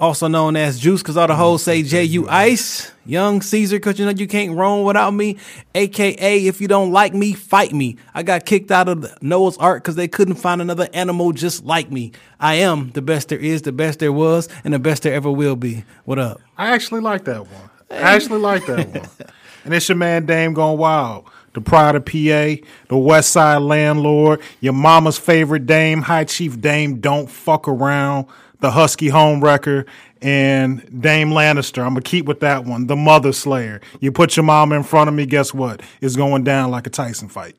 Also 0.00 0.28
known 0.28 0.56
as 0.56 0.80
Juice, 0.80 1.02
cause 1.02 1.18
all 1.18 1.26
the 1.26 1.34
mm-hmm. 1.34 1.42
hoes 1.42 1.62
say 1.62 1.82
J 1.82 2.04
U 2.04 2.26
Ice. 2.28 2.90
Young 3.04 3.42
Caesar, 3.42 3.78
cause 3.80 3.98
you 3.98 4.06
know 4.06 4.12
you 4.12 4.26
can't 4.26 4.56
roam 4.56 4.84
without 4.84 5.10
me. 5.10 5.36
AKA, 5.74 6.46
if 6.46 6.60
you 6.60 6.68
don't 6.68 6.90
like 6.90 7.12
me, 7.12 7.34
fight 7.34 7.72
me. 7.72 7.96
I 8.14 8.22
got 8.22 8.46
kicked 8.46 8.70
out 8.70 8.88
of 8.88 9.20
Noah's 9.20 9.58
Ark 9.58 9.84
cause 9.84 9.96
they 9.96 10.08
couldn't 10.08 10.36
find 10.36 10.62
another 10.62 10.88
animal 10.94 11.32
just 11.32 11.64
like 11.64 11.90
me. 11.90 12.12
I 12.38 12.54
am 12.54 12.92
the 12.92 13.02
best 13.02 13.28
there 13.28 13.38
is, 13.38 13.62
the 13.62 13.72
best 13.72 13.98
there 13.98 14.12
was, 14.12 14.48
and 14.64 14.72
the 14.72 14.78
best 14.78 15.02
there 15.02 15.12
ever 15.12 15.30
will 15.30 15.56
be. 15.56 15.84
What 16.04 16.18
up? 16.18 16.40
I 16.56 16.70
actually 16.70 17.00
like 17.00 17.24
that 17.24 17.46
one. 17.46 17.70
I 17.90 18.14
actually 18.14 18.40
like 18.40 18.64
that 18.66 18.88
one. 18.88 19.08
And 19.64 19.74
it's 19.74 19.88
your 19.88 19.96
man 19.96 20.24
Dame 20.24 20.54
Gone 20.54 20.78
Wild, 20.78 21.28
the 21.52 21.60
pride 21.60 21.94
of 21.94 22.04
PA, 22.06 22.64
the 22.88 22.96
West 22.96 23.30
Side 23.30 23.58
landlord, 23.58 24.40
your 24.60 24.72
mama's 24.72 25.18
favorite 25.18 25.66
Dame, 25.66 26.02
High 26.02 26.24
Chief 26.24 26.58
Dame, 26.60 27.00
don't 27.00 27.30
fuck 27.30 27.68
around, 27.68 28.26
the 28.60 28.70
Husky 28.70 29.08
homewrecker, 29.08 29.86
and 30.22 31.02
Dame 31.02 31.30
Lannister. 31.30 31.82
I'm 31.82 31.90
gonna 31.90 32.02
keep 32.02 32.26
with 32.26 32.40
that 32.40 32.64
one, 32.64 32.86
the 32.86 32.96
Mother 32.96 33.32
Slayer. 33.32 33.80
You 34.00 34.12
put 34.12 34.36
your 34.36 34.44
mom 34.44 34.72
in 34.72 34.82
front 34.82 35.08
of 35.08 35.14
me, 35.14 35.26
guess 35.26 35.52
what? 35.54 35.82
It's 36.00 36.16
going 36.16 36.44
down 36.44 36.70
like 36.70 36.86
a 36.86 36.90
Tyson 36.90 37.28
fight. 37.28 37.56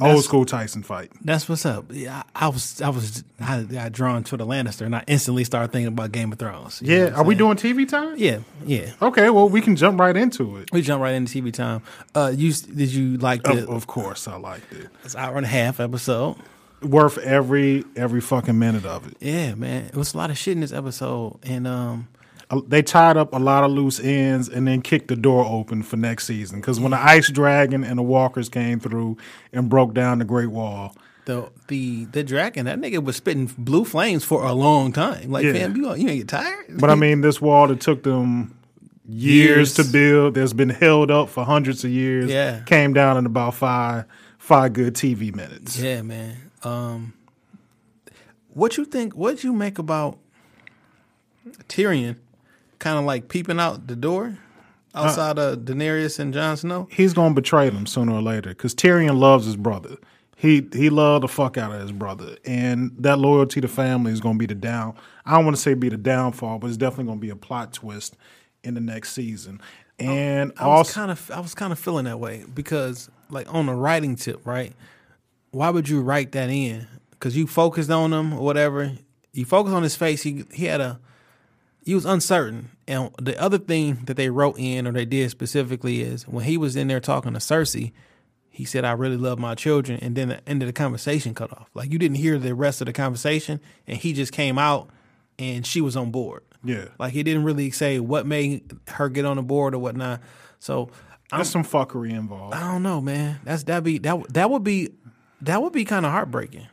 Old 0.00 0.24
school 0.24 0.44
Tyson 0.44 0.82
fight. 0.82 1.10
That's 1.22 1.48
what's 1.48 1.66
up. 1.66 1.86
Yeah, 1.90 2.22
I, 2.34 2.46
I 2.46 2.48
was, 2.48 2.80
I 2.80 2.88
was, 2.88 3.24
I 3.40 3.62
got 3.64 3.92
drawn 3.92 4.22
to 4.24 4.36
the 4.36 4.46
Lannister, 4.46 4.82
and 4.82 4.94
I 4.94 5.02
instantly 5.06 5.42
started 5.44 5.72
thinking 5.72 5.88
about 5.88 6.12
Game 6.12 6.32
of 6.32 6.38
Thrones. 6.38 6.80
Yeah, 6.82 7.08
are 7.16 7.24
we 7.24 7.34
doing 7.34 7.56
TV 7.56 7.88
time? 7.88 8.14
Yeah, 8.16 8.38
yeah. 8.64 8.92
Okay, 9.02 9.30
well 9.30 9.48
we 9.48 9.60
can 9.60 9.74
jump 9.74 9.98
right 9.98 10.16
into 10.16 10.58
it. 10.58 10.70
We 10.72 10.82
jump 10.82 11.02
right 11.02 11.14
into 11.14 11.42
TV 11.42 11.52
time. 11.52 11.82
Uh, 12.14 12.32
you 12.34 12.52
did 12.52 12.92
you 12.92 13.16
like 13.18 13.42
the? 13.42 13.64
Of, 13.64 13.70
of 13.70 13.86
course, 13.86 14.28
I 14.28 14.36
liked 14.36 14.72
it. 14.72 14.88
It's 15.04 15.16
hour 15.16 15.36
and 15.36 15.44
a 15.44 15.48
half 15.48 15.80
episode. 15.80 16.36
Worth 16.82 17.18
every 17.18 17.84
every 17.96 18.20
fucking 18.20 18.56
minute 18.58 18.84
of 18.86 19.06
it. 19.06 19.16
Yeah, 19.20 19.54
man. 19.54 19.86
It 19.86 19.96
was 19.96 20.14
a 20.14 20.16
lot 20.16 20.30
of 20.30 20.38
shit 20.38 20.52
in 20.52 20.60
this 20.60 20.72
episode, 20.72 21.38
and 21.42 21.66
um, 21.66 22.06
They 22.68 22.82
tied 22.82 23.16
up 23.16 23.32
a 23.34 23.38
lot 23.38 23.64
of 23.64 23.72
loose 23.72 23.98
ends 23.98 24.48
and 24.48 24.66
then 24.66 24.82
kicked 24.82 25.08
the 25.08 25.16
door 25.16 25.44
open 25.44 25.82
for 25.82 25.96
next 25.96 26.26
season. 26.26 26.60
Because 26.60 26.78
when 26.78 26.92
the 26.92 26.98
Ice 27.00 27.30
Dragon 27.32 27.82
and 27.82 27.98
the 27.98 28.02
Walkers 28.02 28.48
came 28.48 28.78
through 28.78 29.16
and 29.52 29.68
broke 29.68 29.92
down 29.92 30.20
the 30.20 30.24
Great 30.24 30.50
Wall, 30.50 30.94
the 31.24 31.50
the 31.66 32.04
the 32.06 32.22
dragon 32.22 32.66
that 32.66 32.78
nigga 32.78 33.02
was 33.02 33.16
spitting 33.16 33.46
blue 33.58 33.84
flames 33.84 34.24
for 34.24 34.44
a 34.44 34.52
long 34.52 34.92
time. 34.92 35.30
Like, 35.32 35.44
Yeah. 35.46 35.54
fam, 35.54 35.76
you 35.76 35.82
you 35.96 36.08
ain't 36.08 36.18
get 36.20 36.28
tired? 36.28 36.78
but 36.78 36.90
I 36.90 36.94
mean, 36.94 37.22
this 37.22 37.40
wall 37.40 37.66
that 37.68 37.80
took 37.80 38.04
them 38.04 38.54
years, 39.04 39.46
Years. 39.46 39.74
to 39.74 39.84
build, 39.84 40.34
that's 40.34 40.52
been 40.52 40.68
held 40.70 41.10
up 41.10 41.28
for 41.28 41.44
hundreds 41.44 41.82
of 41.84 41.90
years. 41.90 42.30
Yeah. 42.30 42.60
came 42.66 42.92
down 42.94 43.16
in 43.16 43.26
about 43.26 43.54
five 43.56 44.04
five 44.38 44.72
good 44.74 44.94
TV 44.94 45.34
minutes. 45.34 45.76
Yeah, 45.78 46.02
man. 46.02 46.36
Um, 46.62 47.14
what 48.48 48.76
you 48.76 48.84
think? 48.84 49.14
What 49.14 49.44
you 49.44 49.52
make 49.52 49.78
about 49.78 50.18
Tyrion? 51.68 52.16
Kind 52.78 52.98
of 52.98 53.04
like 53.04 53.28
peeping 53.28 53.60
out 53.60 53.86
the 53.86 53.96
door 53.96 54.38
outside 54.94 55.38
of 55.38 55.60
Daenerys 55.60 56.18
and 56.18 56.32
Jon 56.32 56.56
Snow. 56.56 56.88
He's 56.90 57.12
gonna 57.12 57.34
betray 57.34 57.70
them 57.70 57.86
sooner 57.86 58.12
or 58.12 58.22
later 58.22 58.50
because 58.50 58.74
Tyrion 58.74 59.18
loves 59.18 59.46
his 59.46 59.56
brother. 59.56 59.96
He 60.36 60.68
he 60.72 60.88
loved 60.90 61.24
the 61.24 61.28
fuck 61.28 61.56
out 61.56 61.72
of 61.72 61.80
his 61.80 61.92
brother, 61.92 62.36
and 62.44 62.92
that 62.98 63.18
loyalty 63.18 63.60
to 63.60 63.68
family 63.68 64.12
is 64.12 64.20
gonna 64.20 64.38
be 64.38 64.46
the 64.46 64.54
down. 64.54 64.94
I 65.26 65.32
don't 65.32 65.44
want 65.44 65.56
to 65.56 65.62
say 65.62 65.74
be 65.74 65.88
the 65.88 65.96
downfall, 65.96 66.60
but 66.60 66.68
it's 66.68 66.76
definitely 66.76 67.06
gonna 67.06 67.20
be 67.20 67.30
a 67.30 67.36
plot 67.36 67.72
twist 67.72 68.16
in 68.62 68.74
the 68.74 68.80
next 68.80 69.12
season. 69.12 69.60
And 69.98 70.52
I 70.56 70.68
was 70.68 70.88
also, 70.88 71.00
kind 71.00 71.10
of 71.10 71.30
I 71.32 71.40
was 71.40 71.54
kind 71.54 71.72
of 71.72 71.78
feeling 71.78 72.04
that 72.04 72.20
way 72.20 72.44
because 72.54 73.10
like 73.30 73.52
on 73.52 73.66
the 73.66 73.74
writing 73.74 74.14
tip, 74.14 74.46
right? 74.46 74.72
Why 75.50 75.70
would 75.70 75.88
you 75.88 76.00
write 76.00 76.32
that 76.32 76.50
in? 76.50 76.86
Because 77.10 77.36
you 77.36 77.46
focused 77.46 77.90
on 77.90 78.12
him 78.12 78.34
or 78.34 78.40
whatever. 78.40 78.92
You 79.32 79.44
focused 79.44 79.74
on 79.74 79.82
his 79.82 79.96
face. 79.96 80.22
He 80.22 80.44
he 80.52 80.66
had 80.66 80.80
a 80.80 81.00
he 81.84 81.94
was 81.94 82.04
uncertain. 82.04 82.70
And 82.86 83.10
the 83.20 83.40
other 83.40 83.58
thing 83.58 84.04
that 84.04 84.16
they 84.16 84.30
wrote 84.30 84.58
in 84.58 84.86
or 84.86 84.92
they 84.92 85.04
did 85.04 85.30
specifically 85.30 86.02
is 86.02 86.28
when 86.28 86.44
he 86.44 86.56
was 86.56 86.76
in 86.76 86.88
there 86.88 87.00
talking 87.00 87.32
to 87.32 87.38
Cersei, 87.38 87.92
he 88.50 88.64
said, 88.64 88.84
"I 88.84 88.92
really 88.92 89.16
love 89.16 89.38
my 89.38 89.54
children," 89.54 89.98
and 90.00 90.16
then 90.16 90.28
the 90.28 90.48
end 90.48 90.62
of 90.62 90.66
the 90.66 90.72
conversation 90.72 91.34
cut 91.34 91.52
off. 91.52 91.70
Like 91.74 91.92
you 91.92 91.98
didn't 91.98 92.16
hear 92.16 92.38
the 92.38 92.54
rest 92.54 92.80
of 92.80 92.86
the 92.86 92.92
conversation, 92.92 93.60
and 93.86 93.96
he 93.96 94.12
just 94.12 94.32
came 94.32 94.58
out, 94.58 94.90
and 95.38 95.66
she 95.66 95.80
was 95.80 95.96
on 95.96 96.10
board. 96.10 96.42
Yeah. 96.64 96.86
Like 96.98 97.12
he 97.12 97.22
didn't 97.22 97.44
really 97.44 97.70
say 97.70 98.00
what 98.00 98.26
made 98.26 98.70
her 98.88 99.08
get 99.08 99.24
on 99.24 99.36
the 99.36 99.42
board 99.42 99.74
or 99.74 99.78
whatnot. 99.78 100.20
So 100.58 100.90
I'm, 101.30 101.38
There's 101.38 101.50
some 101.50 101.64
fuckery 101.64 102.10
involved. 102.10 102.54
I 102.54 102.70
don't 102.72 102.82
know, 102.82 103.00
man. 103.00 103.40
That's 103.44 103.62
that 103.64 103.84
be 103.84 103.98
that 103.98 104.32
that 104.34 104.50
would 104.50 104.64
be 104.64 104.90
that 105.42 105.62
would 105.62 105.72
be 105.72 105.84
kind 105.84 106.04
of 106.06 106.12
heartbreaking. 106.12 106.66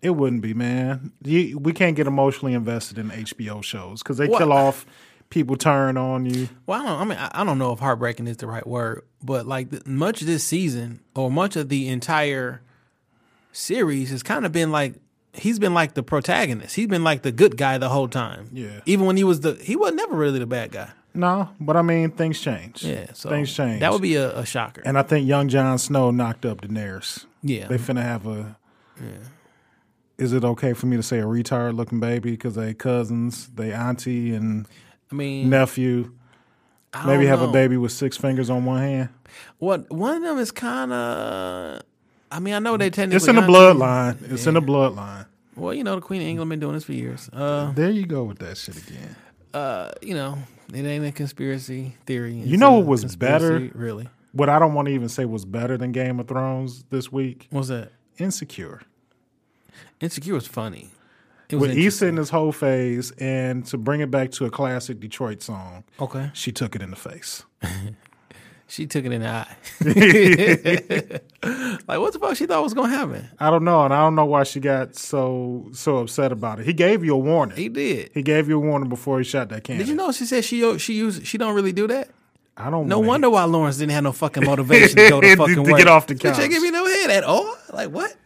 It 0.00 0.10
wouldn't 0.10 0.42
be, 0.42 0.52
man. 0.52 1.12
You, 1.22 1.58
we 1.58 1.72
can't 1.72 1.94
get 1.96 2.06
emotionally 2.06 2.54
invested 2.54 2.98
in 2.98 3.10
HBO 3.10 3.62
shows 3.62 4.02
because 4.02 4.18
they 4.18 4.26
What? 4.26 4.38
kill 4.38 4.52
off 4.52 4.84
people 5.30 5.56
turn 5.56 5.96
on 5.96 6.26
you. 6.26 6.48
Well, 6.66 6.82
I 6.82 6.84
don't. 6.86 7.00
I 7.00 7.04
mean, 7.04 7.18
I, 7.18 7.30
I 7.40 7.44
don't 7.44 7.58
know 7.58 7.72
if 7.72 7.78
heartbreaking 7.78 8.26
is 8.26 8.36
the 8.38 8.46
right 8.48 8.66
word, 8.66 9.04
but 9.22 9.46
like 9.46 9.86
much 9.86 10.20
of 10.20 10.26
this 10.26 10.42
season 10.44 11.00
or 11.14 11.30
much 11.30 11.54
of 11.56 11.68
the 11.68 11.88
entire 11.88 12.62
series 13.52 14.10
has 14.10 14.22
kind 14.22 14.44
of 14.46 14.52
been 14.52 14.70
like 14.72 14.94
he's 15.34 15.58
been 15.58 15.72
like 15.74 15.94
the 15.94 16.02
protagonist. 16.02 16.74
He's 16.76 16.88
been 16.88 17.04
like 17.04 17.22
the 17.22 17.32
good 17.32 17.56
guy 17.56 17.78
the 17.78 17.88
whole 17.88 18.08
time. 18.08 18.48
Yeah. 18.52 18.80
Even 18.86 19.06
when 19.06 19.16
he 19.16 19.24
was 19.24 19.40
the 19.40 19.54
he 19.54 19.76
was 19.76 19.92
never 19.94 20.14
really 20.16 20.38
the 20.38 20.46
bad 20.46 20.72
guy. 20.72 20.90
No, 21.14 21.50
but 21.60 21.76
I 21.76 21.82
mean 21.82 22.10
things 22.10 22.40
change. 22.40 22.82
Yeah. 22.84 23.12
So 23.12 23.28
things 23.28 23.52
change. 23.54 23.80
That 23.80 23.92
would 23.92 24.02
be 24.02 24.14
a, 24.16 24.38
a 24.38 24.46
shocker. 24.46 24.82
And 24.84 24.98
I 24.98 25.02
think 25.02 25.26
young 25.28 25.48
Jon 25.48 25.78
Snow 25.78 26.10
knocked 26.10 26.46
up 26.46 26.62
Daenerys. 26.62 27.26
Yeah. 27.42 27.66
They 27.68 27.76
finna 27.76 28.02
have 28.02 28.26
a. 28.26 28.56
Is 30.18 30.32
it 30.32 30.44
okay 30.44 30.72
for 30.72 30.86
me 30.86 30.96
to 30.96 31.02
say 31.02 31.18
a 31.18 31.24
retard 31.24 31.74
looking 31.74 31.98
baby 31.98 32.32
because 32.32 32.54
they 32.54 32.74
cousins, 32.74 33.48
they 33.48 33.72
auntie 33.72 34.34
and 34.34 34.66
I 35.10 35.14
mean, 35.14 35.50
nephew? 35.50 36.12
I 36.94 37.06
Maybe 37.06 37.26
have 37.26 37.40
know. 37.40 37.48
a 37.48 37.52
baby 37.52 37.76
with 37.78 37.90
six 37.92 38.16
fingers 38.16 38.50
on 38.50 38.64
one 38.64 38.78
hand. 38.80 39.08
What 39.58 39.90
one 39.90 40.16
of 40.16 40.22
them 40.22 40.38
is 40.38 40.50
kind 40.50 40.92
of. 40.92 41.82
I 42.30 42.38
mean, 42.38 42.54
I 42.54 42.58
know 42.58 42.76
they 42.76 42.90
technically. 42.90 43.16
It's 43.16 43.26
in 43.28 43.36
the 43.36 43.42
bloodline. 43.42 44.30
It's 44.30 44.46
in 44.46 44.54
the 44.54 44.60
bloodline. 44.62 45.26
Well, 45.56 45.74
you 45.74 45.84
know, 45.84 45.94
the 45.96 46.00
Queen 46.02 46.20
of 46.22 46.28
England 46.28 46.48
been 46.50 46.60
doing 46.60 46.74
this 46.74 46.84
for 46.84 46.92
years. 46.92 47.28
Uh, 47.32 47.72
There 47.72 47.90
you 47.90 48.06
go 48.06 48.24
with 48.24 48.38
that 48.38 48.56
shit 48.58 48.76
again. 48.76 49.16
uh, 49.54 49.90
you 50.00 50.14
know, 50.14 50.38
it 50.72 50.84
ain't 50.84 51.04
a 51.04 51.12
conspiracy 51.12 51.96
theory. 52.06 52.34
You 52.34 52.56
know 52.56 52.72
what 52.78 52.86
was 52.86 53.16
better? 53.16 53.70
Really? 53.74 54.08
What 54.32 54.48
I 54.48 54.58
don't 54.58 54.74
want 54.74 54.86
to 54.88 54.94
even 54.94 55.08
say 55.08 55.24
was 55.24 55.44
better 55.44 55.76
than 55.76 55.92
Game 55.92 56.18
of 56.18 56.28
Thrones 56.28 56.84
this 56.90 57.12
week. 57.12 57.46
What's 57.50 57.68
that? 57.68 57.92
Insecure. 58.18 58.80
Insecure 60.00 60.34
was 60.34 60.46
funny. 60.46 60.88
It 61.50 61.56
was 61.56 61.68
With 61.68 61.76
Issa 61.78 62.06
in 62.06 62.16
his 62.16 62.30
whole 62.30 62.50
phase, 62.52 63.10
and 63.18 63.66
to 63.66 63.76
bring 63.76 64.00
it 64.00 64.10
back 64.10 64.30
to 64.32 64.46
a 64.46 64.50
classic 64.50 65.00
Detroit 65.00 65.42
song, 65.42 65.84
Okay. 66.00 66.30
she 66.32 66.50
took 66.50 66.74
it 66.74 66.80
in 66.80 66.88
the 66.90 66.96
face. 66.96 67.44
She 68.72 68.86
took 68.86 69.04
it 69.04 69.12
in 69.12 69.20
the 69.20 69.28
eye. 69.28 69.54
like, 71.86 72.00
what 72.00 72.14
the 72.14 72.18
fuck 72.18 72.34
she 72.38 72.46
thought 72.46 72.62
was 72.62 72.72
going 72.72 72.90
to 72.90 72.96
happen? 72.96 73.28
I 73.38 73.50
don't 73.50 73.64
know, 73.64 73.84
and 73.84 73.92
I 73.92 74.00
don't 74.00 74.14
know 74.14 74.24
why 74.24 74.44
she 74.44 74.60
got 74.60 74.96
so 74.96 75.68
so 75.74 75.98
upset 75.98 76.32
about 76.32 76.58
it. 76.58 76.64
He 76.64 76.72
gave 76.72 77.04
you 77.04 77.12
a 77.12 77.18
warning. 77.18 77.54
He 77.54 77.68
did. 77.68 78.12
He 78.14 78.22
gave 78.22 78.48
you 78.48 78.56
a 78.56 78.60
warning 78.60 78.88
before 78.88 79.18
he 79.18 79.24
shot 79.24 79.50
that 79.50 79.64
cannon. 79.64 79.80
Did 79.80 79.90
you 79.90 79.94
know 79.94 80.10
she 80.10 80.24
said 80.24 80.42
she 80.42 80.78
she 80.78 80.94
use 80.94 81.20
she 81.22 81.36
don't 81.36 81.54
really 81.54 81.74
do 81.74 81.86
that? 81.88 82.08
I 82.56 82.70
don't. 82.70 82.86
No 82.86 82.98
wonder 82.98 83.28
why 83.28 83.44
Lawrence 83.44 83.76
didn't 83.76 83.92
have 83.92 84.04
no 84.04 84.12
fucking 84.12 84.46
motivation 84.46 84.96
to 84.96 85.08
go 85.10 85.20
to 85.20 85.26
fucking 85.36 85.54
To 85.54 85.64
fucking 85.64 85.76
get 85.76 85.88
off 85.88 86.06
the 86.06 86.14
couch. 86.14 86.40
She 86.40 86.48
give 86.48 86.62
me 86.62 86.70
no 86.70 86.86
head 86.86 87.10
at 87.10 87.24
all. 87.24 87.54
Like 87.74 87.90
what? 87.90 88.16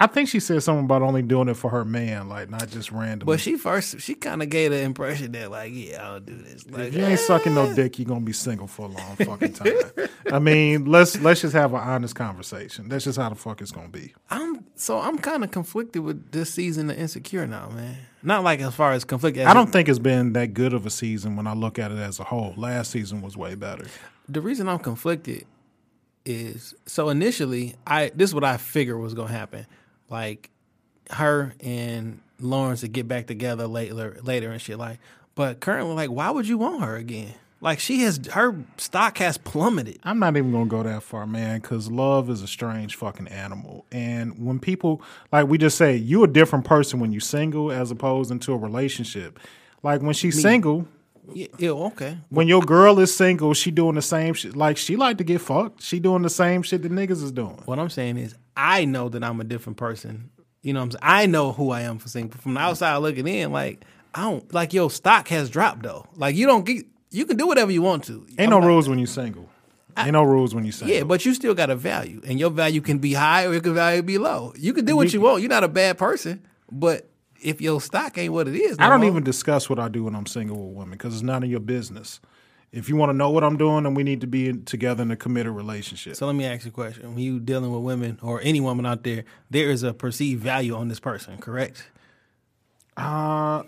I 0.00 0.06
think 0.06 0.28
she 0.28 0.38
said 0.38 0.62
something 0.62 0.84
about 0.84 1.02
only 1.02 1.22
doing 1.22 1.48
it 1.48 1.54
for 1.54 1.70
her 1.70 1.84
man, 1.84 2.28
like 2.28 2.48
not 2.48 2.68
just 2.68 2.92
random. 2.92 3.26
But 3.26 3.40
she 3.40 3.56
first 3.56 4.00
she 4.00 4.14
kind 4.14 4.42
of 4.42 4.48
gave 4.48 4.70
the 4.70 4.80
impression 4.80 5.32
that 5.32 5.50
like 5.50 5.72
yeah 5.74 6.08
I'll 6.08 6.20
do 6.20 6.36
this. 6.36 6.68
Like 6.70 6.88
if 6.88 6.94
you 6.94 7.04
ain't 7.04 7.18
sucking 7.18 7.54
no 7.54 7.66
eh. 7.66 7.74
dick, 7.74 7.98
you're 7.98 8.06
gonna 8.06 8.20
be 8.20 8.32
single 8.32 8.68
for 8.68 8.86
a 8.86 8.90
long 8.90 9.16
fucking 9.16 9.54
time. 9.54 10.08
I 10.32 10.38
mean, 10.38 10.84
let's 10.84 11.20
let's 11.20 11.40
just 11.40 11.54
have 11.54 11.74
an 11.74 11.80
honest 11.80 12.14
conversation. 12.14 12.88
That's 12.88 13.04
just 13.04 13.18
how 13.18 13.28
the 13.28 13.34
fuck 13.34 13.60
it's 13.60 13.72
gonna 13.72 13.88
be. 13.88 14.14
I'm 14.30 14.64
so 14.76 15.00
I'm 15.00 15.18
kind 15.18 15.42
of 15.42 15.50
conflicted 15.50 16.02
with 16.02 16.30
this 16.30 16.54
season 16.54 16.90
of 16.90 16.98
Insecure 16.98 17.48
now, 17.48 17.68
man. 17.70 17.96
Not 18.22 18.44
like 18.44 18.60
as 18.60 18.74
far 18.74 18.92
as 18.92 19.04
conflict. 19.04 19.36
As 19.36 19.48
I 19.48 19.54
don't 19.54 19.72
think 19.72 19.88
it's 19.88 19.98
been 19.98 20.32
that 20.34 20.54
good 20.54 20.74
of 20.74 20.86
a 20.86 20.90
season 20.90 21.34
when 21.34 21.48
I 21.48 21.54
look 21.54 21.78
at 21.78 21.90
it 21.90 21.98
as 21.98 22.20
a 22.20 22.24
whole. 22.24 22.54
Last 22.56 22.92
season 22.92 23.20
was 23.20 23.36
way 23.36 23.56
better. 23.56 23.86
the 24.28 24.40
reason 24.40 24.68
I'm 24.68 24.78
conflicted 24.78 25.44
is 26.24 26.74
so 26.84 27.08
initially 27.08 27.74
I 27.86 28.12
this 28.14 28.30
is 28.30 28.34
what 28.34 28.44
I 28.44 28.58
figured 28.58 29.00
was 29.00 29.14
gonna 29.14 29.32
happen. 29.32 29.66
Like 30.10 30.50
her 31.10 31.54
and 31.60 32.20
Lawrence 32.40 32.80
to 32.80 32.88
get 32.88 33.08
back 33.08 33.26
together 33.26 33.66
later 33.66 34.16
later 34.22 34.50
and 34.50 34.60
shit 34.60 34.78
like 34.78 34.98
but 35.34 35.60
currently 35.60 35.94
like 35.94 36.10
why 36.10 36.30
would 36.30 36.46
you 36.46 36.58
want 36.58 36.82
her 36.82 36.96
again? 36.96 37.34
Like 37.60 37.80
she 37.80 38.02
has 38.02 38.20
her 38.32 38.54
stock 38.76 39.18
has 39.18 39.36
plummeted. 39.36 39.98
I'm 40.04 40.20
not 40.20 40.36
even 40.36 40.52
gonna 40.52 40.66
go 40.66 40.84
that 40.84 41.02
far, 41.02 41.26
man, 41.26 41.60
because 41.60 41.90
love 41.90 42.30
is 42.30 42.40
a 42.42 42.46
strange 42.46 42.94
fucking 42.94 43.26
animal. 43.28 43.84
And 43.90 44.44
when 44.44 44.60
people 44.60 45.02
like 45.32 45.48
we 45.48 45.58
just 45.58 45.76
say 45.76 45.96
you 45.96 46.22
a 46.22 46.28
different 46.28 46.64
person 46.64 47.00
when 47.00 47.10
you're 47.10 47.20
single 47.20 47.72
as 47.72 47.90
opposed 47.90 48.30
into 48.30 48.52
a 48.52 48.56
relationship. 48.56 49.40
Like 49.82 50.02
when 50.02 50.14
she's 50.14 50.40
single, 50.40 50.86
Yeah, 51.32 51.46
yeah, 51.58 51.70
okay. 51.70 52.18
when 52.30 52.46
your 52.48 52.62
girl 52.62 52.98
is 53.00 53.14
single, 53.16 53.54
she 53.54 53.70
doing 53.72 53.94
the 53.96 54.02
same 54.02 54.34
shit. 54.34 54.56
Like 54.56 54.76
she 54.76 54.96
like 54.96 55.18
to 55.18 55.24
get 55.24 55.40
fucked. 55.40 55.82
She 55.82 55.98
doing 56.00 56.22
the 56.22 56.30
same 56.30 56.62
shit 56.62 56.82
that 56.82 56.92
niggas 56.92 57.22
is 57.22 57.32
doing. 57.32 57.60
What 57.64 57.78
I'm 57.80 57.90
saying 57.90 58.18
is, 58.18 58.34
I 58.58 58.84
know 58.84 59.08
that 59.08 59.22
I'm 59.22 59.40
a 59.40 59.44
different 59.44 59.76
person. 59.76 60.30
You 60.62 60.72
know 60.72 60.80
what 60.80 60.84
I'm 60.86 60.90
saying? 60.90 61.00
I 61.02 61.26
know 61.26 61.52
who 61.52 61.70
I 61.70 61.82
am 61.82 61.98
for 61.98 62.08
single. 62.08 62.38
From 62.40 62.54
the 62.54 62.60
outside 62.60 62.96
looking 62.96 63.28
in, 63.28 63.52
like, 63.52 63.84
I 64.14 64.22
don't, 64.22 64.52
like, 64.52 64.72
your 64.72 64.90
stock 64.90 65.28
has 65.28 65.48
dropped, 65.48 65.84
though. 65.84 66.06
Like, 66.16 66.34
you 66.34 66.46
don't 66.46 66.64
get, 66.64 66.84
you 67.10 67.24
can 67.24 67.36
do 67.36 67.46
whatever 67.46 67.70
you 67.70 67.80
want 67.82 68.04
to. 68.04 68.26
Ain't 68.36 68.50
no 68.50 68.58
rules 68.58 68.88
when 68.88 68.98
you 68.98 69.06
single. 69.06 69.48
Ain't 69.96 70.12
no 70.12 70.24
rules 70.24 70.54
when 70.54 70.64
you 70.64 70.72
single. 70.72 70.94
Yeah, 70.96 71.04
but 71.04 71.24
you 71.24 71.34
still 71.34 71.54
got 71.54 71.70
a 71.70 71.76
value, 71.76 72.20
and 72.26 72.38
your 72.40 72.50
value 72.50 72.80
can 72.80 72.98
be 72.98 73.12
high 73.12 73.46
or 73.46 73.54
it 73.54 73.62
can 73.62 73.74
value 73.74 74.02
be 74.02 74.18
low. 74.18 74.52
You 74.56 74.72
can 74.72 74.84
do 74.84 74.96
what 74.96 75.12
you 75.12 75.20
want. 75.20 75.40
You're 75.40 75.50
not 75.50 75.64
a 75.64 75.68
bad 75.68 75.96
person, 75.96 76.44
but 76.70 77.08
if 77.40 77.60
your 77.60 77.80
stock 77.80 78.18
ain't 78.18 78.32
what 78.32 78.48
it 78.48 78.56
is, 78.56 78.78
no 78.78 78.86
I 78.86 78.88
don't 78.88 79.00
more- 79.00 79.10
even 79.10 79.22
discuss 79.24 79.70
what 79.70 79.78
I 79.78 79.88
do 79.88 80.04
when 80.04 80.16
I'm 80.16 80.26
single 80.26 80.68
with 80.68 80.76
women 80.76 80.92
because 80.92 81.14
it's 81.14 81.22
none 81.22 81.44
of 81.44 81.50
your 81.50 81.60
business. 81.60 82.20
If 82.70 82.88
you 82.88 82.96
want 82.96 83.10
to 83.10 83.14
know 83.16 83.30
what 83.30 83.44
I'm 83.44 83.56
doing, 83.56 83.84
then 83.84 83.94
we 83.94 84.02
need 84.02 84.20
to 84.20 84.26
be 84.26 84.48
in, 84.48 84.64
together 84.64 85.02
in 85.02 85.10
a 85.10 85.16
committed 85.16 85.52
relationship. 85.52 86.16
So 86.16 86.26
let 86.26 86.34
me 86.34 86.44
ask 86.44 86.64
you 86.64 86.70
a 86.70 86.72
question: 86.72 87.14
When 87.14 87.18
you 87.18 87.40
dealing 87.40 87.72
with 87.72 87.82
women 87.82 88.18
or 88.22 88.40
any 88.42 88.60
woman 88.60 88.84
out 88.84 89.04
there, 89.04 89.24
there 89.50 89.70
is 89.70 89.82
a 89.82 89.94
perceived 89.94 90.42
value 90.42 90.74
on 90.74 90.88
this 90.88 91.00
person, 91.00 91.38
correct? 91.38 91.88
uh, 92.98 93.62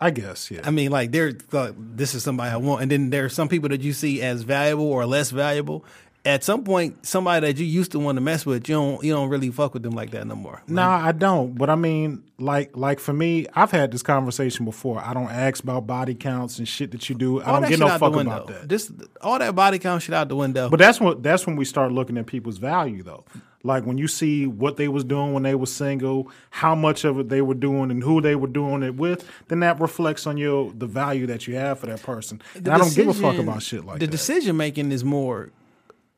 I 0.00 0.10
guess, 0.10 0.50
yeah. 0.50 0.60
I 0.64 0.70
mean, 0.70 0.90
like, 0.90 1.12
there, 1.12 1.32
like, 1.52 1.74
this 1.76 2.14
is 2.14 2.22
somebody 2.22 2.50
I 2.50 2.56
want, 2.56 2.82
and 2.82 2.90
then 2.90 3.10
there 3.10 3.26
are 3.26 3.28
some 3.28 3.48
people 3.48 3.68
that 3.68 3.82
you 3.82 3.92
see 3.92 4.22
as 4.22 4.42
valuable 4.42 4.90
or 4.90 5.04
less 5.04 5.30
valuable. 5.30 5.84
At 6.24 6.44
some 6.44 6.64
point, 6.64 7.06
somebody 7.06 7.46
that 7.46 7.58
you 7.58 7.64
used 7.64 7.92
to 7.92 7.98
want 7.98 8.16
to 8.16 8.20
mess 8.20 8.44
with, 8.44 8.68
you 8.68 8.74
don't, 8.74 9.02
you 9.02 9.12
don't 9.12 9.30
really 9.30 9.50
fuck 9.50 9.72
with 9.72 9.82
them 9.82 9.92
like 9.92 10.10
that 10.10 10.26
no 10.26 10.34
more. 10.34 10.62
No, 10.66 10.82
I 10.82 11.12
don't. 11.12 11.56
But 11.56 11.70
I 11.70 11.76
mean, 11.76 12.22
like, 12.38 12.76
like 12.76 13.00
for 13.00 13.14
me, 13.14 13.46
I've 13.54 13.70
had 13.70 13.90
this 13.90 14.02
conversation 14.02 14.66
before. 14.66 15.00
I 15.02 15.14
don't 15.14 15.30
ask 15.30 15.62
about 15.62 15.86
body 15.86 16.14
counts 16.14 16.58
and 16.58 16.68
shit 16.68 16.90
that 16.90 17.08
you 17.08 17.14
do. 17.14 17.42
I 17.42 17.58
don't 17.58 17.70
get 17.70 17.78
no 17.78 17.88
fuck 17.96 18.14
about 18.14 18.48
that. 18.48 18.68
This, 18.68 18.92
all 19.22 19.38
that 19.38 19.54
body 19.54 19.78
count 19.78 20.02
shit 20.02 20.14
out 20.14 20.28
the 20.28 20.36
window. 20.36 20.68
But 20.68 20.78
that's 20.78 21.00
what 21.00 21.22
that's 21.22 21.46
when 21.46 21.56
we 21.56 21.64
start 21.64 21.90
looking 21.90 22.18
at 22.18 22.26
people's 22.26 22.58
value, 22.58 23.02
though. 23.02 23.24
Like 23.62 23.84
when 23.84 23.98
you 23.98 24.08
see 24.08 24.46
what 24.46 24.78
they 24.78 24.88
was 24.88 25.04
doing 25.04 25.34
when 25.34 25.42
they 25.42 25.54
was 25.54 25.70
single, 25.70 26.30
how 26.48 26.74
much 26.74 27.04
of 27.04 27.18
it 27.18 27.28
they 27.28 27.42
were 27.42 27.54
doing, 27.54 27.90
and 27.90 28.02
who 28.02 28.20
they 28.22 28.34
were 28.34 28.46
doing 28.46 28.82
it 28.82 28.96
with, 28.96 29.28
then 29.48 29.60
that 29.60 29.80
reflects 29.80 30.26
on 30.26 30.38
your 30.38 30.72
the 30.72 30.86
value 30.86 31.26
that 31.26 31.46
you 31.46 31.56
have 31.56 31.78
for 31.78 31.86
that 31.86 32.02
person. 32.02 32.40
And 32.54 32.64
The 32.64 32.72
I 32.72 32.78
don't 32.78 32.94
give 32.94 33.08
a 33.08 33.14
fuck 33.14 33.36
about 33.38 33.62
shit 33.62 33.84
like 33.84 33.98
the 33.98 34.06
that. 34.06 34.10
The 34.10 34.16
decision 34.16 34.56
making 34.56 34.92
is 34.92 35.04
more. 35.04 35.50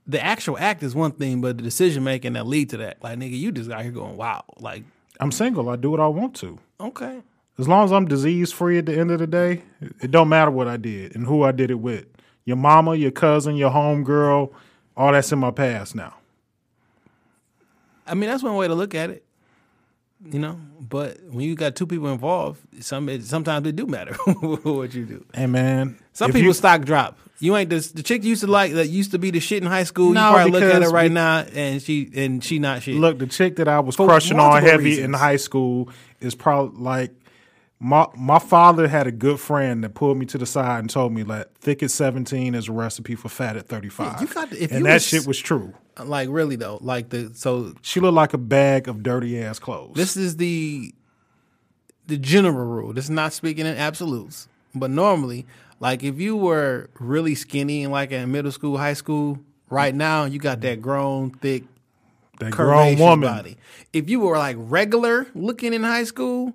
The 0.06 0.22
actual 0.22 0.58
act 0.58 0.82
is 0.82 0.94
one 0.94 1.12
thing, 1.12 1.40
but 1.40 1.56
the 1.58 1.62
decision 1.62 2.02
making 2.02 2.32
that 2.32 2.46
lead 2.46 2.70
to 2.70 2.76
that, 2.78 3.02
like 3.02 3.18
nigga, 3.18 3.38
you 3.38 3.52
just 3.52 3.70
out 3.70 3.82
here 3.82 3.92
going 3.92 4.16
wow, 4.16 4.44
like 4.58 4.82
I'm 5.20 5.30
single. 5.30 5.68
I 5.68 5.76
do 5.76 5.90
what 5.90 6.00
I 6.00 6.08
want 6.08 6.34
to. 6.36 6.58
okay, 6.80 7.22
As 7.58 7.68
long 7.68 7.84
as 7.84 7.92
I'm 7.92 8.06
disease 8.06 8.50
free 8.52 8.78
at 8.78 8.86
the 8.86 8.98
end 8.98 9.10
of 9.12 9.20
the 9.20 9.26
day, 9.28 9.62
it 10.00 10.10
don't 10.10 10.28
matter 10.28 10.50
what 10.50 10.66
I 10.66 10.76
did 10.76 11.14
and 11.14 11.26
who 11.26 11.44
I 11.44 11.52
did 11.52 11.70
it 11.70 11.76
with. 11.80 12.06
Your 12.44 12.56
mama, 12.56 12.96
your 12.96 13.12
cousin, 13.12 13.54
your 13.54 13.70
home 13.70 14.02
girl, 14.02 14.52
all 14.96 15.12
that's 15.12 15.30
in 15.30 15.38
my 15.38 15.52
past 15.52 15.94
now. 15.94 16.14
I 18.06 18.14
mean 18.14 18.28
that's 18.28 18.42
one 18.42 18.56
way 18.56 18.66
to 18.66 18.74
look 18.74 18.94
at 18.96 19.10
it, 19.10 19.24
you 20.30 20.38
know. 20.38 20.58
But 20.80 21.18
when 21.30 21.40
you 21.40 21.54
got 21.54 21.74
two 21.76 21.86
people 21.86 22.08
involved, 22.12 22.60
some 22.82 23.08
it, 23.08 23.24
sometimes 23.24 23.66
it 23.66 23.76
do 23.76 23.86
matter 23.86 24.14
what 24.40 24.94
you 24.94 25.04
do. 25.06 25.24
Hey 25.34 25.46
man, 25.46 25.98
Some 26.12 26.28
people 26.32 26.48
you- 26.48 26.52
stock 26.52 26.82
drop. 26.84 27.18
You 27.38 27.56
ain't 27.56 27.70
the, 27.70 27.80
the 27.94 28.04
chick 28.04 28.22
you 28.22 28.28
used 28.30 28.42
to 28.42 28.46
like 28.46 28.72
that 28.74 28.86
used 28.88 29.10
to 29.10 29.18
be 29.18 29.32
the 29.32 29.40
shit 29.40 29.64
in 29.64 29.68
high 29.68 29.82
school. 29.82 30.12
No, 30.12 30.28
you 30.28 30.34
probably 30.34 30.52
look 30.52 30.62
at 30.74 30.82
her 30.82 30.90
right 30.90 31.10
we- 31.10 31.14
now 31.14 31.38
and 31.40 31.82
she 31.82 32.08
and 32.14 32.42
she 32.44 32.60
not 32.60 32.82
shit. 32.82 32.94
Look, 32.94 33.18
the 33.18 33.26
chick 33.26 33.56
that 33.56 33.66
I 33.66 33.80
was 33.80 33.96
For 33.96 34.06
crushing 34.06 34.38
on 34.38 34.62
heavy 34.62 35.00
in 35.00 35.12
high 35.12 35.36
school 35.36 35.88
is 36.20 36.36
probably 36.36 36.80
like 36.80 37.10
my 37.84 38.06
my 38.16 38.38
father 38.38 38.86
had 38.86 39.08
a 39.08 39.10
good 39.12 39.40
friend 39.40 39.82
that 39.82 39.94
pulled 39.94 40.16
me 40.16 40.24
to 40.26 40.38
the 40.38 40.46
side 40.46 40.78
and 40.78 40.88
told 40.88 41.12
me 41.12 41.24
that 41.24 41.52
thick 41.56 41.82
at 41.82 41.90
seventeen 41.90 42.54
is 42.54 42.68
a 42.68 42.72
recipe 42.72 43.16
for 43.16 43.28
fat 43.28 43.56
at 43.56 43.66
thirty 43.66 43.88
five. 43.88 44.20
You 44.20 44.28
got 44.28 44.50
to- 44.50 44.60
and 44.72 44.86
that 44.86 44.94
was- 44.94 45.06
shit 45.06 45.26
was 45.26 45.38
true. 45.38 45.74
like 46.02 46.28
really 46.30 46.54
though, 46.54 46.78
like 46.80 47.08
the 47.10 47.32
so 47.34 47.74
She 47.82 47.98
looked 47.98 48.14
like 48.14 48.34
a 48.34 48.38
bag 48.38 48.86
of 48.86 49.02
dirty 49.02 49.42
ass 49.42 49.58
clothes. 49.58 49.94
This 49.96 50.16
is 50.16 50.36
the 50.36 50.94
the 52.06 52.16
general 52.18 52.66
rule. 52.66 52.92
This 52.92 53.04
is 53.06 53.10
not 53.10 53.32
speaking 53.32 53.66
in 53.66 53.76
absolutes, 53.76 54.46
but 54.74 54.90
normally, 54.90 55.44
like 55.80 56.04
if 56.04 56.20
you 56.20 56.36
were 56.36 56.88
really 57.00 57.34
skinny 57.34 57.82
and 57.82 57.92
like 57.92 58.12
in 58.12 58.30
middle 58.30 58.52
school, 58.52 58.78
high 58.78 58.94
school 58.94 59.40
Right 59.70 59.94
now, 59.94 60.26
you 60.26 60.38
got 60.38 60.60
that 60.60 60.82
grown, 60.82 61.30
thick, 61.30 61.64
That 62.40 62.52
grown 62.52 62.98
woman. 62.98 63.26
body. 63.26 63.56
If 63.94 64.10
you 64.10 64.20
were 64.20 64.36
like 64.36 64.56
regular 64.58 65.26
looking 65.34 65.72
in 65.72 65.82
high 65.82 66.04
school, 66.04 66.52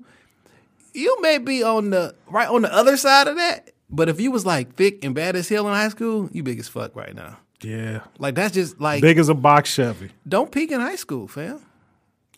you 0.97 1.21
may 1.21 1.37
be 1.37 1.63
on 1.63 1.91
the 1.91 2.15
right 2.27 2.47
on 2.47 2.63
the 2.63 2.73
other 2.73 2.97
side 2.97 3.27
of 3.27 3.35
that. 3.37 3.71
But 3.89 4.09
if 4.09 4.19
you 4.19 4.31
was 4.31 4.45
like 4.45 4.75
thick 4.75 5.05
and 5.05 5.15
bad 5.15 5.35
as 5.35 5.47
hell 5.47 5.67
in 5.67 5.73
high 5.73 5.89
school, 5.89 6.29
you 6.33 6.43
big 6.43 6.59
as 6.59 6.67
fuck 6.67 6.95
right 6.95 7.15
now. 7.15 7.37
Yeah. 7.61 8.01
Like 8.19 8.35
that's 8.35 8.53
just 8.53 8.79
like 8.81 9.01
Big 9.01 9.17
as 9.17 9.29
a 9.29 9.33
box 9.33 9.71
Chevy. 9.71 10.11
don't 10.27 10.51
peak 10.51 10.71
in 10.71 10.81
high 10.81 10.95
school, 10.95 11.27
fam. 11.27 11.61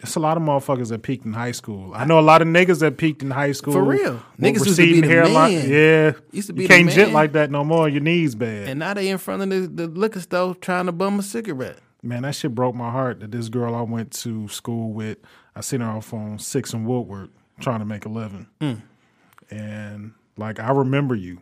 It's 0.01 0.15
a 0.15 0.19
lot 0.19 0.37
of 0.37 0.43
motherfuckers 0.43 0.89
that 0.89 1.01
peaked 1.01 1.25
in 1.25 1.33
high 1.33 1.51
school. 1.51 1.93
I 1.93 2.05
know 2.05 2.19
a 2.19 2.21
lot 2.21 2.41
of 2.41 2.47
niggas 2.47 2.79
that 2.79 2.95
peaked 2.97 3.21
in 3.21 3.31
high 3.31 3.51
school. 3.51 3.73
For 3.73 3.83
real. 3.83 4.21
Niggas 4.39 4.65
used 4.65 4.77
to 4.77 4.81
be 4.81 5.01
the 5.01 5.07
hairline. 5.07 5.53
man. 5.55 5.69
Yeah. 5.69 6.11
Used 6.31 6.47
to 6.47 6.53
be 6.53 6.61
you 6.63 6.67
can't 6.69 6.89
jit 6.89 7.11
like 7.11 7.33
that 7.33 7.51
no 7.51 7.65
more. 7.65 7.89
Your 7.89 7.99
knees 7.99 8.33
bad. 8.33 8.69
And 8.69 8.79
now 8.79 8.93
they 8.93 9.09
in 9.09 9.17
front 9.17 9.41
of 9.41 9.49
the, 9.49 9.67
the 9.67 9.87
liquor 9.87 10.21
store 10.21 10.55
trying 10.55 10.85
to 10.85 10.93
bum 10.93 11.19
a 11.19 11.23
cigarette. 11.23 11.79
Man, 12.01 12.21
that 12.21 12.35
shit 12.35 12.55
broke 12.55 12.75
my 12.75 12.89
heart 12.89 13.19
that 13.19 13.31
this 13.31 13.49
girl 13.49 13.75
I 13.75 13.81
went 13.81 14.11
to 14.11 14.47
school 14.47 14.93
with, 14.93 15.17
I 15.53 15.59
seen 15.59 15.81
her 15.81 15.89
off 15.89 16.13
on 16.13 16.39
Six 16.39 16.73
and 16.73 16.85
Woodward 16.87 17.29
trying 17.59 17.79
to 17.79 17.85
make 17.85 18.05
a 18.05 18.09
living. 18.09 18.47
Hmm. 18.61 18.73
And 19.51 20.13
like 20.37 20.59
I 20.59 20.71
remember 20.71 21.15
you. 21.15 21.39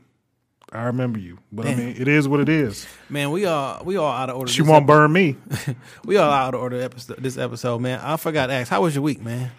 I 0.72 0.84
remember 0.84 1.18
you. 1.18 1.40
But 1.52 1.68
I 1.68 1.76
mean, 1.76 1.96
it 1.98 2.08
is 2.10 2.28
what 2.28 2.42
it 2.42 2.50
is. 2.50 2.86
Man, 3.10 3.32
we 3.32 3.46
all 3.46 3.82
we 3.86 3.96
all 3.98 4.12
out 4.12 4.30
of 4.30 4.36
order. 4.36 4.52
She 4.52 4.62
won't 4.62 4.86
burn 4.86 5.12
me. 5.14 5.38
We 6.06 6.18
all 6.18 6.32
out 6.32 6.54
of 6.54 6.62
order 6.62 6.82
episode, 6.82 7.18
this 7.18 7.38
episode, 7.38 7.80
man. 7.80 8.00
I 8.02 8.18
forgot 8.18 8.48
to 8.48 8.54
ask, 8.54 8.70
how 8.70 8.82
was 8.82 8.96
your 8.96 9.04
week, 9.04 9.22
man? 9.22 9.52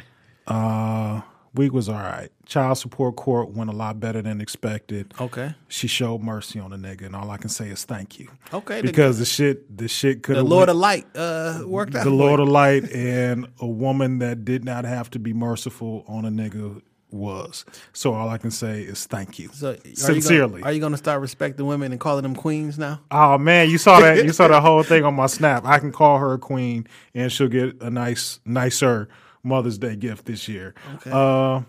Uh 0.47 1.21
week 1.59 1.73
was 1.73 1.89
all 1.89 1.97
right. 1.97 2.31
Child 2.47 2.79
support 2.79 3.17
court 3.17 3.51
went 3.51 3.69
a 3.69 3.75
lot 3.75 4.01
better 4.01 4.23
than 4.23 4.41
expected. 4.41 5.13
Okay. 5.21 5.55
She 5.69 5.87
showed 5.87 6.23
mercy 6.23 6.59
on 6.59 6.71
the 6.71 6.79
nigga, 6.79 7.07
and 7.07 7.15
all 7.15 7.31
I 7.31 7.37
can 7.37 7.51
say 7.51 7.69
is 7.69 7.85
thank 7.85 8.19
you. 8.19 8.31
Okay. 8.55 8.81
Because 8.81 9.19
the 9.19 9.27
shit, 9.27 9.77
the 9.77 9.89
shit 9.89 10.23
could 10.23 10.37
the 10.37 10.43
Lord 10.43 10.71
of 10.71 10.77
Light 10.77 11.07
uh, 11.15 11.63
worked 11.67 11.95
out. 11.95 12.05
the 12.05 12.11
Lord 12.11 12.39
you. 12.39 12.45
of 12.45 12.49
Light 12.49 12.91
and 12.93 13.49
a 13.61 13.67
woman 13.67 14.21
that 14.21 14.47
did 14.47 14.65
not 14.65 14.87
have 14.87 15.11
to 15.11 15.19
be 15.19 15.35
merciful 15.35 16.05
on 16.09 16.25
a 16.25 16.31
nigga 16.31 16.81
was. 17.11 17.65
So 17.93 18.15
all 18.15 18.29
I 18.29 18.39
can 18.39 18.51
say 18.51 18.83
is 18.83 19.07
thank 19.07 19.39
you. 19.39 19.49
So, 19.53 19.71
are 19.71 19.79
you 19.85 19.97
Sincerely. 19.97 20.61
gonna, 20.61 20.65
are 20.67 20.73
you 20.73 20.81
going 20.81 20.93
to 20.93 20.99
start 20.99 21.21
respecting 21.21 21.67
women 21.67 21.93
and 21.93 22.01
calling 22.01 22.23
them 22.23 22.35
queens 22.35 22.79
now? 22.79 23.01
Oh 23.11 23.39
man, 23.39 23.71
you 23.71 23.79
saw 23.79 24.01
that 24.01 24.25
you 24.25 24.33
saw 24.33 24.49
the 24.49 24.61
whole 24.69 24.83
thing 24.83 25.05
on 25.05 25.15
my 25.15 25.27
snap. 25.27 25.65
I 25.65 25.79
can 25.79 25.93
call 25.93 26.19
her 26.19 26.35
a 26.35 26.39
queen 26.39 26.87
and 27.15 27.33
she'll 27.33 27.49
get 27.49 27.81
a 27.81 27.91
nice 27.91 28.41
nicer 28.45 29.09
Mother's 29.49 29.79
Day 29.79 29.97
gift 29.97 30.27
this 30.27 30.49
year. 30.49 30.75
Uh 31.07 31.63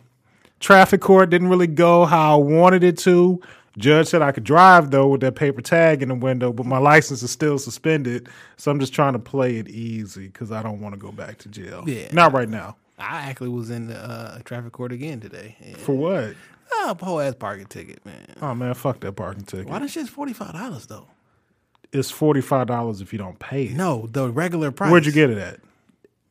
traffic 0.60 1.02
court 1.02 1.30
didn't 1.30 1.48
really 1.48 1.68
go 1.68 2.06
how 2.06 2.34
I 2.34 2.44
wanted 2.44 2.84
it 2.84 2.98
to. 3.00 3.42
Judge 3.78 4.08
said 4.08 4.22
I 4.22 4.32
could 4.32 4.44
drive 4.44 4.92
though 4.92 5.08
with 5.08 5.22
that 5.22 5.36
paper 5.36 5.62
tag 5.62 6.04
in 6.04 6.10
the 6.10 6.16
window, 6.16 6.52
but 6.52 6.66
my 6.66 6.80
license 6.80 7.24
is 7.24 7.32
still 7.32 7.58
suspended. 7.58 8.28
So 8.58 8.72
I'm 8.72 8.80
just 8.80 8.94
trying 8.94 9.14
to 9.14 9.20
play 9.20 9.58
it 9.58 9.70
easy 9.70 10.28
because 10.28 10.52
I 10.52 10.62
don't 10.62 10.82
want 10.82 10.94
to 10.94 11.00
go 11.00 11.12
back 11.12 11.38
to 11.40 11.50
jail. 11.50 11.84
Yeah. 11.88 12.10
Not 12.12 12.34
right 12.34 12.50
now. 12.50 12.76
I 12.98 13.30
actually 13.30 13.50
was 13.50 13.70
in 13.70 13.88
the 13.88 13.98
uh, 13.98 14.40
traffic 14.44 14.74
court 14.74 14.92
again 14.92 15.22
today. 15.22 15.56
For 15.78 15.96
what? 15.96 16.36
oh, 16.72 16.98
whole 17.02 17.22
ass 17.22 17.36
parking 17.36 17.66
ticket, 17.66 18.06
man. 18.06 18.36
Oh 18.42 18.54
man, 18.54 18.74
fuck 18.74 19.00
that 19.02 19.14
parking 19.14 19.44
ticket. 19.44 19.68
Why 19.68 19.80
that 19.80 19.90
shit's 19.90 20.10
forty 20.10 20.34
five 20.34 20.54
dollars 20.54 20.86
though? 20.88 21.08
It's 21.92 22.12
forty 22.12 22.42
five 22.42 22.68
dollars 22.68 23.02
if 23.02 23.14
you 23.14 23.20
don't 23.20 23.40
pay 23.40 23.66
it. 23.66 23.72
No, 23.74 24.08
the 24.12 24.30
regular 24.30 24.72
price. 24.72 24.92
Where'd 24.92 25.06
you 25.06 25.12
get 25.12 25.30
it 25.30 25.38
at? 25.38 25.60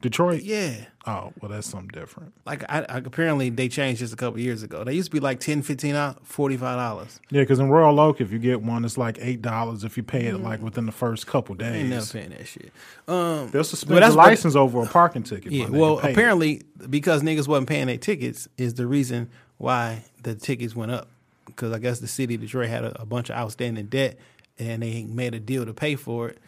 Detroit? 0.00 0.42
Yeah, 0.42 0.74
Oh, 1.08 1.32
well 1.40 1.50
that's 1.50 1.66
something 1.66 1.88
different. 1.88 2.32
like 2.46 2.62
I, 2.68 2.80
I 2.88 2.98
apparently 2.98 3.50
they 3.50 3.68
changed 3.68 3.98
just 4.00 4.12
a 4.12 4.16
couple 4.16 4.38
years 4.38 4.62
ago. 4.62 4.84
They 4.84 4.92
used 4.92 5.06
to 5.10 5.12
be 5.12 5.20
like 5.20 5.40
10 5.40 5.62
15 5.62 5.94
out, 5.96 6.24
forty 6.26 6.56
five 6.56 6.76
dollars. 6.78 7.18
Yeah, 7.30 7.42
because 7.42 7.58
in 7.58 7.68
Royal 7.68 7.98
Oak, 7.98 8.20
if 8.20 8.30
you 8.30 8.38
get 8.38 8.62
one, 8.62 8.84
it's 8.84 8.96
like 8.98 9.18
eight 9.20 9.42
dollars 9.42 9.82
if 9.84 9.96
you 9.96 10.02
pay 10.04 10.26
it 10.26 10.38
like 10.40 10.62
within 10.62 10.86
the 10.86 10.92
first 10.92 11.26
couple 11.26 11.56
I 11.60 11.64
ain't 11.64 11.88
never 11.88 12.00
days. 12.02 12.12
paying 12.12 12.30
that 12.30 12.46
shit. 12.46 12.70
Um, 13.08 13.48
They'll 13.50 13.64
suspend 13.64 13.92
Well, 13.94 14.00
that's 14.00 14.12
the 14.12 14.18
what- 14.18 14.26
license 14.28 14.54
over 14.54 14.82
a 14.82 14.86
parking 14.86 15.24
ticket. 15.24 15.50
Yeah, 15.50 15.68
well, 15.68 15.96
Pay 15.98 16.10
it. 16.10 16.12
apparently 16.12 16.62
because 16.88 17.22
niggas 17.22 17.48
wasn't 17.48 17.68
paying 17.68 17.86
their 17.88 17.96
tickets 17.98 18.48
is 18.56 18.74
the 18.74 18.86
reason 18.86 19.30
why 19.56 20.04
the 20.22 20.34
tickets 20.36 20.76
went 20.76 20.92
up. 20.92 21.08
Because 21.46 21.72
I 21.72 21.78
guess 21.78 21.98
the 21.98 22.06
city 22.06 22.36
of 22.36 22.42
Detroit 22.42 22.68
had 22.68 22.84
a, 22.84 23.02
a 23.02 23.06
bunch 23.06 23.30
of 23.30 23.36
outstanding 23.36 23.86
debt, 23.86 24.16
and 24.60 24.82
they 24.82 25.02
made 25.04 25.34
a 25.34 25.40
deal 25.40 25.64
to 25.66 25.72
pay 25.74 25.96
for 25.96 26.28
it 26.28 26.38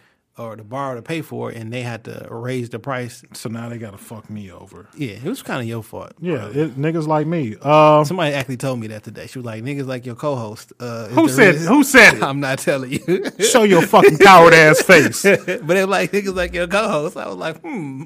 or 0.40 0.56
to 0.56 0.64
borrow 0.64 0.94
to 0.94 1.02
pay 1.02 1.20
for 1.22 1.50
it, 1.52 1.56
and 1.56 1.72
they 1.72 1.82
had 1.82 2.04
to 2.04 2.26
raise 2.30 2.70
the 2.70 2.78
price. 2.78 3.22
so 3.34 3.48
now 3.48 3.68
they 3.68 3.78
gotta 3.78 3.98
fuck 3.98 4.30
me 4.30 4.50
over. 4.50 4.88
Yeah, 4.96 5.12
it 5.12 5.24
was 5.24 5.42
kind 5.42 5.60
of 5.60 5.66
your 5.68 5.82
fault. 5.82 6.12
Yeah, 6.20 6.48
it, 6.48 6.76
niggas 6.78 7.06
like 7.06 7.26
me. 7.26 7.56
Uh, 7.60 8.04
Somebody 8.04 8.34
actually 8.34 8.56
told 8.56 8.80
me 8.80 8.86
that 8.88 9.02
today. 9.04 9.26
She 9.26 9.38
was 9.38 9.46
like, 9.46 9.62
"Niggas 9.62 9.86
like 9.86 10.06
your 10.06 10.14
co-host." 10.14 10.72
Uh, 10.80 11.08
who 11.08 11.28
said? 11.28 11.54
reason- 11.54 11.68
Who 11.68 11.84
said 11.84 12.14
it? 12.14 12.22
I'm 12.30 12.40
not 12.40 12.58
telling 12.58 12.92
you. 12.92 13.24
Show 13.40 13.64
your 13.64 13.82
fucking 13.82 14.18
coward 14.18 14.54
ass 14.54 14.80
face. 14.82 15.22
but 15.22 15.46
they 15.46 15.80
were 15.80 15.86
like 15.86 16.12
niggas 16.12 16.34
like 16.34 16.54
your 16.54 16.66
co-host. 16.66 17.16
I 17.16 17.26
was 17.28 17.36
like, 17.36 17.60
hmm. 17.60 18.04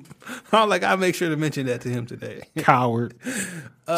I 0.53 0.61
was 0.63 0.71
like, 0.71 0.83
I'll 0.83 0.97
make 0.97 1.15
sure 1.15 1.29
to 1.29 1.37
mention 1.37 1.67
that 1.67 1.81
to 1.83 1.89
him 1.89 2.07
today. 2.07 2.43
Coward. 2.59 3.15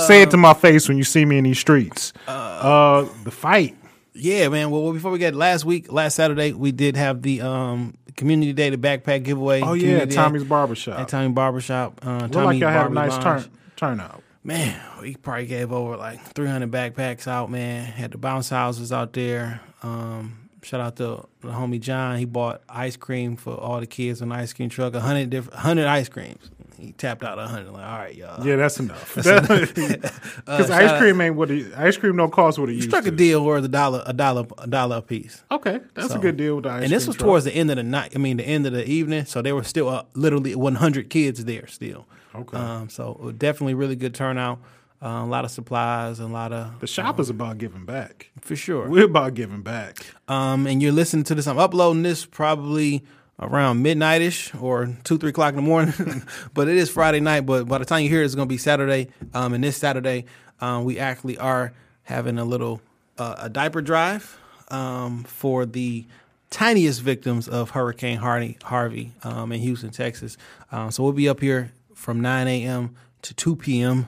Say 0.06 0.22
it 0.22 0.30
to 0.32 0.36
my 0.36 0.52
face 0.54 0.88
when 0.88 0.98
you 0.98 1.04
see 1.04 1.24
me 1.24 1.38
in 1.38 1.44
these 1.44 1.58
streets. 1.58 2.12
Uh, 2.26 3.06
the 3.24 3.30
fight. 3.30 3.76
Yeah, 4.14 4.48
man. 4.48 4.70
Well, 4.70 4.92
before 4.92 5.10
we 5.10 5.18
get 5.18 5.34
last 5.34 5.64
week, 5.64 5.92
last 5.92 6.14
Saturday, 6.14 6.52
we 6.52 6.72
did 6.72 6.96
have 6.96 7.22
the 7.22 7.42
um 7.42 7.96
community 8.16 8.52
day, 8.52 8.70
the 8.70 8.76
backpack 8.76 9.22
giveaway. 9.24 9.60
Oh 9.62 9.74
yeah, 9.74 10.04
Day 10.04 10.14
Tommy's 10.14 10.44
barbershop. 10.44 10.98
at 10.98 11.08
Tommy 11.08 11.28
Barbershop. 11.30 12.00
Uh, 12.02 12.28
Tommy 12.28 12.46
like 12.46 12.58
y'all 12.60 12.70
had 12.70 12.86
a 12.86 12.94
nice 12.94 13.16
turn 13.18 13.44
turnout. 13.76 14.22
Man, 14.42 14.80
we 15.00 15.16
probably 15.16 15.46
gave 15.46 15.72
over 15.72 15.96
like 15.96 16.22
300 16.34 16.70
backpacks 16.70 17.26
out, 17.26 17.50
man. 17.50 17.84
Had 17.84 18.12
the 18.12 18.18
bounce 18.18 18.48
houses 18.48 18.92
out 18.92 19.12
there. 19.12 19.60
Um, 19.82 20.48
shout 20.62 20.80
out 20.80 20.96
to 20.96 21.26
the 21.40 21.48
homie 21.48 21.80
John. 21.80 22.16
He 22.16 22.26
bought 22.26 22.62
ice 22.68 22.96
cream 22.96 23.36
for 23.36 23.54
all 23.54 23.80
the 23.80 23.88
kids 23.88 24.22
on 24.22 24.28
the 24.28 24.36
ice 24.36 24.52
cream 24.52 24.68
truck. 24.68 24.92
100 24.92 25.30
different, 25.30 25.54
100 25.54 25.86
ice 25.86 26.08
creams. 26.08 26.50
He 26.78 26.92
tapped 26.92 27.22
out 27.24 27.38
a 27.38 27.42
100. 27.42 27.72
Like, 27.72 27.82
all 27.86 27.98
right, 27.98 28.14
y'all. 28.14 28.46
Yeah, 28.46 28.56
that's 28.56 28.78
enough. 28.78 29.14
Because 29.14 29.30
ice 30.70 30.98
cream 31.00 31.20
ain't 31.20 31.34
what 31.34 31.50
it, 31.50 31.72
ice 31.76 31.96
cream 31.96 32.16
don't 32.16 32.30
cost 32.32 32.58
what 32.58 32.68
it 32.68 32.74
used 32.74 32.88
Struck 32.88 33.04
to. 33.04 33.08
a 33.08 33.12
deal 33.12 33.44
worth 33.44 33.64
a 33.64 33.68
dollar, 33.68 34.02
a 34.06 34.12
dollar, 34.12 34.46
a 34.58 34.66
dollar 34.66 34.96
a 34.98 35.02
piece. 35.02 35.42
Okay, 35.50 35.80
that's 35.94 36.08
So- 36.08 36.16
a 36.16 36.18
good 36.18 36.36
deal 36.36 36.56
with 36.56 36.64
the 36.64 36.70
ice 36.70 36.74
cream. 36.74 36.84
and 36.84 36.92
this 36.92 37.06
was 37.06 37.16
truck. 37.16 37.26
towards 37.26 37.44
the 37.46 37.52
end 37.54 37.70
of 37.70 37.76
the 37.76 37.82
night. 37.82 38.12
I 38.14 38.18
mean, 38.18 38.36
the 38.36 38.44
end 38.46 38.66
of 38.66 38.72
the 38.72 38.86
evening. 38.88 39.24
So 39.24 39.42
there 39.42 39.54
were 39.54 39.64
still 39.64 39.88
uh, 39.88 40.04
literally 40.14 40.54
100 40.54 41.08
kids 41.10 41.44
there 41.44 41.66
still. 41.66 42.06
Okay. 42.34 42.56
Um, 42.58 42.88
so 42.90 43.32
definitely 43.38 43.74
really 43.74 43.96
good 43.96 44.14
turnout. 44.14 44.58
Uh, 45.02 45.22
a 45.24 45.26
lot 45.26 45.44
of 45.44 45.50
supplies 45.50 46.20
and 46.20 46.30
a 46.30 46.32
lot 46.32 46.52
of 46.52 46.80
The 46.80 46.86
shop 46.86 47.20
is 47.20 47.28
about 47.30 47.58
giving 47.58 47.84
back. 47.84 48.30
for 48.40 48.56
sure. 48.56 48.88
We're 48.88 49.04
about 49.04 49.34
giving 49.34 49.60
back. 49.62 49.98
Um, 50.28 50.66
and 50.66 50.82
you're 50.82 50.92
listening 50.92 51.24
to 51.24 51.34
this. 51.34 51.46
I'm 51.46 51.58
uploading 51.58 52.02
this 52.02 52.24
probably 52.24 53.04
around 53.38 53.84
midnightish 53.84 54.60
or 54.60 54.96
two, 55.04 55.18
three 55.18 55.30
o'clock 55.30 55.50
in 55.50 55.56
the 55.56 55.62
morning. 55.62 56.22
but 56.54 56.68
it 56.68 56.76
is 56.76 56.90
Friday 56.90 57.20
night. 57.20 57.40
But 57.40 57.68
by 57.68 57.78
the 57.78 57.84
time 57.84 58.02
you 58.02 58.08
hear 58.08 58.22
it, 58.22 58.24
it's 58.24 58.34
going 58.34 58.48
to 58.48 58.52
be 58.52 58.58
Saturday. 58.58 59.08
Um, 59.34 59.54
and 59.54 59.62
this 59.62 59.76
Saturday, 59.76 60.26
um, 60.60 60.84
we 60.84 60.98
actually 60.98 61.38
are 61.38 61.72
having 62.04 62.38
a 62.38 62.44
little 62.44 62.80
uh, 63.18 63.36
a 63.38 63.48
diaper 63.48 63.82
drive 63.82 64.38
um, 64.68 65.24
for 65.24 65.66
the 65.66 66.04
tiniest 66.50 67.02
victims 67.02 67.48
of 67.48 67.70
Hurricane 67.70 68.18
Harvey, 68.18 68.58
Harvey 68.62 69.12
um, 69.22 69.52
in 69.52 69.60
Houston, 69.60 69.90
Texas. 69.90 70.36
Um, 70.72 70.90
so 70.90 71.02
we'll 71.02 71.12
be 71.12 71.28
up 71.28 71.40
here 71.40 71.72
from 71.94 72.20
9 72.20 72.46
a.m. 72.46 72.94
to 73.22 73.34
2 73.34 73.56
p.m. 73.56 74.06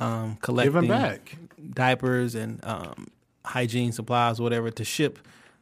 Um, 0.00 0.38
collecting 0.40 0.88
back. 0.88 1.36
diapers 1.72 2.34
and 2.34 2.64
um, 2.64 3.08
hygiene 3.44 3.92
supplies, 3.92 4.40
whatever, 4.40 4.70
to 4.70 4.84
ship 4.84 5.18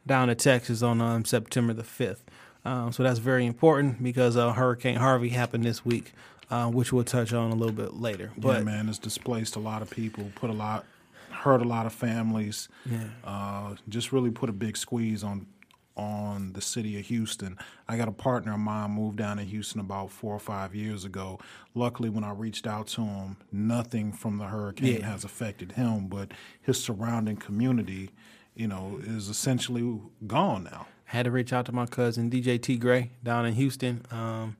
down 0.06 0.28
to 0.28 0.34
Texas 0.34 0.82
on 0.82 1.00
um, 1.00 1.24
September 1.24 1.72
the 1.72 1.82
5th. 1.82 2.20
Um, 2.64 2.92
so 2.92 3.02
that's 3.02 3.18
very 3.18 3.44
important 3.46 4.02
because 4.02 4.36
uh, 4.36 4.52
Hurricane 4.52 4.96
Harvey 4.96 5.30
happened 5.30 5.64
this 5.64 5.84
week, 5.84 6.12
uh, 6.50 6.68
which 6.70 6.92
we'll 6.92 7.04
touch 7.04 7.32
on 7.32 7.50
a 7.50 7.54
little 7.54 7.74
bit 7.74 7.94
later. 7.94 8.30
But 8.38 8.58
yeah, 8.58 8.62
man, 8.64 8.88
it's 8.88 8.98
displaced 8.98 9.56
a 9.56 9.60
lot 9.60 9.82
of 9.82 9.90
people, 9.90 10.30
put 10.36 10.48
a 10.50 10.52
lot, 10.52 10.84
hurt 11.30 11.60
a 11.60 11.64
lot 11.64 11.86
of 11.86 11.92
families. 11.92 12.68
Yeah. 12.86 13.04
Uh, 13.24 13.74
just 13.88 14.12
really 14.12 14.30
put 14.30 14.48
a 14.48 14.52
big 14.52 14.76
squeeze 14.76 15.24
on 15.24 15.46
on 15.94 16.54
the 16.54 16.60
city 16.62 16.98
of 16.98 17.04
Houston. 17.06 17.58
I 17.86 17.98
got 17.98 18.08
a 18.08 18.12
partner 18.12 18.54
of 18.54 18.60
mine 18.60 18.92
moved 18.92 19.18
down 19.18 19.36
to 19.36 19.42
Houston 19.42 19.78
about 19.78 20.10
four 20.10 20.34
or 20.34 20.38
five 20.40 20.74
years 20.74 21.04
ago. 21.04 21.38
Luckily, 21.74 22.08
when 22.08 22.24
I 22.24 22.32
reached 22.32 22.66
out 22.66 22.86
to 22.88 23.02
him, 23.02 23.36
nothing 23.52 24.10
from 24.10 24.38
the 24.38 24.46
hurricane 24.46 25.00
Yeah. 25.00 25.10
has 25.10 25.22
affected 25.22 25.72
him, 25.72 26.06
but 26.06 26.32
his 26.62 26.82
surrounding 26.82 27.36
community, 27.36 28.08
you 28.54 28.68
know, 28.68 29.00
is 29.04 29.28
essentially 29.28 30.00
gone 30.26 30.64
now. 30.64 30.86
Had 31.12 31.26
to 31.26 31.30
reach 31.30 31.52
out 31.52 31.66
to 31.66 31.72
my 31.72 31.84
cousin 31.84 32.30
DJ 32.30 32.60
T 32.60 32.78
Gray 32.78 33.10
down 33.22 33.44
in 33.44 33.52
Houston. 33.52 34.02
Um, 34.10 34.56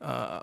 uh, 0.00 0.42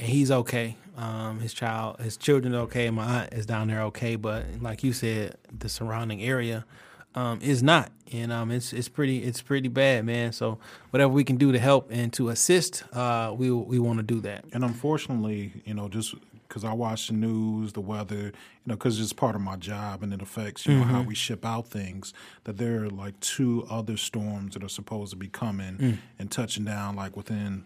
and 0.00 0.08
he's 0.08 0.32
okay. 0.32 0.76
Um, 0.96 1.38
his 1.38 1.54
child, 1.54 2.00
his 2.00 2.16
children 2.16 2.52
are 2.52 2.62
okay. 2.62 2.90
My 2.90 3.20
aunt 3.20 3.32
is 3.32 3.46
down 3.46 3.68
there 3.68 3.82
okay, 3.84 4.16
but 4.16 4.44
like 4.60 4.82
you 4.82 4.92
said, 4.92 5.36
the 5.56 5.68
surrounding 5.68 6.20
area 6.20 6.64
um, 7.14 7.38
is 7.40 7.62
not, 7.62 7.92
and 8.12 8.32
um, 8.32 8.50
it's 8.50 8.72
it's 8.72 8.88
pretty 8.88 9.22
it's 9.22 9.40
pretty 9.40 9.68
bad, 9.68 10.04
man. 10.04 10.32
So 10.32 10.58
whatever 10.90 11.12
we 11.12 11.22
can 11.22 11.36
do 11.36 11.52
to 11.52 11.60
help 11.60 11.88
and 11.92 12.12
to 12.14 12.30
assist, 12.30 12.82
uh, 12.92 13.32
we 13.36 13.52
we 13.52 13.78
want 13.78 14.00
to 14.00 14.02
do 14.02 14.20
that. 14.22 14.44
And 14.52 14.64
unfortunately, 14.64 15.52
you 15.64 15.74
know, 15.74 15.88
just 15.88 16.16
because 16.52 16.64
I 16.64 16.74
watch 16.74 17.06
the 17.06 17.14
news, 17.14 17.72
the 17.72 17.80
weather, 17.80 18.24
you 18.24 18.32
know, 18.66 18.74
because 18.74 19.00
it's 19.00 19.14
part 19.14 19.34
of 19.34 19.40
my 19.40 19.56
job 19.56 20.02
and 20.02 20.12
it 20.12 20.20
affects 20.20 20.66
you 20.66 20.76
know 20.76 20.84
how 20.84 21.00
we 21.00 21.14
ship 21.14 21.46
out 21.46 21.66
things. 21.66 22.12
That 22.44 22.58
there 22.58 22.84
are 22.84 22.90
like 22.90 23.18
two 23.20 23.66
other 23.70 23.96
storms 23.96 24.52
that 24.52 24.62
are 24.62 24.68
supposed 24.68 25.12
to 25.12 25.16
be 25.16 25.28
coming 25.28 25.98
and 26.18 26.30
touching 26.30 26.66
down 26.66 26.94
like 26.94 27.16
within 27.16 27.64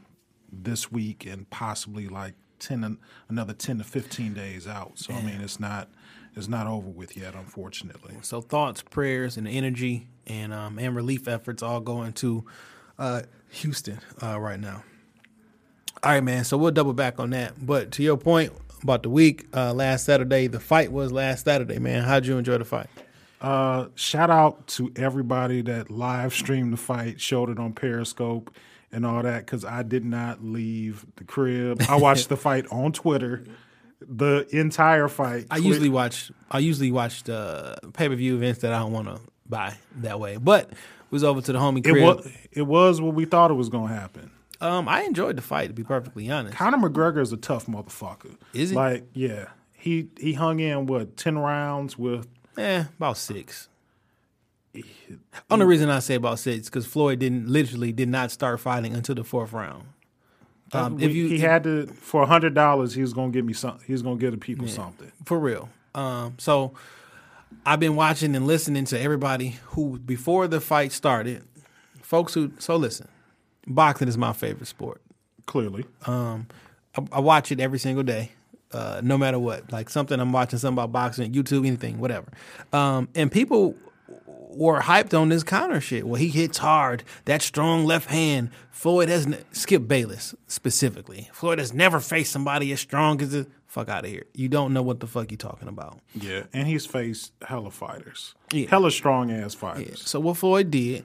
this 0.52 0.92
week 0.92 1.26
and 1.26 1.50
possibly 1.50 2.06
like 2.06 2.34
ten 2.60 2.98
another 3.28 3.54
ten 3.54 3.78
to 3.78 3.84
fifteen 3.84 4.34
days 4.34 4.68
out. 4.68 4.92
So 5.00 5.12
I 5.12 5.20
mean, 5.20 5.40
it's 5.40 5.58
not 5.58 5.88
it's 6.36 6.46
not 6.46 6.68
over 6.68 6.88
with 6.88 7.16
yet, 7.16 7.34
unfortunately. 7.34 8.14
So 8.22 8.40
thoughts, 8.40 8.82
prayers, 8.82 9.36
and 9.36 9.48
energy, 9.48 10.06
and 10.28 10.54
um, 10.54 10.78
and 10.78 10.94
relief 10.94 11.26
efforts 11.26 11.60
all 11.60 11.80
going 11.80 12.12
to 12.14 12.44
uh, 13.00 13.22
Houston 13.50 13.98
uh, 14.22 14.38
right 14.38 14.60
now. 14.60 14.84
All 16.04 16.12
right, 16.12 16.22
man. 16.22 16.44
So 16.44 16.56
we'll 16.56 16.70
double 16.70 16.92
back 16.92 17.18
on 17.18 17.30
that. 17.30 17.54
But 17.66 17.90
to 17.92 18.02
your 18.04 18.16
point 18.16 18.52
about 18.82 19.02
the 19.02 19.10
week, 19.10 19.46
uh, 19.54 19.72
last 19.72 20.04
Saturday, 20.04 20.46
the 20.46 20.60
fight 20.60 20.92
was 20.92 21.12
last 21.12 21.44
Saturday, 21.44 21.78
man. 21.78 22.04
How'd 22.04 22.26
you 22.26 22.38
enjoy 22.38 22.58
the 22.58 22.64
fight? 22.64 22.88
Uh, 23.40 23.86
shout 23.94 24.30
out 24.30 24.66
to 24.66 24.90
everybody 24.96 25.62
that 25.62 25.90
live 25.90 26.32
streamed 26.32 26.72
the 26.72 26.76
fight, 26.78 27.20
showed 27.20 27.50
it 27.50 27.58
on 27.58 27.72
Periscope 27.72 28.50
and 28.92 29.04
all 29.04 29.22
that, 29.22 29.44
because 29.44 29.64
I 29.64 29.82
did 29.82 30.04
not 30.04 30.42
leave 30.42 31.04
the 31.16 31.24
crib. 31.24 31.82
I 31.88 31.96
watched 31.96 32.28
the 32.28 32.36
fight 32.36 32.66
on 32.70 32.92
Twitter, 32.92 33.44
the 34.00 34.46
entire 34.50 35.08
fight. 35.08 35.46
I 35.50 35.58
usually 35.58 35.88
watch. 35.88 36.30
I 36.50 36.60
usually 36.60 36.90
watch 36.90 37.24
the 37.24 37.78
pay 37.92 38.08
per 38.08 38.14
view 38.14 38.36
events 38.36 38.60
that 38.60 38.72
I 38.72 38.78
don't 38.78 38.92
want 38.92 39.08
to 39.08 39.20
buy 39.48 39.74
that 39.96 40.18
way. 40.18 40.38
But 40.38 40.70
was 41.10 41.24
over 41.24 41.40
to 41.40 41.52
the 41.52 41.58
homie 41.58 41.78
it 41.78 41.90
crib. 41.90 42.04
was 42.04 42.28
it 42.52 42.62
was 42.62 43.00
what 43.00 43.14
we 43.14 43.24
thought 43.24 43.50
it 43.50 43.54
was 43.54 43.68
going 43.68 43.88
to 43.88 43.94
happen. 43.94 44.30
Um, 44.60 44.88
I 44.88 45.02
enjoyed 45.02 45.36
the 45.36 45.42
fight 45.42 45.66
to 45.68 45.72
be 45.74 45.84
perfectly 45.84 46.30
honest. 46.30 46.56
Conor 46.56 46.78
McGregor 46.88 47.20
is 47.20 47.32
a 47.32 47.36
tough 47.36 47.66
motherfucker. 47.66 48.36
Is 48.54 48.70
he? 48.70 48.76
Like, 48.76 49.04
yeah, 49.12 49.46
he 49.72 50.08
he 50.18 50.32
hung 50.32 50.60
in 50.60 50.86
what 50.86 51.16
ten 51.16 51.36
rounds 51.38 51.98
with. 51.98 52.26
Eh, 52.56 52.84
about 52.96 53.18
six. 53.18 53.68
Only 55.50 55.66
reason 55.66 55.88
I 55.88 56.00
say 56.00 56.14
about 56.16 56.38
six 56.38 56.68
because 56.68 56.86
Floyd 56.86 57.18
didn't 57.20 57.48
literally 57.48 57.92
did 57.92 58.08
not 58.08 58.30
start 58.30 58.60
fighting 58.60 58.94
until 58.94 59.14
the 59.14 59.24
fourth 59.24 59.52
round. 59.52 59.84
Um, 60.72 60.98
if 61.00 61.14
you 61.14 61.28
he 61.28 61.38
had 61.38 61.64
to 61.64 61.86
for 61.86 62.22
a 62.22 62.26
hundred 62.26 62.54
dollars, 62.54 62.94
he 62.94 63.00
was 63.00 63.12
going 63.12 63.32
to 63.32 63.36
give 63.38 63.44
me 63.44 63.52
some. 63.52 63.78
He 63.86 63.92
was 63.92 64.02
going 64.02 64.18
to 64.18 64.20
give 64.20 64.32
the 64.32 64.38
people 64.38 64.68
something. 64.68 65.12
for 65.24 65.38
real. 65.38 65.68
Um, 65.94 66.34
so 66.38 66.74
I've 67.64 67.80
been 67.80 67.96
watching 67.96 68.34
and 68.34 68.46
listening 68.46 68.84
to 68.86 69.00
everybody 69.00 69.56
who 69.68 69.98
before 69.98 70.48
the 70.48 70.60
fight 70.60 70.92
started, 70.92 71.44
folks 72.02 72.34
who. 72.34 72.52
So 72.58 72.76
listen, 72.76 73.08
boxing 73.66 74.08
is 74.08 74.16
my 74.18 74.32
favorite 74.32 74.66
sport. 74.66 75.00
Clearly, 75.46 75.84
Um, 76.06 76.46
I, 76.96 77.02
I 77.12 77.20
watch 77.20 77.52
it 77.52 77.60
every 77.60 77.78
single 77.78 78.02
day, 78.02 78.32
uh, 78.72 79.00
no 79.04 79.16
matter 79.16 79.38
what. 79.38 79.70
Like 79.72 79.88
something 79.90 80.18
I'm 80.18 80.32
watching, 80.32 80.58
something 80.58 80.74
about 80.82 80.92
boxing, 80.92 81.32
YouTube, 81.32 81.66
anything, 81.66 81.98
whatever. 82.00 82.26
Um, 82.72 83.08
and 83.14 83.30
people 83.30 83.76
were 84.48 84.80
hyped 84.80 85.16
on 85.18 85.28
this 85.28 85.42
Conor 85.44 85.80
shit. 85.80 86.06
Well, 86.06 86.16
he 86.20 86.28
hits 86.28 86.58
hard. 86.58 87.04
That 87.26 87.42
strong 87.42 87.84
left 87.84 88.08
hand. 88.10 88.50
Floyd 88.70 89.08
has 89.08 89.26
ne- 89.26 89.38
Skip 89.52 89.86
Bayless 89.86 90.34
specifically. 90.48 91.28
Floyd 91.32 91.58
has 91.58 91.72
never 91.72 92.00
faced 92.00 92.32
somebody 92.32 92.72
as 92.72 92.80
strong 92.80 93.20
as 93.22 93.30
this. 93.32 93.46
Fuck 93.66 93.88
out 93.90 94.04
of 94.04 94.10
here. 94.10 94.24
You 94.32 94.48
don't 94.48 94.72
know 94.72 94.80
what 94.80 95.00
the 95.00 95.06
fuck 95.06 95.30
you 95.30 95.36
talking 95.36 95.68
about. 95.68 95.98
yeah, 96.14 96.44
and 96.54 96.66
he's 96.66 96.86
faced 96.86 97.32
hella 97.42 97.70
fighters, 97.70 98.34
Yeah. 98.50 98.68
hella 98.70 98.90
strong 98.90 99.30
ass 99.30 99.52
fighters. 99.54 100.00
So 100.08 100.18
what 100.20 100.38
Floyd 100.38 100.70
did, 100.70 101.04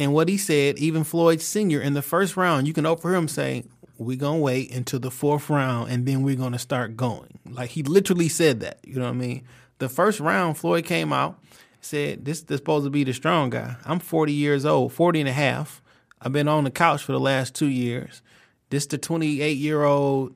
and 0.00 0.14
what 0.14 0.30
he 0.30 0.38
said, 0.38 0.78
even 0.78 1.04
Floyd 1.04 1.42
Senior 1.42 1.82
in 1.82 1.92
the 1.92 2.00
first 2.00 2.34
round, 2.34 2.66
you 2.66 2.72
can 2.72 2.86
overhear 2.86 3.18
him 3.18 3.28
say, 3.28 3.64
"We're 3.98 4.16
gonna 4.16 4.38
wait 4.38 4.74
until 4.74 4.98
the 4.98 5.10
fourth 5.10 5.50
round, 5.50 5.90
and 5.92 6.06
then 6.06 6.22
we're 6.22 6.36
gonna 6.36 6.58
start 6.58 6.96
going." 6.96 7.38
Like 7.50 7.68
he 7.70 7.82
literally 7.82 8.30
said 8.30 8.60
that. 8.60 8.78
You 8.82 8.94
know 8.94 9.02
what 9.02 9.10
I 9.10 9.12
mean? 9.12 9.42
The 9.78 9.90
first 9.90 10.18
round, 10.18 10.56
Floyd 10.56 10.86
came 10.86 11.12
out, 11.12 11.38
said, 11.82 12.24
"This 12.24 12.38
is 12.48 12.56
supposed 12.56 12.86
to 12.86 12.90
be 12.90 13.04
the 13.04 13.12
strong 13.12 13.50
guy. 13.50 13.76
I'm 13.84 13.98
40 13.98 14.32
years 14.32 14.64
old, 14.64 14.94
40 14.94 15.20
and 15.20 15.28
a 15.28 15.34
half. 15.34 15.82
I've 16.22 16.32
been 16.32 16.48
on 16.48 16.64
the 16.64 16.70
couch 16.70 17.02
for 17.02 17.12
the 17.12 17.20
last 17.20 17.54
two 17.54 17.68
years. 17.68 18.22
This 18.70 18.86
the 18.86 18.96
28 18.96 19.58
year 19.58 19.84
old 19.84 20.34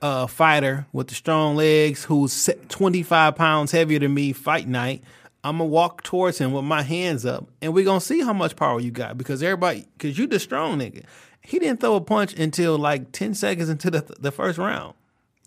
uh, 0.00 0.28
fighter 0.28 0.86
with 0.92 1.08
the 1.08 1.16
strong 1.16 1.56
legs 1.56 2.04
who's 2.04 2.48
25 2.68 3.34
pounds 3.34 3.72
heavier 3.72 3.98
than 3.98 4.14
me 4.14 4.32
fight 4.32 4.68
night. 4.68 5.02
I'm 5.44 5.58
gonna 5.58 5.68
walk 5.68 6.02
towards 6.02 6.38
him 6.38 6.52
with 6.52 6.64
my 6.64 6.82
hands 6.82 7.26
up, 7.26 7.48
and 7.60 7.74
we're 7.74 7.84
gonna 7.84 8.00
see 8.00 8.20
how 8.20 8.32
much 8.32 8.54
power 8.56 8.80
you 8.80 8.90
got 8.90 9.18
because 9.18 9.42
everybody, 9.42 9.86
because 9.98 10.16
you 10.18 10.26
the 10.26 10.38
strong 10.38 10.78
nigga. 10.78 11.04
He 11.40 11.58
didn't 11.58 11.80
throw 11.80 11.96
a 11.96 12.00
punch 12.00 12.34
until 12.34 12.78
like 12.78 13.10
10 13.10 13.34
seconds 13.34 13.68
into 13.68 13.90
the, 13.90 14.14
the 14.20 14.30
first 14.30 14.56
round. 14.58 14.94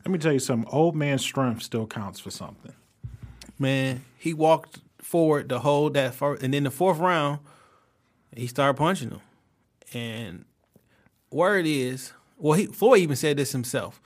Let 0.04 0.12
me 0.12 0.20
tell 0.20 0.34
you 0.34 0.40
something. 0.40 0.70
Old 0.72 0.96
man 0.96 1.18
strength 1.18 1.64
still 1.64 1.88
counts 1.88 2.20
for 2.20 2.30
something. 2.30 2.74
Man, 3.58 4.04
he 4.18 4.34
walked 4.34 4.80
forward 5.02 5.48
to 5.50 5.60
hold 5.60 5.94
that 5.94 6.14
first, 6.14 6.44
and 6.44 6.54
then 6.54 6.64
the 6.66 6.72
fourth 6.72 6.98
round, 6.98 7.40
he 8.36 8.48
started 8.48 8.78
punching 8.78 9.12
him. 9.12 9.22
And 9.94 10.46
word 11.32 11.66
is, 11.66 12.12
well, 12.38 12.58
he, 12.58 12.66
Floyd 12.66 13.00
even 13.00 13.16
said 13.16 13.38
this 13.38 13.54
himself. 13.54 14.02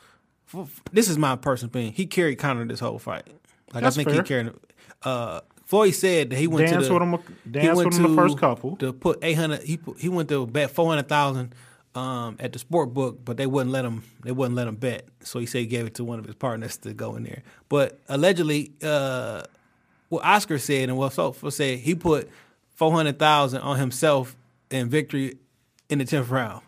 This 0.92 1.10
is 1.10 1.18
my 1.18 1.36
personal 1.36 1.70
opinion. 1.70 1.94
He 1.94 2.06
carried 2.06 2.36
Conor 2.38 2.66
this 2.66 2.80
whole 2.80 3.00
fight. 3.00 3.28
Like 3.74 3.84
That's 3.84 3.98
I 3.98 4.04
think 4.04 4.10
fair. 4.10 4.22
he 4.22 4.28
carried. 4.28 4.54
Uh, 5.04 5.42
Floyd 5.70 5.94
said 5.94 6.32
that 6.32 6.36
he 6.38 6.48
went 6.48 6.68
Dance 6.68 6.88
to 6.88 6.94
the, 6.94 6.94
with 6.96 7.04
him 7.04 7.36
dance 7.52 7.78
went 7.78 7.90
with 7.90 7.98
him 8.00 8.16
the 8.16 8.20
first 8.20 8.40
couple. 8.40 8.76
to 8.78 8.92
put 8.92 9.20
eight 9.22 9.36
hundred. 9.36 9.62
He 9.62 9.78
put, 9.78 10.00
he 10.00 10.10
went 10.10 10.28
to 10.30 10.48
bet 10.48 10.72
four 10.72 10.90
hundred 10.90 11.08
thousand 11.08 11.54
um, 11.94 12.38
at 12.40 12.54
the 12.54 12.58
sport 12.58 12.92
book, 12.92 13.24
but 13.24 13.38
they 13.38 13.46
wouldn't 13.46 13.72
let 13.72 13.86
him. 13.86 14.02
They 14.24 14.32
wouldn't 14.32 14.56
let 14.56 14.68
him 14.68 14.78
bet. 14.78 15.08
So 15.22 15.38
he 15.38 15.46
said 15.46 15.60
he 15.60 15.66
gave 15.68 15.86
it 15.86 15.94
to 15.96 16.04
one 16.04 16.18
of 16.18 16.26
his 16.26 16.34
partners 16.34 16.78
to 16.78 16.94
go 16.96 17.16
in 17.16 17.22
there. 17.24 17.44
But 17.70 18.00
allegedly, 18.10 18.72
uh, 18.82 19.44
what 20.10 20.26
Oscar 20.26 20.58
said 20.58 20.90
and 20.90 20.98
what 20.98 21.14
Sofa 21.14 21.52
said, 21.52 21.78
he 21.78 21.94
put 21.94 22.28
four 22.74 22.92
hundred 22.92 23.20
thousand 23.20 23.62
on 23.62 23.78
himself 23.78 24.36
in 24.72 24.90
victory 24.90 25.38
in 25.88 26.00
the 26.00 26.06
tenth 26.06 26.30
round, 26.30 26.64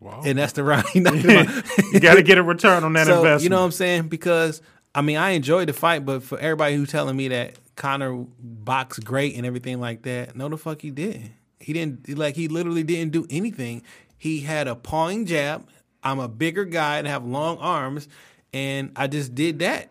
Wow. 0.00 0.20
and 0.26 0.38
that's 0.38 0.52
the 0.52 0.64
round 0.64 0.86
he 0.88 1.00
knocked 1.00 1.16
him 1.16 1.48
out. 1.48 1.64
you 1.94 2.00
got 2.00 2.16
to 2.16 2.22
get 2.22 2.36
a 2.36 2.42
return 2.42 2.84
on 2.84 2.92
that 2.92 3.06
so, 3.06 3.16
investment. 3.16 3.42
You 3.42 3.48
know 3.48 3.60
what 3.60 3.64
I'm 3.64 3.72
saying? 3.72 4.08
Because 4.08 4.60
I 4.94 5.00
mean, 5.00 5.16
I 5.16 5.30
enjoyed 5.30 5.68
the 5.68 5.72
fight, 5.72 6.04
but 6.04 6.22
for 6.22 6.38
everybody 6.38 6.74
who's 6.76 6.90
telling 6.90 7.16
me 7.16 7.28
that 7.28 7.56
Conor 7.80 8.26
boxed 8.38 9.02
great 9.06 9.36
and 9.36 9.46
everything 9.46 9.80
like 9.80 10.02
that, 10.02 10.36
no, 10.36 10.50
the 10.50 10.58
fuck 10.58 10.82
he 10.82 10.90
didn't. 10.90 11.32
He 11.58 11.72
didn't 11.72 12.18
like 12.18 12.36
he 12.36 12.46
literally 12.46 12.82
didn't 12.82 13.12
do 13.12 13.26
anything. 13.30 13.82
He 14.18 14.40
had 14.40 14.68
a 14.68 14.76
pawing 14.76 15.24
jab. 15.24 15.66
I'm 16.02 16.18
a 16.18 16.28
bigger 16.28 16.66
guy 16.66 16.98
and 16.98 17.06
have 17.06 17.24
long 17.24 17.56
arms, 17.56 18.06
and 18.52 18.92
I 18.96 19.06
just 19.06 19.34
did 19.34 19.60
that. 19.60 19.88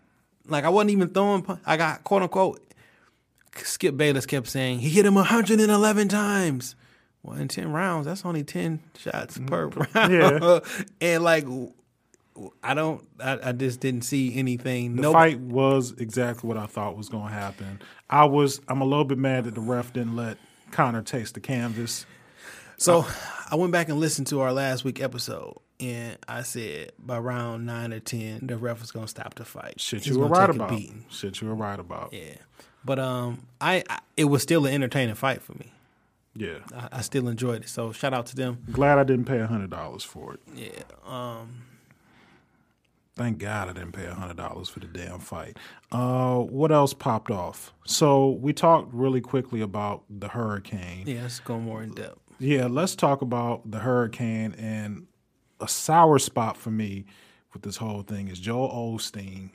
Like 0.48 0.66
I 0.66 0.70
wasn't 0.70 0.92
even 0.92 1.10
throwing. 1.10 1.44
I 1.66 1.78
got 1.78 2.04
quote 2.04 2.22
unquote. 2.22 2.62
Skip 3.56 3.98
Bayless 3.98 4.28
kept 4.28 4.48
saying 4.48 4.80
he 4.80 4.90
hit 4.90 5.08
him 5.08 5.16
111 5.16 6.10
times. 6.10 6.76
Well, 7.24 7.38
in 7.38 7.48
10 7.48 7.72
rounds, 7.72 8.06
that's 8.06 8.24
only 8.24 8.44
10 8.44 8.82
shots 9.00 9.40
per 9.40 9.68
mm. 9.68 9.96
round. 9.96 10.14
Yeah. 10.14 10.86
and 11.02 11.24
like, 11.24 11.46
I 12.64 12.74
don't, 12.74 13.06
I, 13.20 13.50
I 13.50 13.52
just 13.52 13.80
didn't 13.80 14.02
see 14.04 14.36
anything. 14.38 14.96
the 14.96 15.02
no 15.02 15.14
fight 15.14 15.40
was 15.40 15.94
exactly 15.98 16.48
what 16.48 16.58
I 16.58 16.66
thought 16.66 16.96
was 16.98 17.10
going 17.10 17.28
to 17.28 17.34
happen. 17.34 17.82
I 18.10 18.26
was. 18.26 18.62
I'm 18.68 18.82
a 18.82 18.86
little 18.86 19.06
bit 19.06 19.18
mad 19.18 19.46
that 19.46 19.56
the 19.56 19.62
ref 19.62 19.94
didn't 19.94 20.16
let 20.16 20.38
Conor 20.72 21.02
taste 21.02 21.34
the 21.34 21.40
canvas. 21.40 22.06
So 22.78 23.06
I 23.52 23.56
went 23.56 23.72
back 23.74 23.90
and 23.90 24.00
listened 24.00 24.28
to 24.28 24.40
our 24.40 24.54
last 24.54 24.86
week 24.86 25.02
episode, 25.02 25.58
and 25.82 26.18
I 26.28 26.44
said 26.44 26.94
by 26.98 27.20
round 27.20 27.66
nine 27.66 27.92
or 27.92 28.00
ten, 28.00 28.48
the 28.48 28.56
ref 28.58 28.80
was 28.80 28.92
gonna 28.92 29.08
stop 29.08 29.36
the 29.36 29.44
fight. 29.44 29.82
Shit, 29.82 30.04
He's 30.06 30.14
you 30.14 30.20
were 30.22 30.28
right 30.28 30.50
about. 30.50 30.70
beating. 30.70 31.06
Shit, 31.10 31.42
you 31.42 31.50
were 31.50 31.56
right 31.56 31.80
about. 31.80 32.14
Yeah, 32.14 32.36
but 32.86 32.98
um, 32.98 33.48
I, 33.60 33.84
I 33.90 34.00
it 34.16 34.26
was 34.26 34.42
still 34.44 34.66
an 34.66 34.74
entertaining 34.74 35.16
fight 35.16 35.42
for 35.42 35.54
me. 35.54 35.74
Yeah. 36.36 36.60
I, 36.74 36.88
I 36.94 37.02
still 37.02 37.28
enjoyed 37.28 37.64
it. 37.64 37.70
So 37.70 37.92
shout 37.92 38.14
out 38.14 38.28
to 38.28 38.36
them. 38.36 38.64
Glad 38.72 38.98
I 38.98 39.04
didn't 39.04 39.26
pay 39.26 39.40
a 39.40 39.48
hundred 39.48 39.72
dollars 39.72 40.04
for 40.06 40.36
it. 40.36 40.40
Yeah. 40.56 40.70
Um. 41.06 41.64
Thank 43.20 43.40
God 43.40 43.68
I 43.68 43.74
didn't 43.74 43.92
pay 43.92 44.06
hundred 44.06 44.38
dollars 44.38 44.70
for 44.70 44.80
the 44.80 44.88
damn 44.88 45.20
fight. 45.20 45.58
Uh, 45.92 46.38
what 46.38 46.72
else 46.72 46.94
popped 46.94 47.30
off? 47.30 47.74
So 47.86 48.30
we 48.30 48.54
talked 48.54 48.94
really 48.94 49.20
quickly 49.20 49.60
about 49.60 50.06
the 50.10 50.30
hurricane. 50.30 51.04
Yeah. 51.06 51.24
Let's 51.24 51.42
go 51.42 51.60
more 51.60 51.84
in 51.84 51.94
depth. 51.94 52.20
Yeah, 52.40 52.68
let's 52.68 52.96
talk 52.96 53.22
about 53.22 53.70
the 53.70 53.80
hurricane 53.80 54.56
and 54.58 55.06
a 55.60 55.68
sour 55.68 56.18
spot 56.18 56.56
for 56.56 56.72
me 56.72 57.08
with 57.52 57.64
this 57.64 57.76
whole 57.76 58.04
thing 58.04 58.30
is 58.30 58.40
Joel 58.40 58.70
Osteen 58.70 59.50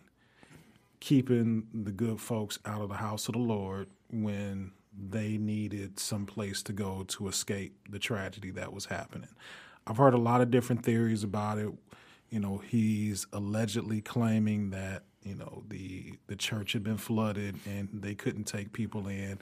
keeping 1.00 1.66
the 1.72 1.90
good 1.90 2.20
folks 2.20 2.58
out 2.66 2.82
of 2.82 2.90
the 2.90 2.96
house 2.96 3.28
of 3.28 3.32
the 3.32 3.38
Lord 3.38 3.88
when 4.12 4.72
they 4.94 5.38
needed 5.38 5.98
some 5.98 6.26
place 6.26 6.62
to 6.64 6.74
go 6.74 7.04
to 7.08 7.28
escape 7.28 7.78
the 7.88 7.98
tragedy 7.98 8.50
that 8.50 8.74
was 8.74 8.84
happening. 8.84 9.30
I've 9.86 9.96
heard 9.96 10.12
a 10.12 10.18
lot 10.18 10.42
of 10.42 10.50
different 10.50 10.84
theories 10.84 11.24
about 11.24 11.56
it. 11.56 11.72
You 12.30 12.40
know, 12.40 12.58
he's 12.58 13.26
allegedly 13.32 14.00
claiming 14.00 14.70
that, 14.70 15.04
you 15.22 15.34
know, 15.34 15.62
the 15.68 16.14
the 16.26 16.36
church 16.36 16.72
had 16.72 16.82
been 16.82 16.96
flooded 16.96 17.56
and 17.66 17.88
they 17.92 18.14
couldn't 18.14 18.44
take 18.44 18.72
people 18.72 19.06
in. 19.08 19.38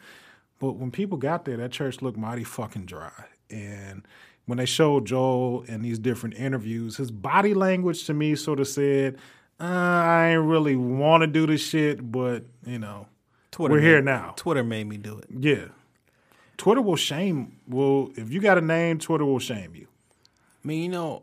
But 0.59 0.73
when 0.73 0.91
people 0.91 1.19
got 1.19 1.45
there, 1.45 1.57
that 1.57 1.73
church 1.73 2.03
looked 2.03 2.19
mighty 2.19 2.45
fucking 2.45 2.87
dry. 2.87 3.25
And 3.51 4.07
when 4.47 4.59
they 4.59 4.67
showed 4.67 5.07
Joel 5.07 5.63
in 5.63 5.83
these 5.83 5.99
different 5.99 6.37
interviews, 6.37 6.97
his 6.97 7.11
body 7.11 7.55
language 7.55 8.05
to 8.05 8.15
me 8.15 8.35
sort 8.37 8.61
of 8.61 8.69
said, 8.69 9.17
uh, 9.61 9.65
"I 9.65 10.29
ain't 10.31 10.43
really 10.43 10.77
want 10.77 11.23
to 11.23 11.27
do 11.27 11.47
this 11.47 11.67
shit, 11.67 12.13
but 12.13 12.45
you 12.67 12.79
know, 12.79 13.07
Twitter 13.51 13.75
we're 13.75 13.81
made- 13.81 13.87
here 13.87 14.03
now." 14.03 14.35
Twitter 14.37 14.63
made 14.65 14.87
me 14.87 14.99
do 14.99 15.19
it. 15.19 15.27
Yeah, 15.31 15.67
Twitter 16.57 16.83
will 16.83 16.97
shame. 16.97 17.57
Will 17.67 18.13
if 18.17 18.33
you 18.33 18.41
got 18.41 18.59
a 18.59 18.61
name, 18.61 18.99
Twitter 18.99 19.25
will 19.25 19.39
shame 19.39 19.75
you. 19.75 19.87
I 20.65 20.69
mean, 20.69 20.83
you 20.85 20.89
know, 20.91 21.23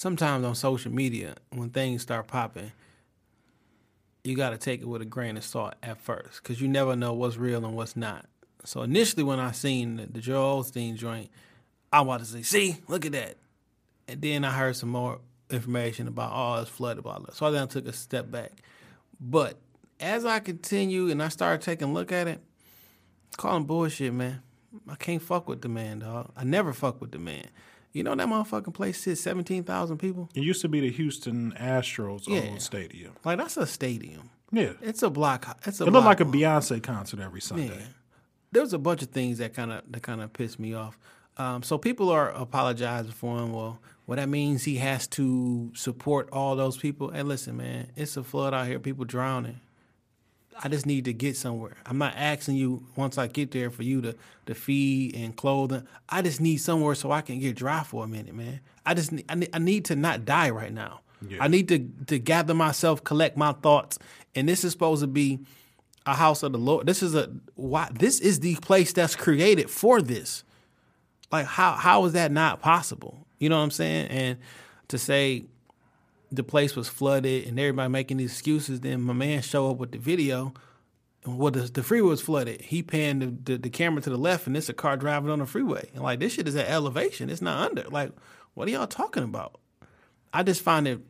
sometimes 0.00 0.46
on 0.46 0.54
social 0.54 0.90
media, 0.90 1.34
when 1.50 1.68
things 1.68 2.00
start 2.00 2.26
popping, 2.26 2.72
you 4.24 4.34
got 4.34 4.48
to 4.48 4.56
take 4.56 4.80
it 4.80 4.88
with 4.88 5.02
a 5.02 5.04
grain 5.04 5.36
of 5.36 5.44
salt 5.44 5.74
at 5.82 6.00
first 6.00 6.42
because 6.42 6.58
you 6.58 6.68
never 6.68 6.96
know 6.96 7.12
what's 7.12 7.36
real 7.36 7.62
and 7.66 7.76
what's 7.76 7.96
not. 7.96 8.24
So 8.64 8.80
initially, 8.80 9.22
when 9.24 9.38
I 9.38 9.52
seen 9.52 9.96
the, 9.96 10.06
the 10.06 10.20
Joel 10.20 10.64
Osteen 10.64 10.96
joint, 10.96 11.28
I 11.92 12.00
wanted 12.00 12.24
to 12.24 12.32
say, 12.32 12.42
"See, 12.42 12.76
look 12.88 13.04
at 13.04 13.12
that," 13.12 13.36
and 14.08 14.22
then 14.22 14.42
I 14.42 14.52
heard 14.52 14.74
some 14.76 14.88
more 14.88 15.20
information 15.50 16.08
about 16.08 16.32
oh, 16.32 16.62
it's 16.62 16.70
flooded, 16.70 17.04
blah. 17.04 17.18
So 17.34 17.44
I 17.44 17.50
then 17.50 17.68
took 17.68 17.86
a 17.86 17.92
step 17.92 18.30
back. 18.30 18.52
But 19.20 19.58
as 19.98 20.24
I 20.24 20.40
continue 20.40 21.10
and 21.10 21.22
I 21.22 21.28
started 21.28 21.60
taking 21.62 21.90
a 21.90 21.92
look 21.92 22.10
at 22.10 22.26
it, 22.26 22.40
calling 23.36 23.64
bullshit, 23.64 24.14
man. 24.14 24.42
I 24.88 24.94
can't 24.94 25.20
fuck 25.20 25.46
with 25.46 25.60
the 25.60 25.68
man, 25.68 25.98
dog. 25.98 26.30
I 26.36 26.44
never 26.44 26.72
fuck 26.72 27.02
with 27.02 27.10
the 27.10 27.18
man. 27.18 27.48
You 27.92 28.02
know 28.04 28.14
that 28.14 28.28
motherfucking 28.28 28.72
place 28.74 29.00
sits 29.00 29.20
seventeen 29.20 29.64
thousand 29.64 29.98
people. 29.98 30.28
It 30.34 30.42
used 30.42 30.60
to 30.62 30.68
be 30.68 30.80
the 30.80 30.90
Houston 30.90 31.52
Astros 31.58 32.28
Yeah. 32.28 32.48
old 32.50 32.60
stadium. 32.62 33.14
Like 33.24 33.38
that's 33.38 33.56
a 33.56 33.66
stadium. 33.66 34.30
Yeah, 34.52 34.72
It's 34.82 35.02
a 35.02 35.10
block. 35.10 35.58
It's 35.66 35.80
a. 35.80 35.84
it 35.84 35.90
looked 35.92 36.06
like 36.06 36.20
a 36.20 36.24
hall. 36.24 36.32
Beyonce 36.32 36.82
concert 36.82 37.20
every 37.20 37.40
Sunday. 37.40 37.68
Yeah. 37.68 37.86
There 38.52 38.62
was 38.62 38.72
a 38.72 38.78
bunch 38.78 39.00
of 39.02 39.10
things 39.10 39.38
that 39.38 39.54
kind 39.54 39.70
of 39.72 39.82
that 39.90 40.02
kind 40.02 40.20
of 40.20 40.32
pissed 40.32 40.58
me 40.58 40.74
off. 40.74 40.98
Um, 41.36 41.62
so 41.62 41.78
people 41.78 42.10
are 42.10 42.30
apologizing 42.30 43.12
for 43.12 43.38
him. 43.38 43.52
Well, 43.52 43.78
well, 44.06 44.16
that 44.16 44.28
means 44.28 44.64
he 44.64 44.76
has 44.76 45.06
to 45.08 45.70
support 45.74 46.28
all 46.32 46.56
those 46.56 46.76
people. 46.76 47.10
Hey, 47.12 47.22
listen, 47.22 47.56
man, 47.56 47.90
it's 47.96 48.16
a 48.16 48.24
flood 48.24 48.52
out 48.52 48.66
here. 48.66 48.78
People 48.80 49.04
drowning. 49.04 49.60
I 50.62 50.68
just 50.68 50.84
need 50.84 51.06
to 51.06 51.12
get 51.12 51.36
somewhere. 51.36 51.76
I'm 51.86 51.98
not 51.98 52.14
asking 52.16 52.56
you 52.56 52.86
once 52.94 53.16
I 53.16 53.26
get 53.26 53.50
there 53.50 53.70
for 53.70 53.82
you 53.82 54.02
to 54.02 54.14
to 54.46 54.54
feed 54.54 55.16
and 55.16 55.34
clothing. 55.34 55.86
I 56.08 56.22
just 56.22 56.40
need 56.40 56.58
somewhere 56.58 56.94
so 56.94 57.10
I 57.10 57.22
can 57.22 57.40
get 57.40 57.56
dry 57.56 57.82
for 57.82 58.04
a 58.04 58.06
minute, 58.06 58.34
man. 58.34 58.60
I 58.84 58.94
just 58.94 59.10
need, 59.10 59.24
I 59.28 59.34
need, 59.36 59.50
I 59.54 59.58
need 59.58 59.86
to 59.86 59.96
not 59.96 60.24
die 60.24 60.50
right 60.50 60.72
now. 60.72 61.00
I 61.38 61.48
need 61.48 61.68
to 61.68 61.88
to 62.06 62.18
gather 62.18 62.54
myself, 62.54 63.02
collect 63.04 63.36
my 63.36 63.52
thoughts, 63.52 63.98
and 64.34 64.48
this 64.48 64.64
is 64.64 64.72
supposed 64.72 65.02
to 65.02 65.06
be 65.06 65.40
a 66.06 66.14
house 66.14 66.42
of 66.42 66.52
the 66.52 66.58
Lord. 66.58 66.86
This 66.86 67.02
is 67.02 67.14
a 67.14 67.30
why 67.54 67.88
this 67.92 68.20
is 68.20 68.40
the 68.40 68.56
place 68.56 68.92
that's 68.92 69.16
created 69.16 69.70
for 69.70 70.00
this. 70.00 70.44
Like 71.30 71.46
how 71.46 71.72
how 71.72 72.04
is 72.06 72.12
that 72.14 72.32
not 72.32 72.60
possible? 72.60 73.26
You 73.38 73.48
know 73.48 73.56
what 73.56 73.64
I'm 73.64 73.70
saying? 73.70 74.08
And 74.08 74.38
to 74.88 74.98
say 74.98 75.44
the 76.30 76.44
place 76.44 76.76
was 76.76 76.88
flooded 76.88 77.46
and 77.46 77.58
everybody 77.58 77.90
making 77.90 78.18
these 78.18 78.32
excuses, 78.32 78.80
then 78.80 79.02
my 79.02 79.12
man 79.12 79.42
show 79.42 79.70
up 79.70 79.78
with 79.78 79.92
the 79.92 79.98
video. 79.98 80.54
Well, 81.26 81.50
the, 81.50 81.62
the 81.62 81.82
freeway 81.82 82.08
was 82.08 82.22
flooded. 82.22 82.62
He 82.62 82.82
panned 82.82 83.22
the, 83.22 83.52
the, 83.52 83.58
the 83.58 83.70
camera 83.70 84.00
to 84.02 84.10
the 84.10 84.16
left, 84.16 84.46
and 84.46 84.56
it's 84.56 84.68
a 84.68 84.72
car 84.72 84.96
driving 84.96 85.30
on 85.30 85.40
the 85.40 85.46
freeway. 85.46 85.90
And 85.92 86.02
like 86.02 86.20
this 86.20 86.34
shit 86.34 86.48
is 86.48 86.56
at 86.56 86.68
elevation. 86.68 87.28
It's 87.28 87.42
not 87.42 87.70
under. 87.70 87.82
Like, 87.90 88.12
what 88.54 88.68
are 88.68 88.70
y'all 88.70 88.86
talking 88.86 89.22
about? 89.22 89.60
I 90.32 90.42
just 90.42 90.62
find 90.62 90.86
it 90.88 91.00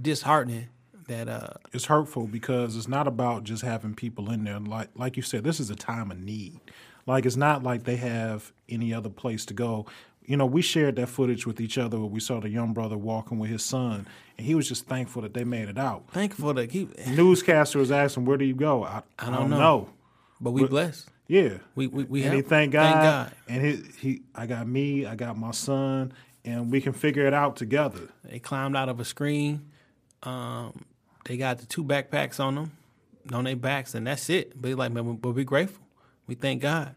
disheartening 0.00 0.68
that 1.08 1.28
uh 1.28 1.48
it's 1.72 1.86
hurtful 1.86 2.28
because 2.28 2.76
it's 2.76 2.86
not 2.86 3.08
about 3.08 3.42
just 3.42 3.62
having 3.62 3.94
people 3.94 4.30
in 4.30 4.44
there. 4.44 4.60
Like 4.60 4.90
like 4.94 5.16
you 5.16 5.22
said, 5.22 5.42
this 5.42 5.58
is 5.58 5.70
a 5.70 5.74
time 5.74 6.10
of 6.10 6.18
need. 6.18 6.60
Like 7.06 7.26
it's 7.26 7.36
not 7.36 7.62
like 7.62 7.84
they 7.84 7.96
have 7.96 8.52
any 8.68 8.94
other 8.94 9.08
place 9.08 9.44
to 9.46 9.54
go. 9.54 9.86
You 10.28 10.36
know, 10.36 10.44
we 10.44 10.60
shared 10.60 10.96
that 10.96 11.08
footage 11.08 11.46
with 11.46 11.58
each 11.58 11.78
other 11.78 11.98
where 11.98 12.06
we 12.06 12.20
saw 12.20 12.38
the 12.38 12.50
young 12.50 12.74
brother 12.74 12.98
walking 12.98 13.38
with 13.38 13.48
his 13.50 13.64
son, 13.64 14.06
and 14.36 14.46
he 14.46 14.54
was 14.54 14.68
just 14.68 14.86
thankful 14.86 15.22
that 15.22 15.32
they 15.32 15.42
made 15.44 15.70
it 15.70 15.78
out. 15.78 16.04
thankful 16.12 16.52
that 16.52 16.70
he, 16.70 16.86
Newscaster 17.08 17.78
was 17.78 17.90
asking, 17.90 18.26
"Where 18.26 18.36
do 18.36 18.44
you 18.44 18.54
go?" 18.54 18.84
I, 18.84 19.02
I, 19.18 19.30
don't, 19.30 19.48
know. 19.48 19.58
know. 19.58 19.88
but 20.38 20.50
we 20.50 20.66
blessed. 20.66 21.08
Yeah, 21.28 21.58
We 21.74 21.86
we 21.86 22.04
we 22.04 22.22
and 22.24 22.34
he 22.34 22.42
thank 22.42 22.72
God, 22.72 22.92
Thank 22.92 23.02
God. 23.02 23.32
and 23.48 23.64
he, 23.64 23.82
he, 23.98 24.22
I 24.34 24.44
got 24.46 24.66
me, 24.68 25.06
I 25.06 25.14
got 25.14 25.36
my 25.38 25.50
son, 25.52 26.12
and 26.44 26.70
we 26.70 26.80
can 26.82 26.92
figure 26.92 27.26
it 27.26 27.32
out 27.34 27.56
together. 27.56 28.00
They 28.24 28.38
climbed 28.38 28.76
out 28.76 28.88
of 28.90 29.00
a 29.00 29.04
screen. 29.06 29.70
Um, 30.22 30.84
they 31.24 31.36
got 31.38 31.58
the 31.58 31.66
two 31.66 31.84
backpacks 31.84 32.38
on 32.38 32.54
them, 32.54 32.72
on 33.32 33.44
their 33.44 33.56
backs, 33.56 33.94
and 33.94 34.06
that's 34.06 34.28
it. 34.30 34.60
But 34.60 34.68
he's 34.68 34.76
like, 34.76 34.92
man, 34.92 35.16
but 35.16 35.30
we 35.32 35.44
grateful. 35.44 35.84
We 36.26 36.34
thank 36.34 36.60
God. 36.62 36.94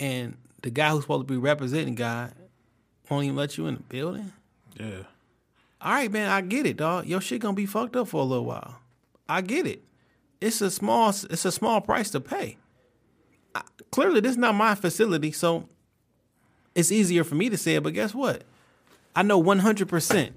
And 0.00 0.36
the 0.64 0.70
guy 0.70 0.88
who's 0.90 1.02
supposed 1.02 1.28
to 1.28 1.32
be 1.32 1.38
representing 1.38 1.94
God 1.94 2.32
won't 3.10 3.24
even 3.24 3.36
let 3.36 3.58
you 3.58 3.66
in 3.66 3.74
the 3.74 3.82
building. 3.82 4.32
Yeah, 4.80 5.02
All 5.80 5.92
right, 5.92 6.10
man, 6.10 6.30
I 6.30 6.40
get 6.40 6.64
it, 6.66 6.78
dog. 6.78 7.06
Your 7.06 7.20
shit 7.20 7.42
gonna 7.42 7.54
be 7.54 7.66
fucked 7.66 7.94
up 7.96 8.08
for 8.08 8.20
a 8.22 8.24
little 8.24 8.46
while. 8.46 8.80
I 9.28 9.42
get 9.42 9.66
it. 9.66 9.82
It's 10.40 10.60
a 10.62 10.70
small, 10.70 11.10
it's 11.10 11.44
a 11.44 11.52
small 11.52 11.80
price 11.82 12.10
to 12.10 12.20
pay. 12.20 12.56
I, 13.54 13.60
clearly, 13.92 14.20
this 14.20 14.32
is 14.32 14.38
not 14.38 14.54
my 14.54 14.74
facility, 14.74 15.32
so 15.32 15.68
it's 16.74 16.90
easier 16.90 17.24
for 17.24 17.34
me 17.34 17.50
to 17.50 17.58
say 17.58 17.74
it. 17.74 17.82
But 17.82 17.92
guess 17.92 18.14
what? 18.14 18.42
I 19.14 19.22
know 19.22 19.38
one 19.38 19.58
hundred 19.60 19.88
percent. 19.88 20.34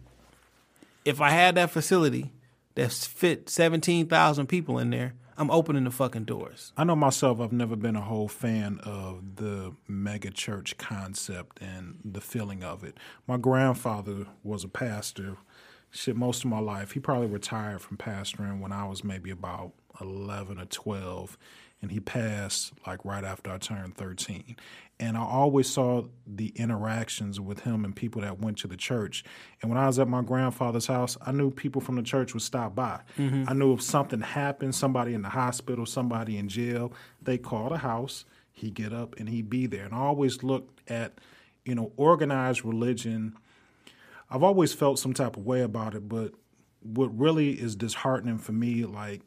If 1.05 1.21
I 1.21 1.29
had 1.29 1.55
that 1.55 1.71
facility 1.71 2.33
that's 2.75 3.07
fit 3.07 3.49
seventeen 3.49 4.07
thousand 4.07 4.47
people 4.47 4.77
in 4.77 4.89
there, 4.89 5.13
I'm 5.39 5.51
opening 5.51 5.83
the 5.83 5.91
fucking 5.91 6.25
doors. 6.25 6.73
I 6.75 6.83
know 6.83 6.95
myself, 6.95 7.39
I've 7.39 7.51
never 7.51 7.75
been 7.75 7.95
a 7.95 8.01
whole 8.01 8.27
fan 8.27 8.79
of 8.83 9.35
the 9.35 9.73
mega 9.87 10.31
church 10.31 10.77
concept 10.77 11.61
and 11.61 11.99
the 12.03 12.21
feeling 12.21 12.63
of 12.63 12.83
it. 12.83 12.97
My 13.27 13.37
grandfather 13.37 14.25
was 14.43 14.63
a 14.63 14.67
pastor, 14.67 15.37
shit, 15.91 16.15
most 16.15 16.43
of 16.43 16.49
my 16.49 16.57
life. 16.57 16.93
He 16.93 16.99
probably 16.99 17.27
retired 17.27 17.81
from 17.81 17.97
pastoring 17.97 18.59
when 18.61 18.71
I 18.71 18.85
was 18.85 19.03
maybe 19.03 19.29
about 19.29 19.73
11 20.01 20.59
or 20.59 20.65
12, 20.65 21.37
and 21.83 21.91
he 21.91 21.99
passed 21.99 22.73
like 22.87 23.05
right 23.05 23.23
after 23.23 23.51
I 23.51 23.59
turned 23.59 23.95
13. 23.95 24.55
And 24.99 25.15
I 25.15 25.21
always 25.21 25.69
saw 25.69 26.05
the 26.25 26.47
interactions 26.55 27.39
with 27.39 27.59
him 27.59 27.85
and 27.85 27.95
people 27.95 28.21
that 28.23 28.39
went 28.39 28.57
to 28.59 28.67
the 28.67 28.77
church. 28.77 29.23
And 29.61 29.69
when 29.69 29.77
I 29.79 29.85
was 29.85 29.99
at 29.99 30.07
my 30.07 30.23
grandfather's 30.23 30.87
house, 30.87 31.17
I 31.21 31.31
knew 31.31 31.51
people 31.51 31.81
from 31.81 31.97
the 31.97 32.01
church 32.01 32.33
would 32.33 32.41
stop 32.41 32.73
by. 32.73 33.01
Mm-hmm. 33.17 33.43
I 33.47 33.53
knew 33.53 33.73
if 33.73 33.81
something 33.83 34.21
happened, 34.21 34.73
somebody 34.73 35.13
in 35.13 35.21
the 35.21 35.29
hospital, 35.29 35.85
somebody 35.85 36.37
in 36.37 36.49
jail, 36.49 36.93
they 37.21 37.37
call 37.37 37.69
the 37.69 37.77
house, 37.77 38.25
he'd 38.51 38.73
get 38.73 38.91
up 38.91 39.15
and 39.19 39.29
he'd 39.29 39.51
be 39.51 39.67
there. 39.67 39.85
And 39.85 39.93
I 39.93 39.99
always 39.99 40.41
looked 40.41 40.89
at, 40.89 41.19
you 41.63 41.75
know, 41.75 41.91
organized 41.95 42.65
religion. 42.65 43.37
I've 44.31 44.43
always 44.43 44.73
felt 44.73 44.97
some 44.97 45.13
type 45.13 45.37
of 45.37 45.45
way 45.45 45.61
about 45.61 45.93
it, 45.93 46.09
but 46.09 46.33
what 46.81 47.15
really 47.17 47.51
is 47.51 47.75
disheartening 47.75 48.39
for 48.39 48.51
me, 48.51 48.83
like 48.83 49.21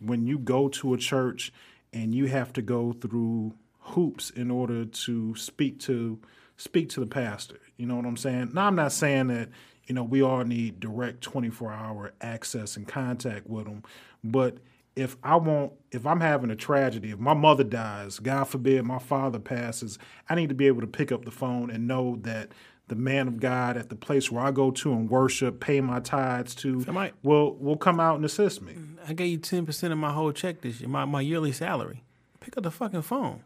when 0.00 0.26
you 0.26 0.38
go 0.38 0.68
to 0.68 0.94
a 0.94 0.98
church 0.98 1.52
and 1.92 2.14
you 2.14 2.26
have 2.26 2.54
to 2.54 2.62
go 2.62 2.92
through 2.92 3.54
hoops 3.88 4.30
in 4.30 4.50
order 4.50 4.84
to 4.84 5.34
speak 5.36 5.78
to 5.80 6.18
speak 6.56 6.88
to 6.90 7.00
the 7.00 7.06
pastor. 7.06 7.58
You 7.76 7.86
know 7.86 7.96
what 7.96 8.06
I'm 8.06 8.16
saying? 8.16 8.50
Now 8.54 8.66
I'm 8.66 8.76
not 8.76 8.92
saying 8.92 9.28
that 9.28 9.48
you 9.86 9.94
know 9.94 10.04
we 10.04 10.22
all 10.22 10.44
need 10.44 10.80
direct 10.80 11.20
24 11.22 11.72
hour 11.72 12.12
access 12.20 12.76
and 12.76 12.86
contact 12.86 13.46
with 13.48 13.64
them, 13.66 13.82
but 14.22 14.58
if 14.96 15.16
I 15.24 15.34
want, 15.36 15.72
if 15.90 16.06
I'm 16.06 16.20
having 16.20 16.50
a 16.50 16.56
tragedy, 16.56 17.10
if 17.10 17.18
my 17.18 17.34
mother 17.34 17.64
dies, 17.64 18.20
God 18.20 18.44
forbid, 18.44 18.84
my 18.84 19.00
father 19.00 19.40
passes, 19.40 19.98
I 20.28 20.36
need 20.36 20.50
to 20.50 20.54
be 20.54 20.68
able 20.68 20.82
to 20.82 20.86
pick 20.86 21.10
up 21.10 21.24
the 21.24 21.32
phone 21.32 21.68
and 21.70 21.88
know 21.88 22.16
that 22.22 22.52
the 22.86 22.94
man 22.94 23.26
of 23.26 23.40
God 23.40 23.76
at 23.76 23.88
the 23.88 23.96
place 23.96 24.30
where 24.30 24.44
I 24.44 24.52
go 24.52 24.70
to 24.70 24.92
and 24.92 25.10
worship, 25.10 25.58
pay 25.58 25.80
my 25.80 25.98
tithes 26.00 26.54
to, 26.56 26.82
Somebody- 26.84 27.12
will 27.22 27.54
will 27.56 27.76
come 27.76 27.98
out 27.98 28.16
and 28.16 28.24
assist 28.24 28.62
me. 28.62 28.76
I 29.06 29.14
gave 29.14 29.30
you 29.30 29.38
ten 29.38 29.66
percent 29.66 29.92
of 29.92 29.98
my 29.98 30.12
whole 30.12 30.32
check 30.32 30.60
this 30.60 30.80
year, 30.80 30.88
my, 30.88 31.04
my 31.04 31.20
yearly 31.20 31.50
salary. 31.52 32.04
Pick 32.40 32.56
up 32.56 32.62
the 32.62 32.70
fucking 32.70 33.02
phone. 33.02 33.42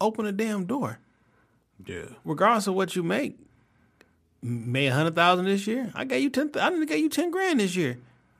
Open 0.00 0.24
the 0.26 0.32
damn 0.32 0.64
door. 0.66 0.98
Yeah. 1.86 2.06
regardless 2.24 2.66
of 2.66 2.74
what 2.74 2.96
you 2.96 3.02
make, 3.02 3.38
made 4.42 4.86
a 4.88 4.94
hundred 4.94 5.14
thousand 5.14 5.44
this 5.44 5.66
year. 5.66 5.92
I 5.94 6.04
gave 6.04 6.22
you 6.22 6.30
ten. 6.30 6.50
I 6.58 6.70
didn't 6.70 6.86
gave 6.86 7.00
you 7.00 7.08
ten 7.10 7.30
grand 7.30 7.60
this 7.60 7.76
year. 7.76 7.98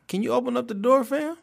Can 0.08 0.22
you 0.22 0.32
open 0.32 0.56
up 0.56 0.68
the 0.68 0.74
door, 0.74 1.04
fam? 1.04 1.36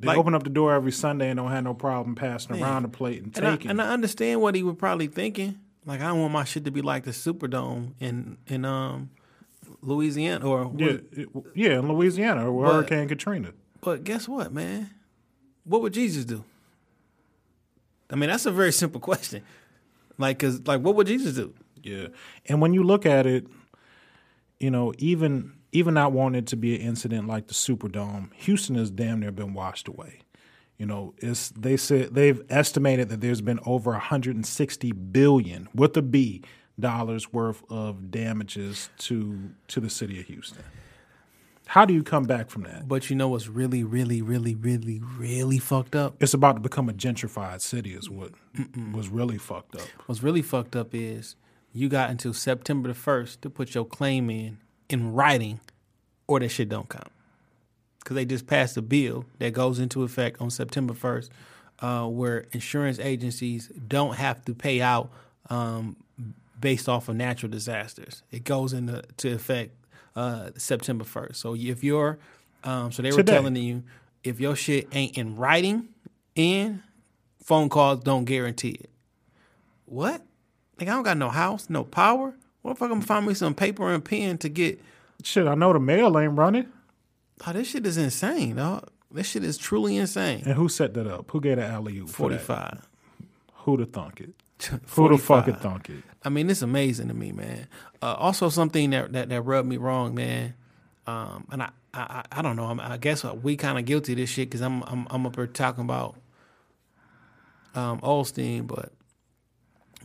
They 0.00 0.08
Like- 0.08 0.18
open 0.18 0.34
up 0.34 0.42
the 0.42 0.50
door 0.50 0.72
every 0.74 0.92
Sunday 0.92 1.30
and 1.30 1.36
don't 1.36 1.50
have 1.50 1.64
no 1.64 1.74
problem 1.74 2.14
passing 2.14 2.60
around 2.60 2.82
the 2.84 2.88
plate 2.88 3.22
and 3.22 3.36
And 3.36 3.46
I, 3.46 3.50
taking. 3.52 3.70
and. 3.70 3.80
I 3.82 3.88
understand 3.92 4.40
what 4.40 4.54
he 4.54 4.62
was 4.62 4.76
probably 4.76 5.06
thinking. 5.08 5.58
Like 5.86 6.00
I 6.00 6.08
don't 6.08 6.20
want 6.20 6.32
my 6.32 6.44
shit 6.44 6.64
to 6.64 6.70
be 6.70 6.80
like 6.82 7.04
the 7.04 7.10
Superdome 7.12 7.92
in 8.00 8.38
in 8.46 8.64
um 8.64 9.10
Louisiana 9.82 10.46
or 10.48 10.72
yeah, 10.76 10.96
it- 11.12 11.28
yeah, 11.54 11.78
in 11.78 11.88
Louisiana 11.88 12.50
or 12.50 12.64
But- 12.64 12.72
Hurricane 12.74 13.08
Katrina. 13.08 13.52
But 13.82 14.04
guess 14.04 14.26
what, 14.26 14.52
man? 14.52 14.90
What 15.64 15.82
would 15.82 15.92
Jesus 15.92 16.24
do? 16.24 16.44
I 18.10 18.16
mean, 18.16 18.30
that's 18.30 18.46
a 18.46 18.52
very 18.52 18.72
simple 18.72 19.00
question. 19.00 19.42
Like, 20.18 20.38
cause 20.38 20.60
like, 20.66 20.80
what 20.80 20.94
would 20.96 21.06
Jesus 21.06 21.34
do? 21.34 21.54
Yeah, 21.82 22.08
and 22.46 22.60
when 22.60 22.72
you 22.72 22.82
look 22.82 23.04
at 23.04 23.26
it, 23.26 23.46
you 24.60 24.70
know, 24.70 24.92
even 24.98 25.52
even 25.72 25.94
not 25.94 26.12
wanting 26.12 26.38
it 26.38 26.46
to 26.46 26.56
be 26.56 26.76
an 26.76 26.80
incident 26.80 27.26
like 27.26 27.48
the 27.48 27.54
Superdome, 27.54 28.32
Houston 28.34 28.76
has 28.76 28.90
damn 28.90 29.20
near 29.20 29.32
been 29.32 29.54
washed 29.54 29.88
away. 29.88 30.20
You 30.78 30.86
know, 30.86 31.14
it's 31.18 31.50
they 31.50 31.76
said 31.76 32.14
they've 32.14 32.40
estimated 32.48 33.08
that 33.08 33.20
there's 33.20 33.40
been 33.40 33.60
over 33.66 33.90
160 33.92 34.92
billion 34.92 35.68
with 35.74 35.96
a 35.96 36.02
B 36.02 36.42
dollars 36.78 37.32
worth 37.32 37.62
of 37.70 38.10
damages 38.10 38.88
to 38.98 39.50
to 39.68 39.80
the 39.80 39.90
city 39.90 40.20
of 40.20 40.26
Houston. 40.26 40.62
How 41.66 41.84
do 41.84 41.94
you 41.94 42.02
come 42.02 42.24
back 42.24 42.50
from 42.50 42.62
that? 42.64 42.86
But 42.86 43.08
you 43.08 43.16
know 43.16 43.28
what's 43.28 43.48
really, 43.48 43.82
really, 43.82 44.22
really, 44.22 44.54
really, 44.54 45.00
really 45.16 45.58
fucked 45.58 45.96
up? 45.96 46.14
It's 46.20 46.34
about 46.34 46.56
to 46.56 46.60
become 46.60 46.88
a 46.88 46.92
gentrified 46.92 47.60
city, 47.60 47.94
is 47.94 48.10
what 48.10 48.32
was 48.92 49.08
really 49.08 49.38
fucked 49.38 49.76
up. 49.76 49.88
What's 50.06 50.22
really 50.22 50.42
fucked 50.42 50.76
up 50.76 50.94
is 50.94 51.36
you 51.72 51.88
got 51.88 52.10
until 52.10 52.32
September 52.32 52.88
the 52.88 52.94
first 52.94 53.42
to 53.42 53.50
put 53.50 53.74
your 53.74 53.84
claim 53.84 54.30
in 54.30 54.58
in 54.88 55.14
writing, 55.14 55.60
or 56.26 56.38
that 56.40 56.50
shit 56.50 56.68
don't 56.68 56.88
count. 56.88 57.08
Because 57.98 58.16
they 58.16 58.26
just 58.26 58.46
passed 58.46 58.76
a 58.76 58.82
bill 58.82 59.24
that 59.38 59.54
goes 59.54 59.78
into 59.78 60.02
effect 60.02 60.40
on 60.40 60.50
September 60.50 60.92
first, 60.92 61.32
uh, 61.80 62.06
where 62.06 62.46
insurance 62.52 62.98
agencies 62.98 63.70
don't 63.88 64.16
have 64.16 64.44
to 64.44 64.54
pay 64.54 64.82
out 64.82 65.10
um, 65.48 65.96
based 66.60 66.88
off 66.88 67.08
of 67.08 67.16
natural 67.16 67.50
disasters. 67.50 68.22
It 68.30 68.44
goes 68.44 68.74
into 68.74 69.02
to 69.16 69.32
effect 69.32 69.72
uh, 70.16 70.50
September 70.56 71.04
first. 71.04 71.40
So 71.40 71.54
if 71.54 71.82
you're, 71.84 72.18
um, 72.62 72.92
so 72.92 73.02
they 73.02 73.10
were 73.10 73.18
Today. 73.18 73.32
telling 73.34 73.56
you 73.56 73.82
if 74.22 74.40
your 74.40 74.56
shit 74.56 74.88
ain't 74.92 75.16
in 75.18 75.36
writing, 75.36 75.88
and 76.36 76.82
phone 77.42 77.68
calls 77.68 78.00
don't 78.00 78.24
guarantee 78.24 78.76
it. 78.80 78.90
What? 79.84 80.22
Like 80.78 80.88
I 80.88 80.92
don't 80.92 81.02
got 81.04 81.16
no 81.16 81.28
house, 81.28 81.68
no 81.70 81.84
power. 81.84 82.34
What 82.62 82.72
if 82.72 82.82
I 82.82 82.88
can 82.88 83.00
find 83.02 83.26
me 83.26 83.34
some 83.34 83.54
paper 83.54 83.92
and 83.92 84.04
pen 84.04 84.38
to 84.38 84.48
get? 84.48 84.80
Shit, 85.22 85.46
I 85.46 85.54
know 85.54 85.72
the 85.72 85.78
mail 85.80 86.18
ain't 86.18 86.36
running. 86.36 86.66
Oh, 87.46 87.52
this 87.52 87.68
shit 87.68 87.86
is 87.86 87.96
insane, 87.96 88.56
dog. 88.56 88.88
This 89.10 89.28
shit 89.28 89.44
is 89.44 89.56
truly 89.58 89.96
insane. 89.96 90.42
And 90.44 90.54
who 90.54 90.68
set 90.68 90.94
that 90.94 91.06
up? 91.06 91.30
Who 91.30 91.40
gave 91.40 91.56
the 91.56 91.64
alley 91.66 91.98
oop? 91.98 92.08
for 92.08 92.30
that? 92.30 92.40
Forty-five. 92.40 92.88
Who 93.64 93.76
to 93.76 93.86
thunk 93.86 94.20
it? 94.20 94.34
Who 94.90 95.08
the 95.08 95.18
fuck 95.18 95.48
it 95.48 95.56
45. 95.56 95.60
thunk 95.60 95.90
it? 95.90 96.02
I 96.24 96.30
mean, 96.30 96.48
it's 96.48 96.62
amazing 96.62 97.08
to 97.08 97.14
me, 97.14 97.32
man. 97.32 97.66
Uh, 98.00 98.14
also, 98.14 98.48
something 98.48 98.90
that, 98.90 99.12
that 99.12 99.28
that 99.28 99.42
rubbed 99.42 99.68
me 99.68 99.76
wrong, 99.76 100.14
man. 100.14 100.54
Um, 101.06 101.46
and 101.52 101.62
I, 101.62 101.70
I, 101.92 102.24
I- 102.32 102.42
don't 102.42 102.56
know. 102.56 102.64
I'm, 102.64 102.80
I 102.80 102.96
guess 102.96 103.24
we 103.24 103.56
kind 103.56 103.78
of 103.78 103.84
guilty 103.84 104.12
of 104.12 104.18
this 104.18 104.30
shit 104.30 104.48
because 104.48 104.62
I'm, 104.62 104.82
I'm, 104.84 105.06
I'm 105.10 105.26
up 105.26 105.36
here 105.36 105.46
talking 105.46 105.84
about 105.84 106.16
um, 107.74 108.00
Osteen, 108.00 108.66
but 108.66 108.92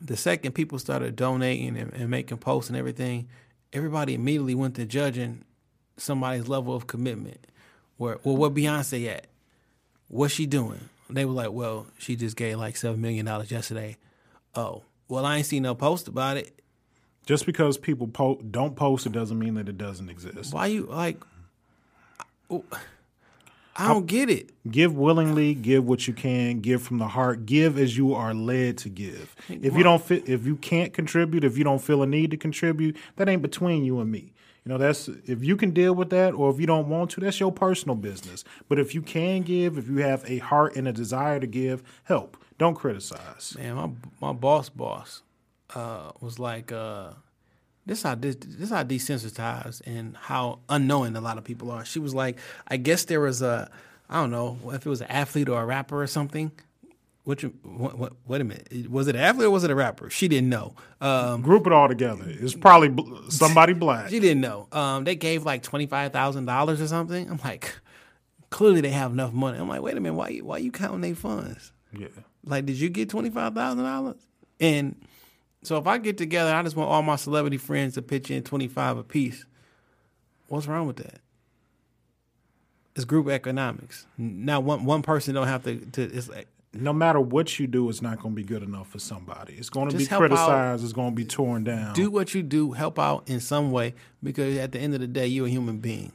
the 0.02 0.18
second 0.18 0.54
people 0.54 0.78
started 0.80 1.16
donating 1.16 1.78
and, 1.78 1.94
and 1.94 2.10
making 2.10 2.38
posts 2.38 2.70
and 2.70 2.78
everything, 2.78 3.28
everybody 3.72 4.14
immediately 4.14 4.56
went 4.56 4.76
to 4.76 4.86
judging 4.86 5.44
somebody's 5.98 6.48
level 6.48 6.76
of 6.76 6.88
commitment. 6.88 7.48
Where, 7.98 8.18
well, 8.24 8.36
what 8.38 8.54
Beyonce 8.54 9.08
at? 9.08 9.28
What's 10.08 10.34
she 10.34 10.46
doing? 10.46 10.90
They 11.10 11.26
were 11.26 11.34
like, 11.34 11.52
well, 11.52 11.88
she 11.98 12.16
just 12.16 12.36
gave 12.36 12.58
like 12.58 12.78
seven 12.78 13.02
million 13.02 13.26
dollars 13.26 13.52
yesterday. 13.52 13.98
Oh, 14.56 14.84
well, 15.10 15.26
I 15.26 15.38
ain't 15.38 15.46
seen 15.46 15.64
no 15.64 15.76
post 15.76 16.08
about 16.08 16.38
it. 16.38 16.62
Just 17.26 17.46
because 17.46 17.78
people 17.78 18.08
po- 18.08 18.42
don't 18.50 18.76
post 18.76 19.06
it 19.06 19.12
doesn't 19.12 19.38
mean 19.38 19.56
that 19.56 19.68
it 19.68 19.78
doesn't 19.78 20.10
exist. 20.10 20.54
Why 20.54 20.68
you 20.68 20.86
like? 20.86 21.18
I 23.76 23.88
don't 23.88 24.08
get 24.08 24.30
it. 24.30 24.50
Give 24.70 24.94
willingly, 24.94 25.54
give 25.54 25.88
what 25.88 26.08
you 26.08 26.14
can, 26.14 26.60
give 26.60 26.82
from 26.82 26.98
the 26.98 27.08
heart, 27.08 27.46
give 27.46 27.78
as 27.78 27.96
you 27.96 28.14
are 28.14 28.34
led 28.34 28.78
to 28.80 28.90
give. 28.90 29.36
If 29.48 29.76
you 29.76 29.84
don't 29.84 30.04
fit, 30.04 30.28
if 30.28 30.46
you 30.46 30.58
can't 30.58 30.92
contribute, 30.92 31.44
if 31.44 31.58
you 31.58 31.64
don't 31.64 31.82
feel 31.82 32.04
a 32.04 32.08
need 32.08 32.32
to 32.32 32.38
contribute, 32.38 32.98
that 33.16 33.30
ain't 33.30 33.42
between 33.42 33.86
you 33.86 34.00
and 34.00 34.12
me. 34.12 34.34
You 34.66 34.74
know, 34.74 34.78
that's 34.78 35.08
if 35.08 35.44
you 35.44 35.56
can 35.56 35.72
deal 35.72 35.94
with 35.96 36.10
that, 36.10 36.34
or 36.34 36.52
if 36.52 36.60
you 36.60 36.68
don't 36.68 36.90
want 36.90 37.12
to, 37.12 37.22
that's 37.22 37.40
your 37.40 37.52
personal 37.52 37.96
business. 37.96 38.44
But 38.68 38.80
if 38.80 38.94
you 38.94 39.02
can 39.02 39.44
give, 39.44 39.78
if 39.78 39.88
you 39.88 39.98
have 39.98 40.30
a 40.30 40.40
heart 40.40 40.76
and 40.76 40.88
a 40.88 40.92
desire 40.92 41.40
to 41.40 41.48
give, 41.48 41.82
help. 42.04 42.38
Don't 42.60 42.76
criticize. 42.76 43.56
Man, 43.58 43.76
my 43.76 43.90
my 44.22 44.34
boss 44.34 44.70
boss 44.70 45.24
uh, 45.74 46.12
was 46.20 46.38
like, 46.40 46.72
uh, 46.72 47.12
this 47.86 48.04
how 48.04 48.16
this, 48.16 48.36
this 48.40 48.70
how 48.70 48.84
desensitized 48.84 49.82
and 49.88 50.16
how 50.18 50.60
unknowing 50.70 51.16
a 51.16 51.22
lot 51.22 51.38
of 51.38 51.44
people 51.46 51.72
are. 51.72 51.86
She 51.86 52.00
was 52.00 52.14
like, 52.14 52.38
I 52.68 52.78
guess 52.78 53.06
there 53.06 53.22
was 53.22 53.42
a, 53.42 53.72
I 54.10 54.20
don't 54.20 54.30
know 54.30 54.58
if 54.74 54.86
it 54.86 54.90
was 54.90 55.00
an 55.02 55.08
athlete 55.08 55.48
or 55.50 55.62
a 55.62 55.66
rapper 55.66 56.02
or 56.02 56.06
something. 56.08 56.52
Which 57.24 57.44
what, 57.64 57.98
what, 57.98 58.14
wait 58.28 58.42
a 58.42 58.44
minute, 58.44 58.90
was 58.90 59.08
it 59.08 59.16
an 59.16 59.22
athlete 59.22 59.48
or 59.48 59.52
was 59.52 59.64
it 59.64 59.70
a 59.70 59.76
rapper? 59.76 60.10
She 60.10 60.28
didn't 60.28 60.50
know. 60.50 60.74
Um, 61.00 61.42
Group 61.42 61.66
it 61.68 61.72
all 61.74 61.88
together. 61.88 62.26
It's 62.28 62.56
probably 62.56 62.90
bl- 62.90 63.30
somebody 63.30 63.74
black. 63.74 64.10
she 64.10 64.20
didn't 64.20 64.42
know. 64.42 64.68
Um, 64.72 65.04
they 65.06 65.16
gave 65.16 65.46
like 65.46 65.62
twenty 65.64 65.86
five 65.86 66.12
thousand 66.12 66.46
dollars 66.46 66.82
or 66.82 66.88
something. 66.88 67.30
I'm 67.30 67.40
like, 67.44 67.74
clearly 68.50 68.82
they 68.82 68.90
have 68.90 69.12
enough 69.14 69.32
money. 69.32 69.60
I'm 69.60 69.70
like, 69.70 69.82
wait 69.82 69.96
a 69.96 70.00
minute, 70.00 70.16
why 70.16 70.30
you 70.30 70.44
why 70.44 70.58
you 70.58 70.72
counting 70.72 71.02
their 71.02 71.16
funds? 71.16 71.72
Yeah. 71.98 72.08
Like, 72.44 72.66
did 72.66 72.80
you 72.80 72.90
get 72.90 73.10
twenty 73.10 73.30
five 73.30 73.54
thousand 73.54 73.84
dollars? 73.84 74.18
And 74.60 74.96
so 75.64 75.78
if 75.78 75.88
I 75.88 75.98
get 75.98 76.18
together, 76.18 76.54
I 76.54 76.64
just 76.64 76.76
want 76.76 76.90
all 76.90 77.02
my 77.02 77.16
celebrity 77.16 77.58
friends 77.58 77.96
to 77.96 78.02
pitch 78.02 78.32
in 78.32 78.44
twenty 78.44 78.68
five 78.68 78.98
a 78.98 79.04
piece. 79.04 79.46
What's 80.48 80.68
wrong 80.68 80.88
with 80.88 80.98
that? 80.98 81.22
It's 82.96 83.06
group 83.06 83.28
economics. 83.30 84.06
Now 84.18 84.60
one 84.60 84.86
one 84.86 85.02
person 85.02 85.36
don't 85.36 85.48
have 85.48 85.64
to. 85.64 85.78
to 85.78 86.02
it's 86.04 86.28
like 86.30 86.48
No 86.74 86.92
matter 86.94 87.20
what 87.20 87.60
you 87.60 87.68
do, 87.68 87.88
it's 87.90 88.02
not 88.02 88.20
going 88.20 88.36
to 88.36 88.42
be 88.42 88.44
good 88.44 88.64
enough 88.64 88.90
for 88.90 89.00
somebody. 89.00 89.54
It's 89.54 89.70
going 89.70 89.90
to 89.90 89.98
be 89.98 90.06
help 90.06 90.24
out. 90.24 90.28
criticized. 90.30 90.84
It's 90.84 90.94
going 90.94 91.12
to 91.12 91.16
be 91.16 91.26
torn 91.26 91.64
down. 91.64 91.94
do 91.94 92.10
what 92.12 92.34
you 92.34 92.44
do, 92.44 92.72
help 92.74 93.00
out 93.00 93.30
in 93.30 93.40
some 93.40 93.72
way, 93.72 93.94
because 94.22 94.58
at 94.58 94.72
the 94.72 94.80
end 94.80 94.94
of 94.96 95.00
the 95.00 95.08
day, 95.08 95.28
you're 95.28 95.48
a 95.48 95.50
human 95.50 95.78
being. 95.80 96.12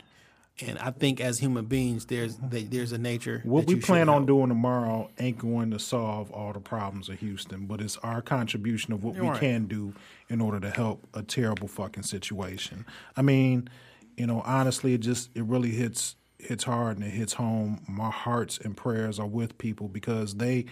And 0.60 0.78
I 0.78 0.92
think 0.92 1.20
as 1.20 1.40
human 1.40 1.64
beings, 1.64 2.06
there's 2.06 2.36
there's 2.40 2.92
a 2.92 2.98
nature. 2.98 3.40
What 3.44 3.62
that 3.62 3.68
we 3.68 3.74
you 3.74 3.80
plan 3.80 4.08
on 4.08 4.18
help. 4.18 4.26
doing 4.26 4.48
tomorrow 4.48 5.10
ain't 5.18 5.38
going 5.38 5.72
to 5.72 5.80
solve 5.80 6.30
all 6.30 6.52
the 6.52 6.60
problems 6.60 7.08
of 7.08 7.18
Houston, 7.18 7.66
but 7.66 7.80
it's 7.80 7.96
our 7.98 8.22
contribution 8.22 8.92
of 8.92 9.02
what 9.02 9.16
we 9.16 9.28
right. 9.28 9.40
can 9.40 9.66
do 9.66 9.94
in 10.28 10.40
order 10.40 10.60
to 10.60 10.70
help 10.70 11.08
a 11.12 11.22
terrible 11.22 11.66
fucking 11.66 12.04
situation. 12.04 12.86
I 13.16 13.22
mean, 13.22 13.68
you 14.16 14.28
know, 14.28 14.42
honestly, 14.44 14.94
it 14.94 14.98
just 14.98 15.30
it 15.34 15.42
really 15.42 15.72
hits 15.72 16.14
hits 16.38 16.62
hard 16.62 16.98
and 16.98 17.06
it 17.06 17.10
hits 17.10 17.32
home. 17.32 17.80
My 17.88 18.10
hearts 18.10 18.58
and 18.58 18.76
prayers 18.76 19.18
are 19.18 19.26
with 19.26 19.58
people 19.58 19.88
because 19.88 20.36
they 20.36 20.66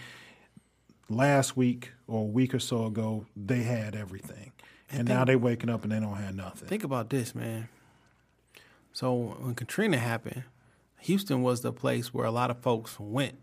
last 1.09 1.57
week 1.57 1.91
or 2.07 2.21
a 2.21 2.25
week 2.25 2.53
or 2.53 2.59
so 2.59 2.85
ago 2.85 3.25
they 3.35 3.63
had 3.63 3.95
everything, 3.95 4.53
and, 4.89 5.09
now 5.09 5.25
they 5.25 5.35
waking 5.35 5.69
up 5.69 5.83
and 5.83 5.91
they 5.91 5.99
don't 5.99 6.15
have 6.15 6.35
nothing. 6.35 6.69
Think 6.69 6.85
about 6.85 7.09
this, 7.09 7.35
man. 7.35 7.67
So 8.93 9.35
when 9.39 9.55
Katrina 9.55 9.97
happened, 9.97 10.43
Houston 11.01 11.41
was 11.41 11.61
the 11.61 11.73
place 11.73 12.13
where 12.13 12.25
a 12.25 12.31
lot 12.31 12.49
of 12.49 12.59
folks 12.59 12.97
went. 12.99 13.35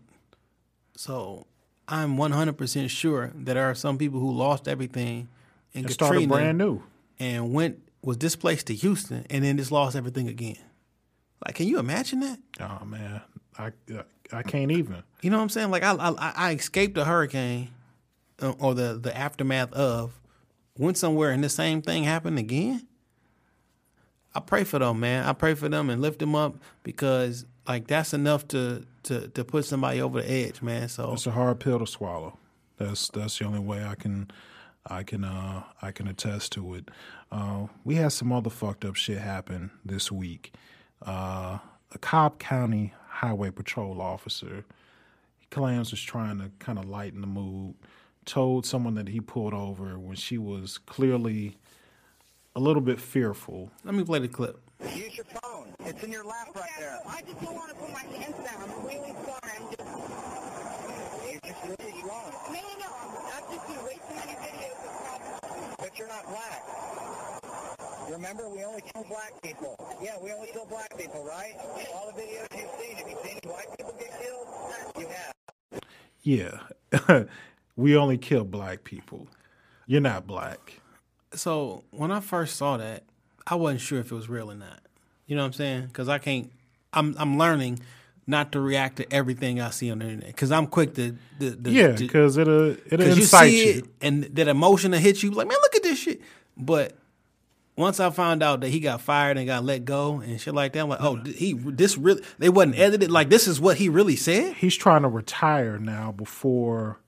So 0.95 1.45
I'm 1.87 2.17
100% 2.17 2.89
sure 2.89 3.31
that 3.35 3.53
there 3.53 3.69
are 3.69 3.75
some 3.75 3.97
people 3.97 4.19
who 4.19 4.31
lost 4.31 4.67
everything 4.67 5.27
in 5.73 5.85
It 5.85 5.91
started 5.91 6.27
brand 6.29 6.57
new. 6.57 6.81
and 7.19 7.53
went 7.53 7.79
was 8.01 8.17
displaced 8.17 8.67
to 8.67 8.73
Houston 8.73 9.25
and 9.29 9.43
then 9.43 9.57
just 9.57 9.71
lost 9.71 9.95
everything 9.95 10.27
again. 10.27 10.57
Like, 11.45 11.55
can 11.55 11.67
you 11.67 11.77
imagine 11.79 12.21
that? 12.21 12.39
Oh 12.59 12.83
man, 12.85 13.21
I 13.57 13.71
I 14.31 14.43
can't 14.43 14.71
even. 14.71 15.03
You 15.21 15.29
know 15.29 15.37
what 15.37 15.43
I'm 15.43 15.49
saying? 15.49 15.69
Like 15.71 15.83
I 15.83 15.93
I, 15.93 16.33
I 16.35 16.51
escaped 16.53 16.97
a 16.97 17.05
hurricane 17.05 17.69
uh, 18.41 18.53
or 18.59 18.73
the 18.73 18.97
the 19.01 19.15
aftermath 19.15 19.71
of 19.73 20.19
went 20.77 20.97
somewhere 20.97 21.31
and 21.31 21.43
the 21.43 21.49
same 21.49 21.81
thing 21.81 22.03
happened 22.05 22.39
again. 22.39 22.87
I 24.33 24.39
pray 24.39 24.63
for 24.63 24.79
them, 24.79 24.99
man. 24.99 25.25
I 25.25 25.33
pray 25.33 25.55
for 25.55 25.67
them 25.67 25.89
and 25.89 26.01
lift 26.01 26.19
them 26.19 26.35
up 26.35 26.55
because 26.83 27.45
like 27.67 27.87
that's 27.87 28.13
enough 28.13 28.47
to 28.49 28.85
to 29.03 29.27
to 29.29 29.43
put 29.43 29.65
somebody 29.65 30.01
over 30.01 30.21
the 30.21 30.31
edge, 30.31 30.61
man. 30.61 30.87
So 30.89 31.13
It's 31.13 31.27
a 31.27 31.31
hard 31.31 31.59
pill 31.59 31.79
to 31.79 31.87
swallow. 31.87 32.37
That's 32.77 33.09
that's 33.09 33.39
the 33.39 33.45
only 33.45 33.59
way 33.59 33.83
I 33.83 33.95
can 33.95 34.31
I 34.85 35.03
can 35.03 35.23
uh 35.23 35.63
I 35.81 35.91
can 35.91 36.07
attest 36.07 36.53
to 36.53 36.73
it. 36.75 36.89
Uh, 37.31 37.67
we 37.83 37.95
had 37.95 38.11
some 38.11 38.31
other 38.31 38.49
fucked 38.49 38.83
up 38.83 38.95
shit 38.95 39.17
happen 39.19 39.71
this 39.85 40.11
week. 40.11 40.53
Uh, 41.05 41.59
a 41.93 41.97
Cobb 41.99 42.39
County 42.39 42.93
Highway 43.07 43.51
Patrol 43.51 44.01
officer 44.01 44.65
he 45.39 45.47
claims 45.47 45.91
was 45.91 46.01
trying 46.01 46.39
to 46.39 46.51
kind 46.59 46.77
of 46.79 46.85
lighten 46.89 47.21
the 47.21 47.27
mood. 47.27 47.75
Told 48.25 48.65
someone 48.65 48.95
that 48.95 49.07
he 49.09 49.19
pulled 49.19 49.53
over 49.53 49.97
when 49.97 50.15
she 50.15 50.37
was 50.37 50.77
clearly 50.77 51.57
a 52.55 52.59
little 52.59 52.81
bit 52.81 52.99
fearful. 52.99 53.71
let 53.83 53.95
me 53.95 54.03
play 54.03 54.19
the 54.19 54.27
clip. 54.27 54.59
Use 54.95 55.15
your 55.15 55.25
phone. 55.25 55.73
It's 55.85 56.03
in 56.03 56.11
your 56.11 56.23
lap 56.23 56.49
right 56.55 56.69
there. 56.79 56.99
I 57.07 57.21
just 57.21 57.39
don't 57.41 57.55
want 57.55 57.69
to 57.69 57.75
put 57.75 57.89
my 57.91 58.01
hands 58.01 58.35
down. 58.43 58.69
I'm 58.69 58.85
really 58.85 59.13
sorry. 59.25 59.53
I'm 59.57 59.67
just, 59.71 59.89
You 61.31 61.39
just 61.43 61.63
really 61.63 62.03
wrong. 62.03 62.31
no, 62.51 62.61
no, 62.79 62.89
no. 63.13 63.19
I've 63.33 63.49
just 63.51 63.67
seen 63.67 63.77
way 63.85 63.93
too 63.95 64.15
many 64.15 64.33
videos 64.33 64.79
of 64.83 64.91
cops. 65.05 65.77
But 65.77 65.99
you're 65.99 66.07
not 66.07 66.25
black. 66.25 66.63
Remember, 68.11 68.49
we 68.49 68.63
only 68.65 68.81
kill 68.93 69.05
black 69.07 69.41
people. 69.41 69.75
Yeah, 70.01 70.15
we 70.21 70.31
only 70.31 70.47
kill 70.51 70.65
black 70.65 70.97
people, 70.97 71.23
right? 71.23 71.53
All 71.93 72.11
the 72.11 72.21
videos 72.21 72.47
you've 72.57 72.69
seen, 72.81 72.95
have 72.97 73.07
you 73.07 73.17
seen 73.23 73.39
white 73.49 73.67
people 73.77 73.93
get 73.97 74.11
killed? 74.21 74.47
You 74.99 75.07
have. 75.07 75.33
Yeah, 76.23 77.23
we 77.77 77.95
only 77.95 78.17
kill 78.17 78.43
black 78.43 78.83
people. 78.83 79.27
You're 79.87 80.01
not 80.01 80.27
black. 80.27 80.80
So 81.33 81.83
when 81.91 82.11
I 82.11 82.19
first 82.19 82.55
saw 82.57 82.77
that, 82.77 83.03
I 83.47 83.55
wasn't 83.55 83.81
sure 83.81 83.99
if 83.99 84.11
it 84.11 84.15
was 84.15 84.29
real 84.29 84.51
or 84.51 84.55
not. 84.55 84.79
You 85.27 85.35
know 85.35 85.43
what 85.43 85.47
I'm 85.47 85.53
saying? 85.53 85.85
Because 85.87 86.09
I 86.09 86.17
can't. 86.17 86.51
I'm 86.93 87.15
I'm 87.17 87.37
learning 87.37 87.79
not 88.27 88.51
to 88.51 88.59
react 88.59 88.97
to 88.97 89.13
everything 89.13 89.59
I 89.59 89.69
see 89.71 89.91
on 89.91 89.99
the 89.99 90.05
internet 90.05 90.27
because 90.27 90.51
I'm 90.51 90.67
quick 90.67 90.93
to, 90.95 91.15
the 91.39 91.49
the 91.51 91.71
Yeah, 91.71 91.91
because 91.91 92.37
it'll 92.37 92.71
it'll 92.71 92.97
Cause 92.97 93.15
you 93.17 93.23
incite 93.23 93.51
you. 93.51 93.69
it 93.69 93.85
and 94.01 94.23
that 94.23 94.47
emotion 94.47 94.91
that 94.91 94.99
hits 94.99 95.23
you, 95.23 95.31
like, 95.31 95.47
man, 95.47 95.57
look 95.61 95.75
at 95.75 95.83
this 95.83 95.99
shit. 95.99 96.21
But 96.57 96.93
once 97.75 97.99
I 97.99 98.09
found 98.09 98.43
out 98.43 98.61
that 98.61 98.69
he 98.69 98.79
got 98.79 99.01
fired 99.01 99.37
and 99.37 99.47
got 99.47 99.63
let 99.63 99.85
go 99.85 100.19
and 100.19 100.39
shit 100.39 100.53
like 100.53 100.73
that, 100.73 100.79
I'm 100.81 100.89
like, 100.89 101.01
oh, 101.01 101.15
he 101.23 101.53
this 101.53 101.97
really 101.97 102.23
they 102.37 102.49
wasn't 102.49 102.77
edited. 102.77 103.11
Like 103.11 103.29
this 103.29 103.47
is 103.47 103.59
what 103.59 103.77
he 103.77 103.89
really 103.89 104.15
said. 104.15 104.55
He's 104.55 104.75
trying 104.75 105.01
to 105.01 105.07
retire 105.07 105.77
now 105.79 106.11
before 106.11 106.99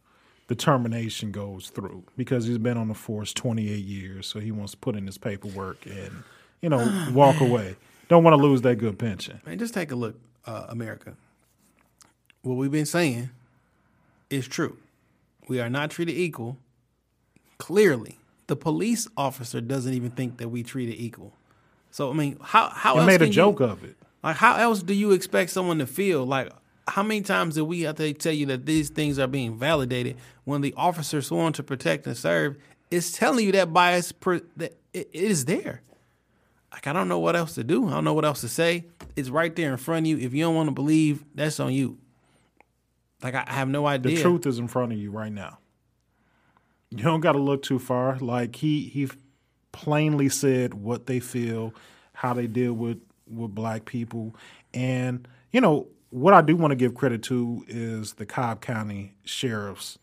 the 0.53 0.57
termination 0.63 1.31
goes 1.31 1.69
through 1.69 2.03
because 2.15 2.45
he's 2.45 2.59
been 2.59 2.77
on 2.77 2.87
the 2.87 2.93
force 2.93 3.33
28 3.33 3.83
years. 3.83 4.27
So 4.27 4.39
he 4.39 4.51
wants 4.51 4.73
to 4.73 4.77
put 4.77 4.95
in 4.95 5.07
his 5.07 5.17
paperwork 5.17 5.83
and 5.87 6.23
you 6.61 6.69
know 6.69 7.09
walk 7.11 7.41
away. 7.41 7.75
Don't 8.07 8.23
want 8.23 8.35
to 8.35 8.41
lose 8.41 8.61
that 8.61 8.75
good 8.75 8.99
pension. 8.99 9.41
Man, 9.47 9.57
just 9.57 9.73
take 9.73 9.91
a 9.91 9.95
look, 9.95 10.15
uh, 10.45 10.67
America. 10.69 11.15
What 12.43 12.53
we've 12.53 12.69
been 12.69 12.85
saying 12.85 13.31
is 14.29 14.47
true. 14.47 14.77
We 15.47 15.59
are 15.59 15.71
not 15.71 15.89
treated 15.89 16.15
equal. 16.15 16.59
Clearly, 17.57 18.19
the 18.45 18.55
police 18.55 19.07
officer 19.17 19.59
doesn't 19.59 19.93
even 19.93 20.11
think 20.11 20.37
that 20.37 20.49
we 20.49 20.61
treated 20.61 21.01
equal. 21.01 21.33
So 21.89 22.11
I 22.11 22.13
mean, 22.13 22.37
how 22.43 22.69
how 22.69 22.93
He 22.93 22.99
else 22.99 23.07
made 23.07 23.23
a 23.23 23.29
joke 23.29 23.59
you, 23.59 23.65
of 23.65 23.83
it. 23.83 23.95
Like, 24.23 24.35
how 24.35 24.57
else 24.57 24.83
do 24.83 24.93
you 24.93 25.13
expect 25.13 25.49
someone 25.49 25.79
to 25.79 25.87
feel? 25.87 26.27
Like, 26.27 26.51
how 26.87 27.03
many 27.03 27.21
times 27.21 27.55
do 27.55 27.65
we 27.65 27.81
have 27.81 27.95
to 27.95 28.13
tell 28.13 28.33
you 28.33 28.45
that 28.47 28.65
these 28.65 28.89
things 28.89 29.19
are 29.19 29.27
being 29.27 29.57
validated 29.57 30.17
when 30.43 30.61
the 30.61 30.73
officer 30.75 31.21
sworn 31.21 31.53
to 31.53 31.63
protect 31.63 32.05
and 32.07 32.17
serve 32.17 32.57
is 32.91 33.11
telling 33.11 33.45
you 33.45 33.51
that 33.53 33.73
bias 33.73 34.11
per, 34.11 34.41
that 34.57 34.75
it, 34.93 35.09
is 35.13 35.45
there? 35.45 35.81
Like, 36.71 36.87
I 36.87 36.93
don't 36.93 37.07
know 37.07 37.19
what 37.19 37.35
else 37.35 37.55
to 37.55 37.63
do. 37.63 37.87
I 37.87 37.91
don't 37.91 38.03
know 38.03 38.13
what 38.13 38.25
else 38.25 38.41
to 38.41 38.49
say. 38.49 38.85
It's 39.15 39.29
right 39.29 39.55
there 39.55 39.71
in 39.71 39.77
front 39.77 40.05
of 40.05 40.09
you. 40.09 40.17
If 40.17 40.33
you 40.33 40.43
don't 40.43 40.55
want 40.55 40.67
to 40.67 40.73
believe, 40.73 41.23
that's 41.35 41.59
on 41.59 41.71
you. 41.73 41.97
Like, 43.21 43.35
I 43.35 43.45
have 43.47 43.69
no 43.69 43.85
idea. 43.85 44.17
The 44.17 44.21
truth 44.21 44.45
is 44.45 44.59
in 44.59 44.67
front 44.67 44.91
of 44.91 44.97
you 44.97 45.11
right 45.11 45.31
now. 45.31 45.59
You 46.89 47.03
don't 47.03 47.21
got 47.21 47.31
to 47.31 47.39
look 47.39 47.63
too 47.63 47.79
far. 47.79 48.17
Like 48.19 48.55
he 48.55 48.81
he 48.81 49.09
plainly 49.71 50.29
said 50.29 50.75
what 50.75 51.07
they 51.07 51.19
feel, 51.19 51.73
how 52.13 52.33
they 52.33 52.45
deal 52.45 52.73
with 52.73 52.99
with 53.27 53.55
black 53.55 53.85
people, 53.85 54.35
and 54.75 55.27
you 55.51 55.59
know 55.59 55.87
what 56.13 56.33
I 56.35 56.41
do 56.41 56.55
want 56.55 56.71
to 56.71 56.75
give 56.75 56.93
credit 56.93 57.23
to 57.23 57.65
is 57.67 58.13
the 58.13 58.25
Cobb 58.25 58.61
County 58.61 59.15
sheriffs 59.25 59.97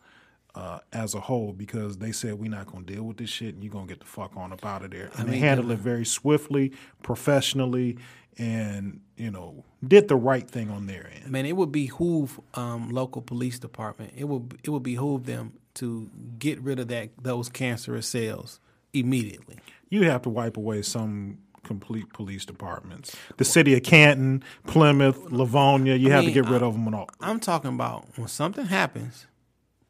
uh, 0.56 0.80
as 0.92 1.14
a 1.14 1.20
whole 1.20 1.52
because 1.52 1.98
they 1.98 2.10
said 2.10 2.34
we're 2.34 2.50
not 2.50 2.66
going 2.66 2.84
to 2.84 2.92
deal 2.92 3.04
with 3.04 3.18
this 3.18 3.30
shit 3.30 3.54
and 3.54 3.62
you're 3.62 3.72
going 3.72 3.86
to 3.86 3.94
get 3.94 4.00
the 4.00 4.06
fuck 4.06 4.36
on 4.36 4.52
up 4.52 4.66
out 4.66 4.84
of 4.84 4.90
there. 4.90 5.10
And 5.16 5.28
they 5.28 5.38
handled 5.38 5.70
it 5.70 5.78
very 5.78 6.04
swiftly, 6.04 6.72
professionally, 7.02 7.96
and 8.38 9.00
you 9.16 9.30
know 9.30 9.64
did 9.86 10.08
the 10.08 10.16
right 10.16 10.48
thing 10.48 10.70
on 10.70 10.86
their 10.86 11.10
end. 11.14 11.30
man, 11.30 11.46
it 11.46 11.56
would 11.56 11.70
behoove 11.70 12.40
um, 12.54 12.90
local 12.90 13.22
police 13.22 13.58
department. 13.58 14.12
It 14.16 14.24
would 14.24 14.58
it 14.64 14.70
would 14.70 14.82
behoove 14.82 15.26
them 15.26 15.52
to 15.74 16.10
get 16.38 16.60
rid 16.60 16.80
of 16.80 16.88
that 16.88 17.10
those 17.22 17.48
cancerous 17.48 18.08
cells 18.08 18.58
immediately. 18.92 19.58
you 19.88 20.10
have 20.10 20.22
to 20.22 20.28
wipe 20.28 20.56
away 20.56 20.82
some 20.82 21.38
complete 21.64 22.12
police 22.12 22.44
departments. 22.44 23.14
The 23.36 23.44
city 23.44 23.74
of 23.76 23.82
Canton, 23.82 24.42
Plymouth, 24.66 25.30
Livonia, 25.30 25.94
you 25.94 26.08
I 26.08 26.12
have 26.12 26.24
mean, 26.24 26.34
to 26.34 26.42
get 26.42 26.50
rid 26.50 26.62
of 26.62 26.74
them 26.74 26.86
and 26.86 26.96
all. 26.96 27.08
I'm 27.20 27.40
talking 27.40 27.70
about 27.70 28.06
when 28.16 28.28
something 28.28 28.66
happens 28.66 29.26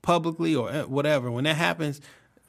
publicly 0.02 0.54
or 0.54 0.70
uh, 0.70 0.82
whatever. 0.82 1.30
When 1.30 1.44
that 1.44 1.56
happens, 1.56 2.00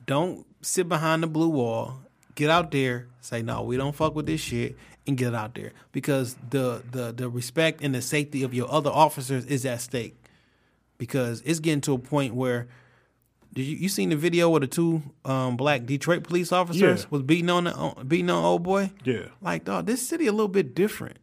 don't 0.06 0.45
sit 0.61 0.88
behind 0.89 1.23
the 1.23 1.27
blue 1.27 1.49
wall. 1.49 2.02
Get 2.35 2.49
out 2.49 2.72
there, 2.72 3.07
say 3.19 3.41
no, 3.41 3.61
we 3.61 3.77
don't 3.77 3.95
fuck 3.95 4.15
with 4.15 4.26
this 4.26 4.41
shit, 4.41 4.77
and 5.06 5.18
get 5.18 5.35
out 5.35 5.53
there 5.56 5.73
because 5.91 6.35
the 6.49 6.81
the 6.91 7.11
the 7.11 7.30
respect 7.30 7.81
and 7.81 7.93
the 7.93 8.02
safety 8.02 8.43
of 8.43 8.53
your 8.53 8.72
other 8.72 8.89
officers 8.89 9.45
is 9.45 9.65
at 9.65 9.81
stake. 9.81 10.15
Because 10.98 11.41
it's 11.45 11.60
getting 11.60 11.81
to 11.81 11.93
a 11.93 11.99
point 11.99 12.34
where. 12.35 12.68
Did 13.53 13.64
you, 13.64 13.76
you 13.78 13.90
seen 13.90 14.10
the 14.10 14.15
video 14.15 14.49
where 14.49 14.61
the 14.61 14.68
two 14.68 15.02
um, 15.26 15.57
black 15.57 15.86
Detroit 15.86 16.23
police 16.23 16.52
officers 16.52 17.02
Yeah. 17.02 17.07
was 17.10 17.22
beating 17.23 17.49
on 17.49 17.65
the, 17.65 17.73
on- 17.73 18.07
beating 18.07 18.30
on 18.30 18.44
old 18.44 18.64
boy? 18.64 18.91
Yeah. 19.03 19.26
Like, 19.41 19.65
dog, 19.65 19.86
this 19.88 20.07
city 20.07 20.28
a 20.28 20.32
little 20.32 20.48
bit 20.48 20.73
different. 20.73 21.18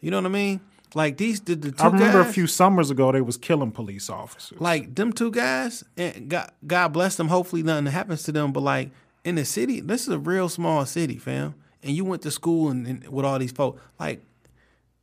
You 0.00 0.10
know 0.10 0.18
what 0.18 0.26
I 0.26 0.30
mean? 0.30 0.60
Like 0.94 1.18
these 1.18 1.40
the, 1.40 1.54
the 1.54 1.70
two 1.70 1.82
I 1.84 1.86
remember 1.86 2.22
guys, 2.22 2.30
a 2.30 2.32
few 2.32 2.46
summers 2.48 2.90
ago 2.90 3.12
they 3.12 3.20
was 3.20 3.36
killing 3.36 3.70
police 3.70 4.10
officers. 4.10 4.60
like 4.60 4.94
them 4.96 5.12
two 5.12 5.30
guys, 5.30 5.84
and 5.96 6.28
God, 6.28 6.50
God 6.66 6.88
bless 6.88 7.14
them. 7.16 7.28
Hopefully 7.28 7.62
nothing 7.62 7.86
happens 7.86 8.24
to 8.24 8.32
them. 8.32 8.52
But 8.52 8.62
like 8.64 8.90
in 9.24 9.36
the 9.36 9.44
city, 9.44 9.80
this 9.80 10.02
is 10.02 10.08
a 10.08 10.18
real 10.18 10.48
small 10.48 10.84
city, 10.86 11.16
fam. 11.16 11.54
And 11.84 11.94
you 11.94 12.04
went 12.04 12.22
to 12.22 12.30
school 12.32 12.70
and, 12.70 12.86
and 12.88 13.08
with 13.08 13.24
all 13.24 13.38
these 13.38 13.52
folks, 13.52 13.80
like 14.00 14.20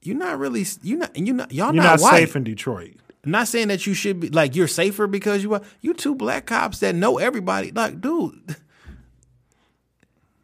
you're 0.03 0.17
not 0.17 0.37
really 0.39 0.65
you 0.83 0.97
not 0.97 1.15
and 1.15 1.25
you 1.25 1.33
not 1.33 1.53
y'all 1.53 1.73
You're 1.73 1.81
not, 1.83 1.99
not 1.99 2.01
white. 2.01 2.19
safe 2.19 2.35
in 2.35 2.43
Detroit. 2.43 2.95
I'm 3.27 3.31
not 3.31 3.49
saying 3.49 3.67
that 3.67 3.85
you 3.85 3.93
should 3.93 4.21
be 4.21 4.29
like 4.29 4.55
you're 4.55 4.69
safer 4.69 5.05
because 5.05 5.43
you 5.43 5.53
are. 5.53 5.61
You 5.81 5.93
two 5.93 6.15
black 6.15 6.45
cops 6.45 6.79
that 6.79 6.95
know 6.95 7.17
everybody. 7.17 7.71
Like, 7.73 7.99
dude, 7.99 8.55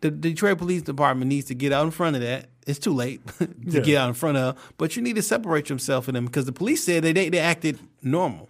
the 0.02 0.12
Detroit 0.12 0.58
Police 0.58 0.82
Department 0.82 1.30
needs 1.30 1.46
to 1.48 1.56
get 1.56 1.72
out 1.72 1.86
in 1.86 1.92
front 1.92 2.18
of 2.18 2.22
that. 2.24 2.48
It's 2.68 2.80
too 2.80 2.94
late 2.94 3.26
to 3.40 3.48
Yeah. 3.66 3.80
get 3.80 3.98
out 3.98 4.08
in 4.10 4.14
front 4.14 4.38
of, 4.38 4.74
but 4.78 4.98
you 4.98 5.02
need 5.02 5.16
to 5.16 5.22
separate 5.22 5.70
yourself 5.70 6.04
from 6.06 6.16
them 6.16 6.26
because 6.26 6.46
the 6.46 6.52
police 6.52 6.84
said 6.84 7.04
they 7.06 7.14
they, 7.14 7.30
they 7.30 7.40
acted 7.40 7.80
normal. 8.02 8.50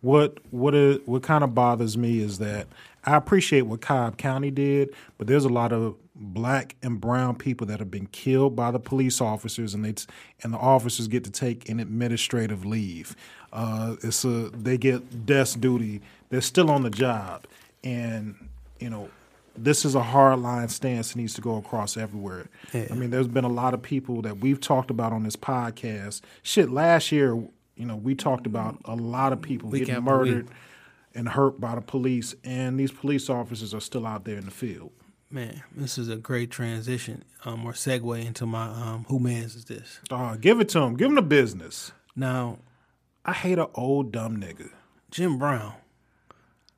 What 0.00 0.38
what 0.52 0.76
is, 0.76 0.98
what 1.04 1.24
kind 1.24 1.42
of 1.42 1.52
bothers 1.52 1.98
me 1.98 2.20
is 2.20 2.38
that 2.38 2.68
I 3.04 3.16
appreciate 3.16 3.62
what 3.62 3.80
Cobb 3.80 4.16
County 4.16 4.52
did, 4.52 4.90
but 5.18 5.26
there's 5.26 5.44
a 5.44 5.48
lot 5.48 5.72
of 5.72 5.96
black 6.14 6.76
and 6.84 7.00
brown 7.00 7.34
people 7.34 7.66
that 7.66 7.80
have 7.80 7.90
been 7.90 8.06
killed 8.06 8.54
by 8.54 8.70
the 8.70 8.78
police 8.78 9.20
officers, 9.20 9.74
and 9.74 9.84
they 9.84 9.94
and 10.44 10.54
the 10.54 10.58
officers 10.58 11.08
get 11.08 11.24
to 11.24 11.32
take 11.32 11.68
an 11.68 11.80
administrative 11.80 12.64
leave. 12.64 13.16
Uh, 13.52 13.96
it's 14.02 14.24
a 14.24 14.48
they 14.50 14.78
get 14.78 15.26
desk 15.26 15.60
duty. 15.60 16.00
They're 16.30 16.40
still 16.40 16.70
on 16.70 16.82
the 16.82 16.90
job, 16.90 17.44
and 17.84 18.34
you 18.80 18.88
know 18.90 19.10
this 19.56 19.84
is 19.84 19.94
a 19.94 20.02
hard 20.02 20.38
line 20.38 20.68
stance 20.68 21.12
that 21.12 21.18
needs 21.18 21.34
to 21.34 21.42
go 21.42 21.56
across 21.58 21.96
everywhere. 21.98 22.46
I 22.72 22.94
mean, 22.94 23.10
there's 23.10 23.28
been 23.28 23.44
a 23.44 23.48
lot 23.50 23.74
of 23.74 23.82
people 23.82 24.22
that 24.22 24.38
we've 24.38 24.58
talked 24.60 24.90
about 24.90 25.12
on 25.12 25.24
this 25.24 25.36
podcast. 25.36 26.22
Shit, 26.42 26.70
last 26.70 27.12
year, 27.12 27.34
you 27.76 27.84
know, 27.84 27.96
we 27.96 28.14
talked 28.14 28.46
about 28.46 28.78
a 28.86 28.96
lot 28.96 29.34
of 29.34 29.42
people 29.42 29.68
getting 29.70 29.86
can't 29.86 30.04
believe- 30.06 30.32
murdered 30.34 30.48
and 31.14 31.28
hurt 31.28 31.60
by 31.60 31.74
the 31.74 31.82
police, 31.82 32.34
and 32.42 32.80
these 32.80 32.90
police 32.90 33.28
officers 33.28 33.74
are 33.74 33.80
still 33.80 34.06
out 34.06 34.24
there 34.24 34.38
in 34.38 34.46
the 34.46 34.50
field. 34.50 34.90
Man, 35.30 35.62
this 35.76 35.98
is 35.98 36.08
a 36.08 36.16
great 36.16 36.50
transition 36.50 37.22
um, 37.44 37.66
or 37.66 37.72
segue 37.72 38.24
into 38.24 38.46
my 38.46 38.64
um, 38.68 39.04
who 39.08 39.18
mans 39.18 39.54
is 39.54 39.66
this 39.66 40.00
Uh, 40.10 40.36
give 40.36 40.60
it 40.60 40.70
to 40.70 40.80
them. 40.80 40.96
Give 40.96 41.08
them 41.08 41.16
the 41.16 41.22
business. 41.22 41.92
now? 42.16 42.58
I 43.24 43.32
hate 43.32 43.58
an 43.58 43.68
old 43.74 44.12
dumb 44.12 44.36
nigga. 44.38 44.70
Jim 45.10 45.38
Brown. 45.38 45.74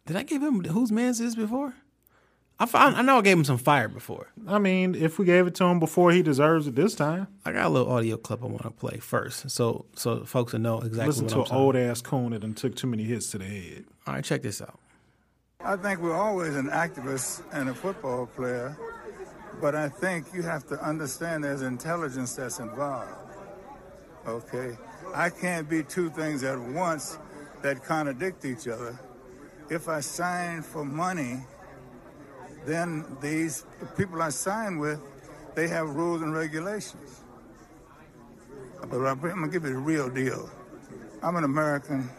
Did 0.06 0.16
I 0.16 0.22
give 0.22 0.42
him 0.42 0.62
whose 0.64 0.92
man's 0.92 1.20
is 1.20 1.34
this 1.34 1.44
before? 1.46 1.74
I 2.58 2.66
found, 2.66 2.94
I 2.96 3.02
know 3.02 3.18
I 3.18 3.22
gave 3.22 3.36
him 3.36 3.44
some 3.44 3.58
fire 3.58 3.88
before. 3.88 4.28
I 4.46 4.58
mean, 4.58 4.94
if 4.94 5.18
we 5.18 5.24
gave 5.24 5.46
it 5.46 5.54
to 5.56 5.64
him 5.64 5.80
before 5.80 6.12
he 6.12 6.22
deserves 6.22 6.66
it 6.68 6.76
this 6.76 6.94
time, 6.94 7.26
I 7.44 7.50
got 7.52 7.66
a 7.66 7.68
little 7.68 7.90
audio 7.90 8.16
clip 8.16 8.42
I 8.42 8.46
want 8.46 8.62
to 8.62 8.70
play 8.70 8.98
first, 8.98 9.50
so 9.50 9.86
so 9.96 10.24
folks 10.24 10.52
will 10.52 10.60
know 10.60 10.78
exactly 10.78 11.06
listen 11.06 11.24
what 11.24 11.30
to 11.30 11.34
I'm 11.36 11.40
an 11.40 11.46
talking. 11.46 11.62
old 11.64 11.76
ass 11.76 12.00
coon 12.00 12.30
that 12.30 12.40
done 12.40 12.54
took 12.54 12.76
too 12.76 12.86
many 12.86 13.02
hits 13.04 13.30
to 13.32 13.38
the 13.38 13.44
head. 13.44 13.84
All 14.06 14.14
right, 14.14 14.22
check 14.24 14.42
this 14.42 14.62
out. 14.62 14.78
I 15.60 15.76
think 15.76 16.00
we're 16.00 16.14
always 16.14 16.54
an 16.54 16.68
activist 16.68 17.42
and 17.52 17.70
a 17.70 17.74
football 17.74 18.26
player, 18.26 18.76
but 19.60 19.74
I 19.74 19.88
think 19.88 20.26
you 20.32 20.42
have 20.42 20.64
to 20.68 20.80
understand 20.80 21.42
there's 21.42 21.62
intelligence 21.62 22.36
that's 22.36 22.60
involved. 22.60 23.10
Okay? 24.28 24.76
I 25.14 25.30
can't 25.30 25.68
be 25.68 25.84
two 25.84 26.10
things 26.10 26.42
at 26.42 26.58
once 26.58 27.18
that 27.62 27.84
contradict 27.84 28.44
each 28.44 28.66
other. 28.66 28.98
If 29.70 29.88
I 29.88 30.00
sign 30.00 30.62
for 30.62 30.84
money, 30.84 31.38
then 32.66 33.04
these 33.20 33.64
the 33.78 33.86
people 33.86 34.20
I 34.20 34.30
sign 34.30 34.78
with, 34.78 35.00
they 35.54 35.68
have 35.68 35.88
rules 35.90 36.22
and 36.22 36.34
regulations. 36.34 37.20
But 38.80 39.06
I'm 39.06 39.20
gonna 39.20 39.48
give 39.48 39.62
you 39.62 39.70
the 39.70 39.78
real 39.78 40.10
deal. 40.10 40.50
I'm 41.22 41.36
an 41.36 41.44
American. 41.44 42.10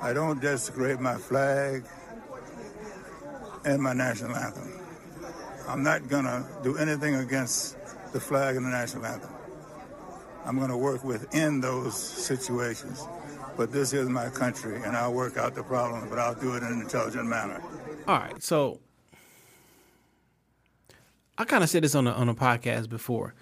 I 0.00 0.12
don't 0.12 0.40
desecrate 0.40 1.00
my 1.00 1.16
flag 1.16 1.84
and 3.64 3.82
my 3.82 3.92
national 3.92 4.36
anthem. 4.36 4.70
I'm 5.68 5.82
not 5.82 6.08
gonna 6.08 6.46
do 6.62 6.76
anything 6.78 7.16
against 7.16 7.76
the 8.12 8.20
flag 8.20 8.54
and 8.54 8.64
the 8.64 8.70
national 8.70 9.04
anthem. 9.04 9.35
I'm 10.46 10.58
gonna 10.58 10.78
work 10.78 11.02
within 11.04 11.60
those 11.60 11.96
situations. 11.96 13.06
But 13.56 13.72
this 13.72 13.92
is 13.92 14.08
my 14.08 14.28
country, 14.28 14.76
and 14.82 14.96
I'll 14.96 15.14
work 15.14 15.36
out 15.36 15.54
the 15.54 15.62
problems, 15.62 16.08
but 16.10 16.18
I'll 16.18 16.34
do 16.34 16.54
it 16.54 16.62
in 16.62 16.72
an 16.72 16.80
intelligent 16.80 17.26
manner. 17.26 17.62
All 18.06 18.18
right, 18.18 18.42
so 18.42 18.80
I 21.38 21.44
kind 21.44 21.64
of 21.64 21.70
said 21.70 21.82
this 21.82 21.94
on 21.94 22.06
a 22.06 22.12
on 22.12 22.28
a 22.28 22.34
podcast 22.34 22.88
before. 22.88 23.34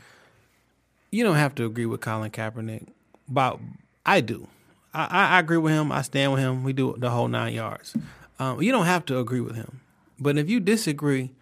You 1.11 1.25
don't 1.25 1.37
have 1.37 1.55
to 1.57 1.65
agree 1.65 1.87
with 1.87 2.01
Colin 2.01 2.31
Kaepernick, 2.31 2.89
but 3.29 3.59
I 4.07 4.21
do. 4.21 4.49
I, 4.93 5.05
I, 5.05 5.37
I 5.37 5.41
agree 5.41 5.59
with 5.59 5.73
him. 5.73 5.93
I 5.93 6.03
stand 6.03 6.33
with 6.33 6.41
him. 6.41 6.65
We 6.65 6.73
do 6.73 6.95
the 6.99 7.11
whole 7.11 7.29
nine 7.29 7.53
yards. 7.53 7.97
Um, 8.39 8.63
you 8.63 8.73
don't 8.73 8.87
have 8.87 9.05
to 9.07 9.19
agree 9.19 9.41
with 9.41 9.57
him, 9.57 9.81
but 10.19 10.39
if 10.39 10.49
you 10.49 10.59
disagree, 10.59 11.33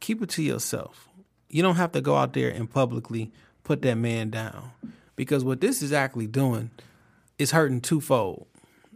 keep 0.00 0.22
it 0.22 0.30
to 0.30 0.42
yourself. 0.42 1.08
You 1.48 1.62
don't 1.62 1.76
have 1.76 1.92
to 1.92 2.00
go 2.00 2.16
out 2.16 2.32
there 2.32 2.50
and 2.50 2.70
publicly 2.70 3.32
put 3.64 3.82
that 3.82 3.96
man 3.96 4.30
down, 4.30 4.70
because 5.20 5.44
what 5.44 5.60
this 5.60 5.82
is 5.82 5.92
actually 5.92 6.26
doing, 6.26 6.70
is 7.38 7.50
hurting 7.50 7.82
twofold. 7.82 8.46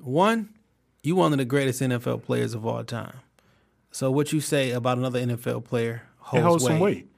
One, 0.00 0.48
you 1.02 1.16
one 1.16 1.32
of 1.32 1.38
the 1.38 1.44
greatest 1.44 1.82
NFL 1.82 2.22
players 2.22 2.54
of 2.54 2.64
all 2.64 2.82
time. 2.82 3.18
So 3.92 4.10
what 4.10 4.32
you 4.32 4.40
say 4.40 4.70
about 4.70 4.96
another 4.96 5.20
NFL 5.20 5.64
player 5.64 6.00
holds, 6.20 6.46
holds 6.46 6.64
weight. 6.64 6.70
some 6.70 6.80
weight. 6.80 7.08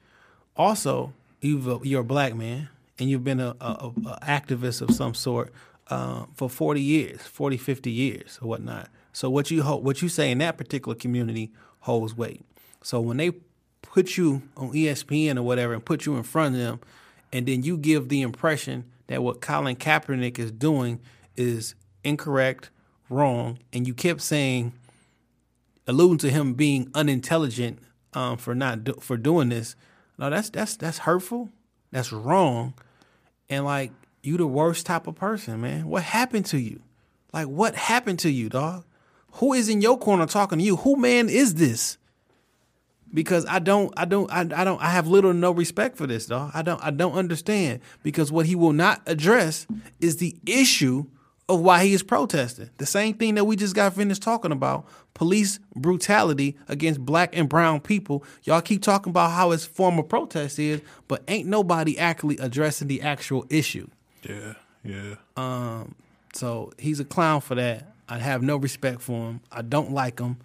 Also, 0.57 1.13
you've 1.41 1.69
a, 1.69 1.79
you're 1.85 2.01
a 2.01 2.05
black 2.05 2.35
man 2.35 2.69
and 2.99 3.09
you've 3.09 3.23
been 3.23 3.39
a, 3.39 3.55
a, 3.61 3.93
a 4.07 4.19
activist 4.25 4.83
of 4.83 4.91
some 4.91 5.15
sort 5.15 5.53
uh, 5.87 6.25
for 6.35 6.51
40 6.51 6.81
years, 6.81 7.21
40, 7.23 7.59
50 7.59 7.93
years 7.93 8.41
or 8.43 8.49
whatnot. 8.49 8.89
So 9.13 9.31
what 9.31 9.53
you 9.53 9.63
ho- 9.63 9.77
what 9.77 10.03
you 10.03 10.09
say 10.09 10.33
in 10.33 10.39
that 10.39 10.59
particular 10.59 10.97
community 10.97 11.53
holds 11.79 12.17
weight. 12.17 12.45
So 12.83 13.01
when 13.01 13.19
they 13.19 13.31
put 13.83 14.17
you 14.17 14.43
on 14.57 14.73
ESPN 14.73 15.39
or 15.39 15.43
whatever 15.43 15.75
and 15.75 15.85
put 15.85 16.07
you 16.07 16.17
in 16.17 16.25
front 16.25 16.57
of 16.57 16.61
them, 16.61 16.81
and 17.33 17.47
then 17.47 17.63
you 17.63 17.77
give 17.77 18.09
the 18.09 18.23
impression 18.23 18.85
that 19.09 19.23
what 19.23 19.41
Colin 19.41 19.77
Kaepernick 19.77 20.39
is 20.39 20.51
doing 20.51 21.01
is 21.37 21.75
incorrect, 22.03 22.71
wrong, 23.09 23.59
and 23.73 23.87
you 23.87 23.95
kept 23.95 24.21
saying 24.21 24.73
alluding 25.87 26.19
to 26.19 26.31
him 26.31 26.55
being 26.55 26.91
unintelligent 26.95 27.79
um, 28.15 28.37
for 28.37 28.55
not 28.55 28.85
do, 28.85 28.95
for 29.01 29.17
doing 29.17 29.51
this. 29.51 29.77
No, 30.19 30.31
that's 30.31 30.51
that's 30.51 30.77
that's 30.77 30.99
hurtful. 30.99 31.51
That's 31.93 32.13
wrong. 32.13 32.75
And 33.49 33.65
like 33.65 33.93
you, 34.23 34.37
the 34.37 34.47
worst 34.47 34.87
type 34.87 35.07
of 35.07 35.15
person, 35.15 35.61
man. 35.61 35.87
What 35.87 36.03
happened 36.03 36.47
to 36.47 36.59
you? 36.59 36.83
Like 37.33 37.47
what 37.47 37.75
happened 37.75 38.19
to 38.21 38.31
you, 38.31 38.49
dog? 38.49 38.85
Who 39.33 39.53
is 39.53 39.69
in 39.69 39.83
your 39.83 39.99
corner 39.99 40.27
talking 40.27 40.59
to 40.59 40.65
you? 40.65 40.77
Who 40.77 40.97
man 40.97 41.29
is 41.29 41.55
this? 41.55 41.99
Because 43.15 43.47
I 43.47 43.61
don't, 43.61 43.93
I 43.97 44.05
don't, 44.05 44.31
I, 44.31 44.41
I 44.41 44.65
don't, 44.65 44.83
I 44.83 44.91
have 44.91 45.07
little 45.07 45.31
or 45.31 45.35
no 45.35 45.53
respect 45.53 45.97
for 45.97 46.07
this, 46.07 46.27
dog. 46.27 46.51
I 46.55 46.63
don't, 46.63 46.83
I 46.83 46.91
don't 46.91 47.15
understand. 47.15 47.81
Because 48.03 48.31
what 48.33 48.47
he 48.47 48.55
will 48.55 48.73
not 48.73 49.01
address 49.07 49.67
is 50.01 50.17
the 50.17 50.37
issue 50.45 51.07
of 51.49 51.61
why 51.61 51.85
he 51.85 51.95
is 51.95 52.03
protesting. 52.03 52.71
The 52.79 52.87
same 52.87 53.15
thing 53.15 53.37
that 53.37 53.45
we 53.45 53.57
just 53.57 53.75
got 53.75 53.95
finished 53.95 54.23
talking 54.23 54.53
about 54.53 54.87
police 55.15 55.59
brutality 55.75 56.57
against 56.69 57.01
black 57.01 57.37
and 57.37 57.49
brown 57.49 57.81
people. 57.81 58.25
Y'all 58.43 58.61
keep 58.61 58.83
talking 58.83 59.11
about 59.11 59.31
how 59.31 59.51
his 59.53 59.65
form 59.65 59.99
of 59.99 60.09
protest 60.09 60.59
is, 60.59 60.81
but 61.09 61.23
ain't 61.29 61.49
nobody 61.49 61.99
actually 61.99 62.37
addressing 62.39 62.89
the 62.89 63.01
actual 63.01 63.47
issue. 63.49 63.89
Yeah, 64.23 64.55
yeah. 64.85 65.15
Um, 65.37 65.95
so 66.33 66.73
he's 66.79 67.01
a 67.01 67.05
clown 67.05 67.41
for 67.41 67.55
that. 67.55 67.93
I 68.09 68.19
have 68.19 68.43
no 68.43 68.57
respect 68.57 69.01
for 69.01 69.31
him. 69.31 69.41
I 69.51 69.63
don't 69.63 69.93
like 69.93 70.19
him. 70.21 70.39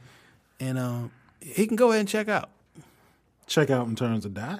And 0.59 0.77
um, 0.77 1.11
he 1.41 1.67
can 1.67 1.75
go 1.75 1.89
ahead 1.89 2.01
and 2.01 2.09
check 2.09 2.27
out. 2.29 2.49
Check 3.47 3.69
out 3.69 3.87
in 3.87 3.95
terms 3.95 4.25
of 4.25 4.33
die. 4.33 4.59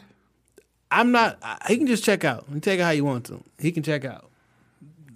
I'm 0.89 1.11
not. 1.11 1.37
I- 1.41 1.57
He 1.67 1.77
can 1.77 1.87
just 1.87 2.03
check 2.03 2.23
out. 2.25 2.47
And 2.49 2.61
take 2.61 2.79
it 2.79 2.83
how 2.83 2.89
you 2.89 3.05
want 3.05 3.25
to. 3.27 3.43
He 3.59 3.71
can 3.71 3.83
check 3.83 4.03
out. 4.03 4.29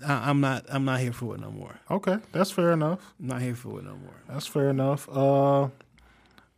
I, 0.06 0.30
I'm 0.30 0.40
not. 0.40 0.66
I'm 0.70 0.86
not 0.86 1.00
here 1.00 1.12
for 1.14 1.36
it 1.36 1.42
no 1.42 1.52
more. 1.52 1.80
Okay, 1.92 2.18
that's 2.32 2.52
fair 2.52 2.72
enough. 2.72 3.14
I'm 3.20 3.28
not 3.28 3.42
here 3.42 3.56
for 3.56 3.80
it 3.80 3.86
no 3.86 3.96
more. 3.96 4.16
That's 4.30 4.48
fair 4.48 4.70
enough. 4.70 5.10
Uh, 5.10 5.64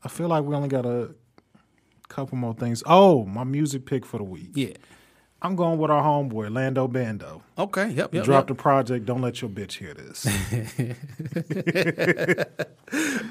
I 0.03 0.09
feel 0.09 0.27
like 0.27 0.43
we 0.43 0.55
only 0.55 0.69
got 0.69 0.85
a 0.85 1.09
couple 2.09 2.37
more 2.37 2.53
things. 2.53 2.83
Oh, 2.85 3.25
my 3.25 3.43
music 3.43 3.85
pick 3.85 4.05
for 4.05 4.17
the 4.17 4.23
week. 4.23 4.51
Yeah. 4.53 4.73
I'm 5.41 5.55
going 5.55 5.77
with 5.77 5.91
our 5.91 6.01
homeboy 6.01 6.51
Lando 6.53 6.87
Bando. 6.87 7.43
Okay. 7.57 7.89
Yep. 7.89 8.13
Yep. 8.13 8.23
Dropped 8.25 8.49
yep. 8.49 8.59
a 8.59 8.61
project. 8.61 9.05
Don't 9.05 9.21
let 9.21 9.39
your 9.41 9.51
bitch 9.51 9.73
hear 9.73 9.93
this. 9.93 10.25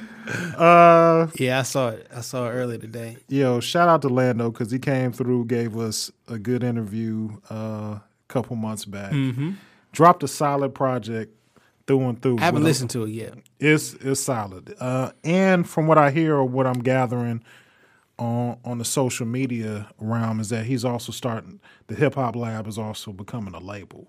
uh, 0.27 1.29
Yeah, 1.37 1.61
I 1.61 1.63
saw 1.63 1.89
it. 1.91 2.07
I 2.15 2.21
saw 2.21 2.47
it 2.49 2.51
earlier 2.53 2.79
today. 2.79 3.17
yo, 3.29 3.61
shout 3.61 3.89
out 3.89 4.03
to 4.03 4.09
Lando 4.09 4.51
because 4.51 4.71
he 4.71 4.79
came 4.79 5.13
through, 5.13 5.47
gave 5.47 5.77
us 5.77 6.11
a 6.29 6.39
good 6.39 6.63
interview 6.65 7.31
uh, 7.51 7.55
a 7.55 8.03
couple 8.29 8.57
months 8.57 8.85
back. 8.85 9.13
Dropped 9.93 10.23
a 10.23 10.29
solid 10.29 10.75
project 10.75 11.33
through 11.87 12.09
and 12.09 12.21
through. 12.21 12.39
I 12.39 12.43
haven't 12.47 12.63
a- 12.63 12.65
listened 12.67 12.91
to 12.91 13.05
it 13.05 13.11
yet. 13.11 13.35
It's 13.59 13.95
it's 13.95 14.21
solid. 14.21 14.75
Uh, 14.79 15.13
and 15.25 15.67
from 15.69 15.87
what 15.87 15.97
I 15.99 16.11
hear 16.11 16.35
or 16.37 16.45
what 16.45 16.67
I'm 16.67 16.81
gathering 16.81 17.43
on 18.19 18.59
on 18.65 18.79
the 18.79 18.85
social 18.85 19.27
media 19.27 19.89
realm 19.99 20.41
is 20.41 20.49
that 20.51 20.65
he's 20.67 20.85
also 20.85 21.13
starting 21.13 21.61
the 21.87 21.95
hip 21.95 22.15
hop 22.17 22.35
lab 22.37 22.67
is 22.67 22.77
also 22.79 23.13
becoming 23.13 23.55
a 23.55 23.61
label. 23.61 24.09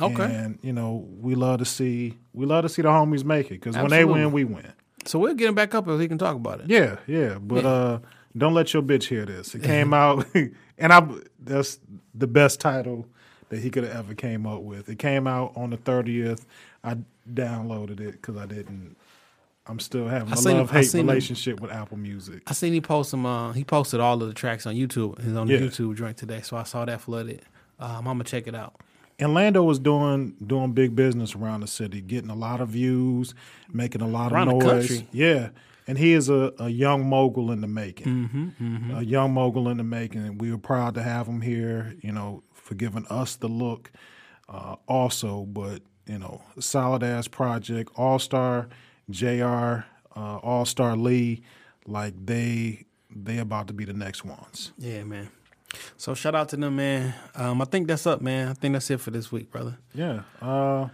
Okay. 0.00 0.24
And 0.24 0.58
you 0.62 0.72
know, 0.72 1.06
we 1.20 1.34
love 1.34 1.58
to 1.60 1.64
see 1.64 2.18
we 2.34 2.44
love 2.44 2.64
to 2.64 2.68
see 2.68 2.82
the 2.82 2.88
homies 2.88 3.24
make 3.24 3.46
it 3.46 3.60
because 3.60 3.76
when 3.76 3.90
they 3.90 4.04
win, 4.04 4.32
we 4.32 4.44
win. 4.44 4.72
So 5.04 5.18
we'll 5.18 5.34
get 5.34 5.48
him 5.48 5.54
back 5.54 5.74
up 5.74 5.88
if 5.88 6.00
he 6.00 6.08
can 6.08 6.18
talk 6.18 6.36
about 6.36 6.60
it. 6.60 6.70
Yeah, 6.70 6.96
yeah. 7.06 7.38
But 7.38 7.64
uh 7.64 7.98
don't 8.36 8.54
let 8.54 8.72
your 8.72 8.82
bitch 8.82 9.04
hear 9.04 9.24
this. 9.26 9.54
It 9.54 9.62
came 9.72 9.92
out 9.94 10.26
and 10.78 10.92
I 10.92 11.06
that's 11.40 11.78
the 12.14 12.26
best 12.26 12.60
title 12.60 13.06
that 13.50 13.60
he 13.60 13.70
could 13.70 13.84
have 13.84 13.94
ever 13.96 14.14
came 14.14 14.46
up 14.46 14.62
with. 14.62 14.88
It 14.88 14.98
came 14.98 15.26
out 15.26 15.52
on 15.56 15.70
the 15.70 15.76
30th. 15.76 16.44
I 16.82 16.96
downloaded 17.32 18.00
it 18.00 18.12
because 18.12 18.36
I 18.36 18.46
didn't 18.46 18.96
I'm 19.66 19.78
still 19.78 20.08
having 20.08 20.32
I 20.32 20.36
a 20.36 20.54
love 20.56 20.70
hate 20.72 20.84
seen 20.84 21.02
him. 21.02 21.06
relationship 21.08 21.60
with 21.60 21.70
Apple 21.70 21.96
Music. 21.96 22.42
I 22.48 22.52
seen 22.52 22.72
he 22.72 22.80
post 22.80 23.10
some. 23.10 23.24
Uh, 23.24 23.52
he 23.52 23.62
posted 23.62 24.00
all 24.00 24.20
of 24.20 24.26
the 24.26 24.34
tracks 24.34 24.66
on 24.66 24.74
YouTube. 24.74 25.22
He's 25.22 25.36
on 25.36 25.46
the 25.46 25.54
Yeah. 25.54 25.60
YouTube 25.60 25.96
joint 25.96 26.16
today, 26.16 26.40
so 26.40 26.56
I 26.56 26.64
saw 26.64 26.84
that 26.84 27.00
flooded. 27.00 27.42
Um, 27.78 27.98
I'm 27.98 28.04
gonna 28.04 28.24
check 28.24 28.48
it 28.48 28.56
out. 28.56 28.74
And 29.22 29.34
Lando 29.34 29.62
was 29.62 29.78
doing 29.78 30.34
doing 30.44 30.72
big 30.72 30.96
business 30.96 31.36
around 31.36 31.60
the 31.60 31.68
city, 31.68 32.00
getting 32.00 32.28
a 32.28 32.34
lot 32.34 32.60
of 32.60 32.70
views, 32.70 33.34
making 33.72 34.00
a 34.00 34.06
lot 34.08 34.32
Around 34.32 34.48
of 34.48 34.62
noise. 34.62 35.04
Yeah. 35.12 35.50
And 35.86 35.96
he 35.96 36.12
is 36.12 36.28
a, 36.28 36.52
a 36.58 36.68
young 36.68 37.08
mogul 37.08 37.52
in 37.52 37.60
the 37.60 37.66
making. 37.68 38.06
Mm-hmm, 38.06 38.96
A 38.96 39.02
young 39.02 39.32
mogul 39.32 39.68
in 39.68 39.76
the 39.76 39.84
making. 39.84 40.24
And 40.26 40.40
we 40.40 40.50
were 40.50 40.58
proud 40.58 40.94
to 40.94 41.02
have 41.02 41.26
him 41.28 41.40
here, 41.40 41.94
you 42.00 42.12
know, 42.12 42.42
for 42.52 42.74
giving 42.74 43.06
us 43.06 43.36
the 43.36 43.48
look 43.48 43.92
uh, 44.48 44.76
also. 44.88 45.44
But, 45.44 45.82
you 46.06 46.18
know, 46.18 46.42
solid 46.58 47.04
ass 47.04 47.28
project, 47.28 47.92
All 47.96 48.18
Star, 48.18 48.68
JR, 49.08 49.44
uh, 49.44 49.84
All 50.16 50.64
Star 50.64 50.96
Lee, 50.96 51.42
like 51.86 52.14
they 52.26 52.86
they 53.14 53.38
about 53.38 53.68
to 53.68 53.72
be 53.72 53.84
the 53.84 53.92
next 53.92 54.24
ones. 54.24 54.72
Yeah, 54.78 55.04
man. 55.04 55.28
So 55.96 56.14
shout 56.14 56.34
out 56.34 56.48
to 56.50 56.56
them, 56.56 56.76
man. 56.76 57.14
Um, 57.34 57.62
I 57.62 57.64
think 57.64 57.86
that's 57.88 58.06
up, 58.06 58.20
man. 58.20 58.48
I 58.48 58.54
think 58.54 58.72
that's 58.72 58.90
it 58.90 59.00
for 59.00 59.10
this 59.10 59.30
week, 59.32 59.50
brother. 59.50 59.78
Yeah. 59.94 60.22
Uh, 60.40 60.88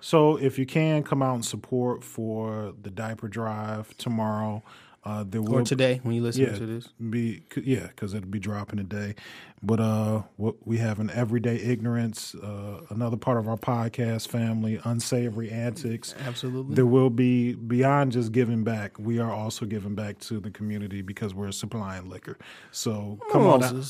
so 0.00 0.36
if 0.36 0.58
you 0.58 0.66
can 0.66 1.02
come 1.02 1.22
out 1.22 1.34
and 1.34 1.44
support 1.44 2.04
for 2.04 2.74
the 2.80 2.90
diaper 2.90 3.28
drive 3.28 3.96
tomorrow, 3.96 4.62
uh, 5.06 5.24
there 5.26 5.40
will 5.40 5.54
Or 5.54 5.62
today 5.62 6.00
when 6.02 6.16
you 6.16 6.22
listen 6.22 6.42
yeah, 6.42 6.58
to 6.58 6.66
this. 6.66 6.88
be 7.10 7.44
yeah, 7.62 7.86
because 7.86 8.12
it'll 8.12 8.28
be 8.28 8.40
dropping 8.40 8.78
today. 8.78 9.14
But 9.62 9.78
uh, 9.78 10.22
what 10.36 10.56
we 10.66 10.78
have 10.78 10.98
an 10.98 11.10
everyday 11.10 11.56
ignorance, 11.56 12.34
uh, 12.34 12.80
another 12.90 13.16
part 13.16 13.38
of 13.38 13.48
our 13.48 13.56
podcast 13.56 14.26
family, 14.28 14.80
unsavory 14.84 15.50
antics. 15.50 16.14
Absolutely. 16.26 16.74
There 16.74 16.86
will 16.86 17.10
be 17.10 17.54
beyond 17.54 18.12
just 18.12 18.32
giving 18.32 18.64
back. 18.64 18.98
We 18.98 19.20
are 19.20 19.30
also 19.32 19.64
giving 19.64 19.94
back 19.94 20.18
to 20.20 20.40
the 20.40 20.50
community 20.50 21.02
because 21.02 21.34
we're 21.34 21.52
supplying 21.52 22.08
liquor. 22.08 22.36
So 22.72 23.18
come 23.30 23.46
on. 23.46 23.84